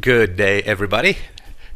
Good 0.00 0.36
day, 0.36 0.62
everybody. 0.62 1.18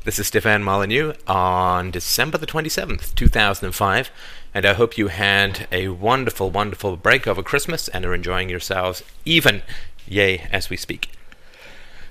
This 0.04 0.20
is 0.20 0.28
Stefan 0.28 0.62
Molyneux 0.62 1.14
on 1.26 1.90
December 1.90 2.38
the 2.38 2.46
27th, 2.46 3.12
2005, 3.16 4.10
and 4.54 4.64
I 4.64 4.72
hope 4.72 4.96
you 4.96 5.08
had 5.08 5.66
a 5.72 5.88
wonderful, 5.88 6.48
wonderful 6.50 6.96
break 6.96 7.26
over 7.26 7.42
Christmas 7.42 7.88
and 7.88 8.06
are 8.06 8.14
enjoying 8.14 8.48
yourselves 8.48 9.02
even, 9.24 9.62
yay, 10.06 10.46
as 10.52 10.70
we 10.70 10.76
speak. 10.76 11.10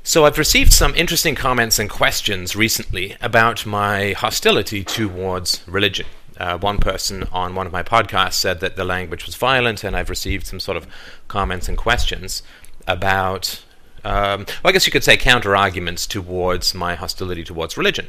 So, 0.03 0.25
I've 0.25 0.37
received 0.37 0.73
some 0.73 0.93
interesting 0.95 1.35
comments 1.35 1.79
and 1.79 1.89
questions 1.89 2.53
recently 2.53 3.15
about 3.21 3.65
my 3.65 4.11
hostility 4.11 4.83
towards 4.83 5.63
religion. 5.65 6.05
Uh, 6.37 6.57
one 6.57 6.79
person 6.79 7.23
on 7.31 7.55
one 7.55 7.65
of 7.65 7.71
my 7.73 7.81
podcasts 7.81 8.33
said 8.33 8.59
that 8.59 8.75
the 8.75 8.83
language 8.83 9.25
was 9.25 9.35
violent, 9.35 9.85
and 9.85 9.95
I've 9.95 10.09
received 10.09 10.47
some 10.47 10.59
sort 10.59 10.75
of 10.75 10.85
comments 11.29 11.69
and 11.69 11.77
questions 11.77 12.43
about 12.85 13.63
um, 14.03 14.45
well, 14.63 14.69
I 14.69 14.71
guess 14.71 14.85
you 14.85 14.91
could 14.91 15.03
say 15.03 15.17
counter 15.17 15.55
arguments 15.55 16.05
towards 16.05 16.73
my 16.73 16.95
hostility 16.95 17.43
towards 17.43 17.77
religion. 17.77 18.07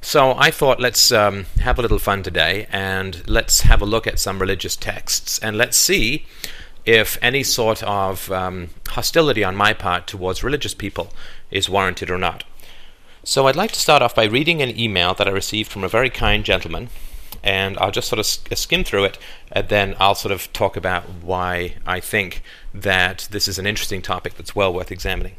So 0.00 0.34
I 0.36 0.50
thought 0.50 0.80
let's 0.80 1.12
um, 1.12 1.46
have 1.60 1.78
a 1.78 1.82
little 1.82 1.98
fun 1.98 2.22
today 2.22 2.66
and 2.72 3.22
let's 3.28 3.60
have 3.60 3.80
a 3.80 3.86
look 3.86 4.06
at 4.06 4.18
some 4.18 4.40
religious 4.40 4.74
texts 4.74 5.38
and 5.38 5.56
let's 5.56 5.76
see 5.76 6.26
if 6.84 7.16
any 7.22 7.44
sort 7.44 7.82
of 7.84 8.30
um, 8.32 8.70
hostility 8.88 9.44
on 9.44 9.54
my 9.54 9.72
part 9.72 10.08
towards 10.08 10.42
religious 10.42 10.74
people 10.74 11.12
is 11.52 11.70
warranted 11.70 12.10
or 12.10 12.18
not. 12.18 12.42
So 13.22 13.46
I'd 13.46 13.54
like 13.54 13.70
to 13.72 13.78
start 13.78 14.02
off 14.02 14.16
by 14.16 14.24
reading 14.24 14.60
an 14.60 14.76
email 14.76 15.14
that 15.14 15.28
I 15.28 15.30
received 15.30 15.70
from 15.70 15.84
a 15.84 15.88
very 15.88 16.10
kind 16.10 16.44
gentleman 16.44 16.88
and 17.42 17.78
I'll 17.78 17.90
just 17.90 18.08
sort 18.08 18.20
of 18.20 18.52
uh, 18.52 18.54
skim 18.54 18.84
through 18.84 19.04
it, 19.04 19.18
and 19.50 19.68
then 19.68 19.96
I'll 19.98 20.14
sort 20.14 20.32
of 20.32 20.52
talk 20.52 20.76
about 20.76 21.04
why 21.22 21.76
I 21.86 22.00
think 22.00 22.42
that 22.72 23.28
this 23.30 23.48
is 23.48 23.58
an 23.58 23.66
interesting 23.66 24.02
topic 24.02 24.34
that's 24.34 24.54
well 24.54 24.72
worth 24.72 24.92
examining. 24.92 25.36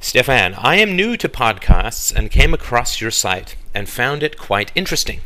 Stefan, 0.00 0.54
I 0.54 0.76
am 0.76 0.96
new 0.96 1.16
to 1.18 1.28
podcasts 1.28 2.14
and 2.14 2.30
came 2.30 2.54
across 2.54 3.00
your 3.00 3.10
site 3.10 3.56
and 3.74 3.88
found 3.88 4.22
it 4.22 4.38
quite 4.38 4.72
interesting. 4.74 5.20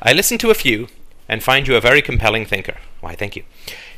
I 0.00 0.12
listened 0.12 0.40
to 0.40 0.50
a 0.50 0.54
few 0.54 0.88
and 1.28 1.42
find 1.42 1.68
you 1.68 1.76
a 1.76 1.80
very 1.80 2.00
compelling 2.00 2.46
thinker. 2.46 2.78
Why, 3.00 3.14
thank 3.14 3.36
you. 3.36 3.44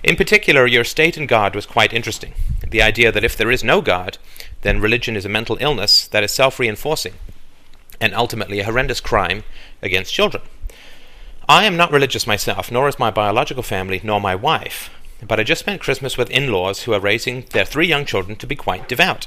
In 0.03 0.17
particular, 0.17 0.67
your 0.67 0.85
state 0.85 1.17
in 1.17 1.27
God 1.27 1.55
was 1.55 1.65
quite 1.65 1.93
interesting. 1.93 2.35
The 2.69 2.83
idea 2.83 3.13
that 3.13 3.25
if 3.25 3.37
there 3.37 3.51
is 3.51 3.63
no 3.63 3.81
God, 3.81 4.19
then 4.63 4.81
religion 4.81 5.17
is 5.17 5.25
a 5.25 5.29
mental 5.29 5.59
illness 5.61 6.09
that 6.09 6.25
is 6.25 6.33
self 6.33 6.59
reinforcing 6.59 7.15
and 8.01 8.15
ultimately 8.15 8.61
a 8.61 8.65
horrendous 8.65 9.01
crime 9.01 9.45
against 9.83 10.13
children. 10.13 10.43
I 11.49 11.65
am 11.65 11.77
not 11.77 11.93
religious 11.93 12.27
myself, 12.27 12.71
nor 12.71 12.89
is 12.89 12.99
my 12.99 13.11
biological 13.11 13.63
family, 13.63 14.01
nor 14.05 14.21
my 14.21 14.35
wife, 14.35 14.91
but 15.27 15.41
I 15.41 15.43
just 15.43 15.61
spent 15.61 15.81
Christmas 15.81 16.17
with 16.17 16.31
in 16.31 16.53
laws 16.53 16.83
who 16.83 16.93
are 16.93 17.01
raising 17.01 17.45
their 17.51 17.65
three 17.65 17.87
young 17.87 18.05
children 18.05 18.37
to 18.37 18.47
be 18.47 18.57
quite 18.57 18.89
devout. 18.89 19.27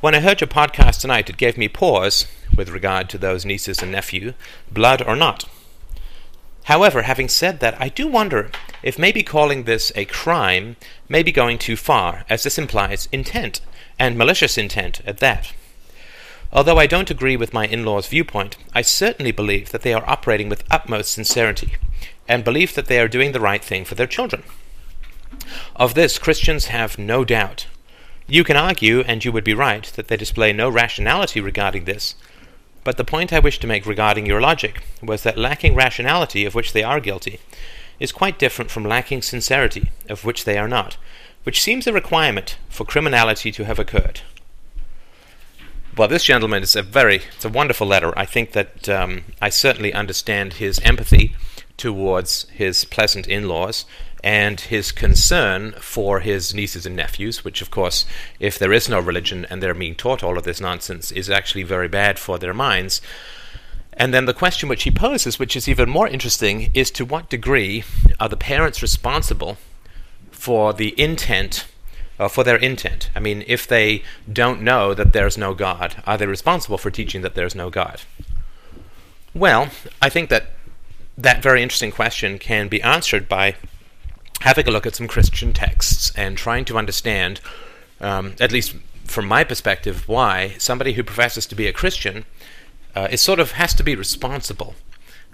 When 0.00 0.14
I 0.14 0.20
heard 0.20 0.40
your 0.40 0.48
podcast 0.48 1.00
tonight, 1.00 1.28
it 1.28 1.36
gave 1.36 1.58
me 1.58 1.68
pause 1.68 2.26
with 2.56 2.70
regard 2.70 3.08
to 3.10 3.18
those 3.18 3.44
nieces 3.44 3.82
and 3.82 3.92
nephew, 3.92 4.34
blood 4.70 5.02
or 5.02 5.16
not. 5.16 5.44
However, 6.64 7.02
having 7.02 7.28
said 7.28 7.60
that, 7.60 7.80
I 7.80 7.88
do 7.88 8.06
wonder 8.06 8.50
if 8.82 8.98
maybe 8.98 9.22
calling 9.22 9.64
this 9.64 9.90
a 9.96 10.04
crime 10.04 10.76
may 11.08 11.22
be 11.22 11.32
going 11.32 11.58
too 11.58 11.76
far, 11.76 12.24
as 12.28 12.42
this 12.42 12.58
implies 12.58 13.08
intent, 13.10 13.60
and 13.98 14.16
malicious 14.16 14.56
intent 14.56 15.00
at 15.06 15.18
that. 15.18 15.52
Although 16.52 16.78
I 16.78 16.86
don't 16.86 17.10
agree 17.10 17.36
with 17.36 17.52
my 17.52 17.66
in 17.66 17.84
law's 17.84 18.08
viewpoint, 18.08 18.56
I 18.74 18.82
certainly 18.82 19.32
believe 19.32 19.70
that 19.70 19.82
they 19.82 19.92
are 19.92 20.08
operating 20.08 20.48
with 20.48 20.64
utmost 20.70 21.12
sincerity 21.12 21.76
and 22.26 22.44
believe 22.44 22.74
that 22.74 22.86
they 22.86 22.98
are 23.00 23.08
doing 23.08 23.32
the 23.32 23.40
right 23.40 23.62
thing 23.62 23.84
for 23.84 23.94
their 23.94 24.06
children. 24.06 24.42
Of 25.76 25.94
this, 25.94 26.18
Christians 26.18 26.66
have 26.66 26.98
no 26.98 27.24
doubt. 27.24 27.66
You 28.26 28.44
can 28.44 28.56
argue, 28.56 29.00
and 29.00 29.24
you 29.24 29.32
would 29.32 29.44
be 29.44 29.54
right, 29.54 29.84
that 29.96 30.08
they 30.08 30.16
display 30.16 30.52
no 30.52 30.68
rationality 30.68 31.40
regarding 31.40 31.84
this, 31.84 32.14
but 32.84 32.96
the 32.96 33.04
point 33.04 33.32
I 33.32 33.38
wish 33.38 33.58
to 33.60 33.66
make 33.66 33.84
regarding 33.84 34.24
your 34.24 34.40
logic 34.40 34.82
was 35.02 35.22
that 35.22 35.36
lacking 35.36 35.74
rationality, 35.74 36.44
of 36.46 36.54
which 36.54 36.72
they 36.72 36.82
are 36.82 37.00
guilty, 37.00 37.40
is 38.00 38.12
quite 38.12 38.38
different 38.38 38.70
from 38.70 38.84
lacking 38.84 39.22
sincerity, 39.22 39.90
of 40.08 40.24
which 40.24 40.44
they 40.44 40.56
are 40.56 40.68
not, 40.68 40.96
which 41.42 41.62
seems 41.62 41.86
a 41.86 41.92
requirement 41.92 42.56
for 42.68 42.84
criminality 42.84 43.52
to 43.52 43.64
have 43.64 43.78
occurred. 43.78 44.22
Well, 45.98 46.06
this 46.06 46.22
gentleman 46.22 46.62
is 46.62 46.76
a 46.76 46.82
very, 46.82 47.22
it's 47.34 47.44
a 47.44 47.48
wonderful 47.48 47.88
letter. 47.88 48.16
I 48.16 48.24
think 48.24 48.52
that 48.52 48.88
um, 48.88 49.24
I 49.42 49.48
certainly 49.48 49.92
understand 49.92 50.52
his 50.52 50.78
empathy 50.84 51.34
towards 51.76 52.48
his 52.50 52.84
pleasant 52.84 53.26
in-laws 53.26 53.84
and 54.22 54.60
his 54.60 54.92
concern 54.92 55.72
for 55.80 56.20
his 56.20 56.54
nieces 56.54 56.86
and 56.86 56.94
nephews, 56.94 57.44
which, 57.44 57.60
of 57.60 57.72
course, 57.72 58.06
if 58.38 58.60
there 58.60 58.72
is 58.72 58.88
no 58.88 59.00
religion 59.00 59.44
and 59.50 59.60
they're 59.60 59.74
being 59.74 59.96
taught 59.96 60.22
all 60.22 60.38
of 60.38 60.44
this 60.44 60.60
nonsense, 60.60 61.10
is 61.10 61.28
actually 61.28 61.64
very 61.64 61.88
bad 61.88 62.16
for 62.20 62.38
their 62.38 62.54
minds. 62.54 63.00
And 63.92 64.14
then 64.14 64.26
the 64.26 64.32
question 64.32 64.68
which 64.68 64.84
he 64.84 64.92
poses, 64.92 65.40
which 65.40 65.56
is 65.56 65.68
even 65.68 65.90
more 65.90 66.06
interesting, 66.06 66.70
is 66.74 66.92
to 66.92 67.04
what 67.04 67.28
degree 67.28 67.82
are 68.20 68.28
the 68.28 68.36
parents 68.36 68.82
responsible 68.82 69.58
for 70.30 70.72
the 70.72 70.94
intent 70.96 71.66
uh, 72.18 72.28
for 72.28 72.44
their 72.44 72.56
intent. 72.56 73.10
I 73.14 73.20
mean, 73.20 73.44
if 73.46 73.66
they 73.66 74.02
don't 74.30 74.62
know 74.62 74.94
that 74.94 75.12
there's 75.12 75.38
no 75.38 75.54
God, 75.54 76.02
are 76.06 76.16
they 76.18 76.26
responsible 76.26 76.78
for 76.78 76.90
teaching 76.90 77.22
that 77.22 77.34
there's 77.34 77.54
no 77.54 77.70
God? 77.70 78.02
Well, 79.34 79.68
I 80.02 80.08
think 80.08 80.30
that 80.30 80.50
that 81.16 81.42
very 81.42 81.62
interesting 81.62 81.90
question 81.90 82.38
can 82.38 82.68
be 82.68 82.82
answered 82.82 83.28
by 83.28 83.56
having 84.40 84.68
a 84.68 84.70
look 84.70 84.86
at 84.86 84.94
some 84.94 85.08
Christian 85.08 85.52
texts 85.52 86.12
and 86.16 86.36
trying 86.36 86.64
to 86.66 86.78
understand, 86.78 87.40
um, 88.00 88.34
at 88.40 88.52
least 88.52 88.76
from 89.04 89.26
my 89.26 89.42
perspective, 89.42 90.06
why 90.06 90.54
somebody 90.58 90.92
who 90.92 91.02
professes 91.02 91.46
to 91.46 91.54
be 91.54 91.66
a 91.66 91.72
Christian 91.72 92.24
uh, 92.94 93.08
is 93.10 93.20
sort 93.20 93.40
of 93.40 93.52
has 93.52 93.74
to 93.74 93.82
be 93.82 93.96
responsible 93.96 94.74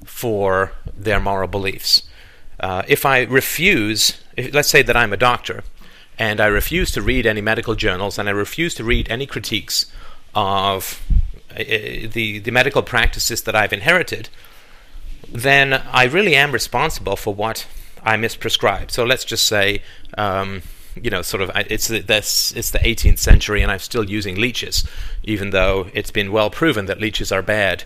for 0.04 0.72
their 0.96 1.20
moral 1.20 1.48
beliefs. 1.48 2.02
Uh, 2.60 2.82
if 2.88 3.04
I 3.04 3.22
refuse, 3.22 4.20
if, 4.36 4.54
let's 4.54 4.68
say 4.68 4.82
that 4.82 4.96
I'm 4.96 5.12
a 5.12 5.18
doctor, 5.18 5.64
and 6.18 6.40
I 6.40 6.46
refuse 6.46 6.90
to 6.92 7.02
read 7.02 7.26
any 7.26 7.40
medical 7.40 7.74
journals, 7.74 8.18
and 8.18 8.28
I 8.28 8.32
refuse 8.32 8.74
to 8.76 8.84
read 8.84 9.10
any 9.10 9.26
critiques 9.26 9.86
of 10.34 11.02
uh, 11.50 11.58
the 11.58 12.40
the 12.40 12.50
medical 12.50 12.82
practices 12.82 13.42
that 13.42 13.54
I've 13.54 13.72
inherited, 13.72 14.28
then 15.28 15.72
I 15.72 16.04
really 16.04 16.34
am 16.34 16.52
responsible 16.52 17.16
for 17.16 17.34
what 17.34 17.66
I 18.02 18.16
misprescribe. 18.16 18.90
So 18.90 19.04
let's 19.04 19.24
just 19.24 19.46
say, 19.46 19.82
um, 20.18 20.62
you 21.00 21.10
know, 21.10 21.22
sort 21.22 21.42
of, 21.42 21.50
it's 21.54 21.88
the, 21.88 22.04
it's 22.06 22.70
the 22.70 22.78
18th 22.78 23.18
century, 23.18 23.62
and 23.62 23.72
I'm 23.72 23.78
still 23.78 24.04
using 24.04 24.36
leeches, 24.36 24.86
even 25.22 25.50
though 25.50 25.88
it's 25.94 26.10
been 26.10 26.30
well 26.30 26.50
proven 26.50 26.86
that 26.86 27.00
leeches 27.00 27.32
are 27.32 27.42
bad 27.42 27.84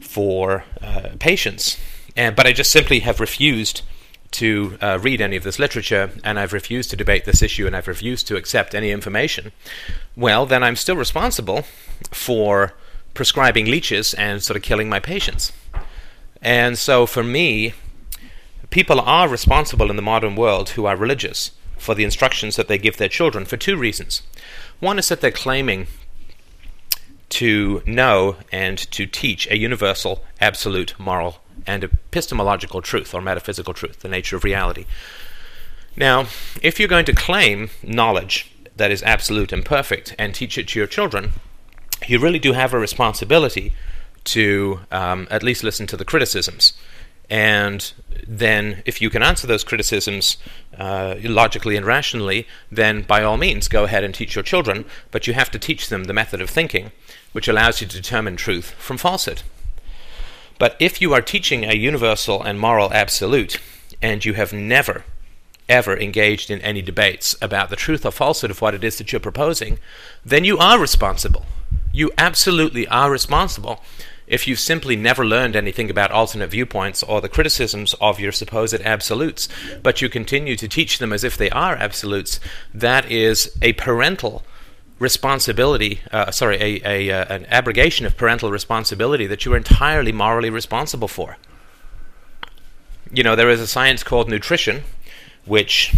for 0.00 0.64
uh, 0.82 1.10
patients. 1.18 1.78
And 2.16 2.34
but 2.34 2.46
I 2.46 2.52
just 2.52 2.70
simply 2.70 3.00
have 3.00 3.20
refused 3.20 3.82
to 4.32 4.76
uh, 4.80 4.98
read 5.00 5.20
any 5.20 5.36
of 5.36 5.44
this 5.44 5.58
literature 5.58 6.10
and 6.24 6.38
I've 6.38 6.52
refused 6.52 6.90
to 6.90 6.96
debate 6.96 7.24
this 7.24 7.42
issue 7.42 7.66
and 7.66 7.76
I've 7.76 7.88
refused 7.88 8.26
to 8.28 8.36
accept 8.36 8.74
any 8.74 8.90
information, 8.90 9.52
well, 10.16 10.46
then 10.46 10.62
I'm 10.62 10.76
still 10.76 10.96
responsible 10.96 11.64
for 12.10 12.74
prescribing 13.14 13.66
leeches 13.66 14.14
and 14.14 14.42
sort 14.42 14.56
of 14.56 14.62
killing 14.62 14.88
my 14.88 15.00
patients. 15.00 15.52
And 16.42 16.78
so 16.78 17.06
for 17.06 17.22
me, 17.22 17.74
people 18.70 19.00
are 19.00 19.28
responsible 19.28 19.90
in 19.90 19.96
the 19.96 20.02
modern 20.02 20.36
world 20.36 20.70
who 20.70 20.86
are 20.86 20.96
religious 20.96 21.52
for 21.78 21.94
the 21.94 22.04
instructions 22.04 22.56
that 22.56 22.68
they 22.68 22.78
give 22.78 22.96
their 22.96 23.08
children 23.08 23.44
for 23.44 23.56
two 23.56 23.76
reasons. 23.76 24.22
One 24.80 24.98
is 24.98 25.08
that 25.08 25.20
they're 25.20 25.30
claiming 25.30 25.86
to 27.28 27.82
know 27.86 28.36
and 28.52 28.78
to 28.78 29.06
teach 29.06 29.50
a 29.50 29.56
universal, 29.56 30.24
absolute 30.40 30.94
moral 30.98 31.38
and 31.66 31.84
epistemological 31.84 32.82
truth 32.82 33.14
or 33.14 33.20
metaphysical 33.20 33.74
truth, 33.74 34.00
the 34.00 34.08
nature 34.08 34.36
of 34.36 34.44
reality. 34.44 34.86
Now, 35.96 36.26
if 36.62 36.78
you're 36.78 36.88
going 36.88 37.06
to 37.06 37.14
claim 37.14 37.70
knowledge 37.82 38.52
that 38.76 38.90
is 38.90 39.02
absolute 39.02 39.52
and 39.52 39.64
perfect 39.64 40.14
and 40.18 40.34
teach 40.34 40.58
it 40.58 40.68
to 40.68 40.78
your 40.78 40.86
children, 40.86 41.32
you 42.06 42.18
really 42.18 42.38
do 42.38 42.52
have 42.52 42.74
a 42.74 42.78
responsibility 42.78 43.72
to 44.24 44.80
um, 44.90 45.26
at 45.30 45.42
least 45.42 45.62
listen 45.62 45.86
to 45.86 45.96
the 45.96 46.04
criticisms. 46.04 46.74
And 47.28 47.92
then, 48.26 48.82
if 48.84 49.02
you 49.02 49.10
can 49.10 49.22
answer 49.22 49.46
those 49.46 49.64
criticisms 49.64 50.36
uh, 50.78 51.16
logically 51.22 51.76
and 51.76 51.84
rationally, 51.84 52.46
then 52.70 53.02
by 53.02 53.22
all 53.22 53.36
means 53.36 53.66
go 53.66 53.84
ahead 53.84 54.04
and 54.04 54.14
teach 54.14 54.36
your 54.36 54.44
children, 54.44 54.84
but 55.10 55.26
you 55.26 55.34
have 55.34 55.50
to 55.50 55.58
teach 55.58 55.88
them 55.88 56.04
the 56.04 56.12
method 56.12 56.40
of 56.40 56.50
thinking 56.50 56.92
which 57.32 57.48
allows 57.48 57.82
you 57.82 57.86
to 57.86 57.96
determine 57.96 58.34
truth 58.34 58.70
from 58.78 58.96
falsehood. 58.96 59.42
But 60.58 60.76
if 60.78 61.00
you 61.00 61.12
are 61.12 61.20
teaching 61.20 61.64
a 61.64 61.74
universal 61.74 62.42
and 62.42 62.58
moral 62.58 62.92
absolute, 62.92 63.60
and 64.00 64.24
you 64.24 64.34
have 64.34 64.52
never, 64.52 65.04
ever 65.68 65.96
engaged 65.96 66.50
in 66.50 66.60
any 66.62 66.82
debates 66.82 67.36
about 67.42 67.70
the 67.70 67.76
truth 67.76 68.06
or 68.06 68.10
falsehood 68.10 68.50
of 68.50 68.60
what 68.60 68.74
it 68.74 68.84
is 68.84 68.98
that 68.98 69.12
you're 69.12 69.20
proposing, 69.20 69.78
then 70.24 70.44
you 70.44 70.58
are 70.58 70.78
responsible. 70.78 71.44
You 71.92 72.10
absolutely 72.18 72.86
are 72.88 73.10
responsible 73.10 73.82
if 74.26 74.48
you've 74.48 74.60
simply 74.60 74.96
never 74.96 75.24
learned 75.24 75.54
anything 75.54 75.88
about 75.88 76.10
alternate 76.10 76.50
viewpoints 76.50 77.02
or 77.02 77.20
the 77.20 77.28
criticisms 77.28 77.94
of 78.00 78.18
your 78.18 78.32
supposed 78.32 78.80
absolutes, 78.82 79.48
but 79.82 80.02
you 80.02 80.08
continue 80.08 80.56
to 80.56 80.68
teach 80.68 80.98
them 80.98 81.12
as 81.12 81.22
if 81.22 81.36
they 81.36 81.50
are 81.50 81.76
absolutes, 81.76 82.40
that 82.74 83.10
is 83.10 83.56
a 83.62 83.72
parental 83.74 84.42
responsibility, 84.98 86.00
uh, 86.10 86.30
sorry, 86.30 86.56
a, 86.56 86.80
a, 86.84 87.10
uh, 87.10 87.34
an 87.34 87.46
abrogation 87.46 88.06
of 88.06 88.16
parental 88.16 88.50
responsibility 88.50 89.26
that 89.26 89.44
you 89.44 89.52
are 89.52 89.56
entirely 89.56 90.12
morally 90.12 90.50
responsible 90.50 91.08
for. 91.08 91.36
You 93.12 93.22
know, 93.22 93.36
there 93.36 93.50
is 93.50 93.60
a 93.60 93.66
science 93.66 94.02
called 94.02 94.28
nutrition, 94.28 94.82
which 95.44 95.94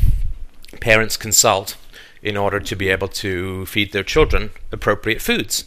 parents 0.81 1.17
consult 1.17 1.77
in 2.23 2.37
order 2.37 2.61
to 2.61 2.77
be 2.77 2.89
able 2.89 3.09
to 3.09 3.65
feed 3.67 3.93
their 3.93 4.03
children 4.03 4.51
appropriate 4.73 5.23
foods. 5.23 5.65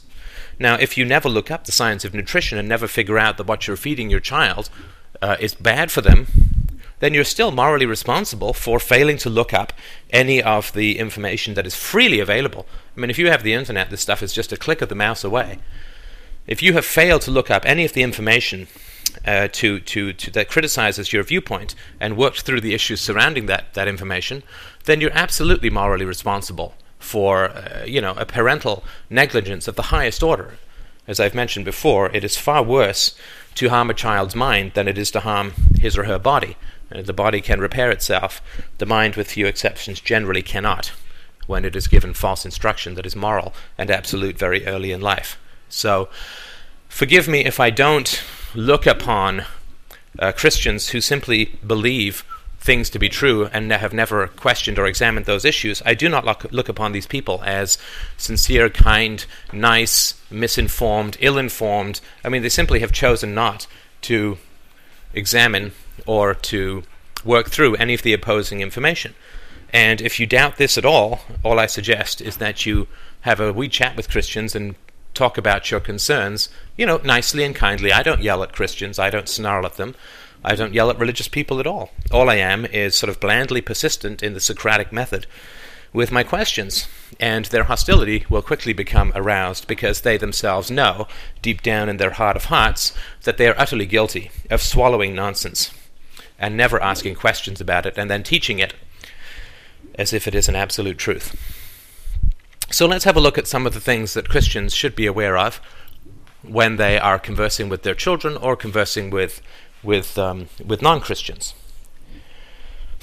Now, 0.59 0.75
if 0.75 0.97
you 0.97 1.05
never 1.05 1.29
look 1.29 1.49
up 1.49 1.65
the 1.65 1.71
science 1.71 2.05
of 2.05 2.13
nutrition 2.13 2.57
and 2.57 2.67
never 2.67 2.87
figure 2.87 3.17
out 3.17 3.37
that 3.37 3.47
what 3.47 3.65
you're 3.65 3.77
feeding 3.77 4.09
your 4.09 4.19
child 4.19 4.69
uh, 5.21 5.37
is 5.39 5.55
bad 5.55 5.91
for 5.91 6.01
them, 6.01 6.27
then 7.01 7.13
you're 7.13 7.25
still 7.25 7.51
morally 7.51 7.85
responsible 7.85 8.53
for 8.53 8.79
failing 8.79 9.17
to 9.17 9.29
look 9.29 9.53
up 9.53 9.73
any 10.11 10.41
of 10.41 10.71
the 10.71 10.97
information 10.97 11.53
that 11.55 11.67
is 11.67 11.75
freely 11.75 12.19
available. 12.19 12.65
I 12.95 13.01
mean, 13.01 13.09
if 13.09 13.19
you 13.19 13.29
have 13.29 13.43
the 13.43 13.53
internet, 13.53 13.89
this 13.89 14.01
stuff 14.01 14.23
is 14.23 14.33
just 14.33 14.53
a 14.53 14.57
click 14.57 14.81
of 14.81 14.89
the 14.89 14.95
mouse 14.95 15.23
away. 15.23 15.59
If 16.47 16.63
you 16.63 16.73
have 16.73 16.85
failed 16.85 17.21
to 17.23 17.31
look 17.31 17.51
up 17.51 17.65
any 17.65 17.85
of 17.85 17.93
the 17.93 18.03
information 18.03 18.67
uh, 19.25 19.49
to, 19.51 19.79
to, 19.79 20.13
to, 20.13 20.31
that 20.31 20.49
criticizes 20.49 21.11
your 21.11 21.23
viewpoint 21.23 21.75
and 21.99 22.17
worked 22.17 22.41
through 22.41 22.61
the 22.61 22.73
issues 22.73 23.01
surrounding 23.01 23.47
that, 23.47 23.73
that 23.73 23.87
information, 23.87 24.43
then 24.85 25.01
you're 25.01 25.11
absolutely 25.13 25.69
morally 25.69 26.05
responsible 26.05 26.73
for 27.01 27.49
uh, 27.49 27.83
you 27.85 27.99
know 27.99 28.13
a 28.17 28.25
parental 28.25 28.83
negligence 29.09 29.67
of 29.67 29.75
the 29.75 29.89
highest 29.93 30.23
order. 30.23 30.53
As 31.07 31.19
I've 31.19 31.35
mentioned 31.35 31.65
before, 31.65 32.09
it 32.11 32.23
is 32.23 32.37
far 32.37 32.63
worse 32.63 33.15
to 33.55 33.69
harm 33.69 33.89
a 33.89 33.93
child's 33.93 34.35
mind 34.35 34.73
than 34.75 34.87
it 34.87 34.97
is 34.97 35.11
to 35.11 35.21
harm 35.21 35.53
his 35.79 35.97
or 35.97 36.05
her 36.05 36.19
body. 36.19 36.55
The 36.93 37.13
body 37.13 37.41
can 37.41 37.59
repair 37.59 37.89
itself, 37.91 38.41
the 38.77 38.85
mind, 38.85 39.15
with 39.15 39.31
few 39.31 39.45
exceptions, 39.45 39.99
generally 39.99 40.41
cannot 40.41 40.91
when 41.47 41.65
it 41.65 41.75
is 41.75 41.87
given 41.87 42.13
false 42.13 42.45
instruction 42.45 42.95
that 42.95 43.05
is 43.05 43.15
moral 43.15 43.53
and 43.77 43.89
absolute 43.89 44.37
very 44.37 44.65
early 44.65 44.91
in 44.91 45.01
life. 45.01 45.37
So, 45.69 46.09
forgive 46.87 47.27
me 47.27 47.45
if 47.45 47.59
I 47.59 47.69
don't 47.69 48.23
look 48.53 48.85
upon 48.85 49.45
uh, 50.19 50.31
Christians 50.33 50.89
who 50.89 51.01
simply 51.01 51.57
believe 51.65 52.23
things 52.59 52.89
to 52.91 52.99
be 52.99 53.09
true 53.09 53.45
and 53.47 53.71
have 53.71 53.93
never 53.93 54.27
questioned 54.27 54.77
or 54.77 54.85
examined 54.85 55.25
those 55.25 55.45
issues, 55.45 55.81
I 55.85 55.93
do 55.93 56.07
not 56.07 56.25
look, 56.25 56.45
look 56.51 56.69
upon 56.69 56.91
these 56.91 57.07
people 57.07 57.41
as 57.43 57.77
sincere, 58.17 58.69
kind, 58.69 59.25
nice, 59.51 60.21
misinformed, 60.29 61.17
ill 61.19 61.37
informed. 61.37 62.01
I 62.23 62.29
mean, 62.29 62.43
they 62.43 62.49
simply 62.49 62.79
have 62.81 62.91
chosen 62.91 63.33
not 63.33 63.65
to 64.03 64.37
examine 65.13 65.71
or 66.05 66.33
to 66.33 66.83
work 67.23 67.49
through 67.49 67.75
any 67.75 67.93
of 67.93 68.01
the 68.01 68.13
opposing 68.13 68.61
information. 68.61 69.13
And 69.73 70.01
if 70.01 70.19
you 70.19 70.25
doubt 70.25 70.57
this 70.57 70.77
at 70.77 70.85
all, 70.85 71.21
all 71.43 71.59
I 71.59 71.65
suggest 71.65 72.21
is 72.21 72.37
that 72.37 72.65
you 72.65 72.87
have 73.21 73.39
a 73.39 73.53
wee 73.53 73.69
chat 73.69 73.95
with 73.95 74.09
Christians 74.09 74.55
and 74.55 74.75
talk 75.13 75.37
about 75.37 75.71
your 75.71 75.79
concerns, 75.79 76.49
you 76.77 76.85
know, 76.85 76.99
nicely 77.03 77.43
and 77.43 77.55
kindly. 77.55 77.91
I 77.91 78.03
don't 78.03 78.23
yell 78.23 78.43
at 78.43 78.53
Christians, 78.53 78.99
I 78.99 79.09
don't 79.09 79.29
snarl 79.29 79.65
at 79.65 79.77
them. 79.77 79.95
I 80.43 80.55
don't 80.55 80.73
yell 80.73 80.89
at 80.89 80.97
religious 80.97 81.27
people 81.27 81.59
at 81.59 81.67
all. 81.67 81.91
All 82.11 82.29
I 82.29 82.35
am 82.35 82.65
is 82.65 82.97
sort 82.97 83.11
of 83.11 83.19
blandly 83.19 83.61
persistent 83.61 84.23
in 84.23 84.33
the 84.33 84.39
Socratic 84.39 84.91
method 84.91 85.27
with 85.93 86.11
my 86.11 86.23
questions, 86.23 86.87
and 87.19 87.45
their 87.45 87.65
hostility 87.65 88.25
will 88.29 88.41
quickly 88.41 88.73
become 88.73 89.11
aroused 89.13 89.67
because 89.67 90.01
they 90.01 90.17
themselves 90.17 90.71
know, 90.71 91.07
deep 91.41 91.61
down 91.61 91.89
in 91.89 91.97
their 91.97 92.11
heart 92.11 92.35
of 92.35 92.45
hearts, 92.45 92.93
that 93.23 93.37
they 93.37 93.47
are 93.47 93.59
utterly 93.59 93.85
guilty 93.85 94.31
of 94.49 94.61
swallowing 94.61 95.13
nonsense 95.13 95.71
and 96.39 96.57
never 96.57 96.81
asking 96.81 97.15
questions 97.15 97.61
about 97.61 97.85
it 97.85 97.97
and 97.97 98.09
then 98.09 98.23
teaching 98.23 98.59
it 98.59 98.73
as 99.95 100.13
if 100.13 100.27
it 100.27 100.35
is 100.35 100.47
an 100.47 100.55
absolute 100.55 100.97
truth. 100.97 101.35
So 102.71 102.87
let's 102.87 103.03
have 103.03 103.17
a 103.17 103.21
look 103.21 103.37
at 103.37 103.47
some 103.47 103.67
of 103.67 103.73
the 103.73 103.81
things 103.81 104.13
that 104.13 104.29
Christians 104.29 104.73
should 104.73 104.95
be 104.95 105.05
aware 105.05 105.37
of 105.37 105.59
when 106.41 106.77
they 106.77 106.97
are 106.97 107.19
conversing 107.19 107.69
with 107.69 107.83
their 107.83 107.93
children 107.93 108.37
or 108.37 108.55
conversing 108.55 109.09
with 109.09 109.41
with 109.83 110.17
um, 110.17 110.47
with 110.65 110.81
non-Christians. 110.81 111.53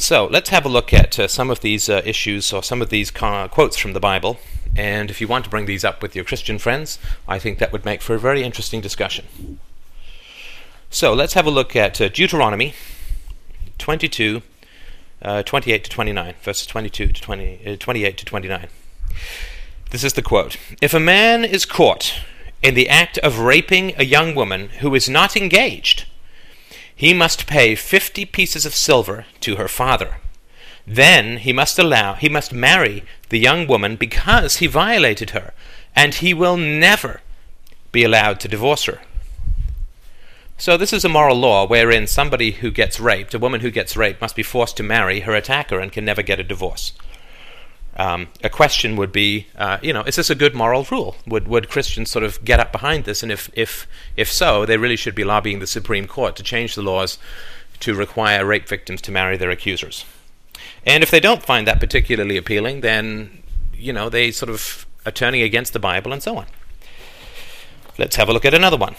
So 0.01 0.27
let's 0.27 0.51
have 0.51 0.65
a 0.65 0.69
look 0.69 0.95
at 0.95 1.19
uh, 1.19 1.27
some 1.27 1.51
of 1.51 1.59
these 1.59 1.89
uh, 1.89 2.03
issues 2.05 2.53
or 2.53 2.63
some 2.63 2.81
of 2.81 2.89
these 2.89 3.11
quotes 3.11 3.77
from 3.77 3.95
the 3.95 4.01
Bible. 4.01 4.39
And 4.77 5.11
if 5.11 5.21
you 5.21 5.27
want 5.27 5.43
to 5.45 5.51
bring 5.51 5.67
these 5.67 5.85
up 5.85 6.03
with 6.03 6.15
your 6.15 6.25
Christian 6.25 6.59
friends, 6.61 7.01
I 7.27 7.41
think 7.41 7.59
that 7.59 7.73
would 7.73 7.85
make 7.85 8.01
for 8.01 8.15
a 8.15 8.19
very 8.19 8.45
interesting 8.45 8.81
discussion. 8.81 9.59
So 10.89 11.13
let's 11.13 11.35
have 11.35 11.47
a 11.47 11.51
look 11.51 11.75
at 11.75 12.01
uh, 12.01 12.09
Deuteronomy 12.09 12.75
22, 13.79 14.43
uh, 15.21 15.43
28 15.43 15.83
to 15.83 15.91
29, 15.91 16.35
verses 16.43 16.67
22 16.69 17.09
to 17.09 17.21
20, 17.21 17.61
uh, 17.67 17.77
28 17.77 18.19
to 18.19 18.25
29. 18.25 18.69
This 19.91 20.05
is 20.05 20.13
the 20.13 20.23
quote 20.23 20.57
If 20.81 20.95
a 20.95 21.01
man 21.01 21.45
is 21.45 21.67
caught 21.67 22.21
in 22.63 22.75
the 22.75 22.89
act 22.89 23.19
of 23.19 23.41
raping 23.41 23.95
a 23.99 24.05
young 24.05 24.37
woman 24.37 24.69
who 24.81 24.95
is 24.95 25.09
not 25.09 25.37
engaged, 25.37 26.07
he 26.99 27.15
must 27.15 27.47
pay 27.47 27.77
fifty 27.77 28.25
pieces 28.25 28.67
of 28.67 28.75
silver 28.75 29.25
to 29.39 29.55
her 29.55 29.69
father. 29.69 30.17
Then 30.85 31.37
he 31.37 31.53
must 31.53 31.79
allow 31.79 32.15
he 32.15 32.29
must 32.29 32.53
marry 32.53 33.05
the 33.29 33.39
young 33.39 33.69
woman 33.69 33.95
because 33.95 34.57
he 34.57 34.67
violated 34.67 35.31
her, 35.31 35.55
and 35.95 36.15
he 36.15 36.35
will 36.35 36.57
never 36.57 37.21
be 37.93 38.03
allowed 38.03 38.41
to 38.41 38.49
divorce 38.49 38.87
her. 38.87 38.99
So 40.57 40.77
this 40.77 40.93
is 40.93 41.05
a 41.05 41.09
moral 41.09 41.37
law 41.37 41.69
wherein 41.69 42.09
somebody 42.09 42.51
who 42.51 42.73
gets 42.73 42.99
raped, 42.99 43.33
a 43.33 43.39
woman 43.39 43.61
who 43.61 43.71
gets 43.71 43.97
raped, 43.97 44.21
must 44.21 44.35
be 44.35 44.43
forced 44.43 44.77
to 44.79 44.83
marry 44.83 45.21
her 45.21 45.37
attacker 45.37 45.79
and 45.79 45.93
can 45.93 46.05
never 46.05 46.23
get 46.23 46.41
a 46.41 46.45
divorce. 46.45 46.95
Um, 47.99 48.29
a 48.45 48.49
question 48.49 48.95
would 48.95 49.11
be, 49.11 49.49
uh, 49.57 49.79
you 49.83 49.93
know, 49.93 50.03
is 50.03 50.15
this 50.15 50.31
a 50.31 50.37
good 50.37 50.55
moral 50.55 50.87
rule? 50.89 51.17
Would 51.27 51.49
would 51.49 51.69
Christians 51.69 52.11
sort 52.11 52.25
of 52.25 52.43
get 52.45 52.61
up 52.61 52.71
behind 52.71 53.05
this? 53.05 53.25
And 53.25 53.33
if 53.33 53.51
if 53.55 53.89
if 54.17 54.31
so, 54.31 54.65
they 54.65 54.77
really 54.77 54.97
should 54.97 55.17
be 55.17 55.25
lobbying 55.25 55.59
the 55.59 55.67
Supreme 55.67 56.07
Court 56.07 56.37
to 56.37 56.45
change 56.45 56.77
the 56.77 56.83
laws 56.83 57.19
to 57.81 57.95
require 57.95 58.47
rape 58.47 58.69
victims 58.69 59.01
to 59.03 59.13
marry 59.13 59.37
their 59.37 59.51
accusers. 59.51 60.05
And 60.87 61.03
if 61.03 61.11
they 61.11 61.21
don't 61.21 61.43
find 61.43 61.67
that 61.67 61.81
particularly 61.81 62.37
appealing, 62.37 62.83
then 62.83 63.43
you 63.75 63.93
know 63.93 64.09
they 64.09 64.31
sort 64.31 64.51
of 64.51 64.87
are 65.05 65.13
turning 65.13 65.43
against 65.43 65.73
the 65.73 65.81
Bible 65.81 66.13
and 66.13 66.23
so 66.23 66.37
on. 66.37 66.47
Let's 67.99 68.15
have 68.15 68.29
a 68.29 68.33
look 68.33 68.45
at 68.45 68.55
another 68.55 68.77
one. 68.77 68.95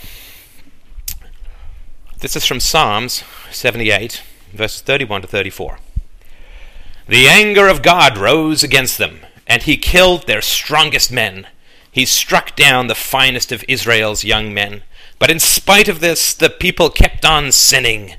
This 2.19 2.36
is 2.36 2.46
from 2.46 2.60
Psalms 2.60 3.24
78, 3.50 4.24
verses 4.51 4.81
31 4.81 5.22
to 5.22 5.28
34. 5.28 5.78
The 7.09 7.27
anger 7.27 7.67
of 7.67 7.81
God 7.81 8.19
rose 8.19 8.61
against 8.61 9.00
them, 9.00 9.21
and 9.47 9.63
he 9.63 9.77
killed 9.77 10.27
their 10.27 10.44
strongest 10.44 11.11
men. 11.11 11.47
He 11.91 12.06
struck 12.06 12.56
down 12.56 12.85
the 12.85 12.94
finest 12.94 13.51
of 13.51 13.65
Israel's 13.67 14.23
young 14.23 14.53
men. 14.53 14.84
But 15.17 15.31
in 15.31 15.39
spite 15.39 15.88
of 15.88 16.01
this, 16.01 16.36
the 16.36 16.51
people 16.51 16.91
kept 16.91 17.25
on 17.25 17.51
sinning. 17.51 18.13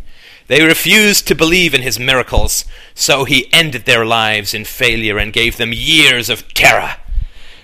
They 0.49 0.65
refused 0.65 1.29
to 1.29 1.37
believe 1.37 1.73
in 1.73 1.83
his 1.83 2.01
miracles, 2.01 2.65
so 2.93 3.23
he 3.23 3.53
ended 3.53 3.85
their 3.85 4.05
lives 4.05 4.55
in 4.55 4.65
failure 4.65 5.19
and 5.19 5.33
gave 5.33 5.57
them 5.57 5.73
years 5.73 6.29
of 6.29 6.53
terror. 6.53 6.97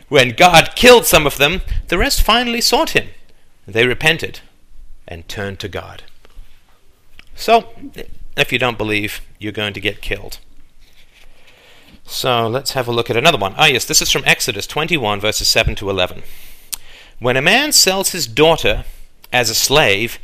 When 0.08 0.28
God 0.28 0.76
killed 0.76 1.06
some 1.06 1.26
of 1.26 1.38
them, 1.38 1.62
the 1.88 1.98
rest 1.98 2.22
finally 2.22 2.60
sought 2.60 2.90
him. 2.90 3.08
They 3.66 3.84
repented 3.84 4.42
and 5.08 5.28
turned 5.28 5.58
to 5.58 5.68
God. 5.68 6.04
So, 7.34 7.74
if 8.36 8.52
you 8.52 8.60
don't 8.60 8.78
believe, 8.78 9.22
you're 9.40 9.50
going 9.50 9.74
to 9.74 9.80
get 9.80 10.00
killed. 10.00 10.38
So 12.06 12.46
let's 12.46 12.72
have 12.72 12.86
a 12.86 12.92
look 12.92 13.10
at 13.10 13.16
another 13.16 13.36
one. 13.36 13.54
Ah, 13.58 13.66
yes, 13.66 13.84
this 13.84 14.00
is 14.00 14.12
from 14.12 14.22
Exodus 14.24 14.66
21, 14.68 15.20
verses 15.20 15.48
7 15.48 15.74
to 15.74 15.90
11. 15.90 16.22
When 17.18 17.36
a 17.36 17.42
man 17.42 17.72
sells 17.72 18.10
his 18.10 18.28
daughter 18.28 18.84
as 19.32 19.50
a 19.50 19.54
slave, 19.54 20.20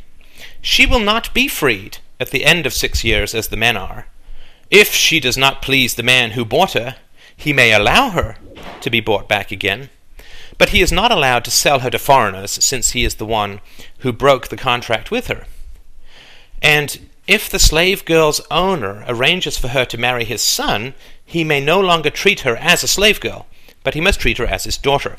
she 0.61 0.85
will 0.85 0.99
not 0.99 1.33
be 1.33 1.49
freed 1.49 1.97
at 2.21 2.31
the 2.31 2.45
end 2.45 2.65
of 2.65 2.73
six 2.73 3.03
years 3.03 3.35
as 3.35 3.49
the 3.49 3.57
men 3.57 3.75
are. 3.75 4.07
If 4.71 4.93
she 4.93 5.19
does 5.19 5.37
not 5.37 5.61
please 5.61 5.95
the 5.95 6.03
man 6.03 6.31
who 6.31 6.45
bought 6.45 6.71
her, 6.71 6.95
he 7.35 7.51
may 7.51 7.73
allow 7.73 8.11
her 8.11 8.37
to 8.79 8.89
be 8.89 9.01
bought 9.01 9.27
back 9.27 9.51
again. 9.51 9.89
But 10.57 10.69
he 10.69 10.81
is 10.81 10.91
not 10.91 11.11
allowed 11.11 11.43
to 11.45 11.51
sell 11.51 11.79
her 11.79 11.89
to 11.89 11.99
foreigners, 11.99 12.51
since 12.51 12.91
he 12.91 13.03
is 13.03 13.15
the 13.15 13.25
one 13.25 13.59
who 13.99 14.13
broke 14.13 14.47
the 14.47 14.57
contract 14.57 15.11
with 15.11 15.27
her. 15.27 15.45
And 16.61 17.09
if 17.27 17.49
the 17.49 17.59
slave 17.59 18.05
girl's 18.05 18.41
owner 18.49 19.03
arranges 19.07 19.57
for 19.57 19.69
her 19.69 19.85
to 19.85 19.97
marry 19.97 20.23
his 20.25 20.41
son, 20.41 20.93
he 21.33 21.43
may 21.43 21.59
no 21.59 21.79
longer 21.79 22.11
treat 22.11 22.41
her 22.41 22.55
as 22.57 22.83
a 22.83 22.87
slave 22.87 23.19
girl, 23.19 23.47
but 23.83 23.95
he 23.95 24.01
must 24.01 24.19
treat 24.19 24.37
her 24.37 24.45
as 24.45 24.65
his 24.65 24.77
daughter. 24.77 25.17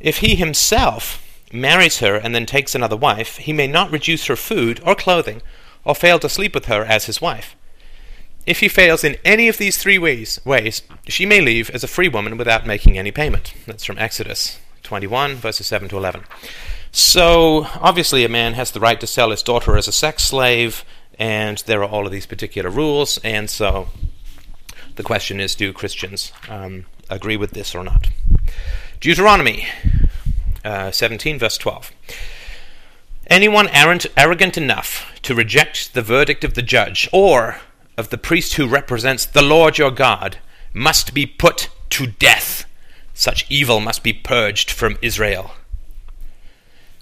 If 0.00 0.18
he 0.18 0.34
himself 0.34 1.26
marries 1.50 2.00
her 2.00 2.16
and 2.16 2.34
then 2.34 2.44
takes 2.44 2.74
another 2.74 2.94
wife, 2.94 3.38
he 3.38 3.54
may 3.54 3.66
not 3.66 3.90
reduce 3.90 4.26
her 4.26 4.36
food 4.36 4.82
or 4.84 4.94
clothing, 4.94 5.40
or 5.82 5.94
fail 5.94 6.18
to 6.18 6.28
sleep 6.28 6.54
with 6.54 6.66
her 6.66 6.84
as 6.84 7.06
his 7.06 7.22
wife. 7.22 7.56
If 8.44 8.60
he 8.60 8.68
fails 8.68 9.02
in 9.02 9.16
any 9.24 9.48
of 9.48 9.56
these 9.56 9.78
three 9.78 9.98
ways, 9.98 10.38
ways, 10.44 10.82
she 11.08 11.24
may 11.24 11.40
leave 11.40 11.70
as 11.70 11.82
a 11.82 11.88
free 11.88 12.08
woman 12.08 12.36
without 12.36 12.66
making 12.66 12.98
any 12.98 13.10
payment. 13.10 13.54
That's 13.66 13.84
from 13.84 13.98
Exodus 13.98 14.58
21, 14.82 15.36
verses 15.36 15.68
7 15.68 15.88
to 15.88 15.96
11. 15.96 16.24
So, 16.90 17.66
obviously, 17.80 18.26
a 18.26 18.28
man 18.28 18.52
has 18.54 18.72
the 18.72 18.80
right 18.80 19.00
to 19.00 19.06
sell 19.06 19.30
his 19.30 19.42
daughter 19.42 19.78
as 19.78 19.88
a 19.88 19.92
sex 19.92 20.22
slave, 20.22 20.84
and 21.18 21.56
there 21.64 21.82
are 21.82 21.88
all 21.88 22.04
of 22.04 22.12
these 22.12 22.26
particular 22.26 22.68
rules, 22.68 23.16
and 23.24 23.48
so 23.48 23.88
the 24.96 25.02
question 25.02 25.40
is 25.40 25.54
do 25.54 25.72
Christians 25.72 26.32
um, 26.48 26.86
agree 27.08 27.36
with 27.36 27.52
this 27.52 27.74
or 27.74 27.84
not. 27.84 28.08
Deuteronomy 29.00 29.66
uh, 30.64 30.90
17, 30.90 31.38
verse 31.38 31.58
12. 31.58 31.92
Anyone 33.28 33.68
arrogant 33.68 34.56
enough 34.56 35.12
to 35.22 35.34
reject 35.34 35.94
the 35.94 36.02
verdict 36.02 36.44
of 36.44 36.54
the 36.54 36.62
judge 36.62 37.08
or 37.12 37.60
of 37.96 38.10
the 38.10 38.18
priest 38.18 38.54
who 38.54 38.66
represents 38.66 39.24
the 39.24 39.42
Lord 39.42 39.78
your 39.78 39.90
God 39.90 40.38
must 40.72 41.14
be 41.14 41.26
put 41.26 41.68
to 41.90 42.06
death. 42.06 42.64
Such 43.14 43.46
evil 43.50 43.80
must 43.80 44.02
be 44.02 44.12
purged 44.12 44.70
from 44.70 44.98
Israel. 45.02 45.52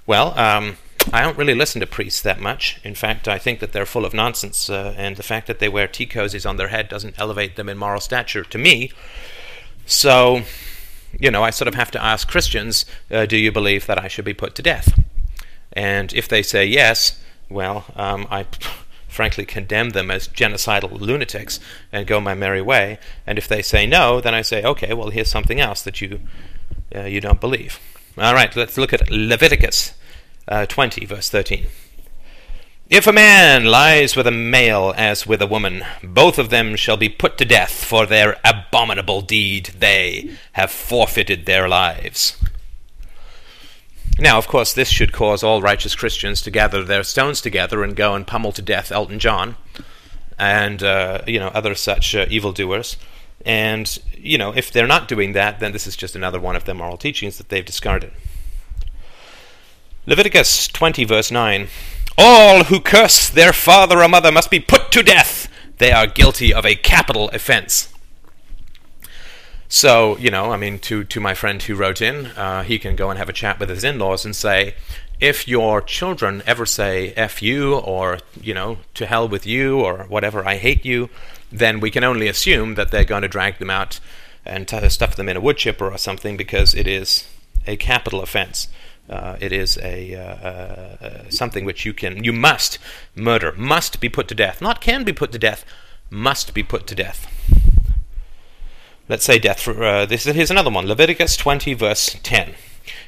Well, 0.06 0.38
um, 0.38 0.76
I 1.12 1.23
don't 1.23 1.38
really 1.38 1.54
listen 1.54 1.80
to 1.80 1.87
priests 1.87 2.21
that 2.23 2.40
much. 2.40 2.80
In 2.85 2.95
fact, 2.95 3.26
I 3.26 3.38
think 3.38 3.61
that 3.61 3.73
they're 3.73 3.87
full 3.87 4.04
of 4.04 4.14
nonsense, 4.14 4.69
uh, 4.69 4.95
and 4.97 5.16
the 5.16 5.23
fact 5.23 5.47
that 5.47 5.59
they 5.59 5.69
wear 5.69 5.88
tea 5.88 6.07
cozies 6.07 6.49
on 6.49 6.57
their 6.57 6.69
head 6.69 6.88
doesn't 6.88 7.19
elevate 7.19 7.57
them 7.57 7.69
in 7.69 7.78
moral 7.78 8.00
stature 8.00 8.45
to 8.45 8.59
me. 8.59 8.92
So, 9.87 10.42
you 11.19 11.30
know, 11.30 11.42
I 11.42 11.50
sort 11.50 11.69
of 11.69 11.75
have 11.75 11.90
to 11.92 12.02
ask 12.02 12.28
Christians, 12.28 12.85
uh, 13.11 13.26
do 13.26 13.37
you 13.37 13.50
believe 13.50 13.87
that 13.87 13.99
I 13.99 14.09
should 14.09 14.25
be 14.25 14.35
put 14.35 14.54
to 14.57 14.62
death? 14.62 15.02
And 15.73 16.12
if 16.12 16.28
they 16.28 16.42
say 16.42 16.64
yes, 16.64 17.19
well, 17.49 17.87
um, 17.97 18.26
I 18.30 18.47
frankly 19.09 19.45
condemn 19.45 19.90
them 19.90 20.11
as 20.11 20.28
genocidal 20.28 21.00
lunatics 21.00 21.59
and 21.90 22.07
go 22.07 22.21
my 22.21 22.35
merry 22.35 22.62
way. 22.62 22.99
And 23.26 23.38
if 23.38 23.49
they 23.49 23.62
say 23.62 23.87
no, 23.87 24.21
then 24.21 24.35
I 24.35 24.42
say, 24.42 24.62
okay, 24.62 24.92
well, 24.95 25.11
here's 25.11 25.30
something 25.30 25.61
else 25.61 25.83
that 25.83 26.00
you 26.00 26.21
uh, 26.95 27.02
you 27.02 27.21
don't 27.21 27.40
believe. 27.40 27.78
All 28.19 28.35
right, 28.35 28.54
let's 28.54 28.76
look 28.76 28.92
at 28.92 29.11
Leviticus 29.11 29.95
uh, 30.50 30.66
20, 30.66 31.07
verse 31.07 31.30
13. 31.30 31.66
If 32.90 33.07
a 33.07 33.12
man 33.12 33.66
lies 33.66 34.16
with 34.16 34.26
a 34.26 34.33
male 34.33 34.92
as 34.97 35.25
with 35.25 35.40
a 35.40 35.47
woman, 35.47 35.85
both 36.02 36.38
of 36.38 36.50
them 36.50 36.75
shall 36.75 36.97
be 36.97 37.09
put 37.09 37.38
to 37.38 37.45
death 37.45 37.85
for 37.85 38.04
their 38.04 38.37
abominable 38.45 39.21
deed. 39.21 39.66
They 39.78 40.37
have 40.54 40.73
forfeited 40.73 41.47
their 41.47 41.69
lives. 41.69 42.37
Now, 44.19 44.38
of 44.38 44.49
course, 44.49 44.73
this 44.73 44.88
should 44.88 45.12
cause 45.12 45.45
all 45.45 45.62
righteous 45.62 45.95
Christians 45.95 46.42
to 46.42 46.50
gather 46.50 46.83
their 46.83 47.04
stones 47.04 47.40
together 47.40 47.85
and 47.85 47.95
go 47.95 48.14
and 48.14 48.26
pummel 48.26 48.50
to 48.52 48.61
death 48.61 48.90
Elton 48.90 49.21
John 49.21 49.54
and 50.37 50.83
uh, 50.83 51.21
you 51.26 51.38
know 51.38 51.49
other 51.49 51.75
such 51.76 52.16
uh, 52.16 52.26
evildoers. 52.28 52.97
And 53.47 53.99
you 54.19 54.37
know, 54.37 54.52
if 54.52 54.73
they're 54.73 54.87
not 54.87 55.07
doing 55.07 55.33
that, 55.33 55.61
then 55.61 55.73
this 55.73 55.87
is 55.87 55.97
just 55.97 56.16
another 56.16 56.40
one 56.40 56.57
of 56.57 56.64
their 56.64 56.75
moral 56.75 56.97
teachings 56.97 57.38
that 57.38 57.50
they've 57.50 57.64
discarded. 57.64 58.11
Leviticus 60.11 60.67
20, 60.67 61.05
verse 61.05 61.31
9. 61.31 61.69
All 62.19 62.64
who 62.64 62.81
curse 62.81 63.29
their 63.31 63.52
father 63.52 64.02
or 64.02 64.09
mother 64.09 64.33
must 64.33 64.50
be 64.50 64.59
put 64.59 64.90
to 64.90 65.05
death. 65.05 65.47
They 65.79 65.93
are 65.93 66.09
guilty 66.09 66.52
of 66.52 66.67
a 66.67 66.75
capital 66.75 67.29
offense. 67.29 67.95
So, 69.69 70.19
you 70.19 70.33
know, 70.33 70.50
I 70.50 70.57
mean, 70.57 70.81
to, 70.81 71.05
to 71.05 71.21
my 71.21 71.35
friend 71.35 71.62
who 71.62 71.76
wrote 71.76 72.02
in, 72.02 72.26
uh, 72.26 72.64
he 72.64 72.76
can 72.81 72.97
go 72.97 73.09
and 73.09 73.21
have 73.21 73.29
a 73.29 73.33
chat 73.33 73.61
with 73.61 73.69
his 73.69 73.85
in 73.85 74.00
laws 74.00 74.25
and 74.25 74.35
say, 74.35 74.75
if 75.21 75.47
your 75.47 75.81
children 75.81 76.43
ever 76.45 76.67
say 76.67 77.12
F 77.12 77.40
you 77.40 77.76
or, 77.76 78.19
you 78.43 78.52
know, 78.52 78.79
to 78.95 79.07
hell 79.07 79.29
with 79.29 79.47
you 79.47 79.79
or 79.79 80.07
whatever, 80.09 80.45
I 80.45 80.57
hate 80.57 80.85
you, 80.85 81.09
then 81.52 81.79
we 81.79 81.93
can 81.93 82.02
only 82.02 82.26
assume 82.26 82.75
that 82.75 82.90
they're 82.90 83.05
going 83.05 83.23
to 83.23 83.29
drag 83.29 83.59
them 83.59 83.71
out 83.71 84.00
and 84.45 84.67
t- 84.67 84.88
stuff 84.88 85.14
them 85.14 85.29
in 85.29 85.37
a 85.37 85.40
wood 85.40 85.57
chipper 85.57 85.88
or 85.88 85.99
something 85.99 86.37
because 86.37 86.75
it 86.75 86.88
is 86.88 87.29
a 87.64 87.76
capital 87.76 88.23
offense. 88.23 88.67
Uh, 89.09 89.37
it 89.40 89.52
is 89.52 89.76
a 89.78 90.14
uh, 90.14 90.21
uh, 90.21 90.97
uh 91.04 91.30
something 91.30 91.64
which 91.64 91.85
you 91.85 91.92
can, 91.92 92.23
you 92.23 92.33
must 92.33 92.78
murder, 93.14 93.52
must 93.57 94.00
be 94.00 94.09
put 94.09 94.28
to 94.28 94.35
death. 94.35 94.62
Not 94.62 94.80
can 94.80 95.04
be 95.04 95.12
put 95.12 95.33
to 95.33 95.38
death, 95.38 95.64
must 96.11 96.54
be 96.54 96.62
put 96.62 96.87
to 96.87 96.95
death. 96.95 97.26
Let's 99.09 99.25
say 99.25 99.40
death. 99.40 99.61
For, 99.61 99.83
uh, 99.83 100.07
this 100.07 100.25
here's 100.25 100.52
another 100.52 100.71
one. 100.71 100.87
Leviticus 100.87 101.37
20 101.37 101.75
verse 101.75 102.16
10. 102.23 102.54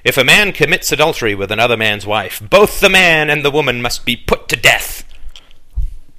If 0.03 0.19
a 0.19 0.25
man 0.25 0.53
commits 0.53 0.91
adultery 0.91 1.35
with 1.35 1.53
another 1.53 1.77
man's 1.77 2.05
wife, 2.05 2.43
both 2.51 2.81
the 2.81 2.89
man 2.89 3.31
and 3.31 3.45
the 3.45 3.53
woman 3.53 3.81
must 3.81 4.05
be 4.05 4.17
put 4.17 4.49
to 4.49 4.57
death. 4.57 5.05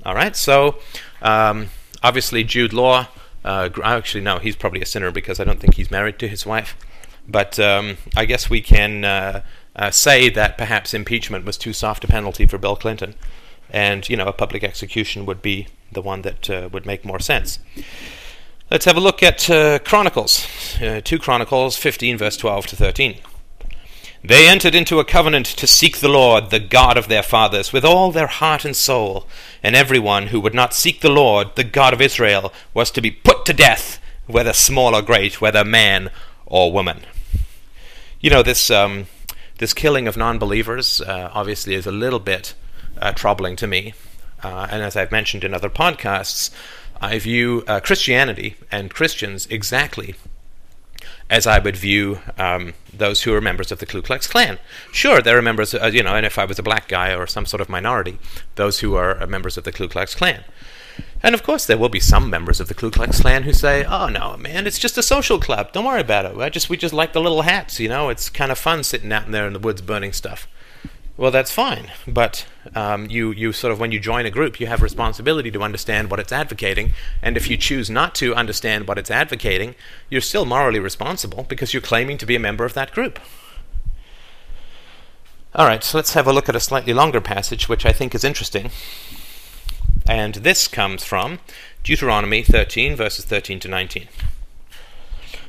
All 0.06 0.15
right. 0.15 0.36
So 0.38 0.80
um, 1.22 1.68
obviously 2.01 2.46
Jude 2.46 2.72
Law. 2.72 3.08
Uh, 3.44 3.70
actually, 3.84 4.24
no, 4.24 4.39
he's 4.39 4.56
probably 4.56 4.82
a 4.82 4.86
sinner 4.86 5.12
because 5.12 5.42
I 5.42 5.44
don't 5.44 5.60
think 5.60 5.75
he's 5.75 5.92
married 5.92 6.18
to 6.20 6.30
his 6.30 6.46
wife. 6.46 6.77
But 7.27 7.60
um, 7.60 7.98
I 8.15 8.24
guess 8.24 8.50
we 8.50 8.62
can 8.62 9.03
uh, 9.75 9.92
say 9.92 10.30
that 10.30 10.58
perhaps 10.58 10.94
impeachment 10.94 11.46
was 11.46 11.58
too 11.58 11.74
soft 11.74 12.03
a 12.03 12.08
penalty 12.08 12.46
for 12.46 12.58
Bill 12.58 12.75
Clinton, 12.75 13.15
and 13.70 14.08
you 14.08 14.15
know 14.15 14.27
a 14.27 14.34
public 14.34 14.63
execution 14.63 15.25
would 15.25 15.42
be 15.42 15.68
the 15.92 16.01
one 16.01 16.22
that 16.24 16.50
uh, 16.50 16.70
would 16.72 16.86
make 16.86 17.06
more 17.06 17.20
sense. 17.20 17.60
Let's 18.72 18.86
have 18.86 18.98
a 18.98 19.01
look 19.01 19.22
at 19.22 19.50
uh, 19.50 19.80
Chronicles, 19.80 20.48
uh, 20.82 21.01
2 21.03 21.20
Chronicles 21.20 21.77
15, 21.77 22.18
verse 22.18 22.38
12 22.38 22.68
to 22.68 22.75
13. 22.75 23.20
They 24.24 24.48
entered 24.48 24.74
into 24.74 25.00
a 25.00 25.06
covenant 25.06 25.46
to 25.48 25.68
seek 25.68 25.98
the 25.98 26.08
Lord, 26.08 26.50
the 26.50 26.62
God 26.62 26.98
of 26.98 27.10
their 27.10 27.24
fathers, 27.24 27.74
with 27.74 27.84
all 27.84 28.10
their 28.10 28.27
heart 28.27 28.63
and 28.63 28.74
soul, 28.74 29.27
and 29.62 29.75
everyone 29.75 30.27
who 30.27 30.39
would 30.39 30.53
not 30.53 30.74
seek 30.74 31.01
the 31.01 31.12
Lord, 31.12 31.56
the 31.56 31.65
God 31.65 31.94
of 31.94 32.00
Israel, 32.00 32.53
was 32.74 32.89
to 32.92 33.01
be 33.01 33.12
put 33.12 33.46
to 33.46 33.53
death, 33.53 34.00
whether 34.25 34.53
small 34.53 34.96
or 34.96 35.01
great, 35.01 35.42
whether 35.42 35.65
man 35.65 36.10
or 36.46 36.72
woman. 36.72 37.01
You 38.22 38.30
know, 38.30 38.44
this, 38.44 38.72
um, 38.72 39.08
this 39.63 39.74
killing 39.74 40.10
of 40.10 40.17
non 40.17 40.38
believers 40.38 41.00
uh, 41.00 41.29
obviously 41.32 41.74
is 41.74 41.88
a 41.88 41.91
little 41.91 42.20
bit 42.20 42.53
uh, 42.98 43.13
troubling 43.13 43.55
to 43.55 43.65
me. 43.65 43.93
Uh, 44.43 44.67
and 44.70 44.84
as 44.84 44.98
I've 44.98 45.10
mentioned 45.10 45.46
in 45.46 45.53
other 45.53 45.70
podcasts, 45.70 46.50
I 47.00 47.17
view 47.17 47.63
uh, 47.65 47.79
Christianity 47.79 48.58
and 48.70 48.91
Christians 48.91 49.48
exactly 49.50 50.15
as 51.29 51.48
I 51.48 51.60
would 51.60 51.77
view 51.77 52.20
um, 52.38 52.74
those 52.93 53.24
who 53.24 53.34
are 53.34 53.39
members 53.39 53.72
of 53.72 53.79
the 53.79 53.86
Ku 53.86 54.01
Klux 54.01 54.27
Klan. 54.27 54.60
Sure, 54.91 55.22
there 55.22 55.38
are 55.38 55.41
members, 55.41 55.74
uh, 55.74 55.89
you 55.93 56.03
know, 56.03 56.13
and 56.13 56.25
if 56.25 56.38
I 56.38 56.43
was 56.43 56.60
a 56.60 56.63
black 56.63 56.89
guy 56.89 57.15
or 57.15 57.25
some 57.25 57.46
sort 57.46 57.62
of 57.62 57.70
minority, 57.70 58.20
those 58.55 58.82
who 58.82 58.96
are 58.96 59.24
uh, 59.24 59.27
members 59.27 59.58
of 59.58 59.63
the 59.63 59.72
Ku 59.72 59.88
Klux 59.88 60.13
Klan. 60.13 60.43
And 61.24 61.34
of 61.34 61.42
course, 61.42 61.65
there 61.65 61.77
will 61.77 61.89
be 61.89 62.01
some 62.01 62.30
members 62.30 62.60
of 62.60 62.68
the 62.68 62.74
Ku 62.74 62.92
Klux 62.92 63.22
Klan 63.22 63.44
who 63.44 63.53
say, 63.53 63.86
"Oh 63.86 64.10
no, 64.10 64.36
man, 64.36 64.68
it's 64.68 64.77
just 64.77 64.98
a 64.98 65.03
social 65.03 65.39
club. 65.39 65.72
Don't 65.72 65.86
worry 65.86 66.01
about 66.01 66.25
it. 66.25 66.38
I 66.38 66.50
just 66.50 66.70
we 66.70 66.75
just 66.75 66.94
like 66.94 67.13
the 67.13 67.22
little 67.22 67.44
hats, 67.44 67.80
you 67.80 67.88
know. 67.88 68.10
It's 68.10 68.30
kind 68.30 68.51
of 68.51 68.58
fun 68.58 68.84
sitting 68.84 69.12
out 69.13 69.25
in 69.25 69.32
there 69.32 69.48
in 69.48 69.53
the 69.53 69.60
woods 69.60 69.82
burning 69.82 70.12
stuff." 70.12 70.48
Well, 71.15 71.30
that's 71.30 71.51
fine, 71.51 71.92
but 72.08 72.48
um, 72.75 73.08
you 73.08 73.32
you 73.32 73.53
sort 73.53 73.72
of 73.72 73.80
when 73.80 73.92
you 73.92 74.00
join 74.00 74.25
a 74.25 74.32
group, 74.32 74.60
you 74.60 74.65
have 74.65 74.82
responsibility 74.82 75.51
to 75.51 75.62
understand 75.62 76.10
what 76.10 76.20
it's 76.20 76.32
advocating, 76.32 76.92
and 77.22 77.38
if 77.38 77.50
you 77.50 77.56
choose 77.56 77.88
not 77.88 78.15
to 78.15 78.34
understand 78.34 78.88
what 78.88 78.98
it's 78.98 79.12
advocating, 79.12 79.75
you're 80.10 80.22
still 80.22 80.44
morally 80.44 80.80
responsible 80.80 81.44
because 81.44 81.72
you're 81.72 81.82
claiming 81.82 82.18
to 82.18 82.25
be 82.25 82.36
a 82.36 82.39
member 82.39 82.65
of 82.65 82.74
that 82.74 82.92
group. 82.92 83.20
All 85.53 85.68
right, 85.68 85.84
so 85.84 86.00
let's 86.00 86.15
have 86.15 86.25
a 86.25 86.34
look 86.34 86.50
at 86.50 86.56
a 86.56 86.60
slightly 86.60 86.94
longer 86.94 87.22
passage, 87.22 87.70
which 87.70 87.86
I 87.86 87.92
think 87.92 88.15
is 88.15 88.24
interesting, 88.24 88.72
and 90.07 90.36
this 90.36 90.67
comes 90.67 91.03
from 91.03 91.39
Deuteronomy 91.83 92.43
13, 92.43 92.95
verses 92.95 93.25
13 93.25 93.60
to 93.62 93.67
19. 93.67 94.07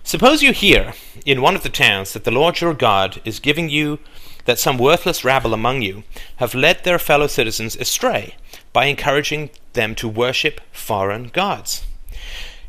Suppose 0.03 0.43
you 0.43 0.53
hear 0.53 0.93
in 1.25 1.41
one 1.41 1.57
of 1.57 1.63
the 1.63 1.69
towns 1.69 2.13
that 2.13 2.25
the 2.25 2.31
Lord 2.31 2.61
your 2.61 2.75
God 2.75 3.21
is 3.25 3.41
giving 3.41 3.69
you 3.69 3.99
that 4.45 4.59
some 4.59 4.79
worthless 4.79 5.25
rabble 5.25 5.55
among 5.55 5.83
you 5.83 6.05
have 6.37 6.55
led 6.55 6.85
their 6.85 6.99
fellow 6.99 7.27
citizens 7.27 7.77
astray 7.77 8.35
by 8.73 8.85
encouraging 8.85 9.51
them 9.73 9.95
to 9.95 10.09
worship 10.09 10.61
foreign 10.73 11.29
gods. 11.29 11.85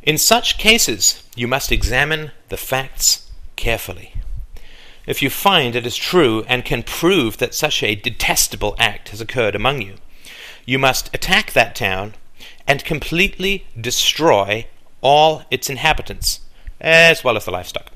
In 0.01 0.17
such 0.17 0.57
cases, 0.57 1.23
you 1.35 1.47
must 1.47 1.71
examine 1.71 2.31
the 2.49 2.57
facts 2.57 3.29
carefully. 3.55 4.13
If 5.05 5.21
you 5.21 5.29
find 5.29 5.75
it 5.75 5.85
is 5.85 5.95
true 5.95 6.43
and 6.47 6.63
can 6.65 6.83
prove 6.83 7.37
that 7.37 7.53
such 7.53 7.83
a 7.83 7.95
detestable 7.95 8.75
act 8.79 9.09
has 9.09 9.21
occurred 9.21 9.55
among 9.55 9.81
you, 9.81 9.95
you 10.65 10.79
must 10.79 11.13
attack 11.13 11.53
that 11.53 11.75
town 11.75 12.15
and 12.67 12.83
completely 12.83 13.65
destroy 13.79 14.67
all 15.01 15.43
its 15.51 15.69
inhabitants, 15.69 16.39
as 16.81 17.23
well 17.23 17.37
as 17.37 17.45
the 17.45 17.51
livestock. 17.51 17.91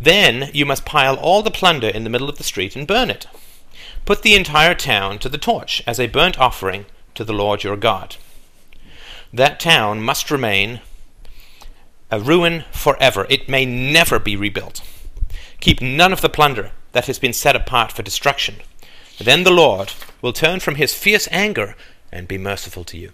Then 0.00 0.50
you 0.52 0.66
must 0.66 0.84
pile 0.84 1.16
all 1.16 1.42
the 1.42 1.50
plunder 1.50 1.88
in 1.88 2.04
the 2.04 2.10
middle 2.10 2.28
of 2.28 2.36
the 2.36 2.44
street 2.44 2.76
and 2.76 2.86
burn 2.86 3.10
it. 3.10 3.26
Put 4.04 4.22
the 4.22 4.34
entire 4.34 4.74
town 4.74 5.18
to 5.20 5.28
the 5.28 5.38
torch 5.38 5.82
as 5.86 5.98
a 5.98 6.06
burnt 6.06 6.38
offering 6.38 6.84
to 7.14 7.24
the 7.24 7.32
Lord 7.32 7.64
your 7.64 7.76
God. 7.76 8.16
That 9.32 9.58
town 9.58 10.02
must 10.02 10.30
remain 10.30 10.80
a 12.10 12.20
ruin 12.20 12.64
forever. 12.70 13.26
It 13.30 13.48
may 13.48 13.64
never 13.64 14.18
be 14.18 14.36
rebuilt. 14.36 14.82
Keep 15.60 15.80
none 15.80 16.12
of 16.12 16.20
the 16.20 16.28
plunder 16.28 16.72
that 16.92 17.06
has 17.06 17.18
been 17.18 17.32
set 17.32 17.56
apart 17.56 17.90
for 17.90 18.02
destruction. 18.02 18.56
Then 19.18 19.44
the 19.44 19.50
Lord 19.50 19.92
will 20.20 20.32
turn 20.32 20.60
from 20.60 20.74
his 20.74 20.94
fierce 20.94 21.26
anger 21.30 21.74
and 22.14 22.28
be 22.28 22.38
merciful 22.38 22.84
to 22.84 22.96
you. 22.96 23.10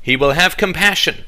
He 0.00 0.16
will 0.16 0.32
have 0.32 0.56
compassion 0.56 1.24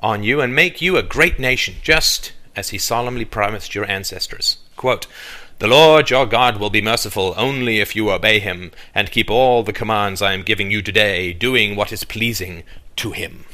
on 0.00 0.22
you 0.22 0.40
and 0.40 0.54
make 0.54 0.80
you 0.80 0.96
a 0.96 1.02
great 1.02 1.38
nation, 1.38 1.76
just 1.82 2.32
as 2.56 2.70
he 2.70 2.78
solemnly 2.78 3.24
promised 3.24 3.74
your 3.74 3.88
ancestors. 3.90 4.58
Quote, 4.76 5.06
the 5.60 5.68
Lord 5.68 6.08
your 6.08 6.24
God 6.24 6.56
will 6.56 6.70
be 6.70 6.80
merciful 6.80 7.34
only 7.36 7.80
if 7.80 7.94
you 7.94 8.10
obey 8.10 8.38
him 8.38 8.72
and 8.94 9.10
keep 9.10 9.30
all 9.30 9.62
the 9.62 9.74
commands 9.74 10.22
I 10.22 10.32
am 10.32 10.42
giving 10.42 10.70
you 10.70 10.80
today, 10.80 11.34
doing 11.34 11.76
what 11.76 11.92
is 11.92 12.02
pleasing 12.02 12.62
to 12.96 13.12
him. 13.12 13.44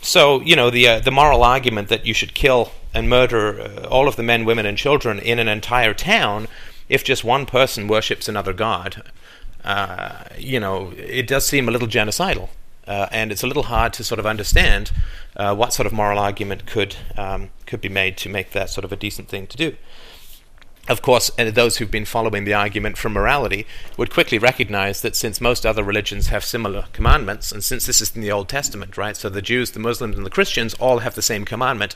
So, 0.00 0.40
you 0.40 0.56
know, 0.56 0.68
the, 0.68 0.88
uh, 0.88 0.98
the 0.98 1.12
moral 1.12 1.44
argument 1.44 1.88
that 1.90 2.06
you 2.06 2.12
should 2.12 2.34
kill 2.34 2.72
and 2.92 3.08
murder 3.08 3.60
uh, 3.60 3.86
all 3.86 4.08
of 4.08 4.16
the 4.16 4.24
men, 4.24 4.44
women, 4.44 4.66
and 4.66 4.76
children 4.76 5.20
in 5.20 5.38
an 5.38 5.46
entire 5.46 5.94
town 5.94 6.48
if 6.88 7.04
just 7.04 7.22
one 7.22 7.46
person 7.46 7.86
worships 7.86 8.28
another 8.28 8.52
god. 8.52 9.10
Uh, 9.64 10.24
you 10.38 10.58
know, 10.58 10.92
it 10.96 11.26
does 11.26 11.46
seem 11.46 11.68
a 11.68 11.70
little 11.70 11.88
genocidal. 11.88 12.48
Uh, 12.86 13.06
and 13.12 13.30
it's 13.30 13.44
a 13.44 13.46
little 13.46 13.64
hard 13.64 13.92
to 13.92 14.02
sort 14.02 14.18
of 14.18 14.26
understand 14.26 14.90
uh, 15.36 15.54
what 15.54 15.72
sort 15.72 15.86
of 15.86 15.92
moral 15.92 16.18
argument 16.18 16.66
could 16.66 16.96
um, 17.16 17.50
could 17.64 17.80
be 17.80 17.88
made 17.88 18.16
to 18.16 18.28
make 18.28 18.50
that 18.50 18.68
sort 18.70 18.84
of 18.84 18.90
a 18.90 18.96
decent 18.96 19.28
thing 19.28 19.46
to 19.46 19.56
do. 19.56 19.76
Of 20.88 21.00
course, 21.00 21.30
those 21.38 21.76
who've 21.76 21.90
been 21.92 22.04
following 22.04 22.44
the 22.44 22.54
argument 22.54 22.98
from 22.98 23.12
morality 23.12 23.68
would 23.96 24.10
quickly 24.12 24.36
recognize 24.36 25.00
that 25.02 25.14
since 25.14 25.40
most 25.40 25.64
other 25.64 25.84
religions 25.84 26.26
have 26.26 26.44
similar 26.44 26.86
commandments, 26.92 27.52
and 27.52 27.62
since 27.62 27.86
this 27.86 28.00
is 28.00 28.16
in 28.16 28.20
the 28.20 28.32
Old 28.32 28.48
Testament, 28.48 28.96
right, 28.96 29.16
so 29.16 29.28
the 29.28 29.40
Jews, 29.40 29.70
the 29.70 29.78
Muslims, 29.78 30.16
and 30.16 30.26
the 30.26 30.30
Christians 30.30 30.74
all 30.74 30.98
have 30.98 31.14
the 31.14 31.22
same 31.22 31.44
commandment, 31.44 31.94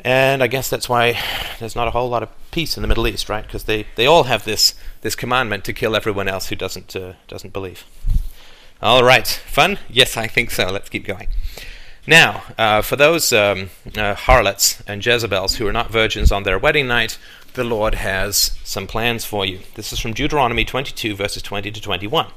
and 0.00 0.42
I 0.42 0.48
guess 0.48 0.68
that's 0.68 0.88
why 0.88 1.20
there's 1.60 1.76
not 1.76 1.86
a 1.86 1.92
whole 1.92 2.08
lot 2.08 2.24
of 2.24 2.30
peace 2.50 2.76
in 2.76 2.82
the 2.82 2.88
Middle 2.88 3.06
East, 3.06 3.28
right? 3.28 3.46
Because 3.46 3.64
they, 3.64 3.86
they 3.94 4.06
all 4.06 4.24
have 4.24 4.44
this 4.44 4.74
this 5.00 5.14
commandment 5.14 5.64
to 5.64 5.72
kill 5.72 5.96
everyone 5.96 6.28
else 6.28 6.48
who 6.48 6.56
doesn't 6.56 6.94
uh, 6.94 7.14
doesn't 7.26 7.52
believe. 7.52 7.84
All 8.80 9.02
right, 9.02 9.26
fun? 9.26 9.78
Yes, 9.88 10.16
I 10.16 10.28
think 10.28 10.50
so. 10.50 10.70
Let's 10.70 10.88
keep 10.88 11.04
going. 11.04 11.28
Now, 12.06 12.44
uh, 12.56 12.80
for 12.80 12.96
those 12.96 13.32
um, 13.32 13.70
uh, 13.96 14.14
harlots 14.14 14.82
and 14.86 15.04
Jezebels 15.04 15.56
who 15.56 15.66
are 15.66 15.72
not 15.72 15.90
virgins 15.90 16.32
on 16.32 16.44
their 16.44 16.58
wedding 16.58 16.86
night, 16.86 17.18
the 17.54 17.64
Lord 17.64 17.96
has 17.96 18.56
some 18.64 18.86
plans 18.86 19.24
for 19.24 19.44
you. 19.44 19.60
This 19.74 19.92
is 19.92 19.98
from 19.98 20.14
Deuteronomy 20.14 20.64
22, 20.64 21.14
verses 21.16 21.42
20 21.42 21.70
to 21.70 21.80
21. 21.80 22.28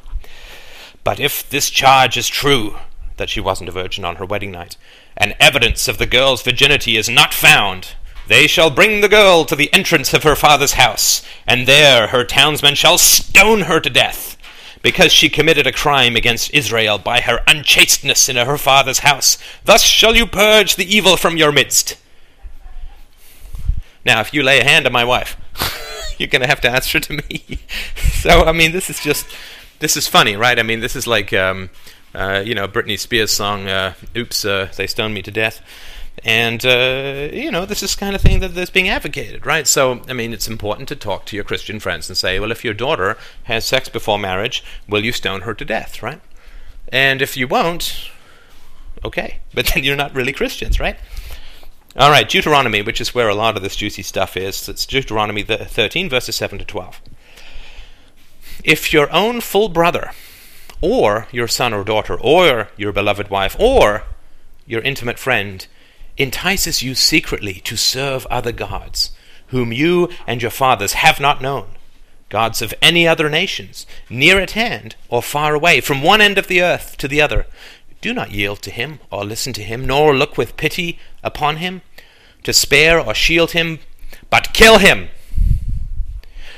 But 1.03 1.19
if 1.19 1.47
this 1.49 1.69
charge 1.69 2.17
is 2.17 2.27
true, 2.27 2.75
that 3.17 3.29
she 3.29 3.39
wasn't 3.39 3.69
a 3.69 3.71
virgin 3.71 4.03
on 4.03 4.17
her 4.17 4.25
wedding 4.25 4.51
night, 4.51 4.77
and 5.15 5.35
evidence 5.39 5.87
of 5.87 5.99
the 5.99 6.05
girl's 6.05 6.41
virginity 6.41 6.97
is 6.97 7.07
not 7.07 7.33
found, 7.33 7.95
they 8.27 8.47
shall 8.47 8.69
bring 8.69 9.01
the 9.01 9.09
girl 9.09 9.45
to 9.45 9.55
the 9.55 9.71
entrance 9.73 10.13
of 10.13 10.23
her 10.23 10.35
father's 10.35 10.73
house, 10.73 11.23
and 11.47 11.67
there 11.67 12.07
her 12.07 12.23
townsmen 12.23 12.75
shall 12.75 12.97
stone 12.97 13.61
her 13.61 13.79
to 13.79 13.89
death 13.89 14.37
because 14.81 15.11
she 15.11 15.29
committed 15.29 15.67
a 15.67 15.71
crime 15.71 16.15
against 16.15 16.53
Israel 16.53 16.97
by 16.97 17.21
her 17.21 17.41
unchasteness 17.47 18.29
in 18.29 18.35
her 18.35 18.57
father's 18.57 18.99
house. 18.99 19.37
Thus 19.63 19.83
shall 19.83 20.15
you 20.15 20.25
purge 20.25 20.75
the 20.75 20.95
evil 20.95 21.17
from 21.17 21.37
your 21.37 21.51
midst. 21.51 21.97
Now, 24.03 24.21
if 24.21 24.33
you 24.33 24.41
lay 24.41 24.59
a 24.59 24.63
hand 24.63 24.87
on 24.87 24.91
my 24.91 25.03
wife, 25.03 25.37
you're 26.17 26.27
going 26.27 26.41
to 26.41 26.47
have 26.47 26.61
to 26.61 26.69
answer 26.69 26.99
to 26.99 27.13
me. 27.13 27.59
so, 27.95 28.45
I 28.45 28.51
mean, 28.51 28.71
this 28.71 28.89
is 28.89 28.99
just, 28.99 29.27
this 29.79 29.95
is 29.95 30.07
funny, 30.07 30.35
right? 30.35 30.57
I 30.57 30.63
mean, 30.63 30.79
this 30.79 30.95
is 30.95 31.05
like, 31.05 31.31
um, 31.33 31.69
uh, 32.15 32.41
you 32.43 32.55
know, 32.55 32.67
Britney 32.67 32.97
Spears' 32.97 33.31
song, 33.31 33.67
uh, 33.67 33.93
Oops, 34.17 34.43
uh, 34.43 34.71
They 34.75 34.87
Stoned 34.87 35.13
Me 35.13 35.21
to 35.21 35.31
Death. 35.31 35.61
And, 36.23 36.63
uh, 36.65 37.29
you 37.33 37.49
know, 37.49 37.65
this 37.65 37.81
is 37.81 37.95
kind 37.95 38.15
of 38.15 38.21
thing 38.21 38.41
that, 38.41 38.53
that's 38.53 38.69
being 38.69 38.89
advocated, 38.89 39.45
right? 39.45 39.67
So, 39.67 40.01
I 40.07 40.13
mean, 40.13 40.33
it's 40.33 40.47
important 40.47 40.87
to 40.89 40.95
talk 40.95 41.25
to 41.25 41.35
your 41.35 41.45
Christian 41.45 41.79
friends 41.79 42.09
and 42.09 42.17
say, 42.17 42.39
well, 42.39 42.51
if 42.51 42.63
your 42.63 42.75
daughter 42.75 43.17
has 43.43 43.65
sex 43.65 43.89
before 43.89 44.19
marriage, 44.19 44.63
will 44.87 45.03
you 45.03 45.11
stone 45.11 45.41
her 45.41 45.53
to 45.55 45.65
death, 45.65 46.03
right? 46.03 46.21
And 46.89 47.21
if 47.21 47.35
you 47.37 47.47
won't, 47.47 48.09
okay. 49.03 49.39
But 49.53 49.71
then 49.73 49.83
you're 49.83 49.95
not 49.95 50.15
really 50.15 50.33
Christians, 50.33 50.79
right? 50.79 50.97
All 51.97 52.09
right, 52.09 52.27
Deuteronomy, 52.27 52.81
which 52.81 53.01
is 53.01 53.13
where 53.13 53.27
a 53.27 53.35
lot 53.35 53.57
of 53.57 53.63
this 53.63 53.75
juicy 53.75 54.03
stuff 54.03 54.37
is. 54.37 54.69
It's 54.69 54.85
Deuteronomy 54.85 55.43
13, 55.43 56.09
verses 56.09 56.37
7 56.37 56.59
to 56.59 56.65
12. 56.65 57.01
If 58.63 58.93
your 58.93 59.11
own 59.11 59.41
full 59.41 59.67
brother, 59.67 60.11
or 60.79 61.27
your 61.31 61.49
son 61.49 61.73
or 61.73 61.83
daughter, 61.83 62.17
or 62.19 62.69
your 62.77 62.93
beloved 62.93 63.29
wife, 63.29 63.57
or 63.59 64.03
your 64.65 64.81
intimate 64.81 65.19
friend, 65.19 65.67
entices 66.21 66.83
you 66.83 66.95
secretly 66.95 67.55
to 67.65 67.75
serve 67.77 68.25
other 68.27 68.51
gods, 68.51 69.11
whom 69.47 69.71
you 69.71 70.09
and 70.27 70.41
your 70.41 70.51
fathers 70.51 70.93
have 70.93 71.19
not 71.19 71.41
known, 71.41 71.67
gods 72.29 72.61
of 72.61 72.73
any 72.81 73.07
other 73.07 73.29
nations, 73.29 73.85
near 74.09 74.39
at 74.39 74.51
hand 74.51 74.95
or 75.09 75.21
far 75.21 75.53
away, 75.53 75.81
from 75.81 76.01
one 76.01 76.21
end 76.21 76.37
of 76.37 76.47
the 76.47 76.61
earth 76.61 76.97
to 76.97 77.07
the 77.07 77.21
other. 77.21 77.45
Do 78.01 78.13
not 78.13 78.31
yield 78.31 78.61
to 78.63 78.71
him 78.71 78.99
or 79.11 79.23
listen 79.23 79.53
to 79.53 79.63
him, 79.63 79.85
nor 79.85 80.15
look 80.15 80.37
with 80.37 80.57
pity 80.57 80.99
upon 81.23 81.57
him, 81.57 81.81
to 82.43 82.53
spare 82.53 82.99
or 82.99 83.13
shield 83.13 83.51
him, 83.51 83.79
but 84.29 84.53
kill 84.53 84.79
him. 84.79 85.09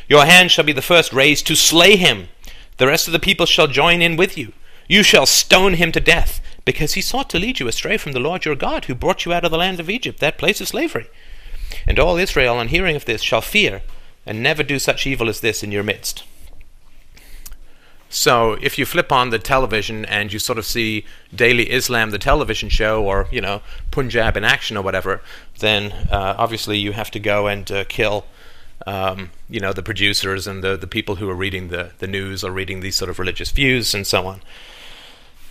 Your 0.08 0.26
hand 0.26 0.52
shall 0.52 0.64
be 0.64 0.74
the 0.74 0.82
first 0.82 1.12
raised 1.12 1.48
to 1.48 1.56
slay 1.56 1.96
him. 1.96 2.30
The 2.78 2.88
rest 2.88 3.08
of 3.08 3.14
the 3.14 3.20
people 3.20 3.46
shall 3.46 3.68
join 3.68 4.02
in 4.02 4.16
with 4.16 4.38
you. 4.38 4.54
You 4.88 5.04
shall 5.04 5.26
stone 5.26 5.74
him 5.74 5.92
to 5.92 6.00
death 6.00 6.42
because 6.65 6.93
he 6.93 7.02
sought 7.02 7.30
to 7.32 7.39
lead 7.39 7.60
you 7.60 7.67
astray 7.67 7.97
from 7.97 8.13
the 8.13 8.19
Lord 8.19 8.45
your 8.45 8.56
God, 8.56 8.86
who 8.86 8.95
brought 8.95 9.26
you 9.26 9.34
out 9.34 9.43
of 9.43 9.52
the 9.52 9.58
land 9.58 9.80
of 9.80 9.89
Egypt, 9.89 10.19
that 10.19 10.38
place 10.38 10.62
of 10.62 10.67
slavery. 10.67 11.08
And 11.88 11.99
all 11.99 12.17
Israel, 12.17 12.58
on 12.58 12.69
hearing 12.69 12.95
of 12.95 13.06
this, 13.06 13.21
shall 13.21 13.41
fear, 13.41 13.82
and 14.26 14.41
never 14.41 14.63
do 14.63 14.80
such 14.80 15.06
evil 15.06 15.30
as 15.30 15.41
this 15.41 15.63
in 15.63 15.71
your 15.71 15.84
midst. 15.84 16.23
So, 18.10 18.60
if 18.62 18.78
you 18.78 18.86
flip 18.86 19.12
on 19.12 19.32
the 19.32 19.39
television 19.39 20.06
and 20.06 20.32
you 20.32 20.38
sort 20.38 20.60
of 20.60 20.67
see 20.67 21.04
Daily 21.34 21.71
Islam, 21.71 22.12
the 22.12 22.19
television 22.19 22.69
show, 22.69 23.04
or, 23.04 23.28
you 23.32 23.41
know, 23.41 23.63
Punjab 23.89 24.38
in 24.38 24.43
action 24.43 24.78
or 24.78 24.84
whatever, 24.84 25.21
then 25.58 25.91
uh, 26.12 26.36
obviously 26.38 26.78
you 26.78 26.91
have 26.91 27.10
to 27.10 27.19
go 27.19 27.47
and 27.47 27.71
uh, 27.71 27.86
kill, 27.86 28.28
um, 28.86 29.32
you 29.49 29.60
know, 29.60 29.73
the 29.73 29.82
producers 29.82 30.45
and 30.45 30.63
the, 30.63 30.78
the 30.78 30.86
people 30.86 31.15
who 31.15 31.28
are 31.28 31.36
reading 31.36 31.69
the, 31.69 31.89
the 31.97 32.06
news 32.06 32.43
or 32.43 32.52
reading 32.52 32.82
these 32.82 32.95
sort 32.95 33.10
of 33.10 33.17
religious 33.17 33.49
views 33.49 33.95
and 33.95 34.06
so 34.06 34.28
on. 34.28 34.41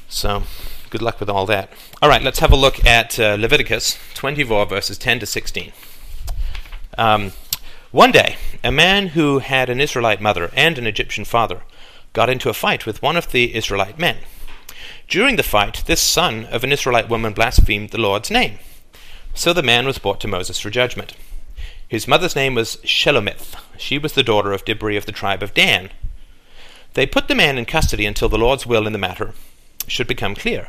So, 0.09 0.44
good 0.93 1.01
luck 1.01 1.19
with 1.19 1.31
all 1.31 1.47
that. 1.47 1.73
All 2.03 2.09
right, 2.11 2.21
let's 2.21 2.41
have 2.41 2.53
a 2.53 2.57
look 2.57 2.85
at 2.85 3.19
uh, 3.19 3.39
Leviticus 3.41 3.99
24, 4.13 4.67
verses 4.67 4.99
10 4.99 5.21
to 5.21 5.27
16. 5.27 5.73
Um, 6.99 7.33
one 7.91 8.13
day, 8.13 8.37
a 8.63 8.71
man 8.71 9.09
who 9.09 9.39
had 9.39 9.71
an 9.71 9.81
Israelite 9.81 10.21
mother 10.21 10.51
and 10.55 10.77
an 10.77 10.87
Egyptian 10.87 11.25
father 11.25 11.63
got 12.13 12.29
into 12.29 12.51
a 12.51 12.55
fight 12.55 12.85
with 12.85 13.01
one 13.01 13.17
of 13.17 13.33
the 13.33 13.55
Israelite 13.55 13.99
men. 13.99 14.19
During 15.09 15.37
the 15.37 15.43
fight, 15.43 15.83
this 15.87 16.03
son 16.03 16.45
of 16.45 16.63
an 16.63 16.73
Israelite 16.73 17.09
woman 17.09 17.33
blasphemed 17.33 17.89
the 17.89 17.99
Lord's 17.99 18.31
name. 18.31 18.59
So 19.33 19.55
the 19.55 19.63
man 19.63 19.87
was 19.87 19.99
brought 19.99 20.21
to 20.21 20.29
Moses 20.29 20.61
for 20.61 20.69
judgment. 20.69 21.15
His 21.89 22.07
mother's 22.07 22.37
name 22.37 22.55
was 22.55 22.77
Shelomith. 22.85 23.59
She 23.79 23.97
was 23.97 24.13
the 24.13 24.23
daughter 24.23 24.53
of 24.53 24.67
Dibri 24.67 24.99
of 24.99 25.07
the 25.07 25.13
tribe 25.13 25.43
of 25.43 25.55
Dan. 25.55 25.89
They 26.93 27.07
put 27.07 27.29
the 27.29 27.35
man 27.35 27.57
in 27.57 27.65
custody 27.65 28.05
until 28.05 28.29
the 28.29 28.37
Lord's 28.37 28.67
will 28.67 28.87
in 28.87 28.93
the 28.93 28.99
matter 28.99 29.33
should 29.89 30.07
become 30.07 30.35
clear. 30.35 30.69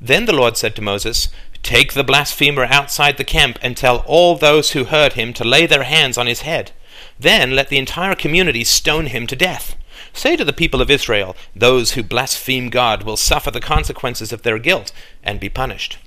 Then 0.00 0.26
the 0.26 0.34
Lord 0.34 0.56
said 0.56 0.74
to 0.76 0.82
Moses, 0.82 1.28
Take 1.62 1.94
the 1.94 2.04
blasphemer 2.04 2.64
outside 2.64 3.16
the 3.16 3.24
camp 3.24 3.58
and 3.62 3.76
tell 3.76 3.98
all 4.06 4.36
those 4.36 4.72
who 4.72 4.84
heard 4.84 5.14
him 5.14 5.32
to 5.34 5.44
lay 5.44 5.66
their 5.66 5.84
hands 5.84 6.18
on 6.18 6.26
his 6.26 6.42
head. 6.42 6.72
Then 7.18 7.52
let 7.52 7.68
the 7.68 7.78
entire 7.78 8.14
community 8.14 8.64
stone 8.64 9.06
him 9.06 9.26
to 9.28 9.36
death. 9.36 9.76
Say 10.12 10.36
to 10.36 10.44
the 10.44 10.52
people 10.52 10.80
of 10.80 10.90
Israel, 10.90 11.34
Those 11.56 11.92
who 11.92 12.02
blaspheme 12.02 12.68
God 12.68 13.02
will 13.02 13.16
suffer 13.16 13.50
the 13.50 13.60
consequences 13.60 14.32
of 14.32 14.42
their 14.42 14.58
guilt 14.58 14.92
and 15.22 15.40
be 15.40 15.48
punished. 15.48 15.98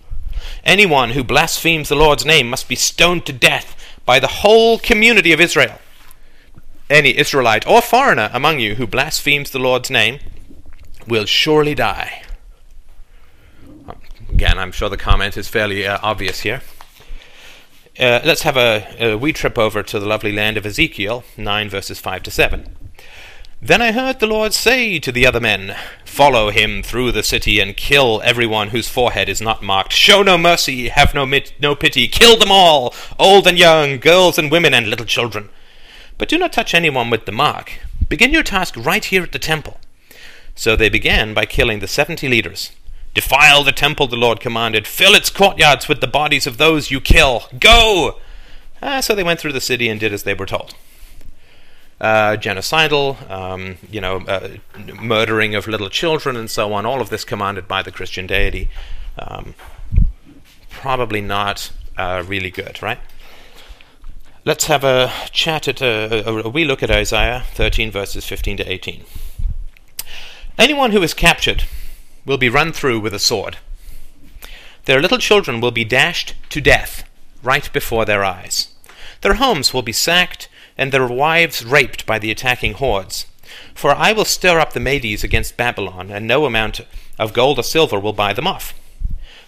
Anyone 0.63 1.11
who 1.11 1.23
blasphemes 1.23 1.89
the 1.89 1.95
Lord's 1.95 2.25
name 2.25 2.49
must 2.49 2.69
be 2.69 2.75
stoned 2.75 3.25
to 3.25 3.33
death 3.33 3.75
by 4.05 4.19
the 4.19 4.27
whole 4.27 4.77
community 4.79 5.33
of 5.33 5.41
Israel. 5.41 5.79
Any 6.89 7.17
Israelite 7.17 7.67
or 7.67 7.81
foreigner 7.81 8.29
among 8.31 8.59
you 8.59 8.75
who 8.75 8.87
blasphemes 8.87 9.51
the 9.51 9.59
Lord's 9.59 9.89
name 9.89 10.19
will 11.05 11.25
surely 11.25 11.75
die. 11.75 12.23
Again, 14.37 14.59
I'm 14.59 14.71
sure 14.71 14.87
the 14.87 14.97
comment 14.97 15.35
is 15.35 15.47
fairly 15.47 15.87
uh, 15.87 15.97
obvious 16.03 16.41
here. 16.41 16.61
Uh, 17.99 18.21
let's 18.23 18.43
have 18.43 18.55
a, 18.55 18.85
a 19.03 19.17
wee 19.17 19.33
trip 19.33 19.57
over 19.57 19.81
to 19.81 19.99
the 19.99 20.05
lovely 20.05 20.31
land 20.31 20.57
of 20.57 20.65
Ezekiel 20.67 21.23
9 21.37 21.69
verses 21.71 21.99
5 21.99 22.21
to 22.21 22.29
7. 22.29 22.77
Then 23.59 23.81
I 23.81 23.93
heard 23.93 24.19
the 24.19 24.27
Lord 24.27 24.53
say 24.53 24.99
to 24.99 25.11
the 25.11 25.25
other 25.25 25.39
men, 25.39 25.75
Follow 26.05 26.51
him 26.51 26.83
through 26.83 27.13
the 27.13 27.23
city 27.23 27.59
and 27.59 27.75
kill 27.75 28.21
everyone 28.23 28.67
whose 28.67 28.87
forehead 28.87 29.27
is 29.27 29.41
not 29.41 29.63
marked. 29.63 29.91
Show 29.91 30.21
no 30.21 30.37
mercy, 30.37 30.89
have 30.89 31.15
no, 31.15 31.25
mit- 31.25 31.53
no 31.59 31.73
pity. 31.73 32.07
Kill 32.07 32.37
them 32.37 32.51
all, 32.51 32.93
old 33.17 33.47
and 33.47 33.57
young, 33.57 33.97
girls 33.97 34.37
and 34.37 34.51
women 34.51 34.71
and 34.71 34.87
little 34.87 35.07
children. 35.07 35.49
But 36.19 36.29
do 36.29 36.37
not 36.37 36.53
touch 36.53 36.75
anyone 36.75 37.09
with 37.09 37.25
the 37.25 37.31
mark. 37.31 37.79
Begin 38.07 38.33
your 38.33 38.43
task 38.43 38.75
right 38.77 39.03
here 39.03 39.23
at 39.23 39.31
the 39.31 39.39
temple. 39.39 39.79
So 40.53 40.75
they 40.75 40.89
began 40.89 41.33
by 41.33 41.47
killing 41.47 41.79
the 41.79 41.87
seventy 41.87 42.29
leaders 42.29 42.69
Defile 43.17 43.63
the 43.63 43.71
temple, 43.71 44.05
the 44.05 44.15
Lord 44.15 44.39
commanded. 44.39 44.85
Fill 44.85 45.15
its 45.15 45.31
courtyards 45.31 45.87
with 45.87 46.01
the 46.01 46.07
bodies 46.07 46.45
of 46.45 46.59
those 46.59 46.91
you 46.91 47.01
kill. 47.01 47.45
Go! 47.59 48.19
Ah, 48.79 48.99
so 48.99 49.15
they 49.15 49.23
went 49.23 49.39
through 49.39 49.53
the 49.53 49.59
city 49.59 49.89
and 49.89 49.99
did 49.99 50.13
as 50.13 50.21
they 50.21 50.35
were 50.35 50.45
told. 50.45 50.75
Uh, 51.99 52.37
genocidal, 52.37 53.27
um, 53.27 53.79
you 53.89 53.99
know, 53.99 54.17
uh, 54.27 54.49
murdering 55.01 55.55
of 55.55 55.67
little 55.67 55.89
children 55.89 56.35
and 56.35 56.47
so 56.47 56.71
on, 56.73 56.85
all 56.85 57.01
of 57.01 57.09
this 57.09 57.23
commanded 57.23 57.67
by 57.67 57.81
the 57.81 57.91
Christian 57.91 58.27
deity. 58.27 58.69
Um, 59.17 59.55
probably 60.69 61.19
not 61.19 61.71
uh, 61.97 62.23
really 62.23 62.51
good, 62.51 62.83
right? 62.83 62.99
Let's 64.45 64.65
have 64.65 64.83
a 64.83 65.11
chat 65.31 65.67
at 65.67 65.81
a, 65.81 66.29
a, 66.29 66.43
a 66.43 66.49
wee 66.49 66.65
look 66.65 66.83
at 66.83 66.91
Isaiah 66.91 67.45
13, 67.55 67.89
verses 67.89 68.27
15 68.27 68.57
to 68.57 68.71
18. 68.71 69.05
Anyone 70.59 70.91
who 70.91 71.01
is 71.01 71.15
captured 71.15 71.63
will 72.27 72.37
be 72.37 72.49
run 72.49 72.71
through 72.71 72.99
with 72.99 73.13
a 73.13 73.19
sword. 73.19 73.57
Their 74.85 75.01
little 75.01 75.17
children 75.17 75.59
will 75.59 75.71
be 75.71 75.83
dashed 75.83 76.35
to 76.49 76.61
death 76.61 77.03
right 77.41 77.71
before 77.73 78.05
their 78.05 78.23
eyes. 78.23 78.73
Their 79.21 79.35
homes 79.35 79.73
will 79.73 79.81
be 79.81 79.93
sacked, 79.93 80.49
and 80.77 80.91
their 80.91 81.07
wives 81.07 81.65
raped 81.65 82.05
by 82.05 82.19
the 82.19 82.29
attacking 82.29 82.73
hordes. 82.73 83.25
For 83.73 83.95
I 83.95 84.11
will 84.11 84.25
stir 84.25 84.59
up 84.59 84.73
the 84.73 84.79
Medes 84.79 85.23
against 85.23 85.57
Babylon, 85.57 86.11
and 86.11 86.27
no 86.27 86.45
amount 86.45 86.81
of 87.17 87.33
gold 87.33 87.57
or 87.57 87.63
silver 87.63 87.99
will 87.99 88.13
buy 88.13 88.33
them 88.33 88.45
off. 88.45 88.73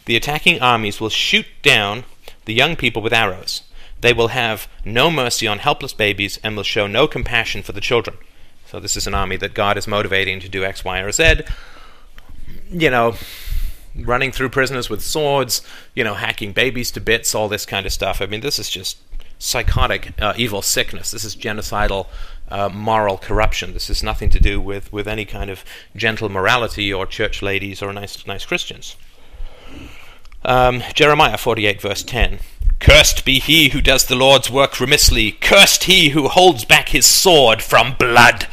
The 0.05 0.15
attacking 0.15 0.61
armies 0.61 0.99
will 0.99 1.09
shoot 1.09 1.45
down 1.61 2.05
the 2.45 2.53
young 2.53 2.75
people 2.75 3.01
with 3.01 3.13
arrows. 3.13 3.63
They 4.01 4.13
will 4.13 4.29
have 4.29 4.67
no 4.85 5.11
mercy 5.11 5.45
on 5.45 5.59
helpless 5.59 5.93
babies 5.93 6.39
and 6.43 6.55
will 6.55 6.63
show 6.63 6.87
no 6.87 7.07
compassion 7.07 7.61
for 7.61 7.73
the 7.73 7.81
children. 7.81 8.17
So, 8.65 8.79
this 8.79 8.95
is 8.95 9.05
an 9.05 9.13
army 9.13 9.35
that 9.37 9.53
God 9.53 9.77
is 9.77 9.87
motivating 9.87 10.39
to 10.39 10.49
do 10.49 10.63
X, 10.63 10.85
Y, 10.85 10.99
or 10.99 11.11
Z. 11.11 11.41
You 12.69 12.89
know, 12.89 13.15
running 13.95 14.32
through 14.32 14.49
prisoners 14.49 14.89
with 14.89 15.01
swords, 15.01 15.62
you 15.93 16.03
know, 16.03 16.13
hacking 16.13 16.53
babies 16.53 16.91
to 16.91 17.01
bits, 17.01 17.34
all 17.34 17.47
this 17.47 17.65
kind 17.65 17.86
of 17.86 17.91
stuff. 17.91 18.21
I 18.21 18.25
mean, 18.25 18.41
this 18.41 18.60
is 18.60 18.69
just 18.69 18.97
psychotic 19.39 20.13
uh, 20.21 20.34
evil 20.38 20.62
sickness. 20.62 21.12
This 21.12 21.23
is 21.23 21.36
genocidal 21.36 22.08
uh, 22.49 22.69
moral 22.69 23.17
corruption. 23.17 23.73
This 23.73 23.88
has 23.88 24.03
nothing 24.03 24.29
to 24.32 24.39
do 24.39 24.60
with, 24.60 24.91
with 24.91 25.08
any 25.08 25.25
kind 25.25 25.49
of 25.49 25.63
gentle 25.95 26.29
morality 26.29 26.93
or 26.93 27.05
church 27.05 27.41
ladies 27.41 27.82
or 27.82 27.93
nice 27.93 28.25
nice 28.27 28.45
Christians. 28.45 28.95
Um, 30.43 30.84
Jeremiah 30.93 31.38
48 31.38 31.82
verse 31.82 32.03
10. 32.03 32.39
Cursed 32.79 33.25
be 33.25 33.39
he 33.39 33.69
who 33.69 33.82
does 33.82 34.05
the 34.05 34.15
Lord's 34.15 34.49
work 34.49 34.79
remissly. 34.79 35.34
Cursed 35.34 35.84
he 35.84 36.10
who 36.10 36.29
holds 36.29 36.63
back 36.63 36.89
his 36.89 37.05
sword 37.05 37.62
from 37.62 37.95
blood. 37.99 38.47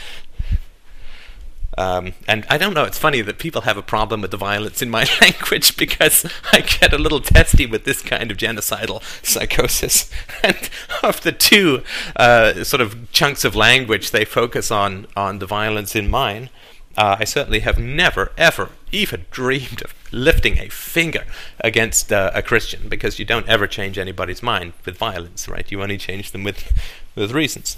Um, 1.78 2.14
and 2.26 2.46
I 2.48 2.56
don't 2.56 2.72
know, 2.72 2.84
it's 2.84 2.98
funny 2.98 3.20
that 3.20 3.38
people 3.38 3.62
have 3.62 3.76
a 3.76 3.82
problem 3.82 4.22
with 4.22 4.30
the 4.30 4.36
violence 4.36 4.80
in 4.80 4.88
my 4.88 5.06
language 5.20 5.76
because 5.76 6.24
I 6.52 6.60
get 6.60 6.92
a 6.92 6.98
little 6.98 7.20
testy 7.20 7.66
with 7.66 7.84
this 7.84 8.00
kind 8.00 8.30
of 8.30 8.36
genocidal 8.36 9.02
psychosis. 9.24 10.10
And 10.42 10.70
of 11.02 11.22
the 11.22 11.32
two 11.32 11.82
uh, 12.14 12.62
sort 12.62 12.80
of 12.80 13.10
chunks 13.10 13.44
of 13.44 13.56
language 13.56 14.10
they 14.10 14.24
focus 14.24 14.70
on, 14.70 15.06
on 15.16 15.38
the 15.38 15.46
violence 15.46 15.96
in 15.96 16.08
mine, 16.08 16.50
uh, 16.96 17.16
I 17.18 17.24
certainly 17.24 17.60
have 17.60 17.78
never, 17.78 18.32
ever, 18.38 18.70
even 18.92 19.26
dreamed 19.30 19.82
of 19.82 19.94
lifting 20.12 20.58
a 20.58 20.68
finger 20.68 21.24
against 21.60 22.12
uh, 22.12 22.30
a 22.34 22.42
Christian 22.42 22.88
because 22.88 23.18
you 23.18 23.24
don't 23.24 23.48
ever 23.48 23.66
change 23.66 23.98
anybody's 23.98 24.42
mind 24.42 24.72
with 24.84 24.96
violence, 24.96 25.48
right? 25.48 25.70
You 25.70 25.82
only 25.82 25.98
change 25.98 26.30
them 26.30 26.44
with, 26.44 26.72
with 27.14 27.32
reasons. 27.32 27.76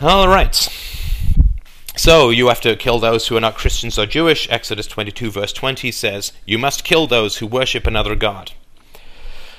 All 0.00 0.28
right. 0.28 0.68
So 2.00 2.30
you 2.30 2.48
have 2.48 2.62
to 2.62 2.76
kill 2.76 2.98
those 2.98 3.28
who 3.28 3.36
are 3.36 3.42
not 3.42 3.56
Christians 3.56 3.98
or 3.98 4.06
Jewish. 4.06 4.48
Exodus 4.48 4.86
22, 4.86 5.32
verse 5.32 5.52
20 5.52 5.92
says, 5.92 6.32
You 6.46 6.56
must 6.56 6.82
kill 6.82 7.06
those 7.06 7.36
who 7.36 7.46
worship 7.46 7.86
another 7.86 8.16
God. 8.16 8.52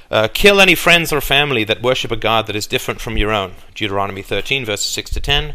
Uh, 0.09 0.27
kill 0.27 0.59
any 0.59 0.73
friends 0.73 1.13
or 1.13 1.21
family 1.21 1.63
that 1.63 1.83
worship 1.83 2.09
a 2.09 2.15
God 2.15 2.47
that 2.47 2.55
is 2.55 2.65
different 2.65 2.99
from 2.99 3.15
your 3.15 3.31
own. 3.31 3.53
Deuteronomy 3.75 4.23
13, 4.23 4.65
verses 4.65 4.87
6 4.87 5.11
to 5.11 5.19
10. 5.19 5.53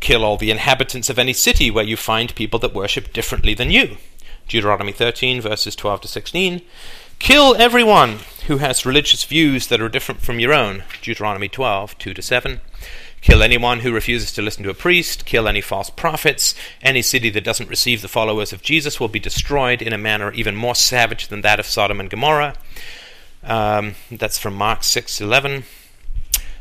Kill 0.00 0.24
all 0.24 0.36
the 0.36 0.50
inhabitants 0.50 1.08
of 1.08 1.20
any 1.20 1.32
city 1.32 1.70
where 1.70 1.84
you 1.84 1.96
find 1.96 2.34
people 2.34 2.58
that 2.58 2.74
worship 2.74 3.12
differently 3.12 3.54
than 3.54 3.70
you. 3.70 3.96
Deuteronomy 4.48 4.90
13, 4.90 5.40
verses 5.40 5.76
12 5.76 6.00
to 6.00 6.08
16. 6.08 6.62
Kill 7.20 7.54
everyone 7.60 8.18
who 8.48 8.56
has 8.56 8.84
religious 8.84 9.22
views 9.22 9.68
that 9.68 9.80
are 9.80 9.88
different 9.88 10.20
from 10.20 10.40
your 10.40 10.52
own. 10.52 10.82
Deuteronomy 11.00 11.48
12, 11.48 11.96
2 11.96 12.12
to 12.12 12.20
7. 12.20 12.60
Kill 13.24 13.42
anyone 13.42 13.80
who 13.80 13.90
refuses 13.90 14.32
to 14.32 14.42
listen 14.42 14.64
to 14.64 14.68
a 14.70 14.74
priest, 14.74 15.24
kill 15.24 15.48
any 15.48 15.62
false 15.62 15.88
prophets. 15.88 16.54
Any 16.82 17.00
city 17.00 17.30
that 17.30 17.42
doesn't 17.42 17.70
receive 17.70 18.02
the 18.02 18.06
followers 18.06 18.52
of 18.52 18.60
Jesus 18.60 19.00
will 19.00 19.08
be 19.08 19.18
destroyed 19.18 19.80
in 19.80 19.94
a 19.94 19.98
manner 19.98 20.30
even 20.32 20.54
more 20.54 20.74
savage 20.74 21.28
than 21.28 21.40
that 21.40 21.58
of 21.58 21.64
Sodom 21.64 22.00
and 22.00 22.10
Gomorrah. 22.10 22.54
Um, 23.42 23.94
that's 24.10 24.36
from 24.36 24.52
Mark 24.52 24.80
6:11. 24.82 25.64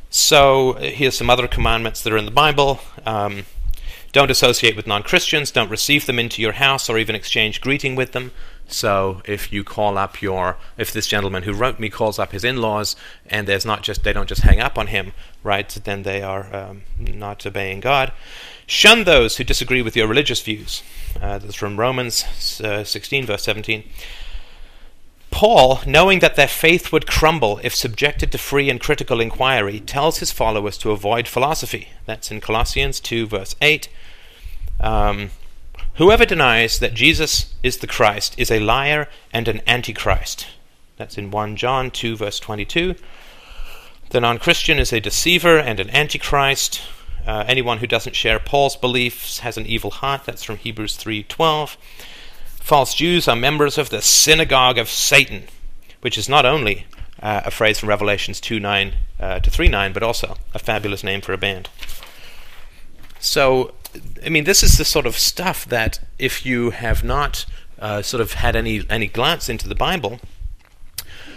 So 0.09 0.75
here's 0.79 1.17
some 1.17 1.29
other 1.29 1.49
commandments 1.49 2.01
that 2.01 2.13
are 2.13 2.17
in 2.17 2.23
the 2.23 2.31
Bible. 2.31 2.79
Um, 3.05 3.45
don't 4.13 4.31
associate 4.31 4.77
with 4.77 4.87
non-Christians. 4.87 5.51
Don't 5.51 5.69
receive 5.69 6.05
them 6.05 6.17
into 6.17 6.41
your 6.41 6.53
house 6.53 6.89
or 6.89 6.97
even 6.97 7.13
exchange 7.13 7.59
greeting 7.59 7.95
with 7.95 8.13
them. 8.13 8.31
So 8.67 9.21
if 9.25 9.51
you 9.51 9.65
call 9.65 9.97
up 9.97 10.21
your, 10.21 10.57
if 10.77 10.93
this 10.93 11.07
gentleman 11.07 11.43
who 11.43 11.51
wrote 11.51 11.79
me 11.79 11.89
calls 11.89 12.19
up 12.19 12.31
his 12.31 12.45
in-laws, 12.45 12.95
and 13.25 13.47
there's 13.47 13.65
not 13.65 13.83
just 13.83 14.03
they 14.03 14.13
don't 14.13 14.29
just 14.29 14.43
hang 14.43 14.61
up 14.61 14.77
on 14.77 14.87
him, 14.87 15.11
right? 15.43 15.69
Then 15.69 16.03
they 16.03 16.21
are 16.21 16.53
um, 16.55 16.83
not 16.97 17.45
obeying 17.45 17.79
God. 17.79 18.11
Shun 18.65 19.03
those 19.03 19.37
who 19.37 19.43
disagree 19.43 19.81
with 19.81 19.95
your 19.95 20.07
religious 20.07 20.41
views. 20.41 20.83
Uh, 21.21 21.37
that's 21.37 21.55
from 21.55 21.79
Romans 21.79 22.61
uh, 22.61 22.83
16, 22.83 23.25
verse 23.25 23.43
17. 23.43 23.83
Paul, 25.31 25.81
knowing 25.85 26.19
that 26.19 26.35
their 26.35 26.47
faith 26.47 26.91
would 26.91 27.07
crumble 27.07 27.59
if 27.63 27.75
subjected 27.75 28.31
to 28.31 28.37
free 28.37 28.69
and 28.69 28.79
critical 28.79 29.19
inquiry, 29.19 29.79
tells 29.79 30.19
his 30.19 30.31
followers 30.31 30.77
to 30.77 30.91
avoid 30.91 31.27
philosophy. 31.27 31.89
That's 32.05 32.31
in 32.31 32.39
Colossians 32.39 32.99
2, 32.99 33.27
verse 33.27 33.55
8. 33.61 33.89
Um, 34.79 35.31
Whoever 35.95 36.25
denies 36.25 36.79
that 36.79 36.95
Jesus 36.95 37.53
is 37.61 37.77
the 37.77 37.87
Christ 37.87 38.33
is 38.37 38.49
a 38.49 38.59
liar 38.59 39.07
and 39.31 39.47
an 39.47 39.61
antichrist. 39.67 40.47
That's 40.97 41.19
in 41.19 41.29
1 41.29 41.55
John 41.55 41.91
2, 41.91 42.15
verse 42.15 42.39
22. 42.39 42.95
The 44.13 44.21
non 44.21 44.37
Christian 44.37 44.77
is 44.77 44.93
a 44.93 44.99
deceiver 44.99 45.57
and 45.57 45.79
an 45.79 45.89
antichrist. 45.89 46.81
Uh, 47.25 47.45
anyone 47.47 47.79
who 47.79 47.87
doesn't 47.87 48.15
share 48.15 48.37
Paul's 48.37 48.75
beliefs 48.75 49.39
has 49.39 49.57
an 49.57 49.65
evil 49.65 49.89
heart. 49.89 50.25
That's 50.25 50.43
from 50.43 50.57
Hebrews 50.57 50.97
3:12. 50.97 51.77
False 52.61 52.93
Jews 52.93 53.27
are 53.27 53.35
members 53.35 53.79
of 53.79 53.89
the 53.89 54.03
synagogue 54.03 54.77
of 54.77 54.87
Satan, 54.87 55.47
which 56.01 56.15
is 56.15 56.29
not 56.29 56.45
only 56.45 56.85
uh, 57.23 57.41
a 57.43 57.49
phrase 57.49 57.79
from 57.79 57.89
Revelations 57.89 58.39
2:9 58.39 58.93
uh, 59.19 59.39
to 59.39 59.49
3:9, 59.49 59.91
but 59.93 60.03
also 60.03 60.37
a 60.53 60.59
fabulous 60.59 61.03
name 61.03 61.19
for 61.19 61.33
a 61.33 61.37
band. 61.39 61.69
So 63.19 63.73
I 64.23 64.29
mean, 64.29 64.43
this 64.43 64.61
is 64.61 64.77
the 64.77 64.85
sort 64.85 65.07
of 65.07 65.17
stuff 65.17 65.65
that 65.65 65.99
if 66.19 66.45
you 66.45 66.69
have 66.69 67.03
not 67.03 67.47
uh, 67.79 68.03
sort 68.03 68.21
of 68.21 68.33
had 68.33 68.55
any 68.55 68.85
any 68.91 69.07
glance 69.07 69.49
into 69.49 69.67
the 69.67 69.73
Bible, 69.73 70.19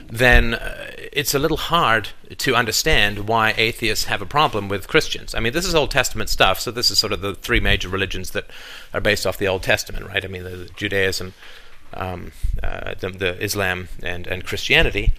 then 0.08 0.54
uh, 0.54 0.90
it's 1.12 1.34
a 1.34 1.38
little 1.38 1.56
hard 1.56 2.10
to 2.38 2.54
understand 2.54 3.28
why 3.28 3.54
atheists 3.56 4.04
have 4.04 4.22
a 4.22 4.26
problem 4.26 4.68
with 4.68 4.86
Christians. 4.86 5.34
I 5.34 5.40
mean, 5.40 5.52
this 5.52 5.66
is 5.66 5.74
Old 5.74 5.90
Testament 5.90 6.30
stuff, 6.30 6.60
so 6.60 6.70
this 6.70 6.90
is 6.90 6.98
sort 6.98 7.12
of 7.12 7.20
the 7.20 7.34
three 7.34 7.60
major 7.60 7.88
religions 7.88 8.30
that 8.30 8.46
are 8.94 9.00
based 9.00 9.26
off 9.26 9.38
the 9.38 9.48
Old 9.48 9.62
Testament, 9.62 10.06
right? 10.06 10.24
I 10.24 10.28
mean, 10.28 10.44
the, 10.44 10.70
Judaism, 10.76 11.34
um, 11.94 12.32
uh, 12.62 12.94
the, 12.98 13.10
the, 13.10 13.42
Islam, 13.42 13.88
and 14.02 14.26
and 14.26 14.44
Christianity. 14.44 15.12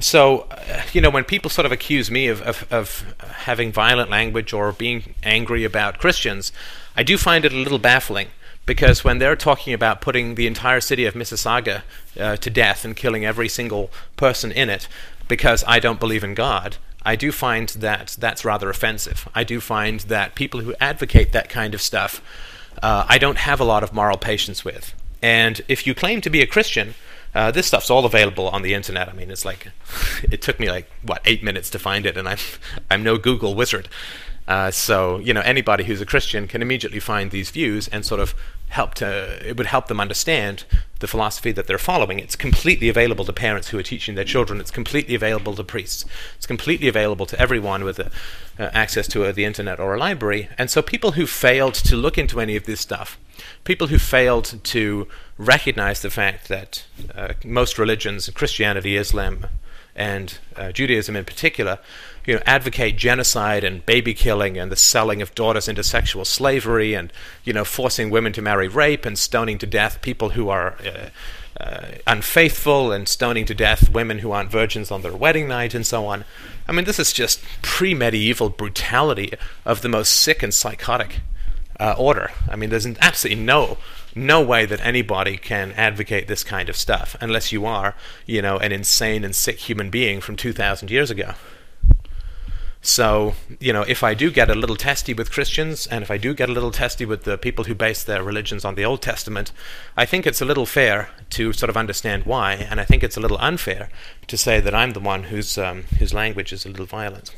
So, 0.00 0.46
uh, 0.50 0.82
you 0.92 1.00
know, 1.00 1.10
when 1.10 1.24
people 1.24 1.50
sort 1.50 1.66
of 1.66 1.72
accuse 1.72 2.10
me 2.10 2.28
of, 2.28 2.40
of, 2.42 2.66
of, 2.70 3.14
having 3.18 3.72
violent 3.72 4.10
language 4.10 4.52
or 4.52 4.70
being 4.72 5.14
angry 5.24 5.64
about 5.64 5.98
Christians, 5.98 6.52
I 6.96 7.02
do 7.02 7.18
find 7.18 7.44
it 7.44 7.52
a 7.52 7.56
little 7.56 7.80
baffling 7.80 8.28
because 8.68 9.02
when 9.02 9.18
they're 9.18 9.34
talking 9.34 9.72
about 9.72 10.02
putting 10.02 10.34
the 10.34 10.46
entire 10.46 10.80
city 10.80 11.06
of 11.06 11.14
Mississauga 11.14 11.82
uh, 12.20 12.36
to 12.36 12.50
death 12.50 12.84
and 12.84 12.94
killing 12.94 13.24
every 13.24 13.48
single 13.48 13.90
person 14.16 14.52
in 14.52 14.68
it 14.68 14.86
because 15.26 15.64
I 15.66 15.78
don't 15.78 15.98
believe 15.98 16.22
in 16.22 16.34
God, 16.34 16.76
I 17.02 17.16
do 17.16 17.32
find 17.32 17.70
that 17.70 18.16
that's 18.20 18.44
rather 18.44 18.68
offensive. 18.68 19.26
I 19.34 19.42
do 19.42 19.58
find 19.58 20.00
that 20.00 20.34
people 20.34 20.60
who 20.60 20.74
advocate 20.80 21.32
that 21.32 21.48
kind 21.48 21.72
of 21.72 21.80
stuff, 21.80 22.20
uh, 22.82 23.06
I 23.08 23.16
don't 23.16 23.38
have 23.38 23.58
a 23.58 23.64
lot 23.64 23.82
of 23.82 23.94
moral 23.94 24.18
patience 24.18 24.66
with. 24.66 24.94
And 25.22 25.62
if 25.66 25.86
you 25.86 25.94
claim 25.94 26.20
to 26.20 26.28
be 26.28 26.42
a 26.42 26.46
Christian, 26.46 26.94
uh, 27.34 27.50
this 27.50 27.66
stuff's 27.66 27.88
all 27.88 28.04
available 28.04 28.48
on 28.50 28.60
the 28.60 28.74
internet. 28.74 29.08
I 29.08 29.12
mean, 29.14 29.30
it's 29.30 29.46
like 29.46 29.68
it 30.30 30.42
took 30.42 30.60
me 30.60 30.70
like 30.70 30.90
what 31.02 31.22
eight 31.24 31.42
minutes 31.42 31.70
to 31.70 31.78
find 31.78 32.04
it, 32.04 32.18
and 32.18 32.28
I'm 32.28 32.38
I'm 32.90 33.02
no 33.02 33.16
Google 33.16 33.54
wizard. 33.54 33.88
Uh, 34.48 34.70
so 34.70 35.18
you 35.18 35.34
know 35.34 35.42
anybody 35.42 35.84
who's 35.84 36.00
a 36.00 36.06
Christian 36.06 36.48
can 36.48 36.62
immediately 36.62 37.00
find 37.00 37.30
these 37.30 37.50
views 37.50 37.86
and 37.88 38.04
sort 38.04 38.18
of 38.18 38.34
help 38.70 38.94
to 38.94 39.46
it 39.46 39.56
would 39.56 39.66
help 39.66 39.88
them 39.88 40.00
understand 40.00 40.64
the 41.00 41.06
philosophy 41.06 41.52
that 41.52 41.66
they're 41.66 41.78
following. 41.78 42.18
It's 42.18 42.34
completely 42.34 42.88
available 42.88 43.26
to 43.26 43.32
parents 43.32 43.68
who 43.68 43.78
are 43.78 43.82
teaching 43.82 44.14
their 44.14 44.24
children. 44.24 44.58
It's 44.58 44.70
completely 44.70 45.14
available 45.14 45.54
to 45.54 45.64
priests. 45.64 46.06
It's 46.36 46.46
completely 46.46 46.88
available 46.88 47.26
to 47.26 47.38
everyone 47.38 47.84
with 47.84 47.98
a, 47.98 48.10
uh, 48.58 48.70
access 48.72 49.06
to 49.08 49.26
a, 49.26 49.32
the 49.32 49.44
internet 49.44 49.78
or 49.78 49.94
a 49.94 49.98
library. 49.98 50.48
And 50.56 50.70
so 50.70 50.80
people 50.80 51.12
who 51.12 51.26
failed 51.26 51.74
to 51.74 51.94
look 51.94 52.18
into 52.18 52.40
any 52.40 52.56
of 52.56 52.64
this 52.64 52.80
stuff, 52.80 53.18
people 53.64 53.88
who 53.88 53.98
failed 53.98 54.58
to 54.64 55.06
recognize 55.36 56.00
the 56.00 56.10
fact 56.10 56.48
that 56.48 56.84
uh, 57.14 57.34
most 57.44 57.78
religions, 57.78 58.28
Christianity, 58.30 58.96
Islam, 58.96 59.46
and 59.94 60.38
uh, 60.56 60.72
Judaism 60.72 61.16
in 61.16 61.24
particular, 61.24 61.78
you 62.28 62.34
know, 62.34 62.42
advocate 62.44 62.98
genocide 62.98 63.64
and 63.64 63.86
baby 63.86 64.12
killing 64.12 64.58
and 64.58 64.70
the 64.70 64.76
selling 64.76 65.22
of 65.22 65.34
daughters 65.34 65.66
into 65.66 65.82
sexual 65.82 66.26
slavery 66.26 66.92
and 66.92 67.10
you 67.42 67.54
know 67.54 67.64
forcing 67.64 68.10
women 68.10 68.34
to 68.34 68.42
marry 68.42 68.68
rape 68.68 69.06
and 69.06 69.18
stoning 69.18 69.56
to 69.56 69.64
death 69.64 70.02
people 70.02 70.28
who 70.30 70.50
are 70.50 70.76
uh, 70.84 71.08
uh, 71.58 71.86
unfaithful 72.06 72.92
and 72.92 73.08
stoning 73.08 73.46
to 73.46 73.54
death 73.54 73.88
women 73.88 74.18
who 74.18 74.30
aren't 74.30 74.50
virgins 74.50 74.90
on 74.90 75.00
their 75.00 75.16
wedding 75.16 75.48
night 75.48 75.72
and 75.72 75.86
so 75.86 76.04
on. 76.04 76.26
I 76.68 76.72
mean, 76.72 76.84
this 76.84 76.98
is 76.98 77.14
just 77.14 77.42
pre-medieval 77.62 78.50
brutality 78.50 79.32
of 79.64 79.80
the 79.80 79.88
most 79.88 80.10
sick 80.10 80.42
and 80.42 80.52
psychotic 80.52 81.20
uh, 81.80 81.94
order. 81.96 82.30
I 82.50 82.56
mean, 82.56 82.68
there's 82.68 82.86
absolutely 83.00 83.42
no 83.42 83.78
no 84.14 84.42
way 84.42 84.66
that 84.66 84.84
anybody 84.84 85.38
can 85.38 85.72
advocate 85.72 86.28
this 86.28 86.44
kind 86.44 86.68
of 86.68 86.76
stuff 86.76 87.16
unless 87.22 87.52
you 87.52 87.64
are, 87.64 87.94
you 88.26 88.42
know, 88.42 88.58
an 88.58 88.72
insane 88.72 89.24
and 89.24 89.34
sick 89.34 89.60
human 89.60 89.88
being 89.88 90.20
from 90.20 90.36
2,000 90.36 90.90
years 90.90 91.10
ago. 91.10 91.32
So, 92.80 93.34
you 93.58 93.72
know, 93.72 93.82
if 93.82 94.04
I 94.04 94.14
do 94.14 94.30
get 94.30 94.48
a 94.48 94.54
little 94.54 94.76
testy 94.76 95.12
with 95.12 95.32
Christians, 95.32 95.86
and 95.88 96.02
if 96.02 96.10
I 96.10 96.16
do 96.16 96.32
get 96.32 96.48
a 96.48 96.52
little 96.52 96.70
testy 96.70 97.04
with 97.04 97.24
the 97.24 97.36
people 97.36 97.64
who 97.64 97.74
base 97.74 98.04
their 98.04 98.22
religions 98.22 98.64
on 98.64 98.76
the 98.76 98.84
Old 98.84 99.02
Testament, 99.02 99.52
I 99.96 100.06
think 100.06 100.26
it's 100.26 100.40
a 100.40 100.44
little 100.44 100.66
fair 100.66 101.10
to 101.30 101.52
sort 101.52 101.70
of 101.70 101.76
understand 101.76 102.24
why, 102.24 102.54
and 102.54 102.80
I 102.80 102.84
think 102.84 103.02
it's 103.02 103.16
a 103.16 103.20
little 103.20 103.38
unfair 103.40 103.90
to 104.28 104.36
say 104.36 104.60
that 104.60 104.74
I'm 104.74 104.92
the 104.92 105.00
one 105.00 105.24
whose 105.24 105.58
um, 105.58 105.84
whose 105.98 106.14
language 106.14 106.52
is 106.52 106.64
a 106.64 106.68
little 106.68 106.86
violent. 106.86 107.34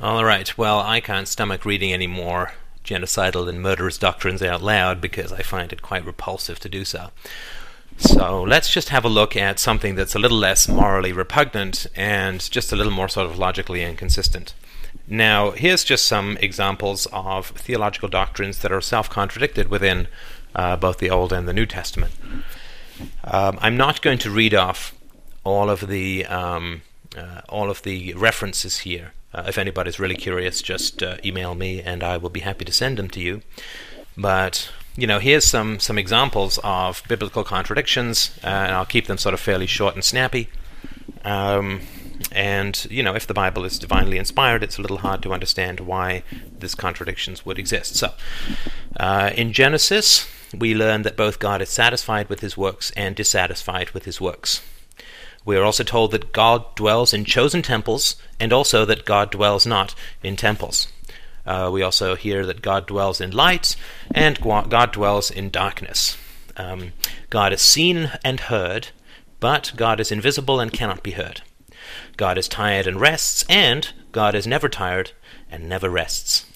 All 0.00 0.24
right, 0.24 0.56
well, 0.58 0.80
I 0.80 1.00
can't 1.00 1.28
stomach 1.28 1.64
reading 1.64 1.92
any 1.92 2.06
more 2.06 2.52
genocidal 2.84 3.48
and 3.48 3.62
murderous 3.62 3.98
doctrines 3.98 4.42
out 4.42 4.62
loud 4.62 5.00
because 5.00 5.32
I 5.32 5.42
find 5.42 5.72
it 5.72 5.82
quite 5.82 6.04
repulsive 6.04 6.58
to 6.60 6.68
do 6.68 6.84
so. 6.84 7.10
So 7.98 8.42
let's 8.42 8.70
just 8.70 8.90
have 8.90 9.04
a 9.04 9.08
look 9.08 9.36
at 9.36 9.58
something 9.58 9.94
that's 9.94 10.14
a 10.14 10.18
little 10.18 10.38
less 10.38 10.68
morally 10.68 11.12
repugnant 11.12 11.86
and 11.96 12.48
just 12.50 12.72
a 12.72 12.76
little 12.76 12.92
more 12.92 13.08
sort 13.08 13.30
of 13.30 13.38
logically 13.38 13.82
inconsistent. 13.82 14.54
Now, 15.08 15.52
here's 15.52 15.84
just 15.84 16.06
some 16.06 16.36
examples 16.38 17.06
of 17.12 17.48
theological 17.48 18.08
doctrines 18.08 18.58
that 18.58 18.72
are 18.72 18.80
self 18.80 19.08
contradicted 19.08 19.68
within 19.68 20.08
uh, 20.54 20.76
both 20.76 20.98
the 20.98 21.10
Old 21.10 21.32
and 21.32 21.46
the 21.46 21.52
New 21.52 21.66
Testament. 21.66 22.12
Um, 23.24 23.58
I'm 23.60 23.76
not 23.76 24.02
going 24.02 24.18
to 24.18 24.30
read 24.30 24.54
off 24.54 24.94
all 25.44 25.70
of 25.70 25.88
the 25.88 26.26
um, 26.26 26.82
uh, 27.16 27.42
all 27.48 27.70
of 27.70 27.82
the 27.82 28.12
references 28.14 28.78
here. 28.78 29.12
Uh, 29.32 29.44
if 29.46 29.58
anybody's 29.58 30.00
really 30.00 30.16
curious, 30.16 30.60
just 30.60 31.02
uh, 31.02 31.16
email 31.24 31.54
me 31.54 31.80
and 31.82 32.02
I 32.02 32.16
will 32.16 32.30
be 32.30 32.40
happy 32.40 32.64
to 32.64 32.72
send 32.72 32.98
them 32.98 33.08
to 33.10 33.20
you. 33.20 33.42
But 34.16 34.70
you 34.96 35.06
know, 35.06 35.18
here's 35.18 35.44
some 35.44 35.78
some 35.78 35.98
examples 35.98 36.58
of 36.64 37.02
biblical 37.08 37.44
contradictions, 37.44 38.30
uh, 38.42 38.46
and 38.46 38.72
I'll 38.72 38.86
keep 38.86 39.06
them 39.06 39.18
sort 39.18 39.34
of 39.34 39.40
fairly 39.40 39.66
short 39.66 39.94
and 39.94 40.02
snappy. 40.02 40.48
Um, 41.24 41.82
and 42.32 42.86
you 42.90 43.02
know, 43.02 43.14
if 43.14 43.26
the 43.26 43.34
Bible 43.34 43.64
is 43.64 43.78
divinely 43.78 44.16
inspired, 44.16 44.62
it's 44.62 44.78
a 44.78 44.82
little 44.82 44.98
hard 44.98 45.22
to 45.22 45.34
understand 45.34 45.80
why 45.80 46.22
these 46.58 46.74
contradictions 46.74 47.44
would 47.44 47.58
exist. 47.58 47.96
So, 47.96 48.12
uh, 48.98 49.30
in 49.34 49.52
Genesis, 49.52 50.26
we 50.56 50.74
learn 50.74 51.02
that 51.02 51.16
both 51.16 51.38
God 51.38 51.60
is 51.60 51.68
satisfied 51.68 52.28
with 52.28 52.40
His 52.40 52.56
works 52.56 52.90
and 52.92 53.14
dissatisfied 53.14 53.90
with 53.90 54.06
His 54.06 54.20
works. 54.20 54.62
We 55.44 55.56
are 55.56 55.64
also 55.64 55.84
told 55.84 56.10
that 56.10 56.32
God 56.32 56.74
dwells 56.74 57.14
in 57.14 57.24
chosen 57.24 57.62
temples, 57.62 58.16
and 58.40 58.52
also 58.52 58.84
that 58.86 59.04
God 59.04 59.30
dwells 59.30 59.66
not 59.66 59.94
in 60.22 60.36
temples. 60.36 60.88
Uh, 61.46 61.70
we 61.72 61.82
also 61.82 62.16
hear 62.16 62.44
that 62.44 62.62
God 62.62 62.86
dwells 62.86 63.20
in 63.20 63.30
light 63.30 63.76
and 64.12 64.40
God 64.40 64.92
dwells 64.92 65.30
in 65.30 65.50
darkness. 65.50 66.16
Um, 66.56 66.92
God 67.30 67.52
is 67.52 67.60
seen 67.60 68.10
and 68.24 68.40
heard, 68.40 68.88
but 69.40 69.72
God 69.76 70.00
is 70.00 70.10
invisible 70.10 70.58
and 70.58 70.72
cannot 70.72 71.02
be 71.02 71.12
heard. 71.12 71.42
God 72.16 72.38
is 72.38 72.48
tired 72.48 72.86
and 72.86 73.00
rests, 73.00 73.44
and 73.48 73.92
God 74.10 74.34
is 74.34 74.46
never 74.46 74.68
tired 74.68 75.12
and 75.50 75.68
never 75.68 75.88
rests. 75.88 76.46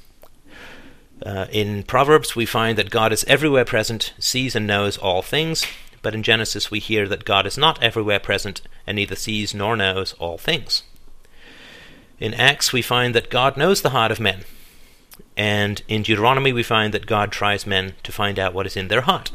Uh, 1.24 1.46
in 1.52 1.82
Proverbs, 1.82 2.34
we 2.34 2.46
find 2.46 2.78
that 2.78 2.90
God 2.90 3.12
is 3.12 3.24
everywhere 3.24 3.66
present, 3.66 4.14
sees 4.18 4.56
and 4.56 4.66
knows 4.66 4.96
all 4.96 5.20
things, 5.20 5.66
but 6.02 6.14
in 6.14 6.22
Genesis, 6.22 6.70
we 6.70 6.80
hear 6.80 7.06
that 7.08 7.26
God 7.26 7.46
is 7.46 7.58
not 7.58 7.82
everywhere 7.82 8.20
present 8.20 8.62
and 8.86 8.96
neither 8.96 9.16
sees 9.16 9.54
nor 9.54 9.76
knows 9.76 10.14
all 10.14 10.38
things. 10.38 10.82
In 12.18 12.32
Acts, 12.34 12.72
we 12.72 12.82
find 12.82 13.14
that 13.14 13.30
God 13.30 13.56
knows 13.56 13.82
the 13.82 13.90
heart 13.90 14.10
of 14.10 14.20
men, 14.20 14.44
and 15.36 15.82
in 15.88 16.02
Deuteronomy, 16.02 16.52
we 16.52 16.62
find 16.62 16.92
that 16.94 17.06
God 17.06 17.32
tries 17.32 17.66
men 17.66 17.94
to 18.02 18.12
find 18.12 18.38
out 18.38 18.54
what 18.54 18.66
is 18.66 18.76
in 18.76 18.88
their 18.88 19.02
heart. 19.02 19.30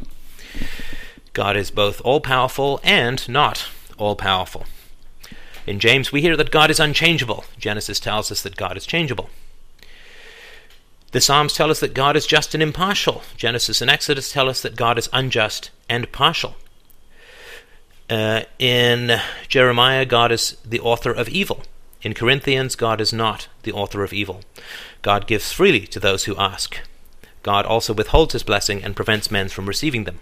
God 1.34 1.58
is 1.58 1.72
both 1.72 2.02
all 2.02 2.22
powerful 2.22 2.80
and 2.84 3.28
not 3.28 3.70
all 3.98 4.16
powerful. 4.16 4.66
In 5.68 5.80
James, 5.80 6.12
we 6.12 6.22
hear 6.22 6.38
that 6.38 6.52
God 6.52 6.70
is 6.70 6.80
unchangeable. 6.80 7.46
Genesis 7.58 8.00
tells 8.00 8.32
us 8.32 8.42
that 8.44 8.56
God 8.56 8.78
is 8.78 8.86
changeable. 8.86 9.30
The 11.12 11.22
Psalms 11.22 11.54
tell 11.54 11.72
us 11.72 11.80
that 11.80 11.94
God 11.94 12.16
is 12.16 12.28
just 12.28 12.54
and 12.54 12.62
impartial. 12.62 13.24
Genesis 13.38 13.82
and 13.82 13.90
Exodus 13.90 14.32
tell 14.32 14.50
us 14.50 14.62
that 14.62 14.76
God 14.76 14.98
is 14.98 15.10
unjust 15.14 15.72
and 15.90 16.12
partial. 16.12 16.56
Uh, 18.10 18.44
in 18.60 19.20
Jeremiah, 19.48 20.06
God 20.06 20.32
is 20.32 20.58
the 20.64 20.80
author 20.80 21.12
of 21.12 21.28
evil. 21.30 21.64
In 22.06 22.14
Corinthians, 22.14 22.76
God 22.76 23.02
is 23.02 23.12
not 23.12 23.48
the 23.64 23.72
author 23.72 24.04
of 24.04 24.14
evil. 24.14 24.42
God 25.02 25.26
gives 25.26 25.52
freely 25.52 25.88
to 25.88 26.00
those 26.00 26.26
who 26.26 26.38
ask. 26.38 26.78
God 27.42 27.66
also 27.66 27.96
withholds 27.96 28.34
his 28.34 28.44
blessing 28.44 28.84
and 28.84 28.96
prevents 28.96 29.32
men 29.32 29.50
from 29.50 29.66
receiving 29.66 30.04
them. 30.04 30.20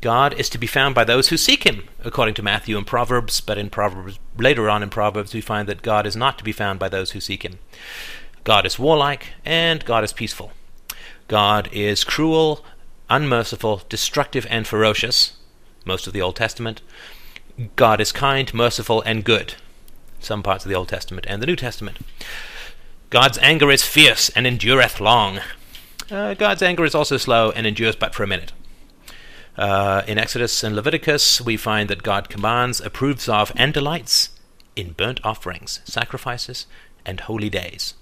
God 0.00 0.34
is 0.34 0.48
to 0.48 0.58
be 0.58 0.66
found 0.66 0.96
by 0.96 1.04
those 1.04 1.28
who 1.28 1.36
seek 1.36 1.62
him, 1.62 1.88
according 2.02 2.34
to 2.34 2.42
Matthew 2.42 2.76
and 2.76 2.84
Proverbs, 2.84 3.40
but 3.40 3.56
in 3.56 3.70
Proverbs 3.70 4.18
later 4.36 4.68
on 4.68 4.82
in 4.82 4.90
Proverbs 4.90 5.32
we 5.32 5.40
find 5.40 5.68
that 5.68 5.82
God 5.82 6.08
is 6.08 6.16
not 6.16 6.38
to 6.38 6.44
be 6.44 6.50
found 6.50 6.80
by 6.80 6.88
those 6.88 7.12
who 7.12 7.20
seek 7.20 7.44
him. 7.44 7.60
God 8.42 8.66
is 8.66 8.80
warlike 8.80 9.28
and 9.44 9.84
God 9.84 10.02
is 10.02 10.12
peaceful. 10.12 10.50
God 11.28 11.68
is 11.70 12.02
cruel, 12.02 12.64
unmerciful, 13.08 13.82
destructive 13.88 14.44
and 14.50 14.66
ferocious, 14.66 15.36
most 15.84 16.08
of 16.08 16.12
the 16.12 16.22
Old 16.22 16.34
Testament. 16.34 16.82
God 17.76 18.00
is 18.00 18.10
kind, 18.10 18.52
merciful 18.52 19.02
and 19.02 19.22
good, 19.22 19.54
some 20.20 20.42
parts 20.42 20.64
of 20.64 20.68
the 20.68 20.74
Old 20.74 20.88
Testament 20.88 21.26
and 21.28 21.42
the 21.42 21.46
New 21.46 21.56
Testament. 21.56 21.98
God's 23.10 23.38
anger 23.38 23.70
is 23.70 23.82
fierce 23.82 24.28
and 24.30 24.46
endureth 24.46 25.00
long. 25.00 25.40
Uh, 26.10 26.34
God's 26.34 26.62
anger 26.62 26.84
is 26.84 26.94
also 26.94 27.16
slow 27.16 27.50
and 27.50 27.66
endures 27.66 27.96
but 27.96 28.14
for 28.14 28.22
a 28.22 28.26
minute. 28.26 28.52
Uh, 29.56 30.02
in 30.06 30.18
Exodus 30.18 30.62
and 30.62 30.76
Leviticus, 30.76 31.40
we 31.40 31.56
find 31.56 31.90
that 31.90 32.02
God 32.02 32.28
commands, 32.28 32.80
approves 32.80 33.28
of, 33.28 33.50
and 33.56 33.74
delights 33.74 34.30
in 34.76 34.92
burnt 34.92 35.20
offerings, 35.24 35.80
sacrifices, 35.84 36.66
and 37.04 37.20
holy 37.20 37.50
days. 37.50 37.94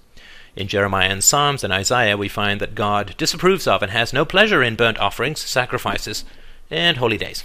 In 0.55 0.69
Jeremiah 0.69 1.09
and 1.09 1.25
Psalms 1.25 1.65
and 1.65 1.73
Isaiah, 1.73 2.17
we 2.17 2.29
find 2.29 2.61
that 2.61 2.75
God 2.75 3.15
disapproves 3.17 3.67
of 3.67 3.83
and 3.83 3.93
has 3.93 4.13
no 4.13 4.25
pleasure 4.25 4.63
in 4.63 4.77
burnt 4.77 4.99
offerings, 4.99 5.41
sacrifices, 5.41 6.25
and 6.71 6.97
holy 6.97 7.17
days. 7.17 7.45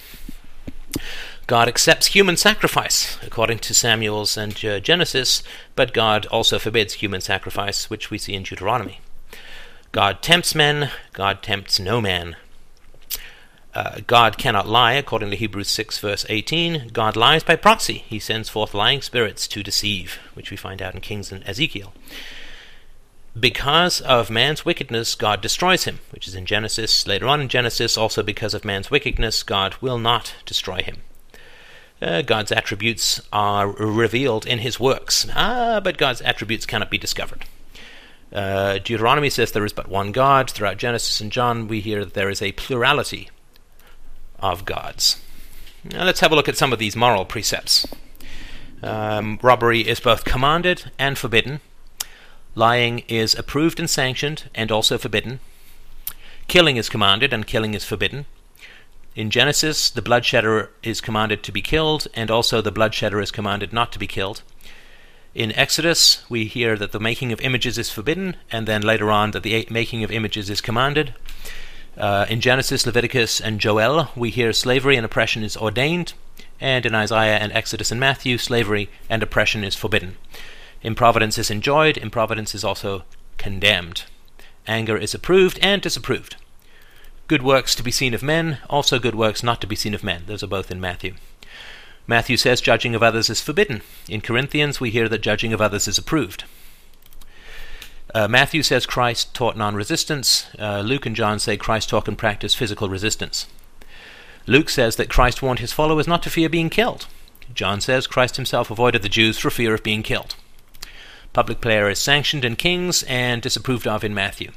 God 1.52 1.68
accepts 1.68 2.08
human 2.08 2.38
sacrifice, 2.38 3.18
according 3.22 3.60
to 3.60 3.74
Samuel's 3.74 4.38
and 4.38 4.54
uh, 4.64 4.80
Genesis, 4.80 5.44
but 5.76 5.92
God 5.92 6.26
also 6.28 6.58
forbids 6.58 6.94
human 6.94 7.20
sacrifice, 7.20 7.90
which 7.90 8.10
we 8.10 8.18
see 8.18 8.36
in 8.36 8.44
Deuteronomy. 8.44 9.02
God 9.92 10.22
tempts 10.22 10.56
men, 10.56 10.92
God 11.12 11.44
tempts 11.44 11.78
no 11.78 12.00
man. 12.00 12.38
Uh, 13.76 14.00
God 14.08 14.38
cannot 14.38 14.70
lie, 14.70 14.94
according 14.94 15.30
to 15.32 15.36
Hebrews 15.36 15.68
6, 15.68 16.00
verse 16.00 16.26
18. 16.30 16.92
God 16.94 17.18
lies 17.18 17.44
by 17.44 17.58
proxy. 17.58 18.06
He 18.08 18.18
sends 18.18 18.48
forth 18.48 18.74
lying 18.74 19.02
spirits 19.02 19.46
to 19.50 19.62
deceive, 19.62 20.20
which 20.36 20.52
we 20.52 20.56
find 20.56 20.82
out 20.82 20.96
in 20.96 21.02
Kings 21.02 21.34
and 21.34 21.46
Ezekiel. 21.46 21.92
Because 23.38 24.00
of 24.00 24.30
man's 24.30 24.64
wickedness, 24.64 25.16
God 25.16 25.42
destroys 25.42 25.84
him, 25.84 26.00
which 26.12 26.30
is 26.30 26.36
in 26.36 26.46
Genesis. 26.46 27.06
Later 27.06 27.28
on 27.28 27.42
in 27.42 27.50
Genesis, 27.50 27.98
also 27.98 28.24
because 28.24 28.54
of 28.54 28.64
man's 28.64 28.90
wickedness, 28.90 29.44
God 29.44 29.76
will 29.82 30.00
not 30.00 30.36
destroy 30.46 30.82
him. 30.82 31.02
Uh, 32.02 32.22
God's 32.24 32.52
attributes 32.52 33.22
are 33.32 33.68
revealed 33.68 34.48
in 34.48 34.60
his 34.60 34.80
works, 34.80 35.28
ah, 35.36 35.80
but 35.84 35.98
God's 35.98 36.22
attributes 36.22 36.66
cannot 36.66 36.90
be 36.90 36.98
discovered. 36.98 37.46
Uh, 38.34 38.80
Deuteronomy 38.80 39.30
says 39.30 39.52
there 39.52 39.66
is 39.66 39.74
but 39.74 39.90
one 39.90 40.12
God. 40.12 40.50
Throughout 40.50 40.78
Genesis 40.78 41.22
and 41.22 41.32
John, 41.32 41.68
we 41.68 41.80
hear 41.80 42.04
that 42.04 42.14
there 42.14 42.30
is 42.30 42.42
a 42.42 42.54
plurality 42.54 43.30
of 44.40 44.66
gods. 44.66 45.22
Now 45.84 46.06
let's 46.06 46.22
have 46.22 46.32
a 46.32 46.36
look 46.36 46.50
at 46.50 46.58
some 46.58 46.74
of 46.74 46.80
these 46.80 46.96
moral 46.96 47.26
precepts. 47.26 47.88
Um, 48.82 49.38
robbery 49.42 49.82
is 49.82 50.00
both 50.00 50.24
commanded 50.24 50.92
and 50.98 51.18
forbidden. 51.18 51.60
Lying 52.56 53.00
is 53.08 53.36
approved 53.36 53.80
and 53.80 53.90
sanctioned 53.90 54.50
and 54.56 54.72
also 54.72 54.98
forbidden. 54.98 55.40
Killing 56.48 56.78
is 56.78 56.90
commanded 56.90 57.32
and 57.32 57.46
killing 57.46 57.74
is 57.74 57.86
forbidden. 57.86 58.26
In 59.14 59.30
Genesis, 59.30 59.90
the 59.90 60.02
bloodshedder 60.02 60.70
is 60.84 61.02
commanded 61.02 61.44
to 61.44 61.52
be 61.52 61.62
killed, 61.62 62.08
and 62.14 62.32
also 62.32 62.62
the 62.62 62.72
bloodshedder 62.72 63.22
is 63.22 63.30
commanded 63.30 63.74
not 63.74 63.92
to 63.92 64.00
be 64.00 64.08
killed. 64.08 64.42
In 65.36 65.52
Exodus, 65.54 66.24
we 66.30 66.46
hear 66.46 66.78
that 66.78 66.94
the 66.94 67.00
making 67.00 67.34
of 67.34 67.42
images 67.42 67.78
is 67.78 67.90
forbidden, 67.90 68.38
and 68.52 68.68
then 68.68 68.82
later 68.82 69.12
on 69.12 69.32
that 69.32 69.44
the 69.44 69.68
making 69.70 70.06
of 70.06 70.12
images 70.12 70.50
is 70.50 70.62
commanded. 70.62 71.14
Uh, 71.98 72.26
in 72.30 72.40
Genesis, 72.40 72.86
Leviticus, 72.86 73.42
and 73.42 73.60
Joel, 73.60 74.10
we 74.16 74.30
hear 74.30 74.54
slavery 74.54 74.96
and 74.96 75.06
oppression 75.06 75.44
is 75.44 75.58
ordained, 75.58 76.14
and 76.62 76.86
in 76.86 76.96
Isaiah 76.96 77.38
and 77.38 77.52
Exodus 77.52 77.92
and 77.92 78.00
Matthew, 78.00 78.38
slavery 78.38 78.90
and 79.10 79.22
oppression 79.22 79.66
is 79.66 79.76
forbidden. 79.76 80.16
Improvidence 80.84 81.38
is 81.38 81.52
enjoyed, 81.52 81.98
improvidence 81.98 82.56
is 82.56 82.64
also 82.64 83.04
condemned. 83.38 84.06
Anger 84.68 84.96
is 84.96 85.14
approved 85.14 85.60
and 85.62 85.82
disapproved. 85.82 86.38
Good 87.32 87.44
works 87.44 87.76
to 87.76 87.84
be 87.84 87.92
seen 87.92 88.14
of 88.14 88.22
men, 88.22 88.58
also 88.70 89.00
good 89.00 89.16
works 89.16 89.42
not 89.42 89.62
to 89.62 89.66
be 89.66 89.78
seen 89.78 89.94
of 89.94 90.04
men. 90.04 90.24
Those 90.28 90.44
are 90.44 90.48
both 90.48 90.70
in 90.70 90.82
Matthew. 90.82 91.14
Matthew 92.06 92.36
says 92.36 92.60
judging 92.60 92.94
of 92.94 93.02
others 93.02 93.30
is 93.30 93.40
forbidden. 93.40 93.84
In 94.10 94.20
Corinthians, 94.20 94.82
we 94.82 94.90
hear 94.90 95.08
that 95.08 95.22
judging 95.22 95.54
of 95.54 95.62
others 95.62 95.88
is 95.88 95.98
approved. 95.98 96.44
Uh, 98.14 98.28
Matthew 98.28 98.64
says 98.64 98.86
Christ 98.86 99.34
taught 99.34 99.56
non 99.56 99.76
resistance. 99.76 100.48
Uh, 100.60 100.82
Luke 100.82 101.06
and 101.06 101.16
John 101.16 101.40
say 101.40 101.56
Christ 101.56 101.88
taught 101.88 102.10
and 102.10 102.18
practiced 102.18 102.58
physical 102.58 102.90
resistance. 102.90 103.48
Luke 104.46 104.70
says 104.70 104.98
that 104.98 105.10
Christ 105.10 105.42
warned 105.42 105.60
his 105.60 105.72
followers 105.72 106.10
not 106.10 106.22
to 106.24 106.30
fear 106.30 106.50
being 106.50 106.70
killed. 106.70 107.08
John 107.54 107.80
says 107.80 108.08
Christ 108.08 108.36
himself 108.36 108.70
avoided 108.70 109.04
the 109.04 109.08
Jews 109.08 109.38
for 109.38 109.50
fear 109.50 109.74
of 109.74 109.84
being 109.84 110.04
killed. 110.04 110.36
Public 111.32 111.62
prayer 111.62 111.90
is 111.90 111.98
sanctioned 111.98 112.44
in 112.44 112.58
Kings 112.58 113.04
and 113.04 113.42
disapproved 113.42 113.88
of 113.88 114.04
in 114.04 114.14
Matthew. 114.14 114.52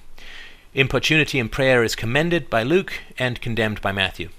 Importunity 0.74 1.38
in 1.38 1.48
prayer 1.48 1.84
is 1.84 1.94
commended 1.94 2.50
by 2.50 2.64
Luke 2.64 2.94
and 3.16 3.40
condemned 3.40 3.80
by 3.80 3.92
Matthew. 3.92 4.30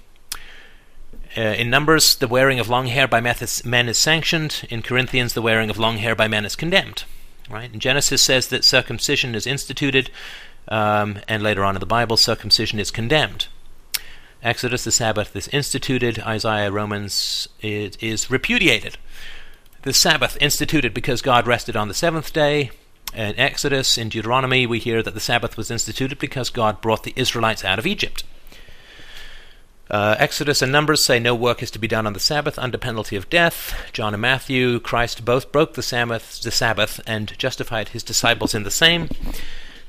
Uh, 1.34 1.40
in 1.40 1.70
Numbers, 1.70 2.14
the 2.14 2.28
wearing 2.28 2.60
of 2.60 2.68
long 2.68 2.86
hair 2.86 3.08
by 3.08 3.20
men 3.20 3.88
is 3.88 3.98
sanctioned. 3.98 4.66
In 4.68 4.82
Corinthians, 4.82 5.32
the 5.32 5.42
wearing 5.42 5.70
of 5.70 5.78
long 5.78 5.96
hair 5.96 6.14
by 6.14 6.28
men 6.28 6.44
is 6.44 6.54
condemned. 6.54 7.04
Right? 7.48 7.72
And 7.72 7.80
Genesis 7.80 8.20
says 8.20 8.48
that 8.48 8.64
circumcision 8.64 9.34
is 9.34 9.46
instituted, 9.46 10.10
um, 10.68 11.20
and 11.26 11.42
later 11.42 11.64
on 11.64 11.76
in 11.76 11.80
the 11.80 11.86
Bible, 11.86 12.16
circumcision 12.16 12.78
is 12.78 12.90
condemned. 12.90 13.46
Exodus, 14.42 14.84
the 14.84 14.92
Sabbath 14.92 15.34
is 15.34 15.48
instituted. 15.48 16.18
Isaiah, 16.20 16.70
Romans 16.70 17.48
is, 17.62 17.96
is 17.96 18.30
repudiated. 18.30 18.98
The 19.82 19.92
Sabbath 19.94 20.36
instituted 20.40 20.92
because 20.92 21.22
God 21.22 21.46
rested 21.46 21.76
on 21.76 21.88
the 21.88 21.94
seventh 21.94 22.32
day. 22.32 22.72
In 23.16 23.38
Exodus, 23.38 23.96
in 23.96 24.10
Deuteronomy, 24.10 24.66
we 24.66 24.78
hear 24.78 25.02
that 25.02 25.14
the 25.14 25.20
Sabbath 25.20 25.56
was 25.56 25.70
instituted 25.70 26.18
because 26.18 26.50
God 26.50 26.82
brought 26.82 27.02
the 27.02 27.14
Israelites 27.16 27.64
out 27.64 27.78
of 27.78 27.86
Egypt. 27.86 28.24
Uh, 29.90 30.16
Exodus 30.18 30.60
and 30.60 30.70
Numbers 30.70 31.02
say 31.02 31.18
no 31.18 31.34
work 31.34 31.62
is 31.62 31.70
to 31.70 31.78
be 31.78 31.88
done 31.88 32.06
on 32.06 32.12
the 32.12 32.20
Sabbath 32.20 32.58
under 32.58 32.76
penalty 32.76 33.16
of 33.16 33.30
death. 33.30 33.88
John 33.94 34.12
and 34.12 34.20
Matthew, 34.20 34.80
Christ 34.80 35.24
both 35.24 35.50
broke 35.50 35.72
the 35.74 35.82
Sabbath, 35.82 36.42
the 36.42 36.50
Sabbath 36.50 37.00
and 37.06 37.38
justified 37.38 37.88
his 37.88 38.02
disciples 38.02 38.54
in 38.54 38.64
the 38.64 38.70
same. 38.70 39.08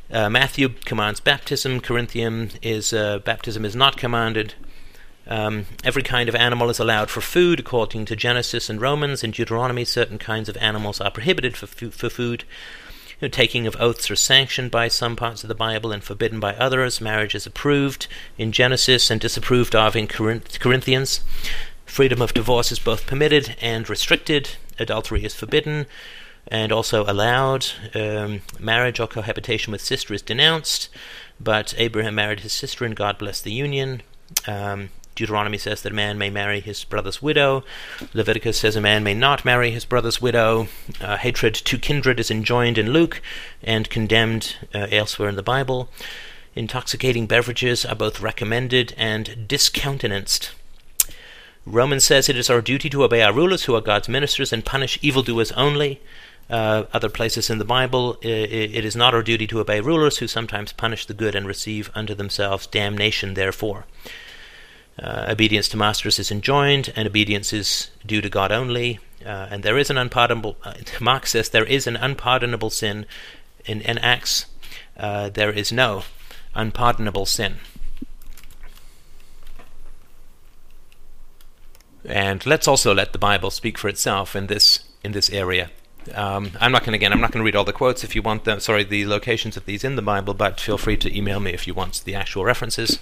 Uh, 0.09 0.29
Matthew 0.29 0.69
commands 0.85 1.19
baptism. 1.19 1.81
Corinthian 1.81 2.51
is 2.61 2.93
uh, 2.93 3.19
baptism 3.19 3.65
is 3.65 3.75
not 3.75 3.97
commanded. 3.97 4.53
Um, 5.27 5.65
every 5.83 6.03
kind 6.03 6.29
of 6.29 6.35
animal 6.35 6.69
is 6.69 6.79
allowed 6.79 7.09
for 7.09 7.19
food, 7.19 7.59
according 7.59 8.05
to 8.05 8.15
Genesis 8.15 8.69
and 8.69 8.79
Romans. 8.79 9.21
In 9.21 9.31
Deuteronomy, 9.31 9.83
certain 9.83 10.17
kinds 10.17 10.47
of 10.47 10.55
animals 10.57 11.01
are 11.01 11.11
prohibited 11.11 11.57
for, 11.57 11.67
for 11.67 12.09
food. 12.09 12.45
You 13.19 13.27
know, 13.27 13.32
taking 13.32 13.65
of 13.65 13.75
oaths 13.80 14.12
are 14.12 14.15
sanctioned 14.15 14.69
by 14.69 14.89
some 14.89 15.15
parts 15.15 15.43
of 15.43 15.47
the 15.47 15.56
Bible 15.56 15.91
and 15.91 16.03
forbidden 16.03 16.39
by 16.39 16.53
others. 16.56 17.01
Marriage 17.01 17.34
is 17.34 17.47
approved 17.47 18.08
in 18.38 18.51
Genesis 18.51 19.10
and 19.10 19.19
disapproved 19.19 19.75
of 19.75 19.95
in 19.95 20.08
Corinthians. 20.08 21.21
Freedom 21.86 22.21
of 22.21 22.34
divorce 22.34 22.71
is 22.71 22.77
both 22.77 23.08
permitted 23.08 23.56
and 23.60 23.89
restricted. 23.89 24.51
Adultery 24.77 25.23
is 25.23 25.34
forbidden 25.34 25.88
and 26.47 26.71
also 26.71 27.06
allowed. 27.06 27.65
Um, 27.95 28.41
marriage 28.60 28.99
or 28.99 29.08
cohabitation 29.08 29.71
with 29.71 29.82
sister 29.82 30.13
is 30.13 30.21
denounced, 30.21 30.89
but 31.39 31.73
Abraham 31.77 32.15
married 32.15 32.41
his 32.41 32.53
sister 32.53 32.86
and 32.86 32.95
God 32.95 33.17
blessed 33.17 33.43
the 33.43 33.51
union. 33.51 34.03
Um, 34.45 34.89
Deuteronomy 35.17 35.58
says 35.58 35.82
that 35.82 35.91
a 35.91 35.95
man 35.95 36.17
may 36.19 36.30
marry 36.30 36.60
his 36.60 36.84
brother's 36.84 37.23
widow. 37.23 37.63
Leviticus 38.13 38.60
says 38.60 38.75
a 38.75 38.82
man 38.82 39.03
may 39.03 39.15
not 39.15 39.43
marry 39.43 39.71
his 39.71 39.84
brother's 39.84 40.21
widow. 40.21 40.67
Uh, 41.01 41.17
hatred 41.17 41.56
to 41.56 41.80
kindred 41.80 42.19
is 42.19 42.30
enjoined 42.30 42.77
in 42.77 42.93
Luke 42.93 43.19
and 43.63 43.89
condemned 43.89 44.56
uh, 44.75 44.86
elsewhere 44.91 45.27
in 45.27 45.36
the 45.36 45.41
Bible. 45.41 45.89
Intoxicating 46.56 47.25
beverages 47.25 47.84
are 47.84 47.95
both 47.95 48.21
recommended 48.21 48.93
and 48.95 49.47
discountenanced. 49.47 50.51
Romans 51.65 52.06
says 52.06 52.30
it 52.30 52.38
is 52.38 52.49
our 52.49 52.62
duty 52.62 52.88
to 52.89 53.03
obey 53.03 53.23
our 53.23 53.34
rulers 53.34 53.63
who 53.63 53.73
are 53.75 53.82
God's 53.82 54.08
ministers 54.08 54.53
and 54.53 54.63
punish 54.63 54.99
evildoers 55.01 55.51
only. 55.53 55.99
Uh, 56.49 56.84
other 56.93 57.10
places 57.10 57.49
in 57.49 57.58
the 57.58 57.65
Bible, 57.65 58.17
it 58.21 58.86
is 58.86 58.95
not 58.95 59.13
our 59.13 59.23
duty 59.23 59.47
to 59.47 59.60
obey 59.60 59.82
rulers 59.82 60.19
who 60.19 60.27
sometimes 60.27 60.71
punish 60.71 61.06
the 61.06 61.13
good 61.13 61.36
and 61.36 61.45
receive 61.45 61.91
unto 61.93 62.13
themselves 62.13 62.67
damnation, 62.67 63.34
therefore. 63.34 63.86
Uh, 65.01 65.27
obedience 65.29 65.67
to 65.69 65.77
masters 65.77 66.17
is 66.17 66.31
enjoined, 66.31 66.91
and 66.95 67.07
obedience 67.07 67.53
is 67.53 67.89
due 68.05 68.21
to 68.21 68.29
God 68.29 68.51
only. 68.51 68.99
Uh, 69.23 69.47
and 69.51 69.63
there 69.63 69.77
is 69.77 69.89
an 69.89 69.97
unpardonable, 69.97 70.57
uh, 70.63 71.19
says, 71.23 71.49
there 71.49 71.65
is 71.65 71.86
an 71.86 71.95
unpardonable 71.95 72.69
sin 72.69 73.05
in, 73.65 73.81
in 73.81 73.97
Acts. 73.99 74.45
Uh, 74.95 75.29
there 75.29 75.51
is 75.51 75.71
no 75.71 76.03
unpardonable 76.55 77.25
sin. 77.25 77.57
And 82.05 82.45
let's 82.45 82.67
also 82.67 82.95
let 82.95 83.12
the 83.12 83.19
Bible 83.19 83.51
speak 83.51 83.77
for 83.77 83.89
itself 83.89 84.36
in 84.36 84.47
this 84.47 84.86
in 85.03 85.12
this 85.12 85.29
area. 85.29 85.69
Um, 86.13 86.51
I'm 86.60 86.71
not 86.71 86.83
going 86.83 86.95
again. 86.95 87.12
I'm 87.12 87.19
not 87.19 87.31
going 87.31 87.41
to 87.41 87.45
read 87.45 87.55
all 87.55 87.65
the 87.65 87.73
quotes 87.73 88.03
if 88.03 88.15
you 88.15 88.21
want 88.21 88.45
them. 88.45 88.62
Sorry, 88.62 88.83
the 88.83 89.05
locations 89.05 89.57
of 89.57 89.65
these 89.65 89.83
in 89.83 89.97
the 89.97 90.01
Bible, 90.01 90.33
but 90.33 90.60
feel 90.60 90.77
free 90.77 90.97
to 90.97 91.15
email 91.15 91.39
me 91.41 91.51
if 91.51 91.67
you 91.67 91.73
want 91.73 92.03
the 92.05 92.15
actual 92.15 92.45
references. 92.45 92.99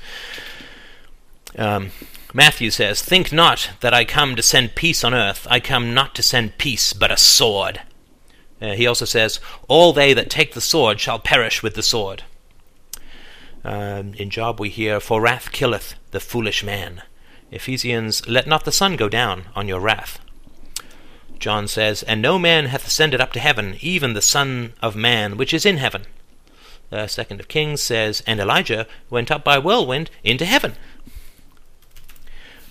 Um, 1.58 1.92
Matthew 2.34 2.70
says, 2.70 3.02
Think 3.02 3.32
not 3.32 3.70
that 3.80 3.94
I 3.94 4.04
come 4.04 4.36
to 4.36 4.44
send 4.44 4.76
peace 4.76 5.04
on 5.04 5.14
earth. 5.14 5.48
I 5.50 5.60
come 5.60 5.94
not 5.94 6.16
to 6.16 6.24
send 6.24 6.58
peace, 6.58 6.92
but 6.94 7.12
a 7.12 7.18
sword. 7.18 7.82
Uh, 8.62 8.74
he 8.74 8.88
also 8.88 9.06
says, 9.06 9.40
All 9.68 9.94
they 9.94 10.14
that 10.14 10.30
take 10.30 10.54
the 10.54 10.62
sword 10.62 11.00
shall 11.00 11.20
perish 11.20 11.64
with 11.64 11.76
the 11.76 11.84
sword. 11.84 12.24
Um, 13.64 14.14
in 14.16 14.30
Job 14.30 14.60
we 14.60 14.70
hear, 14.70 15.00
For 15.00 15.22
wrath 15.22 15.52
killeth 15.52 15.96
the 16.12 16.20
foolish 16.20 16.64
man. 16.64 17.04
Ephesians, 17.52 18.28
Let 18.28 18.48
not 18.48 18.66
the 18.66 18.72
sun 18.72 18.96
go 18.96 19.08
down 19.08 19.46
on 19.56 19.68
your 19.68 19.80
wrath. 19.80 20.20
John 21.40 21.68
says, 21.68 22.04
And 22.04 22.22
no 22.22 22.38
man 22.38 22.66
hath 22.66 22.88
ascended 22.88 23.22
up 23.22 23.32
to 23.34 23.40
heaven, 23.40 23.78
even 23.80 24.14
the 24.14 24.22
Son 24.22 24.74
of 24.82 24.96
Man 24.96 25.38
which 25.38 25.54
is 25.54 25.66
in 25.66 25.78
heaven. 25.78 26.06
Uh, 26.92 27.08
Second 27.08 27.40
of 27.40 27.48
Kings 27.48 27.82
says, 27.82 28.24
And 28.28 28.40
Elijah 28.40 28.88
went 29.10 29.32
up 29.32 29.44
by 29.44 29.58
whirlwind 29.58 30.10
into 30.24 30.46
heaven. 30.46 30.76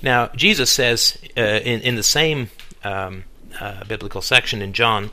Now, 0.05 0.29
Jesus 0.37 0.71
says 0.71 1.17
uh, 1.35 1.41
in, 1.41 1.81
in 1.81 1.97
the 1.97 2.03
same 2.03 2.51
um, 2.85 3.25
uh, 3.59 3.85
biblical 3.85 4.21
section 4.21 4.61
in 4.61 4.75
John, 4.75 5.11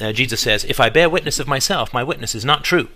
uh, 0.00 0.10
Jesus 0.10 0.40
says, 0.40 0.64
If 0.64 0.80
I 0.80 0.90
bear 0.90 1.08
witness 1.08 1.38
of 1.38 1.46
myself, 1.46 1.94
my 1.94 2.02
witness 2.02 2.34
is 2.34 2.44
not 2.44 2.64
true. 2.64 2.88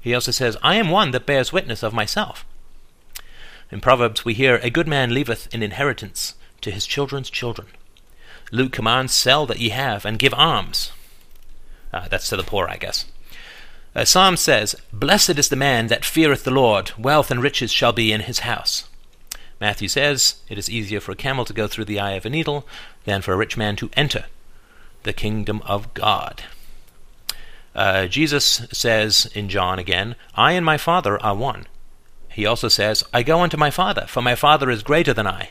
He 0.00 0.14
also 0.14 0.30
says, 0.30 0.56
I 0.62 0.76
am 0.76 0.88
one 0.88 1.10
that 1.10 1.26
bears 1.26 1.52
witness 1.52 1.82
of 1.82 1.92
myself. 1.92 2.46
In 3.70 3.82
Proverbs, 3.82 4.24
we 4.24 4.32
hear, 4.32 4.56
A 4.62 4.70
good 4.70 4.88
man 4.88 5.12
leaveth 5.12 5.52
an 5.52 5.62
inheritance 5.62 6.36
to 6.62 6.70
his 6.70 6.86
children's 6.86 7.28
children. 7.28 7.68
Luke 8.50 8.72
commands, 8.72 9.12
Sell 9.12 9.44
that 9.44 9.60
ye 9.60 9.68
have, 9.68 10.06
and 10.06 10.18
give 10.18 10.32
alms. 10.32 10.90
Uh, 11.92 12.08
that's 12.08 12.30
to 12.30 12.36
the 12.38 12.42
poor, 12.42 12.66
I 12.66 12.78
guess. 12.78 13.04
Uh, 13.94 14.06
Psalm 14.06 14.38
says, 14.38 14.74
Blessed 14.90 15.38
is 15.38 15.50
the 15.50 15.54
man 15.56 15.88
that 15.88 16.02
feareth 16.02 16.44
the 16.44 16.50
Lord, 16.50 16.92
wealth 16.98 17.30
and 17.30 17.42
riches 17.42 17.70
shall 17.70 17.92
be 17.92 18.10
in 18.10 18.22
his 18.22 18.38
house. 18.38 18.88
Matthew 19.64 19.88
says, 19.88 20.42
It 20.50 20.58
is 20.58 20.68
easier 20.68 21.00
for 21.00 21.12
a 21.12 21.16
camel 21.16 21.46
to 21.46 21.54
go 21.54 21.66
through 21.66 21.86
the 21.86 21.98
eye 21.98 22.16
of 22.16 22.26
a 22.26 22.28
needle 22.28 22.66
than 23.06 23.22
for 23.22 23.32
a 23.32 23.36
rich 23.38 23.56
man 23.56 23.76
to 23.76 23.88
enter 23.94 24.26
the 25.04 25.14
kingdom 25.14 25.62
of 25.64 25.94
God. 25.94 26.42
Uh, 27.74 28.04
Jesus 28.04 28.66
says 28.72 29.24
in 29.34 29.48
John 29.48 29.78
again, 29.78 30.16
I 30.34 30.52
and 30.52 30.66
my 30.66 30.76
Father 30.76 31.18
are 31.22 31.34
one. 31.34 31.66
He 32.28 32.44
also 32.44 32.68
says, 32.68 33.04
I 33.10 33.22
go 33.22 33.40
unto 33.40 33.56
my 33.56 33.70
Father, 33.70 34.04
for 34.06 34.20
my 34.20 34.34
Father 34.34 34.68
is 34.68 34.82
greater 34.82 35.14
than 35.14 35.26
I. 35.26 35.48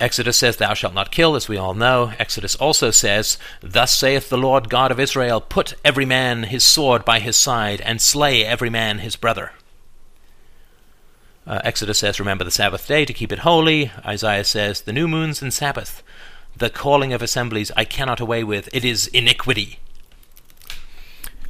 Exodus 0.00 0.36
says, 0.36 0.56
Thou 0.56 0.74
shalt 0.74 0.92
not 0.92 1.12
kill, 1.12 1.36
as 1.36 1.48
we 1.48 1.56
all 1.56 1.74
know. 1.74 2.14
Exodus 2.18 2.56
also 2.56 2.90
says, 2.90 3.38
Thus 3.60 3.96
saith 3.96 4.28
the 4.28 4.36
Lord 4.36 4.68
God 4.68 4.90
of 4.90 4.98
Israel, 4.98 5.40
Put 5.40 5.74
every 5.84 6.04
man 6.04 6.42
his 6.42 6.64
sword 6.64 7.04
by 7.04 7.20
his 7.20 7.36
side, 7.36 7.80
and 7.82 8.02
slay 8.02 8.44
every 8.44 8.70
man 8.70 8.98
his 8.98 9.14
brother. 9.14 9.52
Uh, 11.46 11.60
Exodus 11.62 11.98
says, 11.98 12.18
Remember 12.18 12.44
the 12.44 12.50
Sabbath 12.50 12.88
day 12.88 13.04
to 13.04 13.12
keep 13.12 13.30
it 13.30 13.40
holy. 13.40 13.92
Isaiah 14.04 14.44
says, 14.44 14.80
The 14.80 14.92
new 14.92 15.06
moons 15.06 15.40
and 15.40 15.54
Sabbath, 15.54 16.02
the 16.56 16.70
calling 16.70 17.12
of 17.12 17.22
assemblies 17.22 17.70
I 17.76 17.84
cannot 17.84 18.20
away 18.20 18.42
with, 18.42 18.68
it 18.72 18.84
is 18.84 19.06
iniquity. 19.08 19.78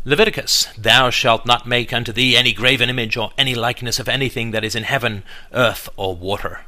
Leviticus, 0.04 0.68
Thou 0.76 1.10
shalt 1.10 1.46
not 1.46 1.66
make 1.66 1.92
unto 1.92 2.12
thee 2.12 2.36
any 2.36 2.52
graven 2.52 2.90
image 2.90 3.16
or 3.16 3.30
any 3.38 3.54
likeness 3.54 3.98
of 3.98 4.08
anything 4.08 4.50
that 4.50 4.64
is 4.64 4.74
in 4.74 4.84
heaven, 4.84 5.24
earth, 5.52 5.88
or 5.96 6.14
water. 6.14 6.60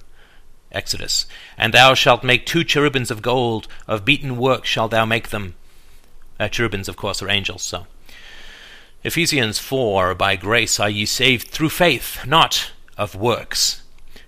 Exodus, 0.72 1.26
And 1.56 1.74
thou 1.74 1.94
shalt 1.94 2.24
make 2.24 2.46
two 2.46 2.64
cherubims 2.64 3.10
of 3.10 3.22
gold, 3.22 3.68
of 3.86 4.04
beaten 4.04 4.36
work 4.38 4.64
shalt 4.64 4.90
thou 4.90 5.04
make 5.04 5.28
them. 5.28 5.54
Uh, 6.40 6.48
cherubims, 6.48 6.88
of 6.88 6.96
course, 6.96 7.22
are 7.22 7.28
angels, 7.30 7.62
so. 7.62 7.86
Ephesians 9.04 9.58
4 9.58 10.14
By 10.14 10.36
grace 10.36 10.80
are 10.80 10.90
ye 10.90 11.04
saved 11.04 11.48
through 11.48 11.70
faith, 11.70 12.26
not 12.26 12.72
of 12.98 13.14
works. 13.14 13.82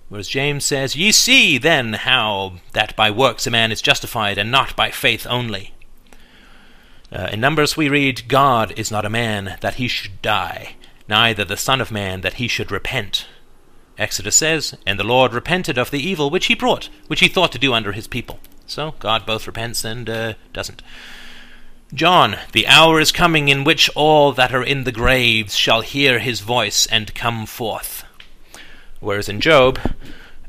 Whereas 0.09 0.29
James 0.29 0.64
says, 0.64 0.97
Ye 0.97 1.12
see 1.12 1.59
then 1.59 1.93
how 1.93 2.55
that 2.73 2.97
by 2.97 3.11
works 3.11 3.47
a 3.47 3.51
man 3.51 3.71
is 3.71 3.83
justified, 3.83 4.39
and 4.39 4.51
not 4.51 4.75
by 4.75 4.91
faith 4.91 5.27
only. 5.29 5.75
Uh, 7.12 7.29
in 7.33 7.41
Numbers 7.41 7.77
we 7.77 7.89
read, 7.89 8.29
God 8.29 8.73
is 8.77 8.91
not 8.91 9.05
a 9.05 9.11
man 9.11 9.59
that 9.61 9.75
he 9.75 9.89
should 9.89 10.23
die, 10.23 10.77
neither 11.09 11.45
the 11.45 11.57
Son 11.57 11.81
of 11.81 11.91
Man 11.91 12.21
that 12.23 12.35
he 12.35 12.49
should 12.49 12.71
repent. 12.71 13.27
Exodus 13.99 14.37
says, 14.37 14.77
And 14.87 14.99
the 14.99 15.05
Lord 15.05 15.33
repented 15.33 15.77
of 15.77 15.91
the 15.91 16.01
evil 16.01 16.31
which 16.31 16.47
he 16.47 16.55
brought, 16.55 16.89
which 17.09 17.21
he 17.21 17.29
thought 17.29 17.53
to 17.53 17.59
do 17.59 17.75
under 17.75 17.93
his 17.93 18.07
people. 18.07 18.41
So 18.66 18.95
God 18.99 19.27
both 19.27 19.47
repents 19.47 19.85
and 19.85 20.09
uh, 20.09 20.35
doesn't. 20.53 20.83
John, 21.93 22.37
the 22.53 22.68
hour 22.68 23.01
is 23.01 23.11
coming 23.11 23.49
in 23.49 23.64
which 23.64 23.91
all 23.97 24.33
that 24.33 24.55
are 24.55 24.62
in 24.62 24.85
the 24.85 24.93
graves 24.93 25.57
shall 25.57 25.81
hear 25.81 26.21
his 26.21 26.41
voice 26.41 26.87
and 26.87 27.14
come 27.14 27.47
forth. 27.47 28.05
Whereas 29.01 29.28
in 29.28 29.40
Job, 29.40 29.78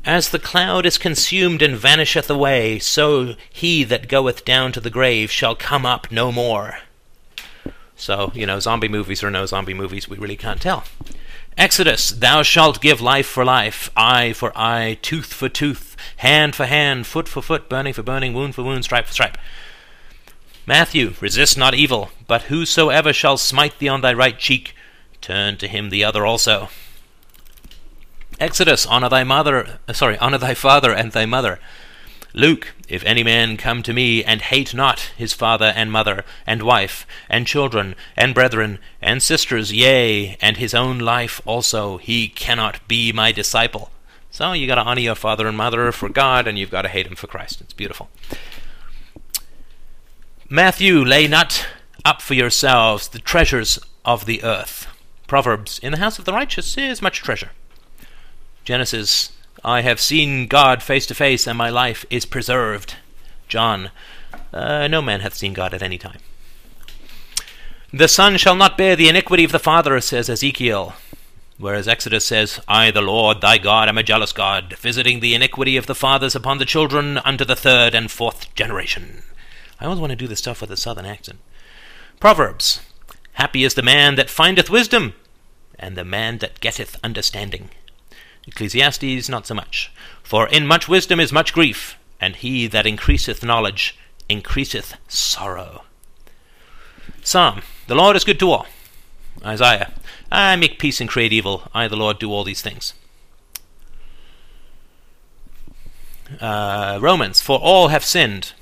as 0.04 0.28
the 0.28 0.38
cloud 0.38 0.84
is 0.84 0.98
consumed 0.98 1.62
and 1.62 1.76
vanisheth 1.76 2.28
away, 2.28 2.78
so 2.78 3.34
he 3.50 3.84
that 3.84 4.08
goeth 4.08 4.44
down 4.44 4.72
to 4.72 4.80
the 4.80 4.90
grave 4.90 5.30
shall 5.30 5.54
come 5.54 5.86
up 5.86 6.10
no 6.10 6.30
more. 6.30 6.78
So, 7.96 8.32
you 8.34 8.46
know, 8.46 8.58
zombie 8.58 8.88
movies 8.88 9.22
or 9.22 9.30
no 9.30 9.46
zombie 9.46 9.74
movies, 9.74 10.08
we 10.08 10.18
really 10.18 10.36
can't 10.36 10.60
tell. 10.60 10.84
Exodus, 11.56 12.10
thou 12.10 12.42
shalt 12.42 12.80
give 12.80 13.00
life 13.00 13.26
for 13.26 13.44
life, 13.44 13.90
eye 13.96 14.32
for 14.32 14.56
eye, 14.56 14.98
tooth 15.02 15.32
for 15.32 15.48
tooth, 15.48 15.96
hand 16.16 16.54
for 16.54 16.66
hand, 16.66 17.06
foot 17.06 17.28
for 17.28 17.42
foot, 17.42 17.68
burning 17.68 17.92
for 17.92 18.02
burning, 18.02 18.34
wound 18.34 18.54
for 18.54 18.62
wound, 18.62 18.84
stripe 18.84 19.06
for 19.06 19.12
stripe. 19.12 19.38
Matthew, 20.66 21.14
resist 21.20 21.58
not 21.58 21.74
evil, 21.74 22.10
but 22.26 22.42
whosoever 22.42 23.12
shall 23.12 23.36
smite 23.36 23.78
thee 23.78 23.88
on 23.88 24.00
thy 24.00 24.12
right 24.12 24.38
cheek, 24.38 24.74
turn 25.20 25.56
to 25.58 25.68
him 25.68 25.90
the 25.90 26.02
other 26.02 26.24
also. 26.24 26.70
Exodus, 28.40 28.86
honor 28.86 29.08
thy 29.08 29.24
mother, 29.24 29.78
sorry, 29.92 30.18
honor 30.18 30.38
thy 30.38 30.54
father 30.54 30.92
and 30.92 31.12
thy 31.12 31.26
mother. 31.26 31.60
Luke, 32.34 32.72
if 32.88 33.04
any 33.04 33.22
man 33.22 33.58
come 33.58 33.82
to 33.82 33.92
me 33.92 34.24
and 34.24 34.40
hate 34.40 34.74
not 34.74 35.12
his 35.16 35.34
father 35.34 35.72
and 35.76 35.92
mother, 35.92 36.24
and 36.46 36.62
wife, 36.62 37.06
and 37.28 37.46
children, 37.46 37.94
and 38.16 38.34
brethren, 38.34 38.78
and 39.02 39.22
sisters, 39.22 39.70
yea, 39.70 40.36
and 40.40 40.56
his 40.56 40.74
own 40.74 40.98
life 40.98 41.42
also, 41.44 41.98
he 41.98 42.28
cannot 42.28 42.86
be 42.88 43.12
my 43.12 43.32
disciple. 43.32 43.90
So 44.30 44.54
you 44.54 44.66
got 44.66 44.76
to 44.76 44.82
honor 44.82 45.02
your 45.02 45.14
father 45.14 45.46
and 45.46 45.56
mother 45.56 45.92
for 45.92 46.08
God, 46.08 46.48
and 46.48 46.58
you've 46.58 46.70
got 46.70 46.82
to 46.82 46.88
hate 46.88 47.06
him 47.06 47.16
for 47.16 47.26
Christ. 47.26 47.60
It's 47.60 47.74
beautiful. 47.74 48.08
Matthew, 50.48 51.04
lay 51.04 51.28
not 51.28 51.66
up 52.02 52.22
for 52.22 52.32
yourselves 52.32 53.08
the 53.08 53.18
treasures 53.18 53.78
of 54.06 54.24
the 54.24 54.42
earth. 54.42 54.86
Proverbs, 55.26 55.78
in 55.78 55.92
the 55.92 55.98
house 55.98 56.18
of 56.18 56.24
the 56.24 56.32
righteous 56.32 56.78
is 56.78 57.02
much 57.02 57.20
treasure. 57.22 57.50
Genesis, 58.64 59.32
I 59.64 59.82
have 59.82 60.00
seen 60.00 60.46
God 60.46 60.82
face 60.82 61.06
to 61.06 61.14
face, 61.14 61.46
and 61.46 61.58
my 61.58 61.70
life 61.70 62.04
is 62.10 62.24
preserved. 62.24 62.96
John, 63.48 63.90
uh, 64.52 64.88
no 64.88 65.02
man 65.02 65.20
hath 65.20 65.34
seen 65.34 65.52
God 65.52 65.74
at 65.74 65.82
any 65.82 65.98
time. 65.98 66.20
The 67.92 68.08
son 68.08 68.36
shall 68.38 68.54
not 68.54 68.78
bear 68.78 68.96
the 68.96 69.08
iniquity 69.08 69.44
of 69.44 69.52
the 69.52 69.58
father, 69.58 70.00
says 70.00 70.30
Ezekiel. 70.30 70.94
Whereas 71.58 71.86
Exodus 71.86 72.24
says, 72.24 72.58
I, 72.66 72.90
the 72.90 73.02
Lord 73.02 73.40
thy 73.40 73.58
God, 73.58 73.88
am 73.88 73.98
a 73.98 74.02
jealous 74.02 74.32
God, 74.32 74.74
visiting 74.78 75.20
the 75.20 75.34
iniquity 75.34 75.76
of 75.76 75.86
the 75.86 75.94
fathers 75.94 76.34
upon 76.34 76.58
the 76.58 76.64
children 76.64 77.18
unto 77.18 77.44
the 77.44 77.54
third 77.54 77.94
and 77.94 78.10
fourth 78.10 78.52
generation. 78.54 79.22
I 79.78 79.84
always 79.84 80.00
want 80.00 80.10
to 80.10 80.16
do 80.16 80.26
this 80.26 80.38
stuff 80.38 80.60
with 80.60 80.70
a 80.70 80.76
southern 80.76 81.06
accent. 81.06 81.38
Proverbs 82.18 82.80
Happy 83.34 83.64
is 83.64 83.74
the 83.74 83.82
man 83.82 84.14
that 84.16 84.30
findeth 84.30 84.70
wisdom, 84.70 85.14
and 85.78 85.96
the 85.96 86.04
man 86.04 86.38
that 86.38 86.60
getteth 86.60 86.96
understanding. 87.02 87.70
Ecclesiastes, 88.46 89.28
not 89.28 89.46
so 89.46 89.54
much. 89.54 89.92
For 90.22 90.48
in 90.48 90.66
much 90.66 90.88
wisdom 90.88 91.20
is 91.20 91.32
much 91.32 91.52
grief, 91.52 91.96
and 92.20 92.36
he 92.36 92.66
that 92.66 92.86
increaseth 92.86 93.42
knowledge 93.42 93.98
increaseth 94.28 94.96
sorrow. 95.08 95.84
Psalm 97.22 97.62
The 97.86 97.94
Lord 97.94 98.16
is 98.16 98.24
good 98.24 98.38
to 98.40 98.50
all. 98.50 98.66
Isaiah 99.44 99.92
I 100.30 100.56
make 100.56 100.78
peace 100.78 101.00
and 101.00 101.10
create 101.10 101.32
evil. 101.32 101.68
I, 101.74 101.88
the 101.88 101.96
Lord, 101.96 102.18
do 102.18 102.32
all 102.32 102.44
these 102.44 102.62
things. 102.62 102.94
Uh, 106.40 106.98
Romans 107.02 107.42
For 107.42 107.58
all 107.58 107.88
have 107.88 108.04
sinned 108.04 108.54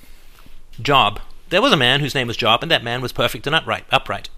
Job. 0.82 1.20
There 1.50 1.62
was 1.62 1.72
a 1.72 1.76
man 1.76 2.00
whose 2.00 2.14
name 2.14 2.26
was 2.26 2.36
Job, 2.36 2.62
and 2.62 2.70
that 2.70 2.84
man 2.84 3.00
was 3.00 3.12
perfect 3.12 3.46
and 3.46 3.54
upright. 3.54 3.84
upright. 3.90 4.28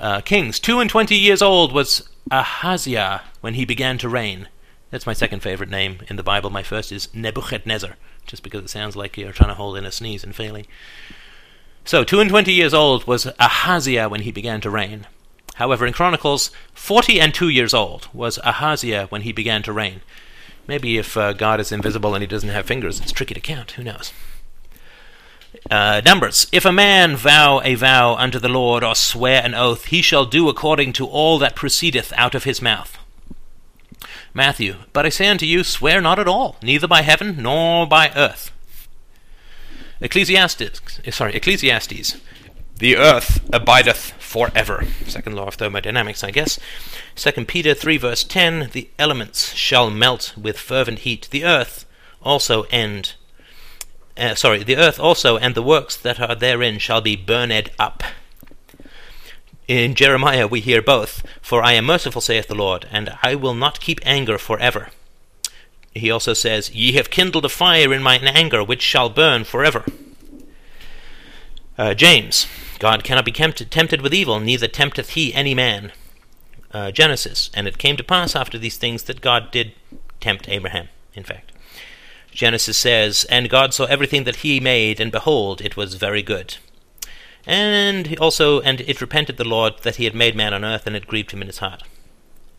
Uh, 0.00 0.22
Kings. 0.22 0.58
Two 0.58 0.80
and 0.80 0.88
twenty 0.88 1.14
years 1.14 1.42
old 1.42 1.72
was 1.72 2.08
Ahaziah 2.30 3.20
when 3.42 3.52
he 3.52 3.66
began 3.66 3.98
to 3.98 4.08
reign. 4.08 4.48
That's 4.90 5.04
my 5.04 5.12
second 5.12 5.40
favorite 5.40 5.68
name 5.68 5.98
in 6.08 6.16
the 6.16 6.22
Bible. 6.22 6.48
My 6.48 6.62
first 6.62 6.90
is 6.90 7.14
Nebuchadnezzar, 7.14 7.96
just 8.26 8.42
because 8.42 8.64
it 8.64 8.70
sounds 8.70 8.96
like 8.96 9.18
you're 9.18 9.32
trying 9.32 9.50
to 9.50 9.54
hold 9.54 9.76
in 9.76 9.84
a 9.84 9.92
sneeze 9.92 10.24
and 10.24 10.34
failing. 10.34 10.66
So, 11.84 12.02
two 12.02 12.18
and 12.18 12.30
twenty 12.30 12.52
years 12.54 12.72
old 12.72 13.06
was 13.06 13.26
Ahaziah 13.38 14.08
when 14.08 14.22
he 14.22 14.32
began 14.32 14.62
to 14.62 14.70
reign. 14.70 15.06
However, 15.56 15.86
in 15.86 15.92
Chronicles, 15.92 16.50
forty 16.72 17.20
and 17.20 17.34
two 17.34 17.50
years 17.50 17.74
old 17.74 18.08
was 18.14 18.38
Ahaziah 18.38 19.06
when 19.10 19.22
he 19.22 19.32
began 19.32 19.62
to 19.64 19.72
reign. 19.72 20.00
Maybe 20.66 20.96
if 20.96 21.14
uh, 21.14 21.34
God 21.34 21.60
is 21.60 21.72
invisible 21.72 22.14
and 22.14 22.22
he 22.22 22.26
doesn't 22.26 22.48
have 22.48 22.64
fingers, 22.64 23.00
it's 23.00 23.12
tricky 23.12 23.34
to 23.34 23.40
count. 23.40 23.72
Who 23.72 23.84
knows? 23.84 24.14
Uh, 25.68 26.00
numbers. 26.04 26.46
If 26.52 26.64
a 26.64 26.72
man 26.72 27.16
vow 27.16 27.60
a 27.62 27.74
vow 27.74 28.14
unto 28.14 28.38
the 28.38 28.48
Lord, 28.48 28.82
or 28.82 28.94
swear 28.94 29.42
an 29.44 29.54
oath, 29.54 29.86
he 29.86 30.00
shall 30.00 30.24
do 30.24 30.48
according 30.48 30.92
to 30.94 31.06
all 31.06 31.38
that 31.38 31.56
proceedeth 31.56 32.12
out 32.16 32.34
of 32.34 32.44
his 32.44 32.62
mouth. 32.62 32.96
Matthew. 34.32 34.76
But 34.92 35.06
I 35.06 35.08
say 35.10 35.26
unto 35.28 35.46
you, 35.46 35.64
swear 35.64 36.00
not 36.00 36.18
at 36.18 36.28
all, 36.28 36.56
neither 36.62 36.88
by 36.88 37.02
heaven 37.02 37.42
nor 37.42 37.86
by 37.86 38.10
earth. 38.14 38.52
Ecclesiastes. 40.00 41.00
Eh, 41.04 41.10
sorry, 41.10 41.34
Ecclesiastes. 41.34 42.16
The 42.78 42.96
earth 42.96 43.46
abideth 43.52 44.12
forever. 44.12 44.86
Second 45.06 45.36
law 45.36 45.48
of 45.48 45.54
thermodynamics, 45.54 46.24
I 46.24 46.30
guess. 46.30 46.58
Second 47.14 47.46
Peter 47.46 47.74
3 47.74 47.98
verse 47.98 48.24
10. 48.24 48.70
The 48.72 48.88
elements 48.98 49.52
shall 49.52 49.90
melt 49.90 50.32
with 50.36 50.58
fervent 50.58 51.00
heat. 51.00 51.28
The 51.30 51.44
earth 51.44 51.84
also 52.22 52.62
end 52.70 53.14
uh, 54.16 54.34
sorry, 54.34 54.62
the 54.62 54.76
earth 54.76 54.98
also 54.98 55.36
and 55.36 55.54
the 55.54 55.62
works 55.62 55.96
that 55.96 56.20
are 56.20 56.34
therein 56.34 56.78
shall 56.78 57.00
be 57.00 57.16
burned 57.16 57.70
up. 57.78 58.02
In 59.68 59.94
Jeremiah 59.94 60.46
we 60.46 60.60
hear 60.60 60.82
both, 60.82 61.22
For 61.40 61.62
I 61.62 61.72
am 61.72 61.86
merciful, 61.86 62.20
saith 62.20 62.48
the 62.48 62.54
Lord, 62.54 62.88
and 62.90 63.16
I 63.22 63.34
will 63.34 63.54
not 63.54 63.80
keep 63.80 64.00
anger 64.04 64.36
for 64.36 64.58
ever. 64.58 64.88
He 65.92 66.10
also 66.10 66.34
says, 66.34 66.70
Ye 66.70 66.92
have 66.92 67.10
kindled 67.10 67.44
a 67.44 67.48
fire 67.48 67.92
in 67.92 68.02
mine 68.02 68.24
anger, 68.24 68.62
which 68.62 68.82
shall 68.82 69.10
burn 69.10 69.44
for 69.44 69.64
ever. 69.64 69.84
Uh, 71.78 71.94
James, 71.94 72.46
God 72.78 73.04
cannot 73.04 73.24
be 73.24 73.32
tempted, 73.32 73.70
tempted 73.70 74.02
with 74.02 74.14
evil, 74.14 74.38
neither 74.40 74.68
tempteth 74.68 75.10
he 75.10 75.32
any 75.34 75.54
man. 75.54 75.92
Uh, 76.72 76.90
Genesis, 76.90 77.50
and 77.54 77.66
it 77.66 77.78
came 77.78 77.96
to 77.96 78.04
pass 78.04 78.36
after 78.36 78.58
these 78.58 78.76
things 78.76 79.04
that 79.04 79.20
God 79.20 79.50
did 79.50 79.72
tempt 80.20 80.48
Abraham, 80.48 80.88
in 81.14 81.24
fact. 81.24 81.52
Genesis 82.32 82.76
says, 82.76 83.24
And 83.24 83.50
God 83.50 83.74
saw 83.74 83.84
everything 83.84 84.24
that 84.24 84.36
he 84.36 84.60
made, 84.60 85.00
and 85.00 85.12
behold, 85.12 85.60
it 85.60 85.76
was 85.76 85.94
very 85.94 86.22
good. 86.22 86.56
And 87.46 88.18
also, 88.18 88.60
and 88.60 88.80
it 88.82 89.00
repented 89.00 89.36
the 89.36 89.48
Lord 89.48 89.74
that 89.82 89.96
he 89.96 90.04
had 90.04 90.14
made 90.14 90.36
man 90.36 90.54
on 90.54 90.64
earth, 90.64 90.86
and 90.86 90.94
it 90.94 91.06
grieved 91.06 91.32
him 91.32 91.40
in 91.40 91.48
his 91.48 91.58
heart. 91.58 91.82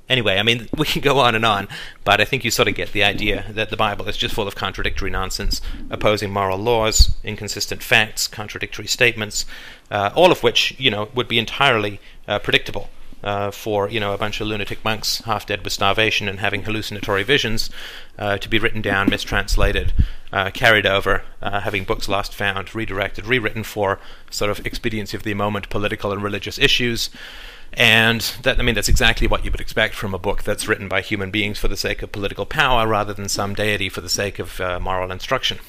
Anyway, 0.10 0.38
I 0.38 0.44
mean, 0.44 0.68
we 0.78 0.86
can 0.86 1.02
go 1.02 1.20
on 1.20 1.36
and 1.36 1.46
on, 1.46 1.68
but 2.04 2.20
I 2.20 2.26
think 2.26 2.44
you 2.44 2.52
sort 2.52 2.68
of 2.68 2.76
get 2.76 2.92
the 2.92 3.04
idea 3.04 3.46
that 3.50 3.70
the 3.70 3.78
Bible 3.78 4.08
is 4.08 4.18
just 4.18 4.36
full 4.36 4.48
of 4.48 4.56
contradictory 4.56 5.10
nonsense, 5.10 5.62
opposing 5.90 6.32
moral 6.32 6.58
laws, 6.58 7.16
inconsistent 7.24 7.82
facts, 7.82 8.28
contradictory 8.28 8.88
statements, 8.88 9.46
uh, 9.90 10.12
all 10.16 10.32
of 10.32 10.44
which, 10.44 10.76
you 10.78 10.92
know, 10.92 11.10
would 11.16 11.28
be 11.28 11.40
entirely 11.40 12.00
uh, 12.28 12.40
predictable 12.40 12.90
uh, 13.24 13.52
for 13.52 13.90
you 13.90 14.00
know 14.00 14.14
a 14.14 14.18
bunch 14.18 14.42
of 14.42 14.48
lunatic 14.48 14.84
monks 14.84 15.20
half 15.26 15.46
dead 15.46 15.64
with 15.64 15.74
starvation 15.74 16.28
and 16.28 16.40
having 16.40 16.64
hallucinatory 16.64 17.24
visions 17.24 17.70
uh, 18.18 18.38
to 18.38 18.50
be 18.50 18.60
written 18.60 18.82
down, 18.82 19.10
mistranslated, 19.10 19.94
uh, 20.32 20.52
carried 20.52 20.86
over, 20.86 21.24
uh, 21.42 21.62
having 21.62 21.84
books 21.84 22.08
lost, 22.08 22.34
found, 22.34 22.74
redirected, 22.74 23.26
rewritten 23.26 23.64
for 23.64 24.00
sort 24.30 24.52
of 24.52 24.66
expediency 24.66 25.18
of 25.18 25.24
the 25.24 25.34
moment, 25.34 25.70
political 25.70 26.12
and 26.12 26.24
religious 26.24 26.60
issues. 26.60 27.10
And 27.74 28.20
that, 28.44 28.60
I 28.60 28.64
mean, 28.64 28.76
that's 28.76 28.90
exactly 28.90 29.28
what 29.28 29.46
you 29.46 29.52
would 29.52 29.62
expect 29.62 29.96
from 29.96 30.14
a 30.14 30.20
book 30.20 30.44
that's 30.44 30.68
written 30.68 30.90
by 30.90 31.00
human 31.00 31.32
beings 31.32 31.58
for 31.58 31.70
the 31.70 31.78
sake 31.78 32.02
of 32.02 32.12
political 32.12 32.46
power 32.46 32.86
rather 32.86 33.14
than 33.14 33.30
some 33.30 33.56
deity 33.56 33.88
for 33.88 34.02
the 34.02 34.10
sake 34.10 34.40
of 34.40 34.60
uh, 34.60 34.78
moral 34.80 35.10
instruction 35.10 35.60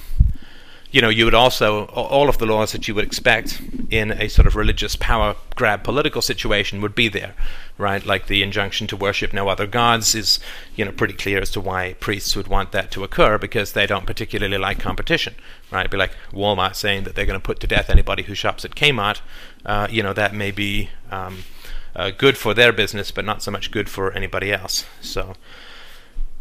you 0.93 1.01
know, 1.01 1.09
you 1.09 1.25
would 1.25 1.35
also 1.35 1.87
all 1.87 2.29
of 2.29 2.37
the 2.37 2.45
laws 2.45 2.73
that 2.73 2.87
you 2.87 2.95
would 2.95 3.05
expect 3.05 3.61
in 3.91 4.13
a 4.13 4.29
sort 4.29 4.47
of 4.47 4.55
religious 4.55 4.95
power 4.95 5.35
grab 5.57 5.83
political 5.83 6.21
situation 6.21 6.83
would 6.83 6.95
be 6.95 7.09
there, 7.09 7.35
right? 7.79 8.05
Like 8.05 8.27
the 8.27 8.43
injunction 8.43 8.87
to 8.89 8.97
worship 8.97 9.33
no 9.33 9.49
other 9.49 9.67
gods 9.67 10.15
is, 10.15 10.39
you 10.77 10.85
know, 10.85 10.93
pretty 10.93 11.15
clear 11.15 11.41
as 11.41 11.51
to 11.53 11.61
why 11.63 11.95
priests 11.95 12.37
would 12.37 12.47
want 12.47 12.73
that 12.73 12.91
to 12.93 13.05
occur 13.05 13.39
because 13.39 13.73
they 13.73 13.87
don't 13.87 14.07
particularly 14.07 14.59
like 14.59 14.79
competition, 14.79 15.35
right? 15.71 15.81
It'd 15.81 15.91
be 15.91 15.97
like 15.97 16.15
Walmart 16.31 16.77
saying 16.77 17.05
that 17.05 17.15
they're 17.15 17.27
going 17.27 17.41
to 17.41 17.45
put 17.45 17.61
to 17.61 17.67
death 17.67 17.89
anybody 17.89 18.25
who 18.25 18.35
shops 18.35 18.65
at 18.67 18.75
Kmart. 18.75 19.23
Uh, 19.65 19.89
you 19.91 20.03
know, 20.03 20.13
that 20.13 20.35
may 20.35 20.51
be 20.51 20.91
um, 21.11 21.45
uh, 21.97 22.11
good 22.11 22.37
for 22.37 22.53
their 22.53 22.73
business, 22.73 23.11
but 23.11 23.25
not 23.25 23.43
so 23.43 23.51
much 23.51 23.71
good 23.71 23.89
for 23.89 24.13
anybody 24.13 24.53
else. 24.53 24.85
So, 25.01 25.37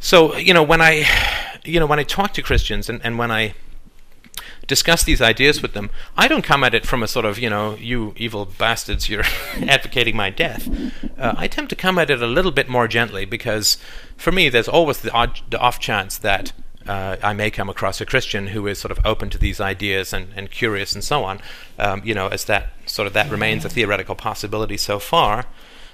so 0.02 0.36
you 0.36 0.54
know, 0.54 0.64
when 0.64 0.82
I, 0.82 1.06
you 1.64 1.80
know, 1.80 1.86
when 1.86 2.00
I 2.00 2.04
talk 2.04 2.34
to 2.34 2.42
Christians 2.42 2.90
and, 2.90 3.00
and 3.02 3.18
when 3.18 3.32
I 3.32 3.54
discuss 4.68 5.04
these 5.04 5.22
ideas 5.22 5.62
with 5.62 5.74
them, 5.74 5.90
I 6.16 6.28
don't 6.28 6.44
come 6.44 6.64
at 6.64 6.74
it 6.74 6.86
from 6.86 7.04
a 7.04 7.08
sort 7.08 7.26
of, 7.26 7.40
you 7.40 7.50
know, 7.50 7.76
you 7.76 8.14
evil 8.16 8.46
bastards, 8.46 9.10
you're 9.10 9.24
advocating 9.62 10.16
my 10.16 10.30
death. 10.30 10.70
Uh, 11.18 11.34
I 11.38 11.48
tend 11.48 11.70
to 11.70 11.76
come 11.76 11.98
at 11.98 12.10
it 12.10 12.22
a 12.22 12.28
little 12.28 12.52
bit 12.52 12.70
more 12.70 12.88
gently 12.88 13.26
because 13.26 13.78
for 14.18 14.32
me, 14.32 14.50
there's 14.50 14.68
always 14.68 15.00
the, 15.00 15.12
odd, 15.12 15.42
the 15.50 15.60
off 15.60 15.80
chance 15.80 16.18
that 16.20 16.54
uh, 16.88 17.18
I 17.22 17.34
may 17.34 17.52
come 17.52 17.70
across 17.70 18.02
a 18.02 18.06
Christian 18.06 18.48
who 18.48 18.68
is 18.68 18.80
sort 18.80 18.92
of 18.92 19.06
open 19.06 19.30
to 19.32 19.38
these 19.38 19.62
ideas 19.62 20.14
and, 20.14 20.30
and 20.36 20.50
curious 20.50 20.94
and 20.94 21.04
so 21.04 21.24
on. 21.24 21.40
Um, 21.78 22.02
you 22.04 22.14
know, 22.14 22.28
as 22.28 22.46
that 22.46 22.70
sort 22.86 23.08
of 23.08 23.14
that 23.14 23.30
remains 23.30 23.66
a 23.66 23.70
theoretical 23.70 24.16
possibility 24.16 24.78
so 24.78 25.00
far. 25.00 25.46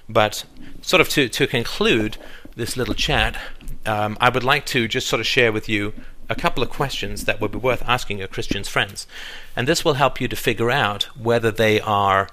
But 0.10 0.46
sort 0.82 1.02
of 1.02 1.10
to, 1.10 1.28
to 1.28 1.48
conclude 1.48 2.18
this 2.56 2.78
little 2.78 2.94
chat, 2.94 3.38
um, 3.86 4.18
I 4.22 4.30
would 4.30 4.44
like 4.44 4.66
to 4.68 4.88
just 4.88 5.08
sort 5.08 5.20
of 5.20 5.28
share 5.28 5.52
with 5.52 5.68
you 5.68 5.94
a 6.30 6.36
couple 6.36 6.64
of 6.64 6.70
questions 6.70 7.26
that 7.26 7.40
would 7.40 7.52
be 7.52 7.58
worth 7.58 7.84
asking 7.88 8.20
your 8.20 8.28
Christian's 8.28 8.68
friends. 8.68 9.08
And 9.56 9.68
this 9.68 9.86
will 9.86 9.96
help 9.96 10.20
you 10.20 10.28
to 10.28 10.36
figure 10.36 10.72
out 10.72 11.04
whether 11.18 11.52
they 11.52 11.80
are, 11.82 12.30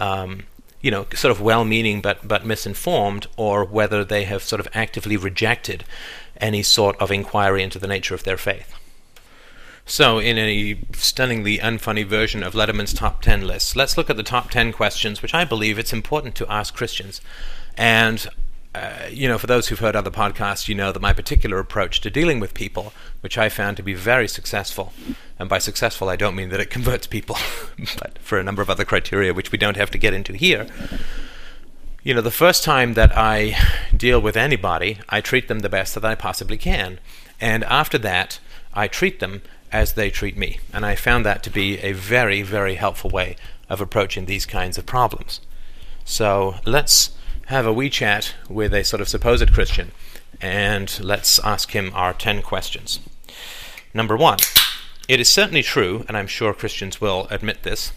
um, 0.00 0.44
you 0.80 0.90
know, 0.90 1.06
sort 1.14 1.30
of 1.30 1.40
well 1.40 1.64
meaning 1.64 2.00
but, 2.00 2.26
but 2.26 2.44
misinformed, 2.44 3.26
or 3.36 3.64
whether 3.64 4.04
they 4.04 4.24
have 4.24 4.42
sort 4.42 4.60
of 4.60 4.68
actively 4.74 5.16
rejected 5.16 5.84
any 6.38 6.62
sort 6.62 6.96
of 7.00 7.10
inquiry 7.10 7.62
into 7.62 7.78
the 7.78 7.86
nature 7.86 8.14
of 8.14 8.24
their 8.24 8.36
faith. 8.36 8.74
So, 9.88 10.18
in 10.18 10.36
a 10.36 10.80
stunningly 10.94 11.58
unfunny 11.58 12.04
version 12.04 12.42
of 12.42 12.54
Letterman's 12.54 12.92
top 12.92 13.22
10 13.22 13.46
list, 13.46 13.76
let's 13.76 13.96
look 13.96 14.10
at 14.10 14.16
the 14.16 14.24
top 14.24 14.50
10 14.50 14.72
questions 14.72 15.22
which 15.22 15.32
I 15.32 15.44
believe 15.44 15.78
it's 15.78 15.92
important 15.92 16.34
to 16.36 16.52
ask 16.52 16.74
Christians. 16.74 17.20
And 17.76 18.26
uh, 18.76 19.08
you 19.10 19.26
know, 19.26 19.38
for 19.38 19.46
those 19.46 19.68
who've 19.68 19.78
heard 19.78 19.96
other 19.96 20.10
podcasts, 20.10 20.68
you 20.68 20.74
know 20.74 20.92
that 20.92 21.00
my 21.00 21.14
particular 21.14 21.58
approach 21.58 22.00
to 22.02 22.10
dealing 22.10 22.40
with 22.40 22.52
people, 22.52 22.92
which 23.20 23.38
I 23.38 23.48
found 23.48 23.78
to 23.78 23.82
be 23.82 23.94
very 23.94 24.28
successful, 24.28 24.92
and 25.38 25.48
by 25.48 25.58
successful 25.58 26.10
I 26.10 26.16
don't 26.16 26.36
mean 26.36 26.50
that 26.50 26.60
it 26.60 26.70
converts 26.76 27.06
people, 27.06 27.38
but 27.98 28.18
for 28.18 28.38
a 28.38 28.42
number 28.42 28.60
of 28.60 28.68
other 28.68 28.84
criteria 28.84 29.32
which 29.32 29.50
we 29.50 29.58
don't 29.58 29.78
have 29.78 29.90
to 29.92 29.98
get 29.98 30.12
into 30.12 30.34
here. 30.34 30.66
You 32.02 32.14
know, 32.14 32.20
the 32.20 32.30
first 32.30 32.64
time 32.64 32.94
that 32.94 33.16
I 33.16 33.56
deal 33.96 34.20
with 34.20 34.36
anybody, 34.36 34.98
I 35.08 35.20
treat 35.20 35.48
them 35.48 35.60
the 35.60 35.68
best 35.68 35.94
that 35.94 36.04
I 36.04 36.14
possibly 36.14 36.58
can. 36.58 37.00
And 37.40 37.64
after 37.64 37.98
that, 37.98 38.38
I 38.74 38.88
treat 38.88 39.20
them 39.20 39.42
as 39.72 39.94
they 39.94 40.10
treat 40.10 40.36
me. 40.36 40.60
And 40.72 40.84
I 40.84 40.94
found 40.94 41.24
that 41.24 41.42
to 41.44 41.50
be 41.50 41.78
a 41.78 41.92
very, 41.92 42.42
very 42.42 42.74
helpful 42.74 43.10
way 43.10 43.36
of 43.68 43.80
approaching 43.80 44.26
these 44.26 44.46
kinds 44.46 44.78
of 44.78 44.86
problems. 44.86 45.40
So 46.04 46.56
let's 46.64 47.15
have 47.46 47.66
a 47.66 47.72
wee 47.72 47.90
chat 47.90 48.34
with 48.48 48.74
a 48.74 48.84
sort 48.84 49.00
of 49.00 49.08
supposed 49.08 49.52
Christian, 49.52 49.92
and 50.40 50.98
let's 51.00 51.38
ask 51.40 51.70
him 51.70 51.92
our 51.94 52.12
10 52.12 52.42
questions. 52.42 52.98
Number 53.94 54.16
one, 54.16 54.38
it 55.08 55.20
is 55.20 55.28
certainly 55.28 55.62
true, 55.62 56.04
and 56.08 56.16
I'm 56.16 56.26
sure 56.26 56.52
Christians 56.52 57.00
will 57.00 57.28
admit 57.30 57.62
this, 57.62 57.92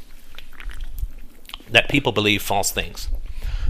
that 1.70 1.90
people 1.90 2.12
believe 2.12 2.44
false 2.44 2.72
things. 2.72 3.10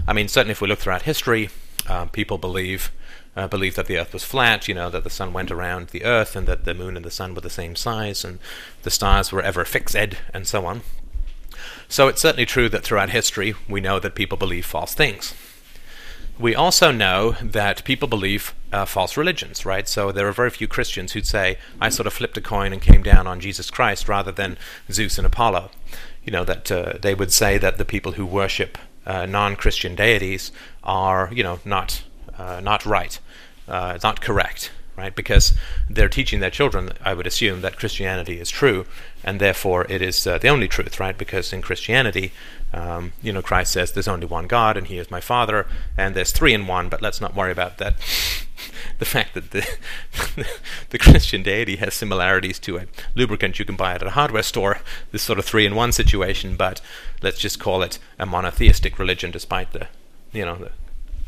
I 0.06 0.12
mean, 0.12 0.28
certainly 0.28 0.52
if 0.52 0.60
we 0.60 0.68
look 0.68 0.80
throughout 0.80 1.02
history, 1.02 1.48
uh, 1.88 2.06
people 2.06 2.38
believe 2.38 2.92
uh, 3.36 3.46
believe 3.46 3.76
that 3.76 3.86
the 3.86 3.96
Earth 3.96 4.12
was 4.12 4.24
flat, 4.24 4.66
you 4.66 4.74
know, 4.74 4.90
that 4.90 5.04
the 5.04 5.08
sun 5.08 5.32
went 5.32 5.52
around 5.52 5.88
the 5.88 6.04
Earth, 6.04 6.34
and 6.34 6.48
that 6.48 6.64
the 6.64 6.74
moon 6.74 6.96
and 6.96 7.04
the 7.04 7.12
sun 7.12 7.32
were 7.32 7.40
the 7.40 7.48
same 7.48 7.76
size, 7.76 8.24
and 8.24 8.40
the 8.82 8.90
stars 8.90 9.30
were 9.30 9.40
ever 9.40 9.64
fixed, 9.64 9.94
and 9.94 10.46
so 10.48 10.66
on. 10.66 10.82
So 11.88 12.08
it's 12.08 12.20
certainly 12.20 12.44
true 12.44 12.68
that 12.68 12.82
throughout 12.82 13.10
history 13.10 13.54
we 13.68 13.80
know 13.80 14.00
that 14.00 14.16
people 14.16 14.36
believe 14.36 14.66
false 14.66 14.94
things. 14.94 15.32
We 16.40 16.54
also 16.54 16.90
know 16.90 17.32
that 17.42 17.84
people 17.84 18.08
believe 18.08 18.54
uh, 18.72 18.86
false 18.86 19.14
religions, 19.14 19.66
right? 19.66 19.86
So 19.86 20.10
there 20.10 20.26
are 20.26 20.32
very 20.32 20.48
few 20.48 20.66
Christians 20.66 21.12
who'd 21.12 21.26
say, 21.26 21.58
I 21.78 21.90
sort 21.90 22.06
of 22.06 22.14
flipped 22.14 22.38
a 22.38 22.40
coin 22.40 22.72
and 22.72 22.80
came 22.80 23.02
down 23.02 23.26
on 23.26 23.40
Jesus 23.40 23.70
Christ 23.70 24.08
rather 24.08 24.32
than 24.32 24.56
Zeus 24.90 25.18
and 25.18 25.26
Apollo. 25.26 25.70
You 26.24 26.32
know, 26.32 26.44
that 26.44 26.72
uh, 26.72 26.94
they 27.00 27.14
would 27.14 27.30
say 27.30 27.58
that 27.58 27.76
the 27.76 27.84
people 27.84 28.12
who 28.12 28.24
worship 28.24 28.78
uh, 29.04 29.26
non 29.26 29.54
Christian 29.54 29.94
deities 29.94 30.50
are, 30.82 31.28
you 31.30 31.42
know, 31.42 31.60
not, 31.66 32.04
uh, 32.38 32.60
not 32.60 32.86
right, 32.86 33.18
uh, 33.68 33.98
not 34.02 34.22
correct, 34.22 34.70
right? 34.96 35.14
Because 35.14 35.54
they're 35.88 36.08
teaching 36.08 36.40
their 36.40 36.50
children, 36.50 36.92
I 37.04 37.14
would 37.14 37.26
assume, 37.26 37.60
that 37.62 37.78
Christianity 37.78 38.38
is 38.38 38.50
true, 38.50 38.86
and 39.24 39.40
therefore 39.40 39.86
it 39.88 40.02
is 40.02 40.26
uh, 40.26 40.38
the 40.38 40.48
only 40.48 40.68
truth, 40.68 41.00
right? 41.00 41.16
Because 41.16 41.52
in 41.52 41.62
Christianity, 41.62 42.32
um, 42.72 43.12
you 43.22 43.32
know, 43.32 43.42
Christ 43.42 43.72
says 43.72 43.92
there's 43.92 44.08
only 44.08 44.26
one 44.26 44.46
God 44.46 44.76
and 44.76 44.86
He 44.86 44.98
is 44.98 45.10
my 45.10 45.20
Father, 45.20 45.66
and 45.96 46.14
there's 46.14 46.32
three 46.32 46.54
in 46.54 46.66
one. 46.66 46.88
But 46.88 47.02
let's 47.02 47.20
not 47.20 47.34
worry 47.34 47.52
about 47.52 47.78
that. 47.78 47.96
the 48.98 49.04
fact 49.04 49.34
that 49.34 49.50
the 49.50 49.66
the 50.90 50.98
Christian 50.98 51.42
deity 51.42 51.76
has 51.76 51.94
similarities 51.94 52.58
to 52.60 52.78
a 52.78 52.86
lubricant 53.14 53.58
you 53.58 53.64
can 53.64 53.76
buy 53.76 53.94
at 53.94 54.02
a 54.02 54.10
hardware 54.10 54.42
store, 54.42 54.80
this 55.10 55.22
sort 55.22 55.38
of 55.38 55.44
three 55.44 55.66
in 55.66 55.74
one 55.74 55.92
situation. 55.92 56.56
But 56.56 56.80
let's 57.22 57.38
just 57.38 57.58
call 57.58 57.82
it 57.82 57.98
a 58.18 58.26
monotheistic 58.26 58.98
religion, 58.98 59.30
despite 59.30 59.72
the, 59.72 59.88
you 60.32 60.44
know, 60.44 60.56
the, 60.56 60.72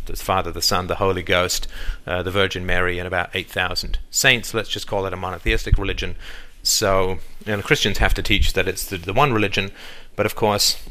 the 0.07 0.17
Father, 0.17 0.51
the 0.51 0.63
Son, 0.63 0.87
the 0.87 0.97
Holy 0.97 1.23
Ghost, 1.23 1.67
uh, 2.07 2.23
the 2.23 2.31
Virgin 2.31 2.67
Mary, 2.67 2.99
and 2.99 3.07
about 3.07 3.31
8,000 3.35 3.99
saints. 4.11 4.55
Let's 4.55 4.69
just 4.69 4.87
call 4.87 5.07
it 5.07 5.13
a 5.13 5.17
monotheistic 5.17 5.79
religion. 5.79 6.17
So, 6.63 7.19
you 7.45 7.57
know, 7.57 7.63
Christians 7.63 7.99
have 7.99 8.15
to 8.15 8.23
teach 8.23 8.53
that 8.53 8.69
it's 8.69 8.87
the, 8.87 8.99
the 8.99 9.13
one 9.13 9.33
religion, 9.33 9.73
but 10.17 10.27
of 10.27 10.35
course, 10.35 10.83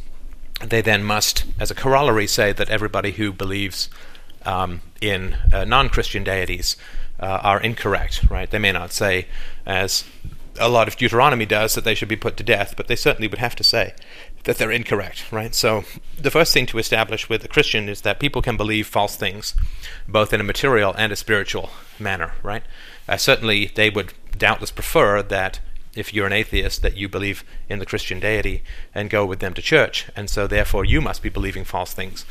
they 0.63 0.81
then 0.81 1.03
must, 1.03 1.45
as 1.59 1.71
a 1.71 1.75
corollary, 1.75 2.27
say 2.27 2.53
that 2.53 2.69
everybody 2.69 3.11
who 3.11 3.31
believes 3.31 3.89
um, 4.45 4.81
in 4.99 5.37
uh, 5.53 5.63
non-Christian 5.65 6.23
deities 6.23 6.75
uh, 7.19 7.39
are 7.43 7.61
incorrect. 7.61 8.29
Right? 8.29 8.49
They 8.49 8.59
may 8.59 8.71
not 8.71 8.91
say, 8.91 9.27
as 9.65 10.03
a 10.59 10.69
lot 10.69 10.87
of 10.87 10.97
Deuteronomy 10.97 11.45
does, 11.45 11.75
that 11.75 11.83
they 11.83 11.95
should 11.95 12.09
be 12.09 12.15
put 12.15 12.37
to 12.37 12.43
death, 12.43 12.75
but 12.75 12.87
they 12.87 12.95
certainly 12.95 13.27
would 13.27 13.39
have 13.39 13.55
to 13.55 13.63
say 13.63 13.93
that 14.43 14.57
they're 14.57 14.71
incorrect. 14.71 15.31
Right? 15.31 15.53
So 15.53 15.83
the 16.17 16.31
first 16.31 16.53
thing 16.53 16.65
to 16.67 16.77
establish 16.77 17.29
with 17.29 17.43
a 17.43 17.47
Christian 17.47 17.89
is 17.89 18.01
that 18.01 18.19
people 18.19 18.41
can 18.41 18.57
believe 18.57 18.87
false 18.87 19.15
things, 19.15 19.55
both 20.07 20.33
in 20.33 20.41
a 20.41 20.45
material 20.45 20.93
and 20.97 21.11
a 21.11 21.15
spiritual 21.15 21.69
manner. 21.99 22.33
Right? 22.43 22.63
Uh, 23.07 23.17
certainly, 23.17 23.71
they 23.75 23.89
would 23.89 24.13
doubtless 24.37 24.71
prefer 24.71 25.21
that 25.23 25.59
if 25.95 26.13
you're 26.13 26.27
an 26.27 26.33
atheist, 26.33 26.81
that 26.81 26.95
you 26.95 27.09
believe 27.09 27.43
in 27.67 27.79
the 27.79 27.85
Christian 27.85 28.19
deity 28.19 28.63
and 28.95 29.09
go 29.09 29.25
with 29.25 29.39
them 29.39 29.53
to 29.53 29.61
church, 29.61 30.07
and 30.15 30.29
so 30.29 30.47
therefore 30.47 30.85
you 30.85 31.01
must 31.01 31.21
be 31.21 31.29
believing 31.29 31.65
false 31.65 31.93
things. 31.93 32.25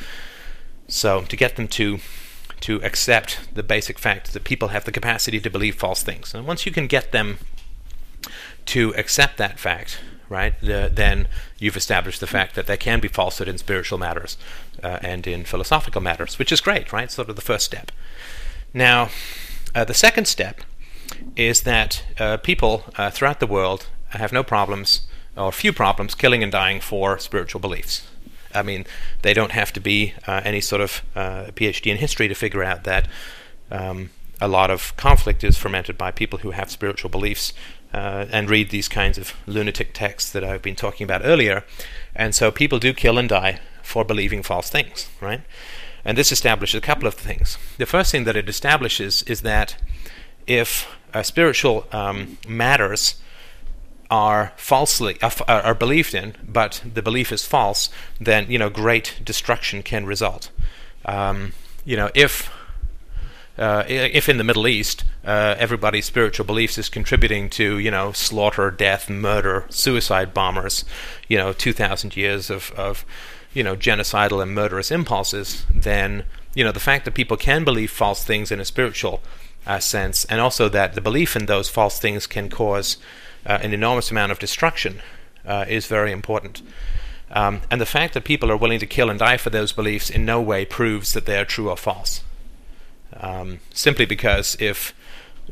So 0.89 1.23
to 1.23 1.37
get 1.37 1.57
them 1.57 1.69
to 1.69 1.99
to 2.61 2.83
accept 2.83 3.55
the 3.55 3.63
basic 3.63 3.99
fact 3.99 4.35
that 4.35 4.45
people 4.45 4.69
have 4.69 4.85
the 4.85 4.93
capacity 4.93 5.41
to 5.41 5.49
believe 5.49 5.77
false 5.77 6.03
things, 6.03 6.35
and 6.35 6.47
once 6.47 6.67
you 6.67 6.73
can 6.73 6.87
get 6.87 7.13
them 7.13 7.39
to 8.67 8.95
accept 8.97 9.39
that 9.39 9.59
fact, 9.59 10.01
right, 10.31 10.59
the, 10.61 10.91
then 10.91 11.29
you've 11.59 11.77
established 11.77 12.21
the 12.21 12.27
fact 12.27 12.55
that 12.55 12.67
there 12.67 12.79
can 12.79 13.01
be 13.01 13.09
falsehood 13.09 13.49
in 13.49 13.59
spiritual 13.59 13.99
matters 13.99 14.39
uh, 14.83 14.99
and 15.03 15.27
in 15.27 15.45
philosophical 15.45 16.01
matters, 16.01 16.39
which 16.39 16.53
is 16.53 16.63
great, 16.63 16.93
right? 16.93 17.11
Sort 17.11 17.29
of 17.29 17.37
the 17.37 17.43
first 17.43 17.67
step. 17.67 17.93
Now, 18.73 19.11
uh, 19.75 19.85
the 19.85 19.95
second 19.95 20.27
step 20.27 20.63
is 21.37 21.63
that 21.63 22.05
uh, 22.19 22.37
people 22.39 22.85
uh, 22.97 23.11
throughout 23.11 23.41
the 23.41 23.47
world 23.47 23.89
have 24.11 24.33
no 24.33 24.43
problems 24.43 25.03
or 25.37 25.53
few 25.53 25.73
problems 25.73 26.15
killing 26.15 26.43
and 26.43 26.53
dying 26.53 26.81
for 26.81 27.19
spiritual 27.19 27.61
beliefs. 27.61 28.09
I 28.55 28.63
mean, 28.63 28.85
they 29.23 29.35
don't 29.35 29.53
have 29.53 29.73
to 29.75 29.81
be 29.81 30.15
uh, 30.27 30.41
any 30.45 30.61
sort 30.61 30.81
of 30.81 31.03
uh, 31.15 31.45
PhD 31.55 31.91
in 31.91 31.99
history 31.99 32.29
to 32.29 32.35
figure 32.35 32.65
out 32.65 32.85
that 32.85 33.09
um, 33.71 34.11
a 34.41 34.49
lot 34.49 34.71
of 34.71 34.97
conflict 34.97 35.45
is 35.45 35.57
fermented 35.57 35.97
by 35.99 36.11
people 36.11 36.41
who 36.41 36.51
have 36.51 36.71
spiritual 36.71 37.11
beliefs 37.11 37.53
uh, 37.93 38.27
and 38.31 38.49
read 38.49 38.71
these 38.71 38.89
kinds 38.89 39.19
of 39.19 39.35
lunatic 39.47 39.93
texts 39.93 40.31
that 40.33 40.45
I've 40.45 40.63
been 40.63 40.77
talking 40.77 41.05
about 41.05 41.23
earlier. 41.25 41.65
And 42.15 42.35
so 42.35 42.51
people 42.51 42.79
do 42.79 42.93
kill 42.93 43.19
and 43.19 43.29
die 43.29 43.61
for 43.83 44.05
believing 44.05 44.43
false 44.43 44.71
things, 44.71 45.09
right? 45.21 45.41
And 46.05 46.17
this 46.17 46.33
establishes 46.33 46.79
a 46.79 46.81
couple 46.81 47.07
of 47.07 47.15
things. 47.15 47.59
The 47.79 47.87
first 47.87 48.13
thing 48.13 48.25
that 48.25 48.37
it 48.37 48.49
establishes 48.49 49.23
is 49.25 49.43
that 49.43 49.77
if 50.47 50.89
uh, 51.13 51.23
spiritual 51.23 51.87
um, 51.93 52.39
matters 52.49 53.17
are 54.11 54.53
falsely 54.57 55.17
uh, 55.23 55.31
are 55.47 55.75
believed 55.75 56.15
in, 56.15 56.35
but 56.47 56.83
the 56.85 57.03
belief 57.03 57.31
is 57.31 57.45
false, 57.45 57.91
then 58.21 58.51
you 58.51 58.59
know 58.59 58.71
great 58.71 59.21
destruction 59.25 59.83
can 59.83 60.05
result. 60.07 60.51
Um, 61.05 61.53
you 61.85 61.97
know 61.97 62.11
if 62.15 62.51
uh, 63.61 63.85
if 63.87 64.29
in 64.29 64.39
the 64.39 64.45
Middle 64.45 64.67
East 64.67 65.05
uh, 65.25 65.55
everybody's 65.59 66.07
spiritual 66.07 66.47
beliefs 66.47 66.79
is 66.79 66.89
contributing 66.89 67.51
to 67.51 67.79
you 67.79 67.91
know 67.91 68.11
slaughter, 68.13 68.71
death, 68.71 69.11
murder, 69.11 69.67
suicide 69.69 70.33
bombers, 70.33 70.85
you 71.29 71.37
know 71.37 71.53
two 71.53 71.75
thousand 71.75 72.17
years 72.17 72.49
of, 72.49 72.73
of 72.73 73.05
you 73.53 73.63
know 73.63 73.77
genocidal 73.77 74.43
and 74.43 74.55
murderous 74.55 74.91
impulses, 74.91 75.67
then 75.75 76.25
you 76.55 76.65
know 76.65 76.73
the 76.73 76.81
fact 76.81 77.05
that 77.05 77.15
people 77.15 77.37
can 77.37 77.63
believe 77.63 77.91
false 77.91 78.25
things 78.25 78.51
in 78.51 78.61
a 78.61 78.65
spiritual 78.65 79.21
uh, 79.67 79.79
sense, 79.79 80.25
and 80.25 80.41
also 80.41 80.69
that 80.71 80.95
the 80.95 81.01
belief 81.03 81.37
in 81.37 81.45
those 81.45 81.69
false 81.69 81.99
things 81.99 82.27
can 82.27 82.49
cause 82.49 82.97
uh, 83.45 83.59
an 83.63 83.75
enormous 83.75 84.11
amount 84.11 84.33
of 84.33 84.39
destruction 84.39 85.03
uh, 85.45 85.67
is 85.69 85.87
very 85.87 86.13
important. 86.13 86.63
Um, 87.31 87.61
and 87.71 87.81
the 87.81 87.87
fact 87.87 88.15
that 88.15 88.25
people 88.25 88.51
are 88.51 88.57
willing 88.57 88.81
to 88.81 88.87
kill 88.87 89.11
and 89.11 89.19
die 89.19 89.37
for 89.37 89.51
those 89.51 89.73
beliefs 89.73 90.11
in 90.11 90.25
no 90.25 90.41
way 90.41 90.65
proves 90.65 91.13
that 91.13 91.27
they 91.27 91.39
are 91.39 91.45
true 91.45 91.69
or 91.69 91.77
false. 91.77 92.23
Um, 93.21 93.61
simply 93.73 94.07
because 94.07 94.57
if 94.61 94.95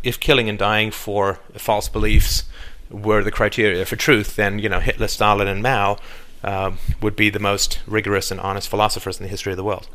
if 0.02 0.18
killing 0.20 0.48
and 0.48 0.58
dying 0.58 0.90
for 0.90 1.40
false 1.54 1.88
beliefs 1.88 2.44
were 2.90 3.22
the 3.22 3.30
criteria 3.30 3.84
for 3.84 3.96
truth, 3.96 4.36
then 4.36 4.58
you 4.58 4.68
know 4.68 4.80
Hitler, 4.80 5.08
Stalin, 5.08 5.48
and 5.48 5.62
Mao 5.62 5.98
uh, 6.42 6.72
would 7.00 7.16
be 7.16 7.30
the 7.30 7.38
most 7.38 7.80
rigorous 7.86 8.30
and 8.30 8.40
honest 8.40 8.68
philosophers 8.68 9.18
in 9.18 9.24
the 9.24 9.30
history 9.30 9.52
of 9.52 9.56
the 9.56 9.64
world. 9.64 9.88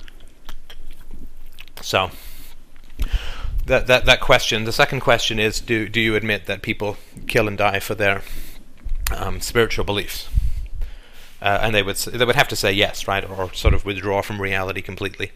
So, 1.82 2.11
that, 3.65 3.88
that, 3.88 4.05
that 4.05 4.21
question. 4.21 4.63
The 4.65 4.71
second 4.71 5.01
question 5.01 5.39
is 5.39 5.59
do, 5.59 5.88
do 5.88 5.99
you 5.99 6.15
admit 6.15 6.45
that 6.45 6.61
people 6.61 6.97
kill 7.28 7.47
and 7.47 7.57
die 7.57 7.80
for 7.80 7.95
their 7.95 8.21
um, 9.15 9.41
spiritual 9.41 9.86
beliefs? 9.86 10.30
Uh, 11.41 11.59
and 11.61 11.76
they 11.76 11.84
would, 11.84 11.97
they 11.97 12.24
would 12.24 12.36
have 12.36 12.47
to 12.47 12.55
say 12.55 12.71
yes, 12.71 13.07
right? 13.07 13.30
Or 13.30 13.53
sort 13.53 13.74
of 13.74 13.84
withdraw 13.86 14.21
from 14.21 14.41
reality 14.41 14.82
completely. 14.82 15.32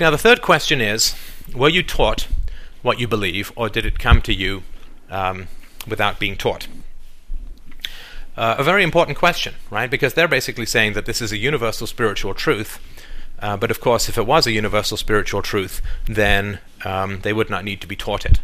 Now, 0.00 0.10
the 0.10 0.18
third 0.18 0.42
question 0.42 0.80
is 0.80 1.14
were 1.54 1.68
you 1.68 1.82
taught 1.82 2.28
what 2.82 2.98
you 2.98 3.06
believe, 3.06 3.52
or 3.56 3.68
did 3.68 3.86
it 3.86 3.98
come 3.98 4.20
to 4.22 4.34
you 4.34 4.62
um, 5.10 5.48
without 5.86 6.18
being 6.18 6.36
taught? 6.36 6.68
Uh, 8.36 8.56
a 8.58 8.64
very 8.64 8.82
important 8.82 9.18
question, 9.18 9.54
right? 9.70 9.90
Because 9.90 10.14
they're 10.14 10.28
basically 10.28 10.66
saying 10.66 10.94
that 10.94 11.04
this 11.04 11.20
is 11.20 11.32
a 11.32 11.36
universal 11.36 11.86
spiritual 11.86 12.34
truth. 12.34 12.78
Uh, 13.38 13.56
but 13.56 13.70
of 13.70 13.80
course, 13.80 14.08
if 14.08 14.16
it 14.16 14.26
was 14.26 14.46
a 14.46 14.52
universal 14.52 14.96
spiritual 14.96 15.42
truth, 15.42 15.82
then 16.06 16.60
um, 16.84 17.20
they 17.20 17.32
would 17.32 17.50
not 17.50 17.64
need 17.64 17.80
to 17.80 17.86
be 17.86 17.96
taught 17.96 18.24
it, 18.24 18.40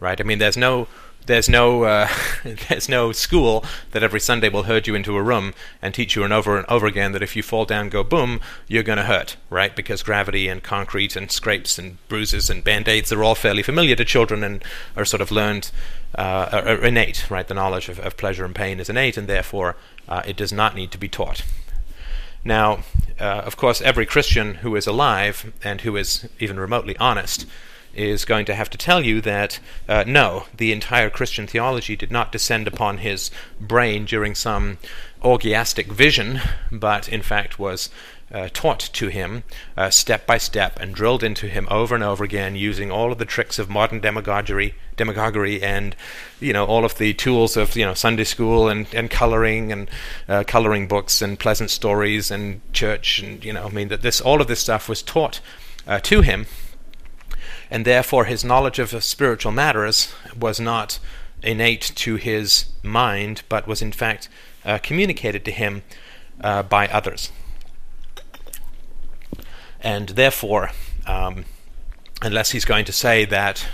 right? 0.00 0.20
I 0.20 0.24
mean, 0.24 0.38
there's 0.38 0.56
no 0.56 0.88
there's 1.28 1.48
no 1.48 1.84
uh, 1.84 2.08
there's 2.68 2.88
no 2.88 3.12
school 3.12 3.64
that 3.92 4.02
every 4.02 4.18
Sunday 4.18 4.48
will 4.48 4.64
herd 4.64 4.86
you 4.86 4.94
into 4.94 5.16
a 5.16 5.22
room 5.22 5.54
and 5.80 5.94
teach 5.94 6.16
you 6.16 6.24
and 6.24 6.32
over 6.32 6.56
and 6.56 6.66
over 6.68 6.86
again 6.86 7.12
that 7.12 7.22
if 7.22 7.36
you 7.36 7.42
fall 7.42 7.64
down, 7.64 7.88
go 7.88 8.02
boom, 8.02 8.40
you're 8.66 8.82
going 8.82 8.98
to 8.98 9.04
hurt, 9.04 9.36
right? 9.48 9.76
Because 9.76 10.02
gravity 10.02 10.48
and 10.48 10.62
concrete 10.62 11.14
and 11.14 11.30
scrapes 11.30 11.78
and 11.78 11.98
bruises 12.08 12.50
and 12.50 12.64
band-aids 12.64 13.12
are 13.12 13.22
all 13.22 13.36
fairly 13.36 13.62
familiar 13.62 13.94
to 13.94 14.04
children 14.04 14.42
and 14.42 14.64
are 14.96 15.04
sort 15.04 15.20
of 15.20 15.30
learned, 15.30 15.70
uh, 16.16 16.48
are 16.50 16.84
innate, 16.84 17.30
right? 17.30 17.46
The 17.46 17.54
knowledge 17.54 17.88
of, 17.88 18.00
of, 18.00 18.16
pleasure 18.16 18.44
and 18.44 18.54
pain 18.54 18.80
is 18.80 18.88
innate, 18.88 19.16
and 19.16 19.28
therefore 19.28 19.76
uh, 20.08 20.22
it 20.26 20.36
does 20.36 20.52
not 20.52 20.74
need 20.74 20.90
to 20.92 20.98
be 20.98 21.08
taught. 21.08 21.44
Now, 22.44 22.80
uh, 23.20 23.42
of 23.44 23.56
course, 23.56 23.82
every 23.82 24.06
Christian 24.06 24.56
who 24.56 24.74
is 24.76 24.86
alive 24.86 25.52
and 25.62 25.82
who 25.82 25.96
is 25.96 26.28
even 26.40 26.58
remotely 26.58 26.96
honest 26.96 27.46
is 27.98 28.24
going 28.24 28.46
to 28.46 28.54
have 28.54 28.70
to 28.70 28.78
tell 28.78 29.04
you 29.04 29.20
that 29.20 29.60
uh, 29.88 30.04
no, 30.06 30.44
the 30.56 30.72
entire 30.72 31.10
Christian 31.10 31.46
theology 31.46 31.96
did 31.96 32.10
not 32.10 32.32
descend 32.32 32.66
upon 32.66 32.98
his 32.98 33.30
brain 33.60 34.04
during 34.04 34.34
some 34.34 34.78
orgiastic 35.22 35.86
vision, 35.86 36.40
but 36.70 37.08
in 37.08 37.22
fact 37.22 37.58
was 37.58 37.90
uh, 38.32 38.48
taught 38.52 38.80
to 38.80 39.08
him 39.08 39.42
uh, 39.76 39.88
step 39.90 40.26
by 40.26 40.36
step 40.36 40.78
and 40.80 40.94
drilled 40.94 41.24
into 41.24 41.46
him 41.46 41.66
over 41.70 41.94
and 41.94 42.04
over 42.04 42.24
again 42.24 42.54
using 42.54 42.90
all 42.90 43.10
of 43.10 43.18
the 43.18 43.24
tricks 43.24 43.58
of 43.58 43.70
modern 43.70 44.00
demagoguery 44.00 44.74
demagoguery 44.96 45.62
and 45.62 45.96
you 46.38 46.52
know 46.52 46.66
all 46.66 46.84
of 46.84 46.98
the 46.98 47.14
tools 47.14 47.56
of 47.56 47.74
you 47.74 47.84
know 47.84 47.94
Sunday 47.94 48.24
school 48.24 48.68
and, 48.68 48.92
and 48.94 49.10
coloring 49.10 49.72
and 49.72 49.90
uh, 50.28 50.44
coloring 50.46 50.86
books 50.86 51.22
and 51.22 51.38
pleasant 51.38 51.70
stories 51.70 52.30
and 52.30 52.60
church 52.72 53.20
and 53.20 53.42
you 53.44 53.52
know 53.52 53.66
I 53.66 53.70
mean 53.70 53.88
that 53.88 54.02
this 54.02 54.20
all 54.20 54.40
of 54.40 54.46
this 54.46 54.60
stuff 54.60 54.88
was 54.88 55.02
taught 55.02 55.40
uh, 55.86 56.00
to 56.00 56.20
him 56.20 56.46
and 57.70 57.84
therefore 57.84 58.24
his 58.24 58.44
knowledge 58.44 58.78
of 58.78 59.02
spiritual 59.02 59.52
matters 59.52 60.12
was 60.38 60.58
not 60.58 60.98
innate 61.42 61.92
to 61.94 62.16
his 62.16 62.66
mind, 62.82 63.42
but 63.48 63.66
was 63.66 63.82
in 63.82 63.92
fact 63.92 64.28
uh, 64.64 64.78
communicated 64.78 65.44
to 65.44 65.50
him 65.50 65.82
uh, 66.40 66.62
by 66.62 66.88
others. 66.88 67.30
And 69.80 70.10
therefore, 70.10 70.70
um, 71.06 71.44
unless 72.22 72.50
he's 72.50 72.64
going 72.64 72.84
to 72.86 72.92
say 72.92 73.24
that 73.26 73.66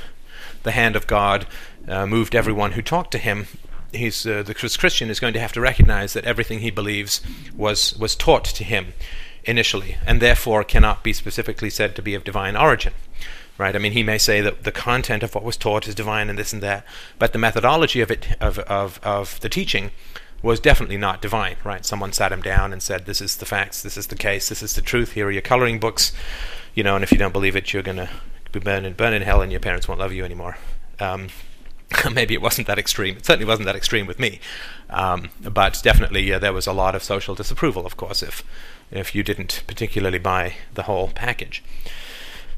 the 0.62 0.72
hand 0.72 0.96
of 0.96 1.06
God 1.06 1.46
uh, 1.88 2.06
moved 2.06 2.34
everyone 2.34 2.72
who 2.72 2.82
talked 2.82 3.10
to 3.12 3.18
him, 3.18 3.46
he's 3.92 4.26
uh, 4.26 4.42
the 4.42 4.54
Christian 4.54 5.08
is 5.08 5.20
going 5.20 5.34
to 5.34 5.40
have 5.40 5.52
to 5.52 5.60
recognize 5.60 6.12
that 6.12 6.24
everything 6.24 6.60
he 6.60 6.70
believes 6.70 7.22
was 7.56 7.96
was 7.98 8.14
taught 8.14 8.44
to 8.44 8.64
him 8.64 8.92
initially, 9.44 9.96
and 10.06 10.20
therefore 10.20 10.64
cannot 10.64 11.02
be 11.02 11.12
specifically 11.12 11.70
said 11.70 11.94
to 11.96 12.02
be 12.02 12.14
of 12.14 12.24
divine 12.24 12.56
origin 12.56 12.92
right? 13.58 13.74
I 13.74 13.78
mean, 13.78 13.92
he 13.92 14.02
may 14.02 14.18
say 14.18 14.40
that 14.40 14.64
the 14.64 14.72
content 14.72 15.22
of 15.22 15.34
what 15.34 15.44
was 15.44 15.56
taught 15.56 15.86
is 15.88 15.94
divine 15.94 16.28
and 16.28 16.38
this 16.38 16.52
and 16.52 16.62
that, 16.62 16.84
but 17.18 17.32
the 17.32 17.38
methodology 17.38 18.00
of 18.00 18.10
it 18.10 18.36
of 18.40 18.58
of 18.60 19.00
of 19.02 19.40
the 19.40 19.48
teaching 19.48 19.90
was 20.42 20.60
definitely 20.60 20.98
not 20.98 21.22
divine, 21.22 21.56
right? 21.64 21.86
Someone 21.86 22.12
sat 22.12 22.32
him 22.32 22.42
down 22.42 22.72
and 22.72 22.82
said, 22.82 23.06
"This 23.06 23.20
is 23.20 23.36
the 23.36 23.46
facts. 23.46 23.82
This 23.82 23.96
is 23.96 24.08
the 24.08 24.16
case. 24.16 24.48
This 24.48 24.62
is 24.62 24.74
the 24.74 24.82
truth. 24.82 25.12
Here 25.12 25.26
are 25.26 25.30
your 25.30 25.42
coloring 25.42 25.80
books, 25.80 26.12
you 26.74 26.82
know, 26.82 26.94
and 26.94 27.02
if 27.02 27.12
you 27.12 27.18
don't 27.18 27.32
believe 27.32 27.56
it, 27.56 27.72
you're 27.72 27.82
gonna 27.82 28.10
be 28.52 28.60
burned 28.60 28.86
in 28.86 28.92
burn 28.92 29.14
in 29.14 29.22
hell, 29.22 29.40
and 29.40 29.50
your 29.50 29.60
parents 29.60 29.88
won't 29.88 30.00
love 30.00 30.12
you 30.12 30.24
anymore." 30.24 30.58
Um, 31.00 31.28
maybe 32.12 32.34
it 32.34 32.42
wasn't 32.42 32.66
that 32.66 32.78
extreme. 32.78 33.16
It 33.16 33.26
certainly 33.26 33.46
wasn't 33.46 33.66
that 33.66 33.76
extreme 33.76 34.06
with 34.06 34.18
me, 34.18 34.40
um, 34.90 35.30
but 35.40 35.80
definitely 35.82 36.32
uh, 36.32 36.38
there 36.38 36.52
was 36.52 36.66
a 36.66 36.72
lot 36.72 36.94
of 36.94 37.02
social 37.02 37.34
disapproval, 37.34 37.86
of 37.86 37.96
course, 37.96 38.22
if 38.22 38.42
if 38.90 39.14
you 39.14 39.22
didn't 39.22 39.62
particularly 39.66 40.18
buy 40.18 40.54
the 40.74 40.82
whole 40.82 41.08
package. 41.08 41.62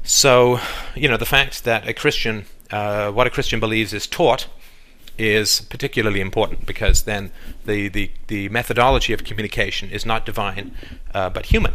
So, 0.07 0.61
you 0.95 1.09
know, 1.09 1.17
the 1.17 1.25
fact 1.25 1.65
that 1.65 1.85
a 1.85 1.93
Christian, 1.93 2.45
uh, 2.71 3.11
what 3.11 3.27
a 3.27 3.29
Christian 3.29 3.59
believes 3.59 3.91
is 3.91 4.07
taught, 4.07 4.47
is 5.17 5.61
particularly 5.69 6.21
important 6.21 6.65
because 6.65 7.03
then 7.03 7.29
the, 7.65 7.89
the, 7.89 8.11
the 8.27 8.47
methodology 8.47 9.11
of 9.11 9.25
communication 9.25 9.91
is 9.91 10.05
not 10.05 10.25
divine 10.25 10.73
uh, 11.13 11.29
but 11.29 11.47
human. 11.47 11.73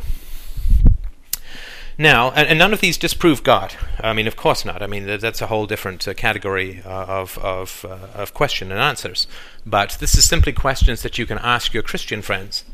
Now, 1.99 2.31
and, 2.31 2.49
and, 2.49 2.59
none 2.59 2.73
of 2.73 2.81
these 2.81 2.97
disprove 2.97 3.43
God. 3.43 3.75
I 4.01 4.15
mean, 4.15 4.27
of 4.27 4.35
course 4.35 4.65
not. 4.65 4.81
I 4.81 4.87
mean, 4.87 5.05
that's 5.19 5.43
a 5.43 5.49
whole 5.49 5.67
different 5.67 6.09
uh, 6.09 6.15
category 6.15 6.81
uh, 6.87 6.89
of 6.89 7.37
of, 7.39 7.85
uh, 7.87 8.19
of 8.19 8.33
question 8.33 8.73
and 8.73 8.81
answers. 8.81 9.27
But 9.67 9.99
this 10.01 10.15
is 10.15 10.25
simply 10.25 10.55
questions 10.55 11.03
that 11.03 11.19
you 11.19 11.27
can 11.27 11.39
ask 11.39 11.75
your 11.75 11.83
Christian 11.83 12.23
friends 12.23 12.65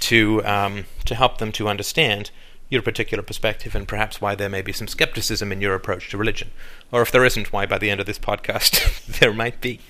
to 0.00 0.44
um, 0.44 0.84
to 1.06 1.14
help 1.14 1.38
them 1.38 1.50
to 1.52 1.66
understand 1.66 2.30
your 2.72 2.80
particular 2.80 3.22
perspective 3.22 3.74
and 3.74 3.86
perhaps 3.86 4.18
why 4.18 4.34
there 4.34 4.48
may 4.48 4.62
be 4.62 4.72
some 4.72 4.88
skepticism 4.88 5.52
in 5.52 5.60
your 5.60 5.74
approach 5.74 6.08
to 6.08 6.16
religion. 6.16 6.50
Or 6.90 7.02
if 7.02 7.12
there 7.12 7.24
isn't, 7.24 7.52
why 7.52 7.66
by 7.66 7.76
the 7.76 7.90
end 7.90 8.00
of 8.00 8.06
this 8.06 8.18
podcast 8.18 9.06
there 9.20 9.34
might 9.34 9.60
be. 9.60 9.80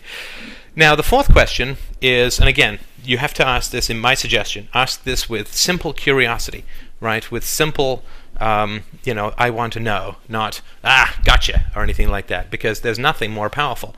Now, 0.75 0.97
the 0.97 1.05
fourth 1.05 1.31
question 1.31 1.77
is, 2.01 2.41
and 2.41 2.49
again, 2.49 2.81
you 3.05 3.19
have 3.19 3.35
to 3.35 3.47
ask 3.47 3.71
this 3.71 3.89
in 3.89 4.01
my 4.01 4.15
suggestion, 4.15 4.69
ask 4.75 5.05
this 5.05 5.29
with 5.29 5.55
simple 5.55 5.93
curiosity, 5.93 6.65
right? 6.99 7.31
With 7.31 7.45
simple, 7.45 8.03
um, 8.41 8.83
you 9.05 9.15
know, 9.15 9.33
I 9.39 9.51
want 9.51 9.75
to 9.75 9.81
know, 9.81 10.17
not, 10.29 10.61
ah, 10.83 11.17
gotcha, 11.25 11.71
or 11.77 11.85
anything 11.85 12.09
like 12.09 12.27
that, 12.29 12.51
because 12.51 12.81
there's 12.81 12.99
nothing 12.99 13.31
more 13.31 13.49
powerful 13.49 13.95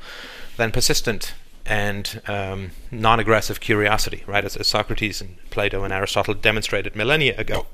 than 0.58 0.70
persistent 0.70 1.32
and 1.64 2.20
um, 2.28 2.72
non 2.90 3.18
aggressive 3.18 3.60
curiosity, 3.60 4.24
right? 4.26 4.44
As, 4.44 4.58
as 4.58 4.66
Socrates 4.66 5.22
and 5.22 5.38
Plato 5.48 5.84
and 5.84 5.92
Aristotle 5.92 6.34
demonstrated 6.34 6.94
millennia 6.94 7.34
ago 7.38 7.66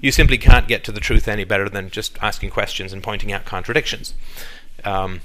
you 0.00 0.12
simply 0.12 0.38
can't 0.38 0.68
get 0.68 0.84
to 0.84 0.92
the 0.92 1.00
truth 1.00 1.28
any 1.28 1.44
better 1.44 1.68
than 1.68 1.90
just 1.90 2.16
asking 2.22 2.50
questions 2.50 2.92
and 2.92 3.02
pointing 3.02 3.32
out 3.32 3.44
contradictions. 3.44 4.14
Um, 4.84 5.20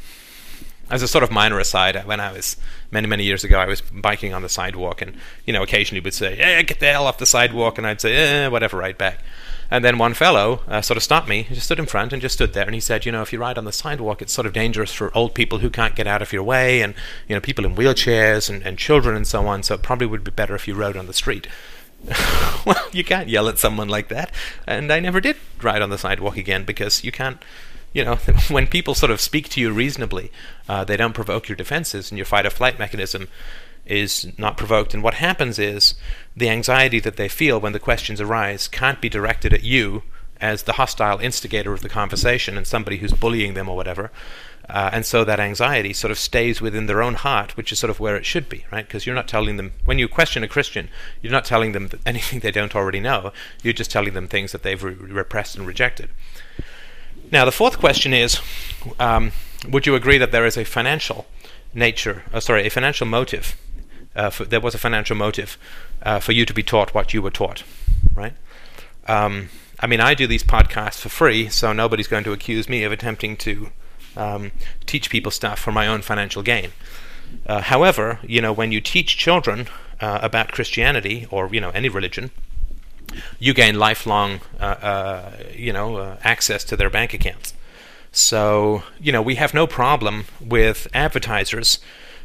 as 0.89 1.01
a 1.01 1.07
sort 1.07 1.23
of 1.23 1.31
minor 1.31 1.59
aside, 1.59 2.05
when 2.05 2.19
I 2.19 2.31
was 2.31 2.55
many 2.91 3.07
many 3.07 3.23
years 3.23 3.43
ago, 3.43 3.59
I 3.59 3.65
was 3.65 3.81
biking 3.81 4.33
on 4.33 4.41
the 4.41 4.49
sidewalk, 4.49 5.01
and 5.01 5.15
you 5.45 5.53
know, 5.53 5.61
occasionally 5.61 5.99
would 5.99 6.13
say, 6.13 6.35
"Hey, 6.35 6.63
get 6.63 6.79
the 6.79 6.87
hell 6.87 7.07
off 7.07 7.17
the 7.17 7.25
sidewalk," 7.25 7.77
and 7.77 7.85
I'd 7.85 8.01
say, 8.01 8.15
"Eh, 8.15 8.47
whatever," 8.47 8.77
right 8.77 8.97
back. 8.97 9.19
And 9.69 9.83
then 9.83 9.97
one 9.97 10.13
fellow 10.13 10.61
uh, 10.69 10.81
sort 10.81 10.95
of 10.95 11.03
stopped 11.03 11.27
me, 11.27 11.41
he 11.43 11.53
just 11.53 11.65
stood 11.65 11.79
in 11.79 11.87
front 11.87 12.13
and 12.13 12.21
just 12.21 12.35
stood 12.35 12.53
there, 12.53 12.63
and 12.63 12.73
he 12.73 12.79
said, 12.79 13.05
"You 13.05 13.11
know, 13.11 13.21
if 13.21 13.33
you 13.33 13.39
ride 13.39 13.57
on 13.57 13.65
the 13.65 13.73
sidewalk, 13.73 14.21
it's 14.21 14.31
sort 14.31 14.47
of 14.47 14.53
dangerous 14.53 14.93
for 14.93 15.15
old 15.15 15.33
people 15.33 15.59
who 15.59 15.69
can't 15.69 15.95
get 15.95 16.07
out 16.07 16.21
of 16.21 16.31
your 16.31 16.43
way, 16.43 16.81
and 16.81 16.93
you 17.27 17.35
know, 17.35 17.41
people 17.41 17.65
in 17.65 17.75
wheelchairs 17.75 18.49
and, 18.49 18.63
and 18.63 18.77
children 18.77 19.15
and 19.15 19.27
so 19.27 19.45
on. 19.45 19.63
So 19.63 19.75
it 19.75 19.81
probably 19.81 20.07
would 20.07 20.23
be 20.23 20.31
better 20.31 20.55
if 20.55 20.67
you 20.67 20.75
rode 20.75 20.95
on 20.95 21.07
the 21.07 21.13
street." 21.13 21.47
well, 22.65 22.87
you 22.91 23.03
can't 23.03 23.29
yell 23.29 23.47
at 23.49 23.57
someone 23.57 23.89
like 23.89 24.07
that. 24.09 24.31
And 24.65 24.91
I 24.91 24.99
never 24.99 25.19
did 25.19 25.37
ride 25.61 25.81
on 25.81 25.89
the 25.89 25.97
sidewalk 25.97 26.37
again 26.37 26.63
because 26.63 27.03
you 27.03 27.11
can't, 27.11 27.43
you 27.93 28.03
know, 28.03 28.15
when 28.49 28.67
people 28.67 28.93
sort 28.93 29.11
of 29.11 29.21
speak 29.21 29.49
to 29.49 29.61
you 29.61 29.71
reasonably, 29.71 30.31
uh, 30.69 30.83
they 30.83 30.97
don't 30.97 31.13
provoke 31.13 31.49
your 31.49 31.55
defenses, 31.55 32.11
and 32.11 32.17
your 32.17 32.25
fight 32.25 32.45
or 32.45 32.49
flight 32.49 32.79
mechanism 32.79 33.27
is 33.85 34.27
not 34.37 34.57
provoked. 34.57 34.93
And 34.93 35.01
what 35.01 35.15
happens 35.15 35.57
is 35.57 35.95
the 36.35 36.49
anxiety 36.49 36.99
that 36.99 37.15
they 37.15 37.29
feel 37.29 37.59
when 37.59 37.73
the 37.73 37.79
questions 37.79 38.19
arise 38.19 38.67
can't 38.67 39.01
be 39.01 39.09
directed 39.09 39.53
at 39.53 39.63
you 39.63 40.03
as 40.39 40.63
the 40.63 40.73
hostile 40.73 41.19
instigator 41.19 41.73
of 41.73 41.81
the 41.81 41.89
conversation 41.89 42.57
and 42.57 42.67
somebody 42.67 42.97
who's 42.97 43.13
bullying 43.13 43.53
them 43.53 43.69
or 43.69 43.75
whatever. 43.75 44.11
Uh, 44.69 44.89
and 44.91 45.05
so 45.05 45.23
that 45.23 45.39
anxiety 45.39 45.93
sort 45.93 46.11
of 46.11 46.19
stays 46.19 46.59
within 46.59 46.87
their 46.87 47.01
own 47.01 47.13
heart, 47.13 47.55
which 47.55 47.71
is 47.71 47.79
sort 47.79 47.89
of 47.89 48.01
where 48.01 48.17
it 48.17 48.25
should 48.25 48.49
be, 48.49 48.65
right? 48.69 48.85
Because 48.85 49.05
you're 49.05 49.15
not 49.15 49.27
telling 49.27 49.55
them, 49.55 49.71
when 49.85 49.97
you 49.97 50.07
question 50.09 50.43
a 50.43 50.47
Christian, 50.47 50.89
you're 51.21 51.31
not 51.31 51.45
telling 51.45 51.71
them 51.71 51.89
anything 52.05 52.41
they 52.41 52.51
don't 52.51 52.75
already 52.75 52.99
know. 52.99 53.31
You're 53.63 53.73
just 53.73 53.91
telling 53.91 54.13
them 54.13 54.27
things 54.27 54.51
that 54.51 54.63
they've 54.63 54.83
re- 54.83 54.93
repressed 54.93 55.55
and 55.55 55.65
rejected. 55.65 56.09
Now, 57.31 57.45
the 57.45 57.51
fourth 57.51 57.79
question 57.79 58.13
is 58.13 58.41
um, 58.99 59.31
Would 59.69 59.85
you 59.85 59.95
agree 59.95 60.17
that 60.17 60.31
there 60.31 60.45
is 60.45 60.57
a 60.57 60.65
financial 60.65 61.27
nature, 61.73 62.23
uh, 62.33 62.41
sorry, 62.41 62.65
a 62.65 62.69
financial 62.69 63.07
motive? 63.07 63.55
Uh, 64.15 64.29
for, 64.29 64.45
there 64.45 64.59
was 64.59 64.73
a 64.73 64.79
financial 64.79 65.15
motive 65.15 65.57
uh, 66.01 66.19
for 66.19 66.31
you 66.31 66.45
to 66.45 66.53
be 66.53 66.63
taught 66.63 66.93
what 66.93 67.13
you 67.13 67.21
were 67.21 67.31
taught, 67.31 67.63
right? 68.15 68.33
Um, 69.07 69.49
I 69.79 69.87
mean, 69.87 70.01
I 70.01 70.15
do 70.15 70.25
these 70.25 70.43
podcasts 70.43 70.99
for 70.99 71.09
free, 71.09 71.49
so 71.49 71.71
nobody's 71.71 72.07
going 72.07 72.23
to 72.23 72.33
accuse 72.33 72.67
me 72.67 72.83
of 72.83 72.91
attempting 72.91 73.37
to 73.37 73.69
um, 74.17 74.51
teach 74.85 75.09
people 75.09 75.31
stuff 75.31 75.59
for 75.59 75.71
my 75.71 75.87
own 75.87 76.01
financial 76.01 76.43
gain. 76.43 76.71
Uh, 77.45 77.61
however, 77.61 78.19
you 78.23 78.41
know, 78.41 78.53
when 78.53 78.71
you 78.71 78.81
teach 78.81 79.17
children 79.17 79.67
uh, 79.99 80.19
about 80.21 80.51
Christianity 80.51 81.27
or 81.31 81.49
you 81.51 81.61
know 81.61 81.69
any 81.71 81.89
religion, 81.89 82.31
you 83.39 83.53
gain 83.53 83.77
lifelong, 83.79 84.41
uh, 84.59 84.63
uh 84.63 85.31
you 85.53 85.73
know, 85.73 85.97
uh, 85.97 86.17
access 86.23 86.63
to 86.65 86.75
their 86.75 86.89
bank 86.89 87.13
accounts. 87.13 87.53
So, 88.11 88.83
you 88.99 89.11
know, 89.11 89.21
we 89.21 89.35
have 89.35 89.53
no 89.53 89.67
problem 89.67 90.25
with 90.39 90.87
advertisers 90.93 91.79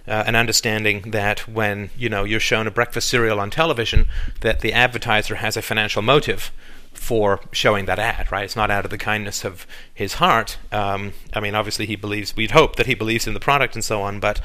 uh, 0.09 0.25
and 0.27 0.37
understanding 0.37 1.11
that 1.11 1.47
when, 1.49 1.91
you 1.97 2.09
know, 2.09 2.25
you're 2.25 2.41
shown 2.41 2.67
a 2.67 2.71
breakfast 2.71 3.09
cereal 3.09 3.39
on 3.39 3.51
television, 3.51 4.07
that 4.41 4.61
the 4.61 4.73
advertiser 4.73 5.37
has 5.37 5.57
a 5.57 5.63
financial 5.63 6.03
motive 6.03 6.51
for 7.03 7.41
showing 7.51 7.87
that 7.87 7.99
ad, 7.99 8.31
right? 8.31 8.45
It's 8.45 8.57
not 8.57 8.71
out 8.71 8.85
of 8.85 8.91
the 8.91 8.99
kindness 8.99 9.45
of 9.45 9.67
his 9.93 10.15
heart. 10.15 10.59
Um, 10.71 11.13
I 11.35 11.41
mean, 11.41 11.55
obviously, 11.55 11.87
he 11.87 11.97
believes, 11.97 12.37
we'd 12.37 12.53
hope 12.53 12.77
that 12.77 12.87
he 12.87 12.95
believes 12.95 13.27
in 13.27 13.35
the 13.35 13.41
product 13.41 13.75
and 13.75 13.85
so 13.85 14.03
on, 14.03 14.21
but, 14.21 14.41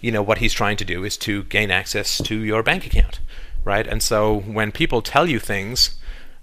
you 0.00 0.12
know, 0.12 0.22
what 0.22 0.38
he's 0.38 0.52
trying 0.52 0.76
to 0.76 0.84
do 0.84 1.04
is 1.04 1.16
to 1.18 1.44
gain 1.44 1.70
access 1.70 2.18
to 2.18 2.36
your 2.36 2.62
bank 2.62 2.86
account, 2.86 3.20
right? 3.64 3.86
And 3.86 4.02
so 4.02 4.40
when 4.40 4.72
people 4.72 5.00
tell 5.00 5.26
you 5.26 5.38
things, 5.38 5.98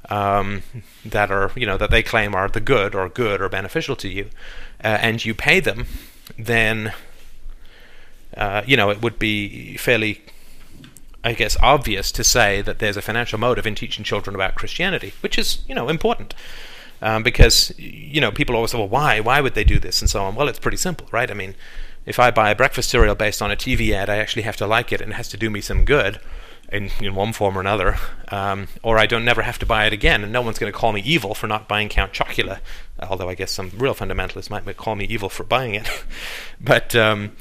um, 0.09 0.63
that 1.05 1.29
are 1.31 1.51
you 1.55 1.65
know 1.65 1.77
that 1.77 1.91
they 1.91 2.03
claim 2.03 2.33
are 2.33 2.49
the 2.49 2.59
good 2.59 2.95
or 2.95 3.09
good 3.09 3.41
or 3.41 3.49
beneficial 3.49 3.95
to 3.97 4.09
you, 4.09 4.29
uh, 4.83 4.97
and 5.01 5.23
you 5.23 5.35
pay 5.35 5.59
them, 5.59 5.85
then 6.37 6.93
uh, 8.35 8.63
you 8.65 8.75
know 8.75 8.89
it 8.89 9.01
would 9.01 9.19
be 9.19 9.77
fairly, 9.77 10.21
I 11.23 11.33
guess, 11.33 11.57
obvious 11.61 12.11
to 12.13 12.23
say 12.23 12.61
that 12.61 12.79
there's 12.79 12.97
a 12.97 13.01
financial 13.01 13.39
motive 13.39 13.67
in 13.67 13.75
teaching 13.75 14.05
children 14.05 14.35
about 14.35 14.55
Christianity, 14.55 15.13
which 15.21 15.37
is 15.37 15.63
you 15.67 15.75
know 15.75 15.89
important. 15.89 16.33
Um, 17.01 17.23
because 17.23 17.71
you 17.77 18.19
know 18.19 18.31
people 18.31 18.55
always 18.55 18.71
say, 18.71 18.77
well, 18.77 18.89
why? 18.89 19.19
Why 19.19 19.41
would 19.41 19.53
they 19.53 19.63
do 19.63 19.79
this 19.79 20.01
and 20.01 20.09
so 20.09 20.23
on? 20.23 20.35
Well, 20.35 20.47
it's 20.49 20.59
pretty 20.59 20.77
simple, 20.77 21.07
right? 21.11 21.31
I 21.31 21.33
mean, 21.33 21.55
if 22.05 22.19
I 22.19 22.31
buy 22.31 22.49
a 22.49 22.55
breakfast 22.55 22.89
cereal 22.89 23.15
based 23.15 23.41
on 23.41 23.51
a 23.51 23.55
TV 23.55 23.91
ad, 23.91 24.09
I 24.09 24.17
actually 24.17 24.41
have 24.43 24.57
to 24.57 24.67
like 24.67 24.91
it 24.91 24.99
and 25.01 25.11
it 25.11 25.15
has 25.15 25.29
to 25.29 25.37
do 25.37 25.49
me 25.49 25.61
some 25.61 25.85
good 25.85 26.19
in, 26.71 26.89
in 27.01 27.15
one 27.15 27.33
form 27.33 27.57
or 27.57 27.61
another, 27.61 27.97
um, 28.29 28.67
or 28.83 28.97
I 28.97 29.05
don't 29.05 29.25
never 29.25 29.41
have 29.41 29.59
to 29.59 29.65
buy 29.65 29.85
it 29.85 29.93
again, 29.93 30.23
and 30.23 30.31
no 30.31 30.41
one's 30.41 30.59
going 30.59 30.71
to 30.71 30.77
call 30.77 30.91
me 30.91 31.01
evil 31.01 31.33
for 31.33 31.47
not 31.47 31.67
buying 31.67 31.89
Count 31.89 32.13
Chocula, 32.13 32.59
although 33.01 33.29
I 33.29 33.35
guess 33.35 33.51
some 33.51 33.71
real 33.75 33.95
fundamentalists 33.95 34.49
might 34.49 34.77
call 34.77 34.95
me 34.95 35.05
evil 35.05 35.29
for 35.29 35.43
buying 35.43 35.75
it. 35.75 35.89
but 36.61 36.95
um, 36.95 37.31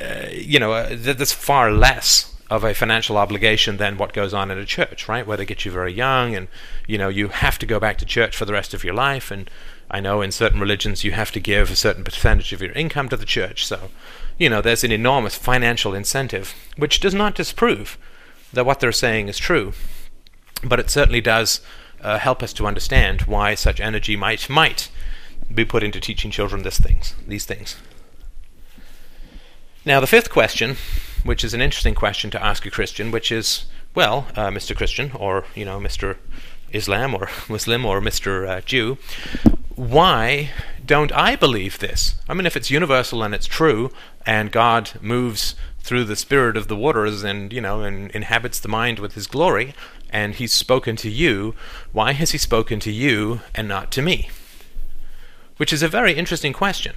uh, 0.00 0.26
you 0.30 0.58
know, 0.58 0.72
uh, 0.72 0.88
there's 0.92 1.32
far 1.32 1.70
less 1.70 2.35
of 2.48 2.62
a 2.62 2.74
financial 2.74 3.16
obligation 3.16 3.76
than 3.76 3.98
what 3.98 4.12
goes 4.12 4.32
on 4.32 4.50
in 4.50 4.58
a 4.58 4.64
church, 4.64 5.08
right? 5.08 5.26
Where 5.26 5.36
they 5.36 5.44
get 5.44 5.64
you 5.64 5.72
very 5.72 5.92
young, 5.92 6.34
and 6.34 6.48
you 6.86 6.98
know 6.98 7.08
you 7.08 7.28
have 7.28 7.58
to 7.58 7.66
go 7.66 7.80
back 7.80 7.98
to 7.98 8.06
church 8.06 8.36
for 8.36 8.44
the 8.44 8.52
rest 8.52 8.74
of 8.74 8.84
your 8.84 8.94
life. 8.94 9.30
And 9.30 9.50
I 9.90 10.00
know 10.00 10.22
in 10.22 10.32
certain 10.32 10.60
religions 10.60 11.04
you 11.04 11.12
have 11.12 11.32
to 11.32 11.40
give 11.40 11.70
a 11.70 11.76
certain 11.76 12.04
percentage 12.04 12.52
of 12.52 12.62
your 12.62 12.72
income 12.72 13.08
to 13.08 13.16
the 13.16 13.24
church. 13.24 13.66
So, 13.66 13.90
you 14.38 14.48
know, 14.48 14.60
there's 14.60 14.84
an 14.84 14.92
enormous 14.92 15.36
financial 15.36 15.94
incentive, 15.94 16.54
which 16.76 17.00
does 17.00 17.14
not 17.14 17.34
disprove 17.34 17.98
that 18.52 18.66
what 18.66 18.80
they're 18.80 18.92
saying 18.92 19.28
is 19.28 19.38
true, 19.38 19.72
but 20.64 20.80
it 20.80 20.90
certainly 20.90 21.20
does 21.20 21.60
uh, 22.00 22.18
help 22.18 22.42
us 22.42 22.52
to 22.54 22.66
understand 22.66 23.22
why 23.22 23.54
such 23.54 23.80
energy 23.80 24.16
might 24.16 24.48
might 24.48 24.90
be 25.52 25.64
put 25.64 25.82
into 25.82 26.00
teaching 26.00 26.30
children 26.30 26.62
things, 26.62 27.14
these 27.26 27.44
things. 27.44 27.76
Now, 29.84 30.00
the 30.00 30.06
fifth 30.06 30.30
question, 30.30 30.76
which 31.26 31.44
is 31.44 31.54
an 31.54 31.60
interesting 31.60 31.94
question 31.94 32.30
to 32.30 32.42
ask 32.42 32.64
a 32.66 32.70
Christian, 32.70 33.10
which 33.10 33.30
is, 33.30 33.66
well, 33.94 34.26
uh, 34.36 34.48
Mr. 34.48 34.76
Christian, 34.76 35.10
or 35.12 35.44
you 35.54 35.64
know, 35.64 35.78
Mr. 35.78 36.16
Islam, 36.72 37.14
or 37.14 37.28
Muslim, 37.48 37.84
or 37.84 38.00
Mr. 38.00 38.48
Uh, 38.48 38.60
Jew, 38.60 38.98
why 39.74 40.50
don't 40.84 41.12
I 41.12 41.36
believe 41.36 41.78
this? 41.78 42.14
I 42.28 42.34
mean, 42.34 42.46
if 42.46 42.56
it's 42.56 42.70
universal 42.70 43.22
and 43.22 43.34
it's 43.34 43.46
true, 43.46 43.90
and 44.24 44.50
God 44.50 44.92
moves 45.00 45.54
through 45.86 46.04
the 46.04 46.16
spirit 46.16 46.56
of 46.56 46.66
the 46.66 46.74
waters 46.74 47.22
and 47.22 47.52
you 47.52 47.60
know 47.60 47.82
and 47.82 48.10
inhabits 48.10 48.58
the 48.58 48.68
mind 48.68 48.98
with 48.98 49.14
his 49.14 49.28
glory 49.28 49.72
and 50.10 50.34
he's 50.34 50.52
spoken 50.52 50.96
to 50.96 51.08
you 51.08 51.54
why 51.92 52.10
has 52.10 52.32
he 52.32 52.38
spoken 52.38 52.80
to 52.80 52.90
you 52.90 53.40
and 53.54 53.68
not 53.68 53.92
to 53.92 54.02
me 54.02 54.28
which 55.58 55.72
is 55.72 55.84
a 55.84 55.88
very 55.88 56.14
interesting 56.14 56.52
question 56.52 56.96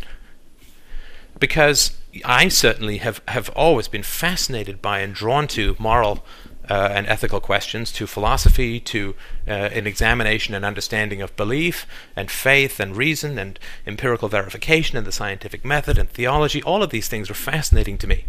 because 1.40 1.98
I 2.26 2.48
certainly 2.50 2.98
have, 2.98 3.22
have 3.28 3.50
always 3.56 3.88
been 3.88 4.04
fascinated 4.04 4.82
by 4.82 5.00
and 5.00 5.14
drawn 5.14 5.48
to 5.50 5.76
moral 5.80 6.26
uh, 6.70 6.90
and 6.94 7.08
ethical 7.08 7.40
questions, 7.40 7.92
to 7.94 8.06
philosophy, 8.06 8.80
to 8.80 9.16
uh, 9.48 9.52
an 9.52 9.88
examination 9.88 10.54
and 10.54 10.64
understanding 10.64 11.22
of 11.22 11.36
belief 11.36 11.88
and 12.16 12.30
faith 12.30 12.80
and 12.80 12.96
reason 12.96 13.40
and 13.40 13.60
empirical 13.88 14.28
verification 14.28 14.98
and 14.98 15.08
the 15.08 15.12
scientific 15.12 15.66
method 15.66 15.98
and 15.98 16.10
theology. 16.10 16.62
All 16.62 16.84
of 16.84 16.92
these 16.92 17.08
things 17.08 17.30
are 17.30 17.36
fascinating 17.36 17.98
to 18.00 18.08
me. 18.08 18.26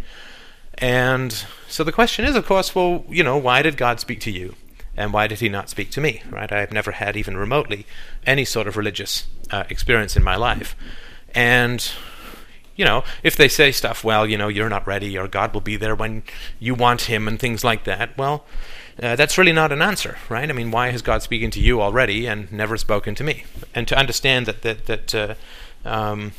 And 0.79 1.45
so 1.67 1.83
the 1.83 1.91
question 1.91 2.25
is, 2.25 2.35
of 2.35 2.45
course, 2.45 2.73
well, 2.73 3.05
you 3.09 3.23
know, 3.23 3.37
why 3.37 3.61
did 3.61 3.77
God 3.77 3.99
speak 3.99 4.19
to 4.21 4.31
you? 4.31 4.55
And 4.97 5.13
why 5.13 5.27
did 5.27 5.39
he 5.39 5.47
not 5.47 5.69
speak 5.69 5.91
to 5.91 6.01
me? 6.01 6.23
Right? 6.29 6.51
I've 6.51 6.71
never 6.71 6.91
had 6.91 7.15
even 7.15 7.37
remotely 7.37 7.85
any 8.25 8.43
sort 8.43 8.67
of 8.67 8.75
religious 8.75 9.27
uh, 9.51 9.63
experience 9.69 10.17
in 10.17 10.23
my 10.23 10.35
life. 10.35 10.75
And, 11.35 11.91
you 12.75 12.85
know, 12.85 13.03
if 13.23 13.35
they 13.35 13.47
say 13.47 13.71
stuff, 13.71 14.03
well, 14.03 14.27
you 14.27 14.37
know, 14.37 14.47
you're 14.47 14.69
not 14.69 14.87
ready, 14.87 15.17
or 15.17 15.27
God 15.27 15.53
will 15.53 15.61
be 15.61 15.75
there 15.75 15.95
when 15.95 16.23
you 16.59 16.75
want 16.75 17.01
him, 17.03 17.27
and 17.27 17.39
things 17.39 17.63
like 17.63 17.83
that, 17.83 18.17
well, 18.17 18.45
uh, 19.01 19.15
that's 19.15 19.37
really 19.37 19.51
not 19.51 19.71
an 19.71 19.81
answer, 19.81 20.17
right? 20.29 20.49
I 20.49 20.53
mean, 20.53 20.71
why 20.71 20.91
has 20.91 21.01
God 21.01 21.23
spoken 21.23 21.51
to 21.51 21.59
you 21.59 21.81
already 21.81 22.27
and 22.27 22.51
never 22.51 22.77
spoken 22.77 23.15
to 23.15 23.23
me? 23.23 23.45
And 23.73 23.87
to 23.87 23.97
understand 23.97 24.45
that 24.45 24.61
that 24.61 24.85
that 24.85 25.15
uh, 25.15 25.35
um, 25.85 26.33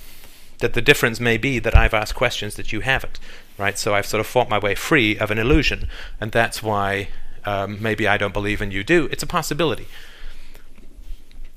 that 0.58 0.74
the 0.74 0.82
difference 0.82 1.18
may 1.20 1.36
be 1.36 1.58
that 1.58 1.76
I've 1.76 1.94
asked 1.94 2.14
questions 2.14 2.54
that 2.54 2.72
you 2.72 2.80
haven't, 2.80 3.18
right? 3.58 3.78
So 3.78 3.94
I've 3.94 4.06
sort 4.06 4.20
of 4.20 4.26
fought 4.26 4.48
my 4.48 4.58
way 4.58 4.74
free 4.74 5.18
of 5.18 5.30
an 5.30 5.38
illusion, 5.38 5.88
and 6.20 6.30
that's 6.30 6.62
why 6.62 7.08
um, 7.44 7.82
maybe 7.82 8.06
I 8.06 8.16
don't 8.16 8.32
believe 8.32 8.60
and 8.60 8.72
you 8.72 8.84
do. 8.84 9.08
It's 9.10 9.22
a 9.22 9.26
possibility. 9.26 9.88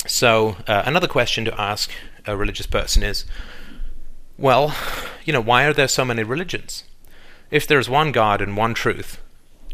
So 0.08 0.58
uh, 0.68 0.84
another 0.86 1.08
question 1.08 1.46
to 1.46 1.62
ask 1.62 1.92
a 2.26 2.36
religious 2.36 2.68
person 2.68 3.04
is, 3.04 3.26
well, 4.38 4.76
you 5.24 5.34
know, 5.34 5.42
why 5.42 5.66
are 5.66 5.74
there 5.74 5.88
so 5.88 6.06
many 6.06 6.24
religions? 6.24 6.84
If 7.52 7.68
there's 7.68 7.90
one 7.90 8.12
God 8.12 8.42
and 8.42 8.58
one 8.58 8.74
truth, 8.74 9.22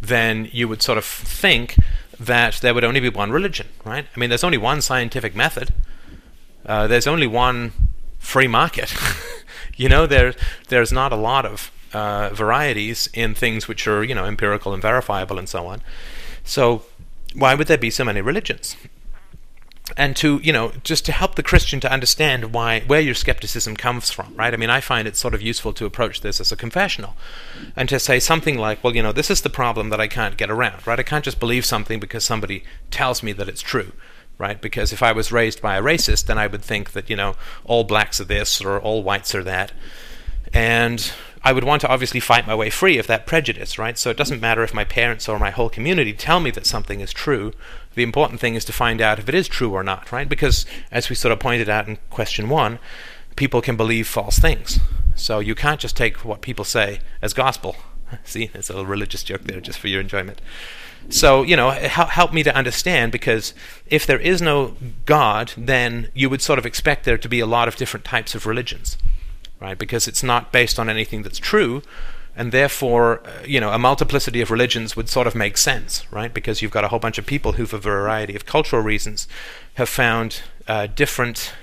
then 0.02 0.50
you 0.52 0.68
would 0.68 0.82
sort 0.82 0.98
of 0.98 1.06
think 1.06 1.76
that 2.20 2.56
there 2.56 2.74
would 2.74 2.84
only 2.84 3.00
be 3.00 3.10
one 3.10 3.32
religion, 3.32 3.68
right? 3.84 4.06
I 4.16 4.20
mean, 4.20 4.30
there's 4.30 4.44
only 4.44 4.58
one 4.58 4.82
scientific 4.82 5.36
method. 5.36 5.74
Uh, 6.66 6.88
there's 6.88 7.08
only 7.08 7.28
one 7.28 7.74
free 8.20 8.48
market. 8.48 8.94
you 9.76 9.90
know, 9.90 10.06
there 10.06 10.34
there's 10.70 10.92
not 10.92 11.12
a 11.12 11.16
lot 11.16 11.46
of 11.46 11.72
uh, 11.94 12.30
varieties 12.34 13.10
in 13.14 13.34
things 13.34 13.68
which 13.68 13.88
are 13.88 14.04
you 14.04 14.16
know 14.16 14.26
empirical 14.26 14.74
and 14.74 14.82
verifiable 14.82 15.40
and 15.40 15.50
so 15.50 15.66
on. 15.66 15.82
So 16.44 16.84
why 17.34 17.56
would 17.56 17.68
there 17.68 17.78
be 17.78 17.90
so 17.90 18.04
many 18.04 18.22
religions? 18.22 18.76
And 19.98 20.16
to 20.18 20.40
you 20.42 20.54
know 20.54 20.72
just 20.84 21.06
to 21.06 21.12
help 21.12 21.36
the 21.36 21.44
Christian 21.44 21.80
to 21.82 21.92
understand 21.92 22.54
why 22.54 22.82
where 22.82 23.02
your 23.02 23.14
skepticism 23.14 23.76
comes 23.76 24.10
from, 24.12 24.34
right? 24.36 24.54
I 24.54 24.58
mean, 24.58 24.70
I 24.70 24.80
find 24.80 25.08
it 25.08 25.18
sort 25.18 25.34
of 25.34 25.42
useful 25.42 25.74
to 25.74 25.86
approach 25.86 26.22
this 26.22 26.40
as 26.40 26.52
a 26.52 26.56
confessional, 26.56 27.16
and 27.76 27.90
to 27.90 28.00
say 28.00 28.20
something 28.20 28.58
like, 28.58 28.84
well, 28.84 28.96
you 28.96 29.04
know, 29.04 29.12
this 29.12 29.30
is 29.30 29.42
the 29.42 29.50
problem 29.50 29.90
that 29.90 30.02
I 30.02 30.08
can't 30.08 30.38
get 30.38 30.50
around, 30.50 30.86
right? 30.88 31.00
I 31.00 31.04
can't 31.04 31.26
just 31.26 31.40
believe 31.40 31.66
something 31.66 32.00
because 32.00 32.24
somebody 32.24 32.64
tells 32.90 33.22
me 33.22 33.34
that 33.34 33.50
it's 33.50 33.62
true 33.62 33.92
right? 34.38 34.60
Because 34.60 34.92
if 34.92 35.04
I 35.04 35.12
was 35.12 35.32
raised 35.32 35.62
by 35.62 35.78
a 35.78 35.84
racist, 35.84 36.26
then 36.26 36.40
I 36.40 36.48
would 36.48 36.64
think 36.64 36.94
that, 36.94 37.12
you 37.12 37.16
know, 37.16 37.36
all 37.64 37.84
blacks 37.84 38.20
are 38.20 38.26
this 38.26 38.60
or 38.60 38.80
all 38.80 39.04
whites 39.04 39.36
are 39.36 39.44
that. 39.44 39.72
And 40.52 41.14
I 41.44 41.54
would 41.54 41.64
want 41.64 41.82
to 41.82 41.88
obviously 41.88 42.20
fight 42.20 42.48
my 42.48 42.56
way 42.56 42.70
free 42.70 42.98
of 42.98 43.08
that 43.08 43.26
prejudice, 43.26 43.78
right? 43.78 43.98
So 43.98 44.10
it 44.10 44.18
doesn't 44.18 44.42
matter 44.42 44.64
if 44.64 44.74
my 44.74 44.84
parents 44.84 45.30
or 45.30 45.40
my 45.40 45.52
whole 45.52 45.70
community 45.70 46.14
tell 46.14 46.40
me 46.40 46.52
that 46.52 46.66
something 46.66 47.02
is 47.02 47.14
true. 47.14 47.54
The 47.96 48.04
important 48.04 48.40
thing 48.40 48.56
is 48.56 48.66
to 48.66 48.74
find 48.74 49.02
out 49.02 49.20
if 49.20 49.28
it 49.28 49.36
is 49.36 49.48
true 49.48 49.74
or 49.74 49.84
not, 49.84 50.12
right? 50.12 50.28
Because 50.28 50.66
as 50.92 51.10
we 51.10 51.16
sort 51.16 51.32
of 51.32 51.40
pointed 51.40 51.70
out 51.70 51.88
in 51.88 51.98
question 52.10 52.50
one, 52.50 52.80
people 53.36 53.62
can 53.62 53.76
believe 53.76 54.08
false 54.08 54.40
things. 54.40 54.80
So 55.16 55.40
you 55.40 55.56
can't 55.56 55.80
just 55.80 55.98
take 55.98 56.24
what 56.24 56.42
people 56.42 56.66
say 56.66 57.00
as 57.22 57.34
gospel. 57.34 57.76
See, 58.24 58.50
it's 58.54 58.70
a 58.70 58.74
little 58.74 58.86
religious 58.86 59.24
joke 59.24 59.44
there 59.44 59.60
just 59.60 59.80
for 59.80 59.88
your 59.88 60.02
enjoyment. 60.02 60.42
So, 61.10 61.42
you 61.42 61.56
know, 61.56 61.72
help 61.72 62.32
me 62.32 62.44
to 62.44 62.56
understand 62.56 63.12
because 63.12 63.54
if 63.88 64.06
there 64.06 64.20
is 64.20 64.42
no 64.42 64.76
God, 65.06 65.52
then 65.58 66.10
you 66.14 66.30
would 66.30 66.42
sort 66.42 66.60
of 66.60 66.66
expect 66.66 67.06
there 67.06 67.18
to 67.18 67.28
be 67.28 67.40
a 67.40 67.46
lot 67.48 67.68
of 67.68 67.76
different 67.76 68.06
types 68.06 68.36
of 68.36 68.46
religions 68.46 68.98
right? 69.62 69.78
Because 69.78 70.08
it's 70.08 70.24
not 70.24 70.52
based 70.52 70.80
on 70.80 70.90
anything 70.90 71.22
that's 71.22 71.38
true, 71.38 71.84
and 72.36 72.52
therefore, 72.52 73.22
uh, 73.26 73.44
you 73.46 73.60
know, 73.60 73.72
a 73.72 73.80
multiplicity 73.80 74.42
of 74.42 74.52
religions 74.52 74.96
would 74.96 75.10
sort 75.10 75.28
of 75.28 75.36
make 75.36 75.58
sense, 75.58 76.06
right? 76.12 76.34
Because 76.34 76.62
you've 76.62 76.72
got 76.72 76.84
a 76.84 76.88
whole 76.88 77.00
bunch 77.00 77.18
of 77.18 77.26
people 77.26 77.54
who, 77.54 77.66
for 77.66 77.76
a 77.76 77.80
variety 77.80 78.36
of 78.36 78.46
cultural 78.46 78.82
reasons, 78.82 79.28
have 79.76 79.90
found 79.90 80.42
uh, 80.68 80.88
different 80.88 81.54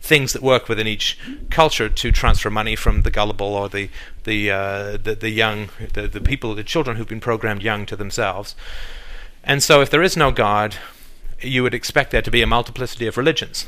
things 0.00 0.32
that 0.32 0.42
work 0.42 0.68
within 0.68 0.86
each 0.86 1.16
culture 1.48 1.88
to 1.88 2.10
transfer 2.10 2.50
money 2.50 2.74
from 2.74 3.02
the 3.02 3.10
gullible 3.10 3.54
or 3.54 3.68
the 3.68 3.88
the 4.24 4.50
uh, 4.50 4.96
the, 4.96 5.16
the, 5.18 5.30
young, 5.30 5.70
the, 5.92 6.08
the 6.08 6.20
people, 6.20 6.54
the 6.54 6.64
children 6.64 6.96
who've 6.96 7.08
been 7.08 7.20
programmed 7.20 7.62
young 7.62 7.86
to 7.86 7.96
themselves. 7.96 8.54
And 9.44 9.62
so, 9.62 9.80
if 9.80 9.90
there 9.90 10.02
is 10.02 10.16
no 10.16 10.30
God, 10.30 10.76
you 11.40 11.62
would 11.62 11.74
expect 11.74 12.10
there 12.10 12.22
to 12.22 12.30
be 12.30 12.42
a 12.42 12.46
multiplicity 12.46 13.06
of 13.06 13.16
religions. 13.16 13.66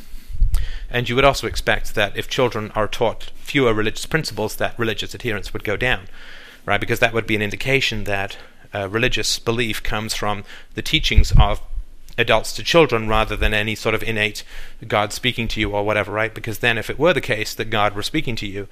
And 0.95 1.09
you 1.09 1.16
would 1.16 1.24
also 1.24 1.49
expect 1.49 1.97
that 1.97 2.16
if 2.16 2.28
children 2.28 2.70
are 2.76 2.86
taught 2.86 3.32
fewer 3.34 3.74
religious 3.74 4.07
principles, 4.07 4.55
that 4.57 4.78
religious 4.78 5.12
adherence 5.12 5.53
would 5.53 5.64
go 5.64 5.76
down, 5.76 6.07
right? 6.64 6.80
Because 6.80 7.01
that 7.01 7.12
would 7.12 7.26
be 7.26 7.34
an 7.34 7.42
indication 7.42 8.05
that 8.05 8.38
uh, 8.72 8.88
religious 8.88 9.40
belief 9.40 9.82
comes 9.82 10.14
from 10.14 10.45
the 10.74 10.82
teachings 10.82 11.32
of 11.36 11.61
adults 12.16 12.53
to 12.53 12.62
children 12.62 13.09
rather 13.09 13.34
than 13.34 13.53
any 13.53 13.74
sort 13.74 13.97
of 13.97 14.05
innate 14.05 14.45
God 14.86 15.12
speaking 15.12 15.49
to 15.49 15.59
you 15.59 15.72
or 15.72 15.84
whatever, 15.84 16.12
right? 16.12 16.32
Because 16.32 16.61
then, 16.61 16.78
if 16.78 16.88
it 16.88 16.97
were 16.97 17.12
the 17.12 17.20
case 17.20 17.55
that 17.55 17.70
God 17.70 17.97
were 17.97 18.03
speaking 18.05 18.36
to 18.36 18.47
you, 18.47 18.68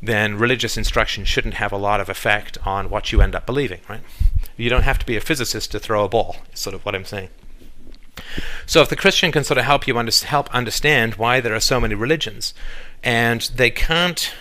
then 0.00 0.38
religious 0.38 0.76
instruction 0.76 1.24
shouldn't 1.24 1.54
have 1.54 1.72
a 1.72 1.76
lot 1.76 2.00
of 2.00 2.08
effect 2.08 2.56
on 2.64 2.88
what 2.88 3.10
you 3.10 3.20
end 3.20 3.34
up 3.34 3.46
believing, 3.46 3.80
right? 3.88 4.02
You 4.56 4.70
don't 4.70 4.82
have 4.84 5.00
to 5.00 5.06
be 5.06 5.16
a 5.16 5.20
physicist 5.20 5.72
to 5.72 5.80
throw 5.80 6.04
a 6.04 6.08
ball, 6.08 6.36
is 6.52 6.60
sort 6.60 6.74
of 6.74 6.84
what 6.84 6.94
I'm 6.94 7.04
saying. 7.04 7.30
So, 8.66 8.82
if 8.82 8.88
the 8.88 8.96
Christian 8.96 9.32
can 9.32 9.44
sort 9.44 9.58
of 9.58 9.64
help 9.64 9.86
you 9.86 9.98
under- 9.98 10.12
help 10.26 10.52
understand 10.54 11.14
why 11.14 11.40
there 11.40 11.54
are 11.54 11.60
so 11.60 11.80
many 11.80 11.94
religions, 11.94 12.54
and 13.02 13.42
they 13.54 13.70
can't 13.70 14.32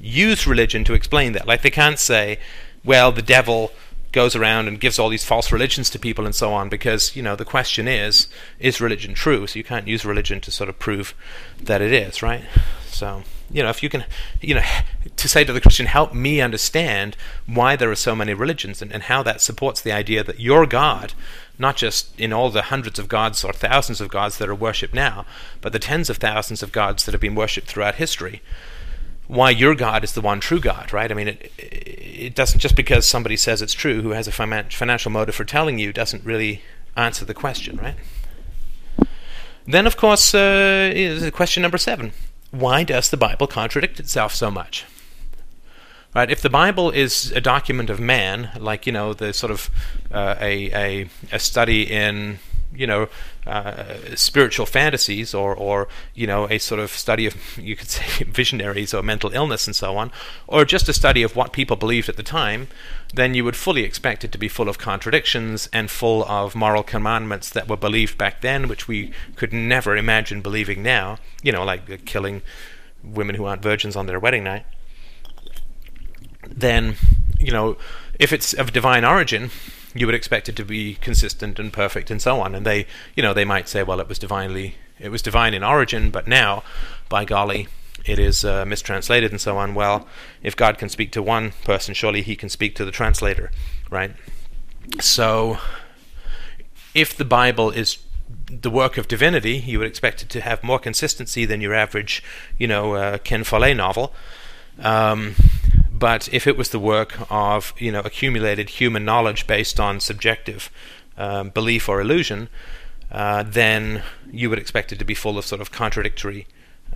use 0.00 0.46
religion 0.46 0.84
to 0.84 0.94
explain 0.94 1.32
that, 1.32 1.46
like 1.46 1.62
they 1.62 1.70
can't 1.70 1.98
say, 1.98 2.38
well, 2.84 3.12
the 3.12 3.22
devil 3.22 3.72
goes 4.12 4.34
around 4.34 4.66
and 4.66 4.80
gives 4.80 4.98
all 4.98 5.08
these 5.08 5.24
false 5.24 5.52
religions 5.52 5.88
to 5.90 5.98
people 5.98 6.26
and 6.26 6.34
so 6.34 6.52
on 6.52 6.68
because 6.68 7.14
you 7.14 7.22
know 7.22 7.36
the 7.36 7.44
question 7.44 7.86
is 7.86 8.28
is 8.58 8.80
religion 8.80 9.14
true? 9.14 9.46
So 9.46 9.58
you 9.58 9.64
can't 9.64 9.86
use 9.86 10.04
religion 10.04 10.40
to 10.40 10.50
sort 10.50 10.68
of 10.68 10.78
prove 10.78 11.14
that 11.62 11.80
it 11.80 11.92
is 11.92 12.22
right? 12.22 12.42
So 12.86 13.22
you 13.50 13.62
know 13.62 13.68
if 13.68 13.82
you 13.82 13.88
can 13.88 14.04
you 14.40 14.54
know 14.54 14.62
to 15.16 15.28
say 15.28 15.44
to 15.44 15.52
the 15.52 15.60
christian 15.60 15.86
help 15.86 16.14
me 16.14 16.40
understand 16.40 17.16
why 17.46 17.76
there 17.76 17.90
are 17.90 17.96
so 17.96 18.14
many 18.14 18.34
religions 18.34 18.80
and, 18.80 18.92
and 18.92 19.04
how 19.04 19.22
that 19.22 19.40
supports 19.40 19.80
the 19.80 19.92
idea 19.92 20.22
that 20.22 20.40
your 20.40 20.66
god 20.66 21.12
not 21.58 21.76
just 21.76 22.18
in 22.18 22.32
all 22.32 22.50
the 22.50 22.62
hundreds 22.62 22.98
of 22.98 23.08
gods 23.08 23.44
or 23.44 23.52
thousands 23.52 24.00
of 24.00 24.08
gods 24.08 24.38
that 24.38 24.48
are 24.48 24.54
worshipped 24.54 24.94
now 24.94 25.24
but 25.60 25.72
the 25.72 25.78
tens 25.78 26.08
of 26.08 26.16
thousands 26.16 26.62
of 26.62 26.72
gods 26.72 27.04
that 27.04 27.12
have 27.12 27.20
been 27.20 27.34
worshipped 27.34 27.66
throughout 27.66 27.96
history 27.96 28.40
why 29.30 29.48
your 29.50 29.76
God 29.76 30.02
is 30.02 30.14
the 30.14 30.20
one 30.20 30.40
true 30.40 30.58
God, 30.58 30.92
right? 30.92 31.08
I 31.08 31.14
mean, 31.14 31.28
it, 31.28 31.52
it 31.56 32.34
doesn't 32.34 32.58
just 32.58 32.74
because 32.74 33.06
somebody 33.06 33.36
says 33.36 33.62
it's 33.62 33.72
true 33.72 34.02
who 34.02 34.10
has 34.10 34.26
a 34.26 34.32
financial 34.32 35.12
motive 35.12 35.36
for 35.36 35.44
telling 35.44 35.78
you 35.78 35.92
doesn't 35.92 36.24
really 36.24 36.62
answer 36.96 37.24
the 37.24 37.32
question, 37.32 37.76
right? 37.76 37.94
Then, 39.66 39.86
of 39.86 39.96
course, 39.96 40.34
uh, 40.34 40.90
is 40.92 41.30
question 41.30 41.62
number 41.62 41.78
seven: 41.78 42.10
Why 42.50 42.84
does 42.84 43.10
the 43.10 43.16
Bible 43.16 43.46
contradict 43.46 44.00
itself 44.00 44.34
so 44.34 44.50
much? 44.50 44.84
Right? 46.14 46.30
If 46.30 46.42
the 46.42 46.50
Bible 46.50 46.90
is 46.90 47.30
a 47.32 47.40
document 47.40 47.88
of 47.88 48.00
man, 48.00 48.50
like 48.58 48.86
you 48.86 48.92
know, 48.92 49.14
the 49.14 49.32
sort 49.32 49.52
of 49.52 49.70
uh, 50.10 50.34
a, 50.40 50.72
a 50.72 51.08
a 51.30 51.38
study 51.38 51.82
in 51.82 52.40
you 52.74 52.86
know 52.86 53.08
uh, 53.46 53.94
spiritual 54.14 54.66
fantasies 54.66 55.34
or 55.34 55.54
or 55.54 55.88
you 56.14 56.26
know 56.26 56.48
a 56.48 56.58
sort 56.58 56.80
of 56.80 56.90
study 56.90 57.26
of 57.26 57.58
you 57.58 57.76
could 57.76 57.88
say 57.88 58.24
visionaries 58.30 58.94
or 58.94 59.02
mental 59.02 59.30
illness 59.32 59.66
and 59.66 59.76
so 59.76 59.96
on 59.96 60.10
or 60.46 60.64
just 60.64 60.88
a 60.88 60.92
study 60.92 61.22
of 61.22 61.34
what 61.36 61.52
people 61.52 61.76
believed 61.76 62.08
at 62.08 62.16
the 62.16 62.22
time 62.22 62.68
then 63.14 63.34
you 63.34 63.44
would 63.44 63.56
fully 63.56 63.82
expect 63.82 64.24
it 64.24 64.30
to 64.32 64.38
be 64.38 64.48
full 64.48 64.68
of 64.68 64.78
contradictions 64.78 65.68
and 65.72 65.90
full 65.90 66.24
of 66.24 66.54
moral 66.54 66.82
commandments 66.82 67.50
that 67.50 67.68
were 67.68 67.76
believed 67.76 68.16
back 68.16 68.40
then 68.40 68.68
which 68.68 68.86
we 68.86 69.12
could 69.36 69.52
never 69.52 69.96
imagine 69.96 70.40
believing 70.40 70.82
now. 70.82 71.18
You 71.42 71.52
know 71.52 71.64
like 71.64 72.04
killing 72.04 72.42
women 73.02 73.34
who 73.34 73.44
aren't 73.44 73.62
virgins 73.62 73.96
on 73.96 74.06
their 74.06 74.20
wedding 74.20 74.44
night. 74.44 74.64
Then 76.46 76.96
you 77.38 77.52
know 77.52 77.76
if 78.18 78.32
it's 78.32 78.52
of 78.52 78.72
divine 78.72 79.04
origin 79.04 79.50
you 79.94 80.06
would 80.06 80.14
expect 80.14 80.48
it 80.48 80.56
to 80.56 80.64
be 80.64 80.94
consistent 80.96 81.58
and 81.58 81.72
perfect 81.72 82.10
and 82.10 82.22
so 82.22 82.40
on. 82.40 82.54
And 82.54 82.64
they, 82.64 82.86
you 83.14 83.22
know, 83.22 83.34
they 83.34 83.44
might 83.44 83.68
say, 83.68 83.82
well, 83.82 84.00
it 84.00 84.08
was 84.08 84.18
divinely, 84.18 84.76
it 84.98 85.08
was 85.08 85.22
divine 85.22 85.54
in 85.54 85.64
origin, 85.64 86.10
but 86.10 86.28
now, 86.28 86.62
by 87.08 87.24
golly, 87.24 87.68
it 88.04 88.18
is 88.18 88.44
uh, 88.44 88.64
mistranslated 88.64 89.30
and 89.30 89.40
so 89.40 89.58
on. 89.58 89.74
Well, 89.74 90.06
if 90.42 90.56
God 90.56 90.78
can 90.78 90.88
speak 90.88 91.12
to 91.12 91.22
one 91.22 91.52
person, 91.64 91.94
surely 91.94 92.22
He 92.22 92.36
can 92.36 92.48
speak 92.48 92.74
to 92.76 92.84
the 92.84 92.92
translator, 92.92 93.50
right? 93.90 94.12
So, 95.00 95.58
if 96.94 97.16
the 97.16 97.24
Bible 97.24 97.70
is 97.70 97.98
the 98.48 98.70
work 98.70 98.96
of 98.96 99.08
divinity, 99.08 99.58
you 99.58 99.78
would 99.78 99.88
expect 99.88 100.22
it 100.22 100.28
to 100.30 100.40
have 100.40 100.62
more 100.62 100.78
consistency 100.78 101.44
than 101.44 101.60
your 101.60 101.74
average, 101.74 102.22
you 102.58 102.66
know, 102.66 102.94
uh, 102.94 103.18
Ken 103.18 103.44
Follett 103.44 103.76
novel. 103.76 104.12
Um, 104.80 105.34
but 105.92 106.32
if 106.32 106.46
it 106.46 106.56
was 106.56 106.70
the 106.70 106.78
work 106.78 107.18
of 107.30 107.74
you 107.78 107.92
know 107.92 108.00
accumulated 108.00 108.70
human 108.70 109.04
knowledge 109.04 109.46
based 109.46 109.78
on 109.78 110.00
subjective 110.00 110.70
um, 111.18 111.50
belief 111.50 111.88
or 111.88 112.00
illusion, 112.00 112.48
uh, 113.12 113.42
then 113.42 114.02
you 114.30 114.48
would 114.48 114.58
expect 114.58 114.92
it 114.92 114.98
to 114.98 115.04
be 115.04 115.14
full 115.14 115.36
of 115.36 115.44
sort 115.44 115.60
of 115.60 115.70
contradictory 115.70 116.46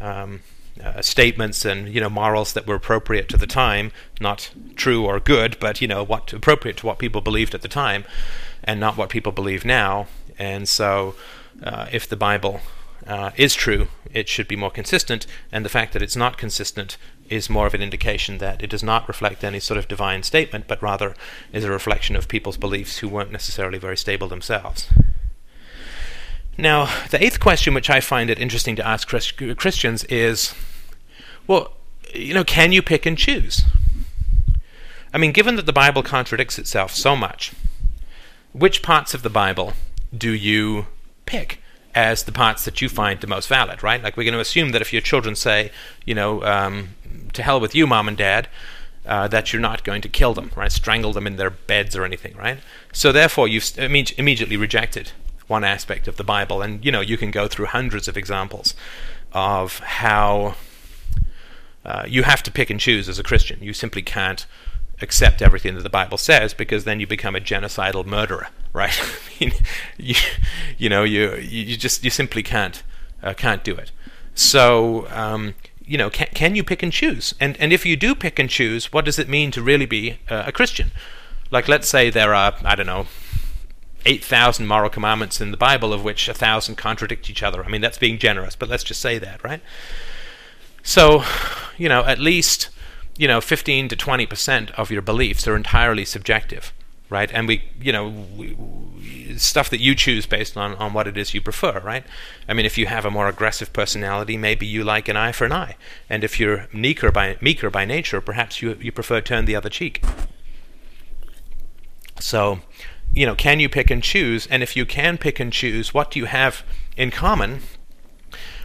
um, 0.01 0.41
uh, 0.83 1.03
statements 1.03 1.65
and 1.65 1.89
you 1.95 2.01
know 2.01 2.11
morals 2.11 2.55
that 2.55 2.67
were 2.67 2.75
appropriate 2.75 3.29
to 3.29 3.37
the 3.37 3.47
time, 3.47 3.93
not 4.21 4.51
true 4.75 5.05
or 5.05 5.21
good, 5.21 5.59
but 5.61 5.81
you 5.81 5.87
know 5.87 6.03
what 6.03 6.33
appropriate 6.33 6.79
to 6.79 6.87
what 6.87 6.99
people 6.99 7.21
believed 7.21 7.55
at 7.55 7.63
the 7.63 7.69
time, 7.69 8.05
and 8.63 8.81
not 8.81 8.97
what 8.97 9.11
people 9.11 9.33
believe 9.33 9.65
now. 9.65 10.07
And 10.39 10.69
so, 10.69 11.15
uh, 11.63 11.87
if 11.93 12.09
the 12.09 12.17
Bible 12.17 12.61
uh, 13.07 13.31
is 13.37 13.55
true, 13.55 13.89
it 14.13 14.29
should 14.29 14.49
be 14.49 14.57
more 14.57 14.71
consistent, 14.71 15.27
and 15.53 15.65
the 15.65 15.69
fact 15.69 15.93
that 15.93 16.03
it's 16.03 16.17
not 16.17 16.39
consistent 16.39 16.97
is 17.29 17.51
more 17.51 17.67
of 17.67 17.75
an 17.75 17.83
indication 17.83 18.39
that 18.39 18.63
it 18.63 18.71
does 18.71 18.83
not 18.83 19.09
reflect 19.09 19.45
any 19.45 19.61
sort 19.61 19.79
of 19.79 19.89
divine 19.89 20.23
statement, 20.23 20.67
but 20.69 20.83
rather 20.83 21.15
is 21.53 21.65
a 21.65 21.71
reflection 21.71 22.17
of 22.17 22.29
people's 22.29 22.57
beliefs 22.57 22.99
who 22.99 23.09
weren't 23.09 23.33
necessarily 23.33 23.79
very 23.79 23.97
stable 23.97 24.29
themselves. 24.29 24.89
Now, 26.57 26.89
the 27.11 27.23
eighth 27.23 27.41
question, 27.41 27.75
which 27.75 27.91
I 27.91 28.01
find 28.01 28.31
it 28.31 28.39
interesting 28.39 28.77
to 28.77 28.87
ask 28.87 29.09
Christians, 29.09 30.05
is 30.05 30.55
well, 31.47 31.73
you 32.15 32.33
know, 32.33 32.45
can 32.45 32.73
you 32.73 32.83
pick 32.83 33.07
and 33.07 33.19
choose? 33.19 33.65
I 35.13 35.19
mean, 35.19 35.33
given 35.33 35.57
that 35.57 35.67
the 35.67 35.73
Bible 35.73 36.03
contradicts 36.03 36.59
itself 36.59 36.93
so 36.93 37.17
much, 37.17 37.53
which 38.53 38.83
parts 38.83 39.15
of 39.15 39.23
the 39.23 39.31
Bible 39.31 39.75
do 40.17 40.33
you 40.33 40.87
pick? 41.27 41.61
as 41.95 42.25
the 42.25 42.33
parts 42.33 42.65
that 42.65 42.83
you 42.83 42.89
find 42.89 43.21
the 43.21 43.27
most 43.27 43.49
valid, 43.49 43.83
right? 43.83 44.03
Like 44.03 44.17
we're 44.17 44.25
going 44.25 44.35
to 44.35 44.41
assume 44.41 44.73
that 44.73 44.83
if 44.83 44.93
your 44.93 45.03
children 45.03 45.37
say, 45.37 45.71
you 46.05 46.15
know, 46.15 46.43
um, 46.43 46.91
to 47.35 47.43
hell 47.43 47.61
with 47.61 47.75
you, 47.75 47.87
mom 47.87 48.09
and 48.09 48.17
dad, 48.17 48.49
uh, 49.07 49.29
that 49.29 49.53
you're 49.53 49.61
not 49.61 49.85
going 49.85 50.03
to 50.03 50.09
kill 50.09 50.35
them, 50.35 50.51
right? 50.57 50.73
Strangle 50.73 51.13
them 51.13 51.27
in 51.27 51.37
their 51.37 51.51
beds 51.51 51.95
or 51.95 52.05
anything, 52.05 52.37
right? 52.37 52.59
So 52.93 53.13
therefore, 53.13 53.49
you've 53.49 53.65
imme- 53.65 54.19
immediately 54.19 54.57
rejected 54.57 55.13
one 55.47 55.65
aspect 55.65 56.09
of 56.09 56.17
the 56.17 56.25
Bible, 56.25 56.63
and 56.63 56.85
you 56.85 56.91
know 56.91 57.01
you 57.01 57.17
can 57.17 57.31
go 57.31 57.49
through 57.49 57.67
hundreds 57.67 58.09
of 58.09 58.17
examples 58.17 58.75
of 59.33 59.81
how 59.81 60.55
uh, 61.85 62.05
you 62.09 62.23
have 62.23 62.43
to 62.45 62.51
pick 62.51 62.71
and 62.71 62.81
choose 62.81 63.09
as 63.09 63.19
a 63.19 63.23
Christian. 63.23 63.63
You 63.63 63.73
simply 63.73 64.03
can't 64.03 64.47
accept 65.03 65.43
everything 65.43 65.75
that 65.75 65.83
the 65.83 65.91
Bible 65.91 66.17
says 66.17 66.55
because 66.55 66.85
then 66.85 67.01
you 67.01 67.07
become 67.07 67.35
a 67.37 67.41
genocidal 67.41 68.07
murderer, 68.07 68.49
right? 68.73 68.99
I 68.99 69.45
mean, 69.45 69.53
you, 69.99 70.15
you 70.79 70.89
know, 70.89 71.05
you 71.05 71.37
you 71.37 71.77
just 71.77 72.05
you 72.05 72.11
simply 72.11 72.43
can't 72.43 72.83
uh, 73.23 73.35
can't 73.35 73.63
do 73.65 73.75
it. 73.75 73.91
So 74.35 75.07
um, 75.11 75.55
you 75.87 75.99
know, 75.99 76.11
can, 76.11 76.29
can 76.35 76.55
you 76.55 76.65
pick 76.65 76.83
and 76.83 76.93
choose? 76.93 77.35
And 77.41 77.57
and 77.59 77.73
if 77.73 77.85
you 77.85 77.97
do 77.97 78.15
pick 78.15 78.39
and 78.39 78.49
choose, 78.51 78.93
what 78.93 79.05
does 79.05 79.19
it 79.19 79.29
mean 79.29 79.51
to 79.53 79.63
really 79.63 79.87
be 79.87 80.19
uh, 80.29 80.45
a 80.47 80.53
Christian? 80.53 80.91
Like, 81.51 81.69
let's 81.69 81.89
say 81.89 82.11
there 82.11 82.35
are 82.35 82.55
I 82.65 82.75
don't 82.75 82.87
know. 82.87 83.07
8,000 84.07 84.67
moral 84.67 84.91
commandments 84.91 85.41
in 85.41 85.51
the 85.51 85.57
Bible, 85.57 85.95
of 85.95 86.05
which 86.05 86.29
a 86.29 86.35
thousand 86.35 86.75
contradict 86.75 87.31
each 87.31 87.43
other. 87.43 87.65
I 87.65 87.69
mean, 87.69 87.81
that's 87.81 87.97
being 87.97 88.19
generous, 88.19 88.55
but 88.55 88.69
let's 88.69 88.85
just 88.85 89.01
say 89.01 89.19
that, 89.19 89.43
right? 89.43 89.63
So, 90.83 91.25
you 91.79 91.89
know, 91.89 92.05
at 92.05 92.19
least 92.19 92.69
you 93.17 93.29
know, 93.29 93.41
15 93.41 93.89
to 93.89 93.97
20 93.97 94.27
percent 94.27 94.71
of 94.73 94.91
your 94.91 95.03
beliefs 95.03 95.47
are 95.47 95.57
entirely 95.57 96.05
subjective, 96.05 96.73
right? 97.11 97.31
And 97.33 97.47
we, 97.47 97.63
you 97.81 97.93
know, 97.93 98.09
we, 98.37 98.57
stuff 99.37 99.71
that 99.71 99.81
you 99.81 99.95
choose 99.95 100.27
based 100.27 100.57
on, 100.57 100.75
on 100.77 100.93
what 100.93 101.07
it 101.07 101.17
is 101.17 101.35
you 101.35 101.41
prefer, 101.41 101.81
right? 101.81 102.05
I 102.49 102.55
mean, 102.55 102.67
if 102.67 102.79
you 102.79 102.87
have 102.87 103.05
a 103.05 103.11
more 103.11 103.29
aggressive 103.29 103.73
personality, 103.73 104.37
maybe 104.37 104.67
you 104.67 104.85
like 104.85 105.09
an 105.09 105.17
eye 105.17 105.33
for 105.33 105.45
an 105.45 105.53
eye, 105.53 105.77
and 106.09 106.25
if 106.25 106.41
you're 106.41 106.67
meeker 106.73 107.11
by 107.11 107.37
meeker 107.41 107.71
by 107.71 107.85
nature, 107.85 108.21
perhaps 108.21 108.63
you 108.63 108.77
you 108.81 108.93
prefer 108.93 109.21
turn 109.21 109.45
the 109.45 109.57
other 109.57 109.69
cheek. 109.69 110.03
So, 112.21 112.61
you 113.13 113.27
know, 113.27 113.35
can 113.35 113.61
you 113.61 113.69
pick 113.69 113.91
and 113.91 114.03
choose? 114.03 114.47
And 114.47 114.63
if 114.63 114.77
you 114.77 114.87
can 114.87 115.19
pick 115.19 115.41
and 115.41 115.53
choose, 115.53 115.93
what 115.93 116.11
do 116.11 116.19
you 116.19 116.27
have 116.27 116.65
in 116.97 117.11
common 117.11 117.61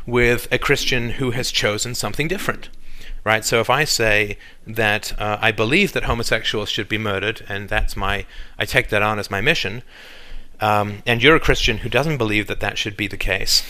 with 0.05 0.47
a 0.51 0.57
Christian 0.57 1.11
who 1.11 1.31
has 1.31 1.51
chosen 1.51 1.95
something 1.95 2.27
different? 2.27 2.69
Right? 3.23 3.43
So 3.45 3.59
if 3.59 3.69
I 3.69 3.83
say 3.83 4.37
that 4.65 5.19
uh, 5.19 5.37
I 5.41 5.51
believe 5.51 5.93
that 5.93 6.03
homosexuals 6.03 6.69
should 6.69 6.89
be 6.89 6.97
murdered, 6.97 7.45
and 7.47 7.69
that's 7.69 7.95
my, 7.95 8.25
I 8.57 8.65
take 8.65 8.89
that 8.89 9.01
on 9.01 9.19
as 9.19 9.31
my 9.31 9.41
mission, 9.41 9.83
um, 10.61 11.03
and 11.05 11.23
you're 11.23 11.35
a 11.35 11.39
Christian 11.39 11.79
who 11.79 11.89
doesn't 11.89 12.17
believe 12.17 12.47
that 12.47 12.59
that 12.59 12.77
should 12.77 12.97
be 12.97 13.07
the 13.07 13.17
case, 13.17 13.63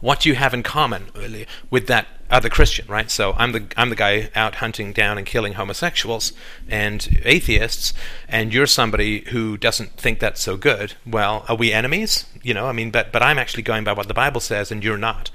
what 0.00 0.20
do 0.20 0.28
you 0.28 0.34
have 0.34 0.54
in 0.54 0.62
common 0.62 1.08
really, 1.14 1.46
with 1.70 1.86
that 1.86 2.06
other 2.30 2.48
Christian, 2.48 2.86
right? 2.88 3.10
So 3.10 3.34
I'm 3.36 3.52
the 3.52 3.66
I'm 3.76 3.90
the 3.90 3.96
guy 3.96 4.30
out 4.34 4.56
hunting 4.56 4.92
down 4.92 5.18
and 5.18 5.26
killing 5.26 5.54
homosexuals 5.54 6.32
and 6.68 7.20
atheists, 7.24 7.92
and 8.28 8.54
you're 8.54 8.66
somebody 8.66 9.22
who 9.28 9.56
doesn't 9.56 9.92
think 9.92 10.18
that's 10.18 10.40
so 10.40 10.56
good. 10.56 10.94
Well, 11.06 11.44
are 11.48 11.56
we 11.56 11.72
enemies? 11.72 12.24
You 12.42 12.54
know, 12.54 12.66
I 12.66 12.72
mean, 12.72 12.90
but 12.90 13.12
but 13.12 13.22
I'm 13.22 13.38
actually 13.38 13.62
going 13.62 13.84
by 13.84 13.92
what 13.92 14.08
the 14.08 14.14
Bible 14.14 14.40
says, 14.40 14.70
and 14.72 14.82
you're 14.82 14.96
not. 14.96 15.30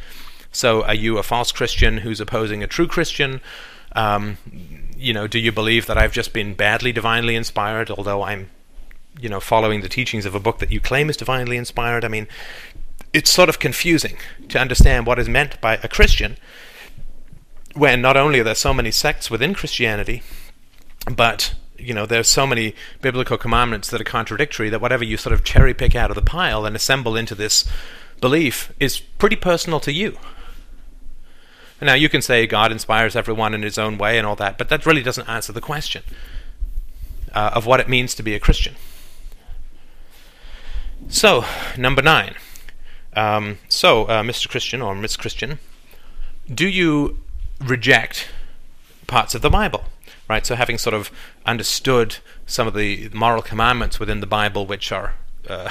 So, 0.55 0.83
are 0.83 0.93
you 0.93 1.17
a 1.17 1.23
false 1.23 1.51
Christian 1.51 1.97
who's 1.97 2.21
opposing 2.21 2.63
a 2.63 2.67
true 2.67 2.87
Christian? 2.87 3.41
Um, 3.95 4.37
you 4.97 5.13
know, 5.13 5.27
do 5.27 5.39
you 5.39 5.51
believe 5.51 5.85
that 5.85 5.97
I've 5.97 6.11
just 6.11 6.33
been 6.33 6.53
badly 6.53 6.91
divinely 6.91 7.35
inspired, 7.35 7.89
although 7.89 8.23
I'm 8.23 8.49
you 9.19 9.29
know, 9.29 9.39
following 9.39 9.81
the 9.81 9.89
teachings 9.89 10.25
of 10.25 10.35
a 10.35 10.39
book 10.39 10.59
that 10.59 10.71
you 10.71 10.79
claim 10.79 11.09
is 11.09 11.17
divinely 11.17 11.57
inspired. 11.57 12.03
I 12.03 12.09
mean, 12.09 12.27
it's 13.13 13.31
sort 13.31 13.49
of 13.49 13.59
confusing 13.59 14.17
to 14.49 14.59
understand 14.59 15.05
what 15.05 15.19
is 15.19 15.29
meant 15.29 15.59
by 15.61 15.75
a 15.81 15.87
Christian 15.87 16.37
when 17.73 18.01
not 18.01 18.17
only 18.17 18.39
are 18.39 18.43
there 18.43 18.55
so 18.55 18.73
many 18.73 18.91
sects 18.91 19.29
within 19.29 19.53
Christianity, 19.53 20.23
but 21.11 21.55
you 21.77 21.93
know 21.93 22.05
there's 22.05 22.29
so 22.29 22.47
many 22.47 22.73
biblical 23.01 23.37
commandments 23.37 23.89
that 23.89 23.99
are 23.99 24.05
contradictory 24.05 24.69
that 24.69 24.79
whatever 24.79 25.03
you 25.03 25.17
sort 25.17 25.33
of 25.33 25.43
cherry 25.43 25.73
pick 25.73 25.93
out 25.93 26.09
of 26.09 26.15
the 26.15 26.21
pile 26.21 26.65
and 26.65 26.75
assemble 26.75 27.17
into 27.17 27.35
this 27.35 27.65
belief 28.21 28.71
is 28.79 28.99
pretty 28.99 29.35
personal 29.35 29.79
to 29.81 29.91
you. 29.91 30.17
Now 31.81 31.93
you 31.93 32.09
can 32.09 32.21
say 32.21 32.47
God 32.47 32.71
inspires 32.71 33.15
everyone 33.15 33.53
in 33.53 33.61
His 33.61 33.77
own 33.77 33.97
way 33.97 34.17
and 34.17 34.25
all 34.25 34.35
that, 34.37 34.57
but 34.57 34.69
that 34.69 34.85
really 34.85 35.03
doesn't 35.03 35.27
answer 35.27 35.51
the 35.51 35.61
question 35.61 36.03
uh, 37.33 37.51
of 37.53 37.65
what 37.65 37.79
it 37.79 37.89
means 37.89 38.15
to 38.15 38.23
be 38.23 38.33
a 38.33 38.39
Christian. 38.39 38.75
So 41.09 41.45
number 41.77 42.01
nine. 42.01 42.35
Um, 43.15 43.59
so, 43.69 44.03
uh, 44.05 44.23
Mr. 44.23 44.49
Christian 44.49 44.81
or 44.81 44.93
Miss 44.93 45.15
Christian, 45.15 45.59
do 46.53 46.67
you 46.67 47.19
reject 47.61 48.27
parts 49.07 49.33
of 49.33 49.41
the 49.41 49.49
Bible, 49.49 49.85
right? 50.27 50.45
So, 50.45 50.55
having 50.55 50.77
sort 50.77 50.93
of 50.93 51.11
understood 51.45 52.17
some 52.45 52.67
of 52.67 52.73
the 52.73 53.09
moral 53.13 53.41
commandments 53.41 53.99
within 53.99 54.19
the 54.19 54.27
Bible, 54.27 54.65
which 54.65 54.91
are 54.91 55.13
uh, 55.49 55.69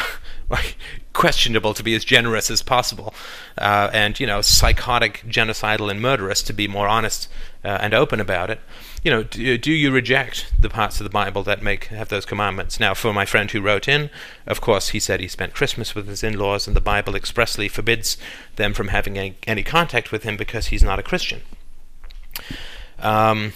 questionable 1.12 1.74
to 1.74 1.82
be 1.82 1.94
as 1.94 2.04
generous 2.04 2.50
as 2.50 2.62
possible, 2.62 3.14
uh, 3.58 3.90
and 3.92 4.18
you 4.18 4.26
know, 4.26 4.40
psychotic, 4.40 5.22
genocidal, 5.26 5.90
and 5.90 6.00
murderous 6.00 6.42
to 6.42 6.52
be 6.52 6.68
more 6.68 6.88
honest 6.88 7.28
uh, 7.64 7.78
and 7.80 7.94
open 7.94 8.20
about 8.20 8.50
it 8.50 8.60
you 9.04 9.10
know, 9.10 9.22
do, 9.22 9.58
do, 9.58 9.70
you 9.70 9.90
reject 9.90 10.50
the 10.58 10.70
parts 10.70 10.98
of 10.98 11.04
the 11.04 11.10
Bible 11.10 11.42
that 11.42 11.62
make 11.62 11.84
have 11.86 12.08
those 12.08 12.24
commandments? 12.24 12.80
Now, 12.80 12.94
for 12.94 13.12
my 13.12 13.26
friend 13.26 13.50
who 13.50 13.60
wrote 13.60 13.86
in, 13.86 14.08
of 14.46 14.62
course, 14.62 14.88
he 14.88 14.98
said 14.98 15.20
he 15.20 15.28
spent 15.28 15.52
Christmas 15.52 15.94
with 15.94 16.08
his 16.08 16.24
in-laws, 16.24 16.66
and 16.66 16.74
the 16.74 16.80
Bible 16.80 17.14
expressly 17.14 17.68
forbids 17.68 18.16
them 18.56 18.72
from 18.72 18.88
having 18.88 19.18
any, 19.18 19.36
any 19.46 19.62
contact 19.62 20.10
with 20.10 20.22
him 20.22 20.38
because 20.38 20.68
he's 20.68 20.82
not 20.82 20.98
a 20.98 21.02
Christian. 21.02 21.42
Um, 22.98 23.52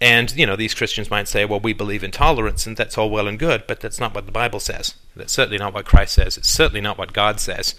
and 0.00 0.34
you 0.36 0.46
know, 0.46 0.56
these 0.56 0.74
Christians 0.74 1.10
might 1.10 1.28
say, 1.28 1.44
"Well, 1.44 1.60
we 1.60 1.72
believe 1.72 2.02
in 2.02 2.10
tolerance, 2.10 2.66
and 2.66 2.76
that's 2.76 2.98
all 2.98 3.10
well 3.10 3.28
and 3.28 3.38
good, 3.38 3.64
but 3.66 3.80
that's 3.80 4.00
not 4.00 4.14
what 4.14 4.26
the 4.26 4.32
Bible 4.32 4.60
says. 4.60 4.94
That's 5.14 5.32
certainly 5.32 5.58
not 5.58 5.74
what 5.74 5.84
Christ 5.84 6.14
says. 6.14 6.36
It's 6.36 6.48
certainly 6.48 6.80
not 6.80 6.98
what 6.98 7.12
God 7.12 7.40
says." 7.40 7.74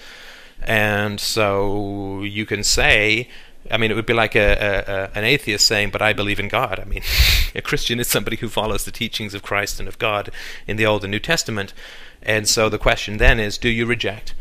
And 0.61 1.19
so 1.19 2.23
you 2.23 2.45
can 2.45 2.63
say 2.63 3.27
I 3.71 3.77
mean, 3.77 3.91
it 3.91 3.93
would 3.95 4.05
be 4.05 4.13
like 4.13 4.35
a, 4.35 4.51
a, 4.51 4.93
a, 4.93 5.17
an 5.17 5.23
atheist 5.23 5.65
saying, 5.65 5.91
"But 5.91 6.01
I 6.01 6.13
believe 6.13 6.39
in 6.39 6.47
God." 6.47 6.79
I 6.79 6.85
mean, 6.85 7.01
a 7.55 7.61
Christian 7.61 7.99
is 7.99 8.07
somebody 8.07 8.37
who 8.37 8.49
follows 8.49 8.85
the 8.85 8.91
teachings 8.91 9.33
of 9.33 9.43
Christ 9.43 9.79
and 9.79 9.87
of 9.87 9.99
God 9.99 10.29
in 10.67 10.77
the 10.77 10.85
Old 10.85 11.03
and 11.03 11.11
New 11.11 11.19
Testament. 11.19 11.73
And 12.21 12.47
so 12.47 12.69
the 12.69 12.77
question 12.77 13.17
then 13.17 13.39
is, 13.39 13.57
do 13.57 13.69
you 13.69 13.85
reject 13.85 14.33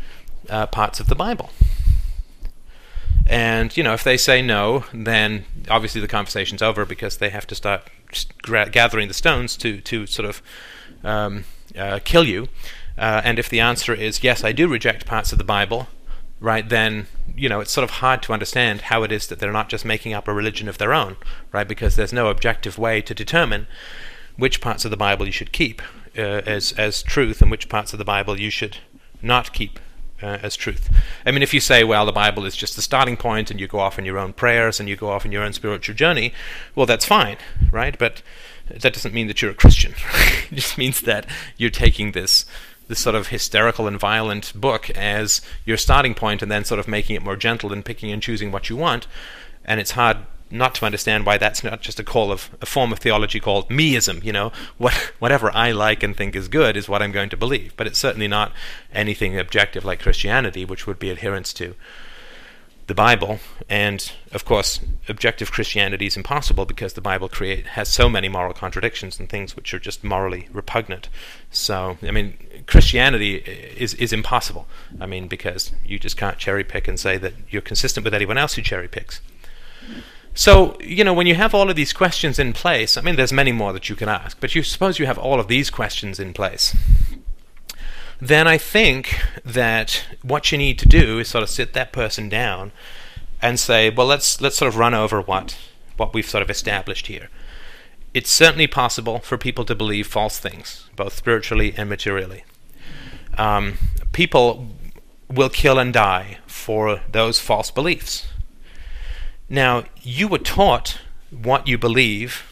uh, 0.49 0.67
parts 0.67 0.99
of 0.99 1.07
the 1.07 1.15
Bible? 1.15 1.51
And 3.25 3.75
you 3.75 3.83
know, 3.83 3.93
if 3.93 4.03
they 4.03 4.17
say 4.17 4.41
no, 4.41 4.85
then 4.93 5.45
obviously 5.69 6.01
the 6.01 6.07
conversation's 6.07 6.61
over 6.61 6.85
because 6.85 7.17
they 7.17 7.29
have 7.29 7.47
to 7.47 7.55
start 7.55 7.89
gra- 8.41 8.69
gathering 8.69 9.07
the 9.07 9.13
stones 9.13 9.55
to 9.57 9.79
to 9.81 10.05
sort 10.05 10.29
of 10.29 10.41
um, 11.03 11.45
uh, 11.77 11.99
kill 12.03 12.25
you. 12.25 12.49
Uh, 12.97 13.21
and 13.23 13.39
if 13.39 13.49
the 13.49 13.59
answer 13.59 13.93
is 13.93 14.23
yes, 14.23 14.43
I 14.43 14.51
do 14.51 14.67
reject 14.67 15.05
parts 15.05 15.31
of 15.31 15.37
the 15.37 15.43
Bible, 15.43 15.87
right, 16.39 16.67
then 16.67 17.07
you 17.35 17.49
know 17.49 17.61
it's 17.61 17.71
sort 17.71 17.83
of 17.83 17.91
hard 17.91 18.21
to 18.23 18.33
understand 18.33 18.81
how 18.81 19.03
it 19.03 19.11
is 19.11 19.27
that 19.27 19.39
they're 19.39 19.51
not 19.51 19.69
just 19.69 19.85
making 19.85 20.13
up 20.13 20.27
a 20.27 20.33
religion 20.33 20.67
of 20.67 20.77
their 20.77 20.93
own, 20.93 21.15
right? 21.51 21.67
Because 21.67 21.95
there's 21.95 22.13
no 22.13 22.27
objective 22.27 22.77
way 22.77 23.01
to 23.01 23.13
determine 23.13 23.67
which 24.35 24.61
parts 24.61 24.83
of 24.85 24.91
the 24.91 24.97
Bible 24.97 25.25
you 25.25 25.31
should 25.31 25.51
keep 25.51 25.81
uh, 26.17 26.41
as 26.45 26.73
as 26.73 27.01
truth 27.03 27.41
and 27.41 27.49
which 27.49 27.69
parts 27.69 27.93
of 27.93 27.99
the 27.99 28.05
Bible 28.05 28.39
you 28.39 28.49
should 28.49 28.77
not 29.21 29.53
keep 29.53 29.79
uh, 30.23 30.39
as 30.41 30.55
truth. 30.55 30.89
I 31.25 31.31
mean, 31.31 31.43
if 31.43 31.53
you 31.53 31.59
say, 31.59 31.83
well, 31.83 32.05
the 32.05 32.11
Bible 32.11 32.45
is 32.45 32.55
just 32.55 32.75
the 32.75 32.81
starting 32.81 33.17
point, 33.17 33.51
and 33.51 33.59
you 33.59 33.67
go 33.67 33.79
off 33.79 33.99
in 33.99 34.05
your 34.05 34.17
own 34.17 34.33
prayers 34.33 34.79
and 34.79 34.87
you 34.87 34.95
go 34.95 35.09
off 35.09 35.25
in 35.25 35.31
your 35.31 35.43
own 35.43 35.53
spiritual 35.53 35.95
journey, 35.95 36.33
well, 36.75 36.85
that's 36.85 37.05
fine, 37.05 37.37
right? 37.71 37.97
But 37.97 38.21
that 38.67 38.93
doesn't 38.93 39.13
mean 39.13 39.27
that 39.27 39.41
you're 39.41 39.51
a 39.51 39.55
Christian. 39.55 39.93
it 40.51 40.55
just 40.55 40.77
means 40.77 41.01
that 41.01 41.25
you're 41.57 41.69
taking 41.69 42.11
this 42.11 42.45
this 42.89 42.99
sort 42.99 43.15
of 43.15 43.27
hysterical 43.27 43.87
and 43.87 43.97
violent 43.97 44.51
book 44.59 44.89
as 44.89 45.39
your 45.63 45.77
starting 45.77 46.13
point 46.13 46.41
and 46.41 46.51
then 46.51 46.65
sort 46.65 46.81
of 46.81 46.87
making 46.87 47.15
it 47.15 47.21
more 47.21 47.37
gentle 47.37 47.71
and 47.71 47.85
picking 47.85 48.11
and 48.11 48.21
choosing 48.21 48.51
what 48.51 48.69
you 48.69 48.75
want. 48.75 49.07
And 49.63 49.79
it's 49.79 49.91
hard 49.91 50.17
not 50.53 50.75
to 50.75 50.85
understand 50.85 51.25
why 51.25 51.37
that's 51.37 51.63
not 51.63 51.81
just 51.81 51.99
a 51.99 52.03
call 52.03 52.31
of 52.31 52.49
a 52.61 52.65
form 52.65 52.93
of 52.93 52.99
theology 52.99 53.39
called 53.39 53.69
meism. 53.69 54.23
You 54.23 54.31
know, 54.31 54.51
what 54.77 54.93
whatever 55.19 55.51
I 55.55 55.71
like 55.71 56.03
and 56.03 56.15
think 56.15 56.35
is 56.35 56.47
good 56.47 56.77
is 56.77 56.87
what 56.87 57.01
I'm 57.01 57.11
going 57.11 57.29
to 57.29 57.37
believe. 57.37 57.75
But 57.75 57.87
it's 57.87 57.99
certainly 57.99 58.27
not 58.27 58.51
anything 58.93 59.37
objective 59.37 59.83
like 59.83 59.99
Christianity, 60.01 60.63
which 60.63 60.87
would 60.87 60.99
be 60.99 61.09
adherence 61.09 61.53
to 61.53 61.75
the 62.87 62.93
Bible, 62.93 63.39
and 63.69 64.11
of 64.33 64.43
course, 64.43 64.81
objective 65.07 65.51
Christianity 65.51 66.05
is 66.05 66.17
impossible 66.17 66.65
because 66.65 66.93
the 66.93 67.01
Bible 67.01 67.29
create 67.29 67.67
has 67.67 67.87
so 67.87 68.09
many 68.09 68.27
moral 68.27 68.53
contradictions 68.53 69.19
and 69.19 69.29
things 69.29 69.55
which 69.55 69.73
are 69.73 69.79
just 69.79 70.03
morally 70.03 70.49
repugnant. 70.51 71.07
So, 71.49 71.97
I 72.03 72.11
mean, 72.11 72.37
Christianity 72.67 73.35
is 73.35 73.93
is 73.93 74.11
impossible. 74.11 74.67
I 74.99 75.05
mean, 75.05 75.27
because 75.27 75.71
you 75.85 75.97
just 75.97 76.17
can't 76.17 76.37
cherry 76.37 76.63
pick 76.63 76.87
and 76.87 76.99
say 76.99 77.17
that 77.17 77.33
you're 77.49 77.61
consistent 77.61 78.03
with 78.03 78.13
anyone 78.13 78.37
else 78.37 78.55
who 78.55 78.61
cherry 78.61 78.89
picks. 78.89 79.21
So, 80.35 80.77
you 80.79 81.03
know, 81.03 81.13
when 81.13 81.27
you 81.27 81.35
have 81.35 81.53
all 81.53 81.69
of 81.69 81.75
these 81.75 81.93
questions 81.93 82.39
in 82.39 82.53
place, 82.53 82.97
I 82.97 83.01
mean, 83.01 83.15
there's 83.15 83.33
many 83.33 83.51
more 83.51 83.71
that 83.73 83.87
you 83.89 83.95
can 83.95 84.09
ask, 84.09 84.39
but 84.39 84.55
you 84.55 84.63
suppose 84.63 84.97
you 84.97 85.05
have 85.05 85.17
all 85.17 85.39
of 85.39 85.47
these 85.47 85.69
questions 85.69 86.19
in 86.19 86.33
place 86.33 86.75
then 88.27 88.47
I 88.47 88.57
think 88.57 89.19
that 89.43 90.05
what 90.21 90.51
you 90.51 90.57
need 90.57 90.79
to 90.79 90.87
do 90.87 91.19
is 91.19 91.27
sort 91.27 91.43
of 91.43 91.49
sit 91.49 91.73
that 91.73 91.91
person 91.91 92.29
down 92.29 92.71
and 93.41 93.59
say, 93.59 93.89
well, 93.89 94.07
let's 94.07 94.39
let's 94.39 94.55
sort 94.55 94.69
of 94.69 94.77
run 94.77 94.93
over 94.93 95.19
what 95.19 95.57
what 95.97 96.13
we've 96.13 96.29
sort 96.29 96.41
of 96.41 96.49
established 96.49 97.07
here. 97.07 97.29
It's 98.13 98.29
certainly 98.29 98.67
possible 98.67 99.19
for 99.19 99.37
people 99.37 99.65
to 99.65 99.75
believe 99.75 100.07
false 100.07 100.39
things, 100.39 100.89
both 100.95 101.13
spiritually 101.13 101.73
and 101.75 101.89
materially. 101.89 102.45
Um, 103.37 103.77
people 104.13 104.69
will 105.29 105.49
kill 105.49 105.77
and 105.77 105.91
die 105.91 106.37
for 106.47 107.01
those 107.11 107.39
false 107.39 107.71
beliefs. 107.71 108.27
Now, 109.53 109.83
you 110.01 110.27
were 110.27 110.39
taught 110.39 110.97
what 111.29 111.67
you 111.67 111.77
believe. 111.77 112.51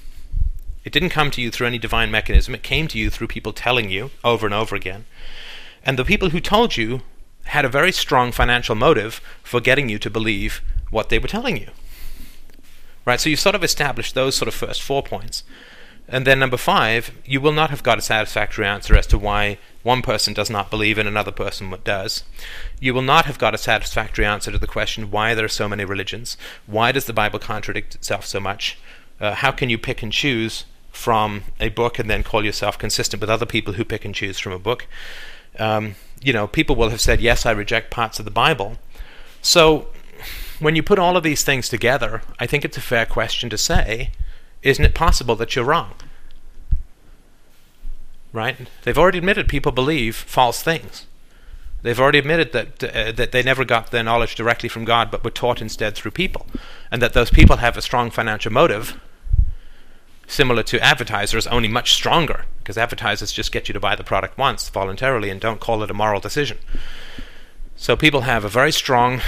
It 0.85 0.93
didn't 0.93 1.09
come 1.09 1.31
to 1.31 1.41
you 1.41 1.49
through 1.49 1.65
any 1.65 1.79
divine 1.79 2.11
mechanism. 2.11 2.53
It 2.53 2.61
came 2.61 2.87
to 2.89 2.99
you 2.99 3.09
through 3.09 3.25
people 3.25 3.53
telling 3.53 3.89
you 3.89 4.11
over 4.23 4.45
and 4.45 4.53
over 4.53 4.75
again. 4.75 5.05
And 5.83 5.97
the 5.97 6.05
people 6.05 6.29
who 6.29 6.39
told 6.39 6.77
you 6.77 7.01
had 7.45 7.65
a 7.65 7.69
very 7.69 7.91
strong 7.91 8.31
financial 8.31 8.75
motive 8.75 9.19
for 9.41 9.59
getting 9.59 9.89
you 9.89 9.97
to 9.97 10.11
believe 10.11 10.61
what 10.91 11.09
they 11.09 11.17
were 11.17 11.27
telling 11.27 11.57
you. 11.57 11.69
Right? 13.03 13.19
So 13.19 13.31
you've 13.31 13.39
sort 13.39 13.55
of 13.55 13.63
established 13.63 14.13
those 14.13 14.35
sort 14.35 14.47
of 14.47 14.53
first 14.53 14.83
four 14.83 15.01
points. 15.01 15.43
And 16.11 16.27
then 16.27 16.39
number 16.39 16.57
five, 16.57 17.11
you 17.25 17.41
will 17.41 17.53
not 17.53 17.69
have 17.69 17.81
got 17.81 17.97
a 17.97 18.01
satisfactory 18.01 18.65
answer 18.65 18.95
as 18.95 19.07
to 19.07 19.17
why 19.17 19.57
one 19.81 20.01
person 20.01 20.33
does 20.33 20.49
not 20.49 20.69
believe 20.69 20.97
and 20.97 21.07
another 21.07 21.31
person 21.31 21.73
does. 21.83 22.23
You 22.79 22.93
will 22.93 23.01
not 23.01 23.25
have 23.25 23.39
got 23.39 23.55
a 23.55 23.57
satisfactory 23.57 24.25
answer 24.25 24.51
to 24.51 24.59
the 24.59 24.67
question 24.67 25.09
why 25.09 25.33
there 25.33 25.45
are 25.45 25.49
so 25.49 25.69
many 25.69 25.85
religions. 25.85 26.37
Why 26.67 26.91
does 26.91 27.05
the 27.05 27.13
Bible 27.13 27.39
contradict 27.39 27.95
itself 27.95 28.25
so 28.25 28.39
much? 28.39 28.77
Uh, 29.19 29.35
how 29.35 29.51
can 29.51 29.69
you 29.69 29.77
pick 29.77 30.03
and 30.03 30.11
choose 30.11 30.65
from 30.91 31.43
a 31.59 31.69
book 31.69 31.97
and 31.97 32.09
then 32.09 32.21
call 32.21 32.43
yourself 32.43 32.77
consistent 32.77 33.21
with 33.21 33.29
other 33.29 33.45
people 33.45 33.73
who 33.73 33.85
pick 33.85 34.03
and 34.03 34.13
choose 34.13 34.37
from 34.37 34.51
a 34.51 34.59
book? 34.59 34.87
um, 35.59 35.95
you 36.21 36.33
know, 36.33 36.47
people 36.47 36.75
will 36.75 36.89
have 36.89 37.01
said, 37.01 37.21
yes, 37.21 37.45
I 37.45 37.51
reject 37.51 37.91
parts 37.91 38.19
of 38.19 38.25
the 38.25 38.31
Bible. 38.31 38.77
So 39.41 39.87
when 40.59 40.75
you 40.75 40.83
put 40.83 40.99
all 40.99 41.17
of 41.17 41.23
these 41.23 41.43
things 41.43 41.67
together, 41.67 42.21
I 42.39 42.45
think 42.45 42.63
it's 42.63 42.77
a 42.77 42.81
fair 42.81 43.05
question 43.05 43.49
to 43.49 43.57
say, 43.57 44.11
isn't 44.63 44.85
it 44.85 44.93
possible 44.93 45.35
that 45.35 45.55
you're 45.55 45.65
wrong? 45.65 45.93
Right? 48.33 48.55
They've 48.83 48.97
already 48.97 49.17
admitted 49.17 49.47
people 49.47 49.71
believe 49.71 50.15
false 50.15 50.63
things. 50.63 51.05
They've 51.81 51.99
already 51.99 52.19
admitted 52.19 52.53
that 52.53 52.83
uh, 52.83 53.11
that 53.13 53.31
they 53.31 53.41
never 53.41 53.65
got 53.65 53.91
their 53.91 54.03
knowledge 54.03 54.35
directly 54.35 54.69
from 54.69 54.85
God, 54.85 55.09
but 55.09 55.23
were 55.23 55.31
taught 55.31 55.61
instead 55.61 55.95
through 55.95 56.11
people, 56.11 56.45
and 56.91 57.01
that 57.01 57.13
those 57.13 57.31
people 57.31 57.57
have 57.57 57.75
a 57.75 57.81
strong 57.81 58.11
financial 58.11 58.53
motive 58.53 58.99
similar 60.27 60.63
to 60.63 60.79
advertisers, 60.79 61.45
only 61.47 61.67
much 61.67 61.91
stronger, 61.91 62.45
because 62.59 62.77
advertisers 62.77 63.33
just 63.33 63.51
get 63.51 63.67
you 63.67 63.73
to 63.73 63.79
buy 63.79 63.95
the 63.95 64.03
product 64.03 64.37
once 64.37 64.69
voluntarily 64.69 65.29
and 65.29 65.41
don't 65.41 65.59
call 65.59 65.83
it 65.83 65.91
a 65.91 65.93
moral 65.93 66.21
decision. 66.21 66.57
So 67.75 67.97
people 67.97 68.21
have 68.21 68.45
a 68.45 68.49
very 68.49 68.71
strong 68.71 69.21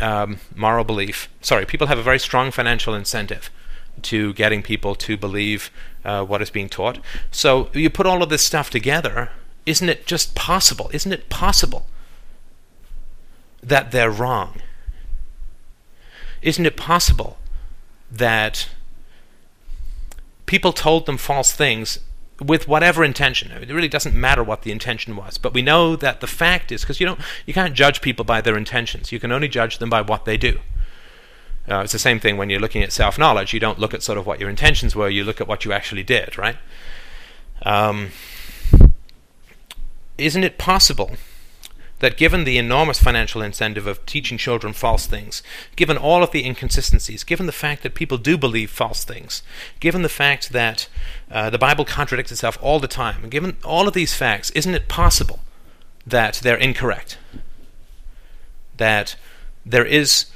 um, 0.00 0.38
moral 0.54 0.84
belief. 0.84 1.28
Sorry, 1.40 1.66
people 1.66 1.88
have 1.88 1.98
a 1.98 2.02
very 2.02 2.18
strong 2.18 2.50
financial 2.50 2.94
incentive 2.94 3.50
to 4.04 4.32
getting 4.34 4.62
people 4.62 4.94
to 4.94 5.16
believe 5.16 5.70
uh, 6.04 6.24
what 6.24 6.42
is 6.42 6.50
being 6.50 6.68
taught. 6.68 6.98
So 7.30 7.70
you 7.72 7.90
put 7.90 8.06
all 8.06 8.22
of 8.22 8.28
this 8.28 8.44
stuff 8.44 8.70
together, 8.70 9.30
isn't 9.66 9.88
it 9.88 10.06
just 10.06 10.34
possible? 10.34 10.90
Isn't 10.92 11.12
it 11.12 11.28
possible 11.28 11.86
that 13.62 13.90
they're 13.90 14.10
wrong? 14.10 14.62
Isn't 16.40 16.66
it 16.66 16.76
possible 16.76 17.38
that 18.10 18.68
people 20.46 20.72
told 20.72 21.06
them 21.06 21.18
false 21.18 21.52
things 21.52 21.98
with 22.40 22.68
whatever 22.68 23.04
intention. 23.04 23.50
It 23.50 23.72
really 23.72 23.88
doesn't 23.88 24.14
matter 24.14 24.42
what 24.44 24.62
the 24.62 24.70
intention 24.70 25.16
was, 25.16 25.38
but 25.38 25.52
we 25.52 25.62
know 25.62 25.96
that 25.96 26.20
the 26.20 26.26
fact 26.26 26.70
is 26.70 26.82
because 26.82 27.00
you 27.00 27.06
don't 27.06 27.20
you 27.46 27.54
can't 27.54 27.74
judge 27.74 28.00
people 28.00 28.24
by 28.24 28.40
their 28.40 28.56
intentions. 28.56 29.12
You 29.12 29.20
can 29.20 29.32
only 29.32 29.48
judge 29.48 29.78
them 29.78 29.90
by 29.90 30.02
what 30.02 30.24
they 30.24 30.36
do. 30.36 30.60
Uh, 31.68 31.80
it's 31.80 31.92
the 31.92 31.98
same 31.98 32.18
thing 32.18 32.36
when 32.36 32.50
you're 32.50 32.60
looking 32.60 32.82
at 32.82 32.92
self 32.92 33.18
knowledge. 33.18 33.52
You 33.52 33.60
don't 33.60 33.78
look 33.78 33.92
at 33.94 34.02
sort 34.02 34.18
of 34.18 34.26
what 34.26 34.40
your 34.40 34.48
intentions 34.48 34.96
were. 34.96 35.08
You 35.08 35.24
look 35.24 35.40
at 35.40 35.48
what 35.48 35.64
you 35.64 35.72
actually 35.72 36.02
did, 36.02 36.38
right? 36.38 36.56
Um, 37.62 38.10
isn't 40.16 40.44
it 40.44 40.58
possible 40.58 41.12
that 42.00 42.16
given 42.16 42.44
the 42.44 42.58
enormous 42.58 43.00
financial 43.00 43.42
incentive 43.42 43.86
of 43.86 44.04
teaching 44.06 44.38
children 44.38 44.72
false 44.72 45.06
things, 45.06 45.42
given 45.74 45.96
all 45.96 46.22
of 46.22 46.30
the 46.30 46.44
inconsistencies, 46.44 47.24
given 47.24 47.46
the 47.46 47.52
fact 47.52 47.82
that 47.82 47.94
people 47.94 48.18
do 48.18 48.38
believe 48.38 48.70
false 48.70 49.04
things, 49.04 49.42
given 49.80 50.02
the 50.02 50.08
fact 50.08 50.50
that 50.52 50.88
uh, 51.30 51.50
the 51.50 51.58
Bible 51.58 51.84
contradicts 51.84 52.30
itself 52.30 52.56
all 52.60 52.78
the 52.78 52.88
time, 52.88 53.28
given 53.28 53.56
all 53.64 53.88
of 53.88 53.94
these 53.94 54.14
facts, 54.14 54.50
isn't 54.50 54.74
it 54.74 54.88
possible 54.88 55.40
that 56.06 56.34
they're 56.42 56.56
incorrect? 56.56 57.18
That 58.76 59.16
there 59.66 59.84
is 59.84 60.26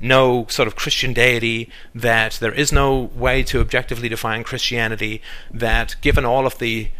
no 0.00 0.46
sort 0.48 0.66
of 0.66 0.76
Christian 0.76 1.12
deity, 1.12 1.70
that 1.94 2.32
there 2.40 2.52
is 2.52 2.72
no 2.72 3.10
way 3.14 3.42
to 3.44 3.60
objectively 3.60 4.08
define 4.08 4.44
Christianity, 4.44 5.22
that 5.52 5.96
given 6.00 6.24
all 6.24 6.46
of 6.46 6.58
the 6.58 6.90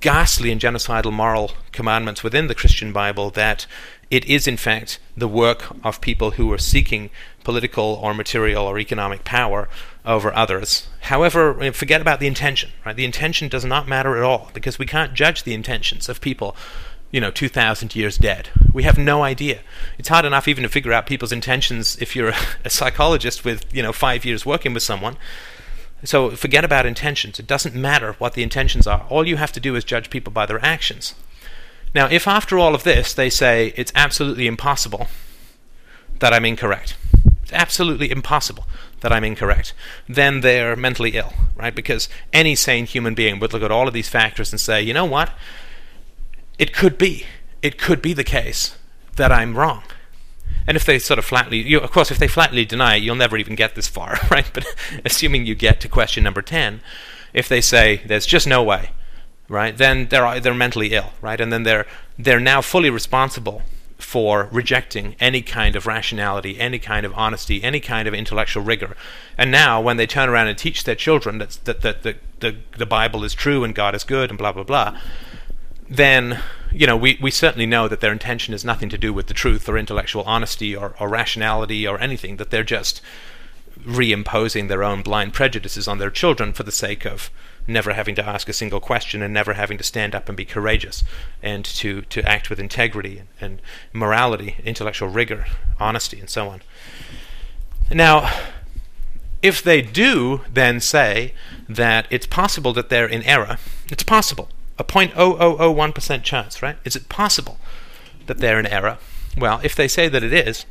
ghastly 0.00 0.50
and 0.50 0.60
genocidal 0.60 1.12
moral 1.12 1.52
commandments 1.72 2.24
within 2.24 2.48
the 2.48 2.54
Christian 2.54 2.92
Bible 2.92 3.30
that 3.30 3.66
it 4.10 4.24
is 4.24 4.46
in 4.48 4.56
fact 4.56 4.98
the 5.16 5.28
work 5.28 5.66
of 5.84 6.00
people 6.00 6.32
who 6.32 6.52
are 6.52 6.58
seeking 6.58 7.10
political 7.44 7.84
or 8.02 8.12
material 8.12 8.64
or 8.66 8.78
economic 8.78 9.24
power 9.24 9.68
over 10.04 10.34
others. 10.34 10.88
However, 11.02 11.72
forget 11.72 12.00
about 12.00 12.18
the 12.18 12.26
intention, 12.26 12.70
right? 12.84 12.96
The 12.96 13.04
intention 13.04 13.48
does 13.48 13.64
not 13.64 13.86
matter 13.86 14.16
at 14.16 14.22
all 14.22 14.50
because 14.52 14.78
we 14.78 14.86
can't 14.86 15.14
judge 15.14 15.44
the 15.44 15.54
intentions 15.54 16.08
of 16.08 16.20
people, 16.20 16.56
you 17.10 17.20
know, 17.20 17.30
2000 17.30 17.96
years 17.96 18.18
dead. 18.18 18.50
We 18.72 18.82
have 18.82 18.98
no 18.98 19.22
idea. 19.22 19.60
It's 19.98 20.08
hard 20.08 20.24
enough 20.24 20.46
even 20.46 20.62
to 20.62 20.68
figure 20.68 20.92
out 20.92 21.06
people's 21.06 21.32
intentions 21.32 21.96
if 22.00 22.14
you're 22.14 22.32
a 22.64 22.70
psychologist 22.70 23.44
with, 23.44 23.74
you 23.74 23.82
know, 23.82 23.92
5 23.92 24.24
years 24.24 24.44
working 24.44 24.74
with 24.74 24.82
someone. 24.82 25.16
So 26.04 26.30
forget 26.30 26.64
about 26.64 26.86
intentions. 26.86 27.38
It 27.38 27.46
doesn't 27.46 27.74
matter 27.74 28.12
what 28.18 28.34
the 28.34 28.42
intentions 28.42 28.86
are. 28.86 29.06
All 29.08 29.26
you 29.26 29.36
have 29.36 29.52
to 29.52 29.60
do 29.60 29.74
is 29.74 29.84
judge 29.84 30.10
people 30.10 30.32
by 30.32 30.46
their 30.46 30.64
actions. 30.64 31.14
Now, 31.94 32.06
if 32.06 32.28
after 32.28 32.58
all 32.58 32.74
of 32.74 32.84
this 32.84 33.14
they 33.14 33.30
say 33.30 33.72
it's 33.76 33.92
absolutely 33.94 34.46
impossible 34.46 35.08
that 36.20 36.32
I'm 36.32 36.44
incorrect, 36.44 36.96
it's 37.42 37.52
absolutely 37.52 38.10
impossible 38.10 38.66
that 39.00 39.12
I'm 39.12 39.24
incorrect, 39.24 39.72
then 40.08 40.40
they're 40.40 40.76
mentally 40.76 41.12
ill, 41.12 41.32
right? 41.56 41.74
Because 41.74 42.08
any 42.32 42.54
sane 42.54 42.86
human 42.86 43.14
being 43.14 43.40
would 43.40 43.52
look 43.52 43.62
at 43.62 43.70
all 43.70 43.88
of 43.88 43.94
these 43.94 44.08
factors 44.08 44.52
and 44.52 44.60
say, 44.60 44.82
you 44.82 44.92
know 44.92 45.04
what? 45.04 45.30
It 46.58 46.72
could 46.72 46.98
be. 46.98 47.26
It 47.62 47.78
could 47.78 48.02
be 48.02 48.12
the 48.12 48.24
case 48.24 48.76
that 49.16 49.32
I'm 49.32 49.56
wrong. 49.56 49.82
And 50.66 50.76
if 50.76 50.84
they 50.84 50.98
sort 50.98 51.18
of 51.18 51.24
flatly, 51.24 51.58
you, 51.58 51.80
of 51.80 51.90
course, 51.90 52.10
if 52.10 52.18
they 52.18 52.28
flatly 52.28 52.64
deny 52.64 52.96
it, 52.96 53.02
you'll 53.02 53.16
never 53.16 53.38
even 53.38 53.54
get 53.54 53.74
this 53.74 53.88
far, 53.88 54.18
right? 54.30 54.50
But 54.52 54.66
assuming 55.04 55.46
you 55.46 55.54
get 55.54 55.80
to 55.80 55.88
question 55.88 56.24
number 56.24 56.42
10, 56.42 56.82
if 57.32 57.48
they 57.48 57.60
say 57.60 58.02
there's 58.06 58.26
just 58.26 58.46
no 58.46 58.62
way, 58.62 58.90
right, 59.48 59.76
then 59.76 60.08
they're, 60.08 60.40
they're 60.40 60.54
mentally 60.54 60.88
ill, 60.88 61.12
right? 61.22 61.40
And 61.40 61.52
then 61.52 61.62
they're, 61.62 61.86
they're 62.18 62.40
now 62.40 62.60
fully 62.60 62.90
responsible 62.90 63.62
for 63.96 64.48
rejecting 64.52 65.16
any 65.18 65.42
kind 65.42 65.74
of 65.74 65.86
rationality, 65.86 66.60
any 66.60 66.78
kind 66.78 67.04
of 67.04 67.12
honesty, 67.14 67.62
any 67.64 67.80
kind 67.80 68.06
of 68.06 68.14
intellectual 68.14 68.62
rigor. 68.62 68.96
And 69.36 69.50
now, 69.50 69.80
when 69.80 69.96
they 69.96 70.06
turn 70.06 70.28
around 70.28 70.48
and 70.48 70.56
teach 70.56 70.84
their 70.84 70.94
children 70.94 71.38
that, 71.38 71.58
that, 71.64 71.80
that 71.80 72.02
the, 72.02 72.16
the, 72.40 72.56
the 72.76 72.86
Bible 72.86 73.24
is 73.24 73.34
true 73.34 73.64
and 73.64 73.74
God 73.74 73.94
is 73.94 74.04
good 74.04 74.30
and 74.30 74.38
blah, 74.38 74.52
blah, 74.52 74.62
blah, 74.62 74.98
then 75.88 76.40
you 76.72 76.86
know 76.86 76.96
we, 76.96 77.18
we 77.20 77.30
certainly 77.30 77.66
know 77.66 77.88
that 77.88 78.00
their 78.00 78.12
intention 78.12 78.52
has 78.52 78.64
nothing 78.64 78.88
to 78.88 78.98
do 78.98 79.12
with 79.12 79.26
the 79.26 79.34
truth 79.34 79.68
or 79.68 79.78
intellectual 79.78 80.22
honesty 80.24 80.76
or, 80.76 80.94
or 81.00 81.08
rationality 81.08 81.86
or 81.86 82.00
anything 82.00 82.36
that 82.36 82.50
they're 82.50 82.62
just 82.62 83.00
reimposing 83.80 84.68
their 84.68 84.82
own 84.82 85.02
blind 85.02 85.32
prejudices 85.32 85.88
on 85.88 85.98
their 85.98 86.10
children 86.10 86.52
for 86.52 86.62
the 86.62 86.72
sake 86.72 87.04
of 87.04 87.30
never 87.66 87.92
having 87.92 88.14
to 88.14 88.26
ask 88.26 88.48
a 88.48 88.52
single 88.52 88.80
question 88.80 89.22
and 89.22 89.32
never 89.32 89.52
having 89.54 89.78
to 89.78 89.84
stand 89.84 90.14
up 90.14 90.28
and 90.28 90.36
be 90.36 90.44
courageous 90.44 91.04
and 91.42 91.64
to, 91.64 92.02
to 92.02 92.26
act 92.26 92.50
with 92.50 92.58
integrity 92.58 93.22
and 93.40 93.60
morality, 93.92 94.56
intellectual 94.64 95.08
rigor, 95.08 95.46
honesty, 95.78 96.18
and 96.18 96.30
so 96.30 96.48
on. 96.48 96.62
Now, 97.90 98.32
if 99.42 99.62
they 99.62 99.82
do 99.82 100.40
then 100.52 100.80
say 100.80 101.34
that 101.68 102.06
it's 102.10 102.26
possible 102.26 102.72
that 102.72 102.88
they're 102.88 103.06
in 103.06 103.22
error, 103.22 103.58
it's 103.90 104.02
possible 104.02 104.48
a 104.78 104.84
0.0001% 104.84 106.22
chance, 106.22 106.62
right? 106.62 106.76
Is 106.84 106.94
it 106.94 107.08
possible 107.08 107.58
that 108.26 108.38
they're 108.38 108.60
in 108.60 108.66
error? 108.66 108.98
Well, 109.36 109.60
if 109.62 109.74
they 109.74 109.88
say 109.88 110.08
that 110.08 110.22
it 110.22 110.32
is, 110.32 110.66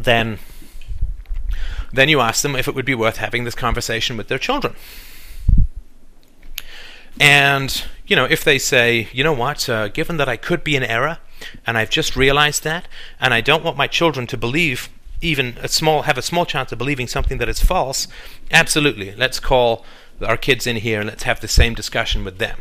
then 0.00 0.38
then 1.92 2.08
you 2.08 2.20
ask 2.20 2.42
them 2.42 2.56
if 2.56 2.68
it 2.68 2.74
would 2.74 2.84
be 2.84 2.94
worth 2.94 3.16
having 3.16 3.44
this 3.44 3.54
conversation 3.54 4.16
with 4.16 4.28
their 4.28 4.38
children. 4.38 4.74
And 7.18 7.84
you 8.06 8.14
know, 8.14 8.24
if 8.24 8.44
they 8.44 8.58
say, 8.58 9.08
you 9.12 9.24
know 9.24 9.32
what, 9.32 9.68
uh, 9.68 9.88
given 9.88 10.16
that 10.18 10.28
I 10.28 10.36
could 10.36 10.62
be 10.62 10.76
in 10.76 10.82
error, 10.82 11.18
and 11.66 11.76
I've 11.76 11.90
just 11.90 12.16
realized 12.16 12.64
that, 12.64 12.86
and 13.20 13.34
I 13.34 13.40
don't 13.40 13.64
want 13.64 13.76
my 13.76 13.86
children 13.86 14.26
to 14.28 14.36
believe 14.36 14.90
even 15.20 15.56
a 15.62 15.68
small 15.68 16.02
have 16.02 16.18
a 16.18 16.22
small 16.22 16.44
chance 16.44 16.72
of 16.72 16.78
believing 16.78 17.06
something 17.06 17.38
that 17.38 17.48
is 17.48 17.60
false, 17.60 18.06
absolutely, 18.50 19.14
let's 19.14 19.40
call 19.40 19.84
our 20.22 20.36
kids 20.36 20.66
in 20.66 20.76
here 20.76 21.00
and 21.00 21.08
let's 21.08 21.24
have 21.24 21.40
the 21.40 21.48
same 21.48 21.74
discussion 21.74 22.24
with 22.24 22.38
them. 22.38 22.58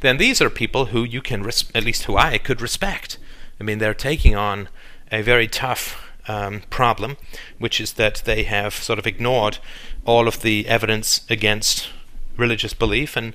Then 0.00 0.16
these 0.16 0.40
are 0.40 0.50
people 0.50 0.86
who 0.86 1.04
you 1.04 1.22
can, 1.22 1.42
res- 1.42 1.70
at 1.74 1.84
least 1.84 2.04
who 2.04 2.16
I 2.16 2.38
could 2.38 2.60
respect. 2.60 3.18
I 3.60 3.64
mean, 3.64 3.78
they're 3.78 3.94
taking 3.94 4.34
on 4.34 4.68
a 5.10 5.22
very 5.22 5.48
tough 5.48 6.10
um, 6.28 6.62
problem, 6.70 7.16
which 7.58 7.80
is 7.80 7.94
that 7.94 8.22
they 8.24 8.44
have 8.44 8.74
sort 8.74 8.98
of 8.98 9.06
ignored 9.06 9.58
all 10.04 10.26
of 10.26 10.42
the 10.42 10.66
evidence 10.66 11.24
against 11.30 11.88
religious 12.36 12.74
belief, 12.74 13.16
and 13.16 13.34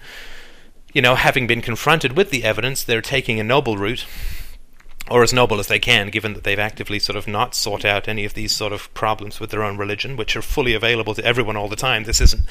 you 0.93 1.02
know, 1.02 1.16
having 1.16 1.47
been 1.47 1.62
confronted 1.62 2.18
with 2.18 2.32
the 2.32 2.43
evidence, 2.43 2.84
they're 2.84 3.02
taking 3.02 3.39
a 3.39 3.43
noble 3.43 3.78
route 3.78 4.06
or 5.10 5.24
as 5.24 5.34
noble 5.34 5.60
as 5.60 5.68
they 5.68 5.80
can, 5.80 6.10
given 6.10 6.34
that 6.34 6.43
they've 6.43 6.60
actively 6.60 6.99
sort 6.99 7.16
of 7.16 7.28
not 7.28 7.55
sought 7.55 7.84
out 7.84 8.07
any 8.07 8.26
of 8.26 8.34
these 8.34 8.55
sort 8.55 8.74
of 8.74 8.93
problems 8.93 9.39
with 9.39 9.49
their 9.49 9.64
own 9.64 9.78
religion, 9.78 10.16
which 10.16 10.36
are 10.36 10.41
fully 10.41 10.74
available 10.74 11.16
to 11.16 11.26
everyone 11.26 11.57
all 11.57 11.68
the 11.68 11.76
time. 11.76 12.03
This 12.03 12.22
isn't 12.22 12.47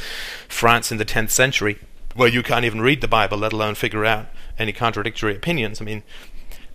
France 0.48 0.90
in 0.90 0.98
the 0.98 1.04
10th 1.04 1.30
century, 1.30 1.78
where 2.14 2.28
you 2.28 2.42
can't 2.42 2.64
even 2.64 2.80
read 2.80 3.00
the 3.00 3.08
Bible, 3.08 3.38
let 3.38 3.52
alone 3.52 3.74
figure 3.74 4.04
out 4.04 4.26
any 4.58 4.72
contradictory 4.72 5.36
opinions. 5.36 5.80
I 5.80 5.84
mean, 5.84 6.02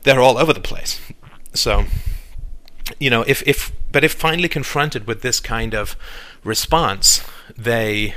they're 0.04 0.22
all 0.22 0.38
over 0.38 0.54
the 0.54 0.62
place. 0.62 1.00
So, 1.54 1.86
you 3.00 3.10
know, 3.10 3.24
if, 3.24 3.46
if 3.48 3.72
but 3.92 4.04
if 4.04 4.14
finally 4.14 4.50
confronted 4.50 5.06
with 5.08 5.22
this 5.22 5.40
kind 5.40 5.76
of 5.76 5.96
response, 6.44 7.24
they 7.58 8.16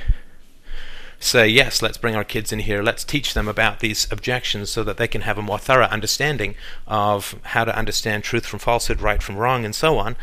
say, 1.19 1.49
yes, 1.49 1.83
let's 1.83 1.99
bring 1.99 2.15
our 2.15 2.25
kids 2.25 2.53
in 2.53 2.61
here, 2.61 2.83
let's 2.83 3.05
teach 3.05 3.35
them 3.35 3.49
about 3.49 3.81
these 3.81 4.11
objections 4.11 4.71
so 4.71 4.85
that 4.85 4.97
they 4.97 5.09
can 5.09 5.23
have 5.23 5.39
a 5.39 5.43
more 5.43 5.59
thorough 5.59 5.87
understanding 5.87 6.55
of 6.87 7.39
how 7.43 7.65
to 7.65 7.77
understand 7.77 8.23
truth 8.23 8.47
from 8.47 8.59
falsehood, 8.59 9.01
right 9.01 9.23
from 9.23 9.37
wrong, 9.37 9.65
and 9.65 9.75
so 9.75 9.99
on, 9.99 10.17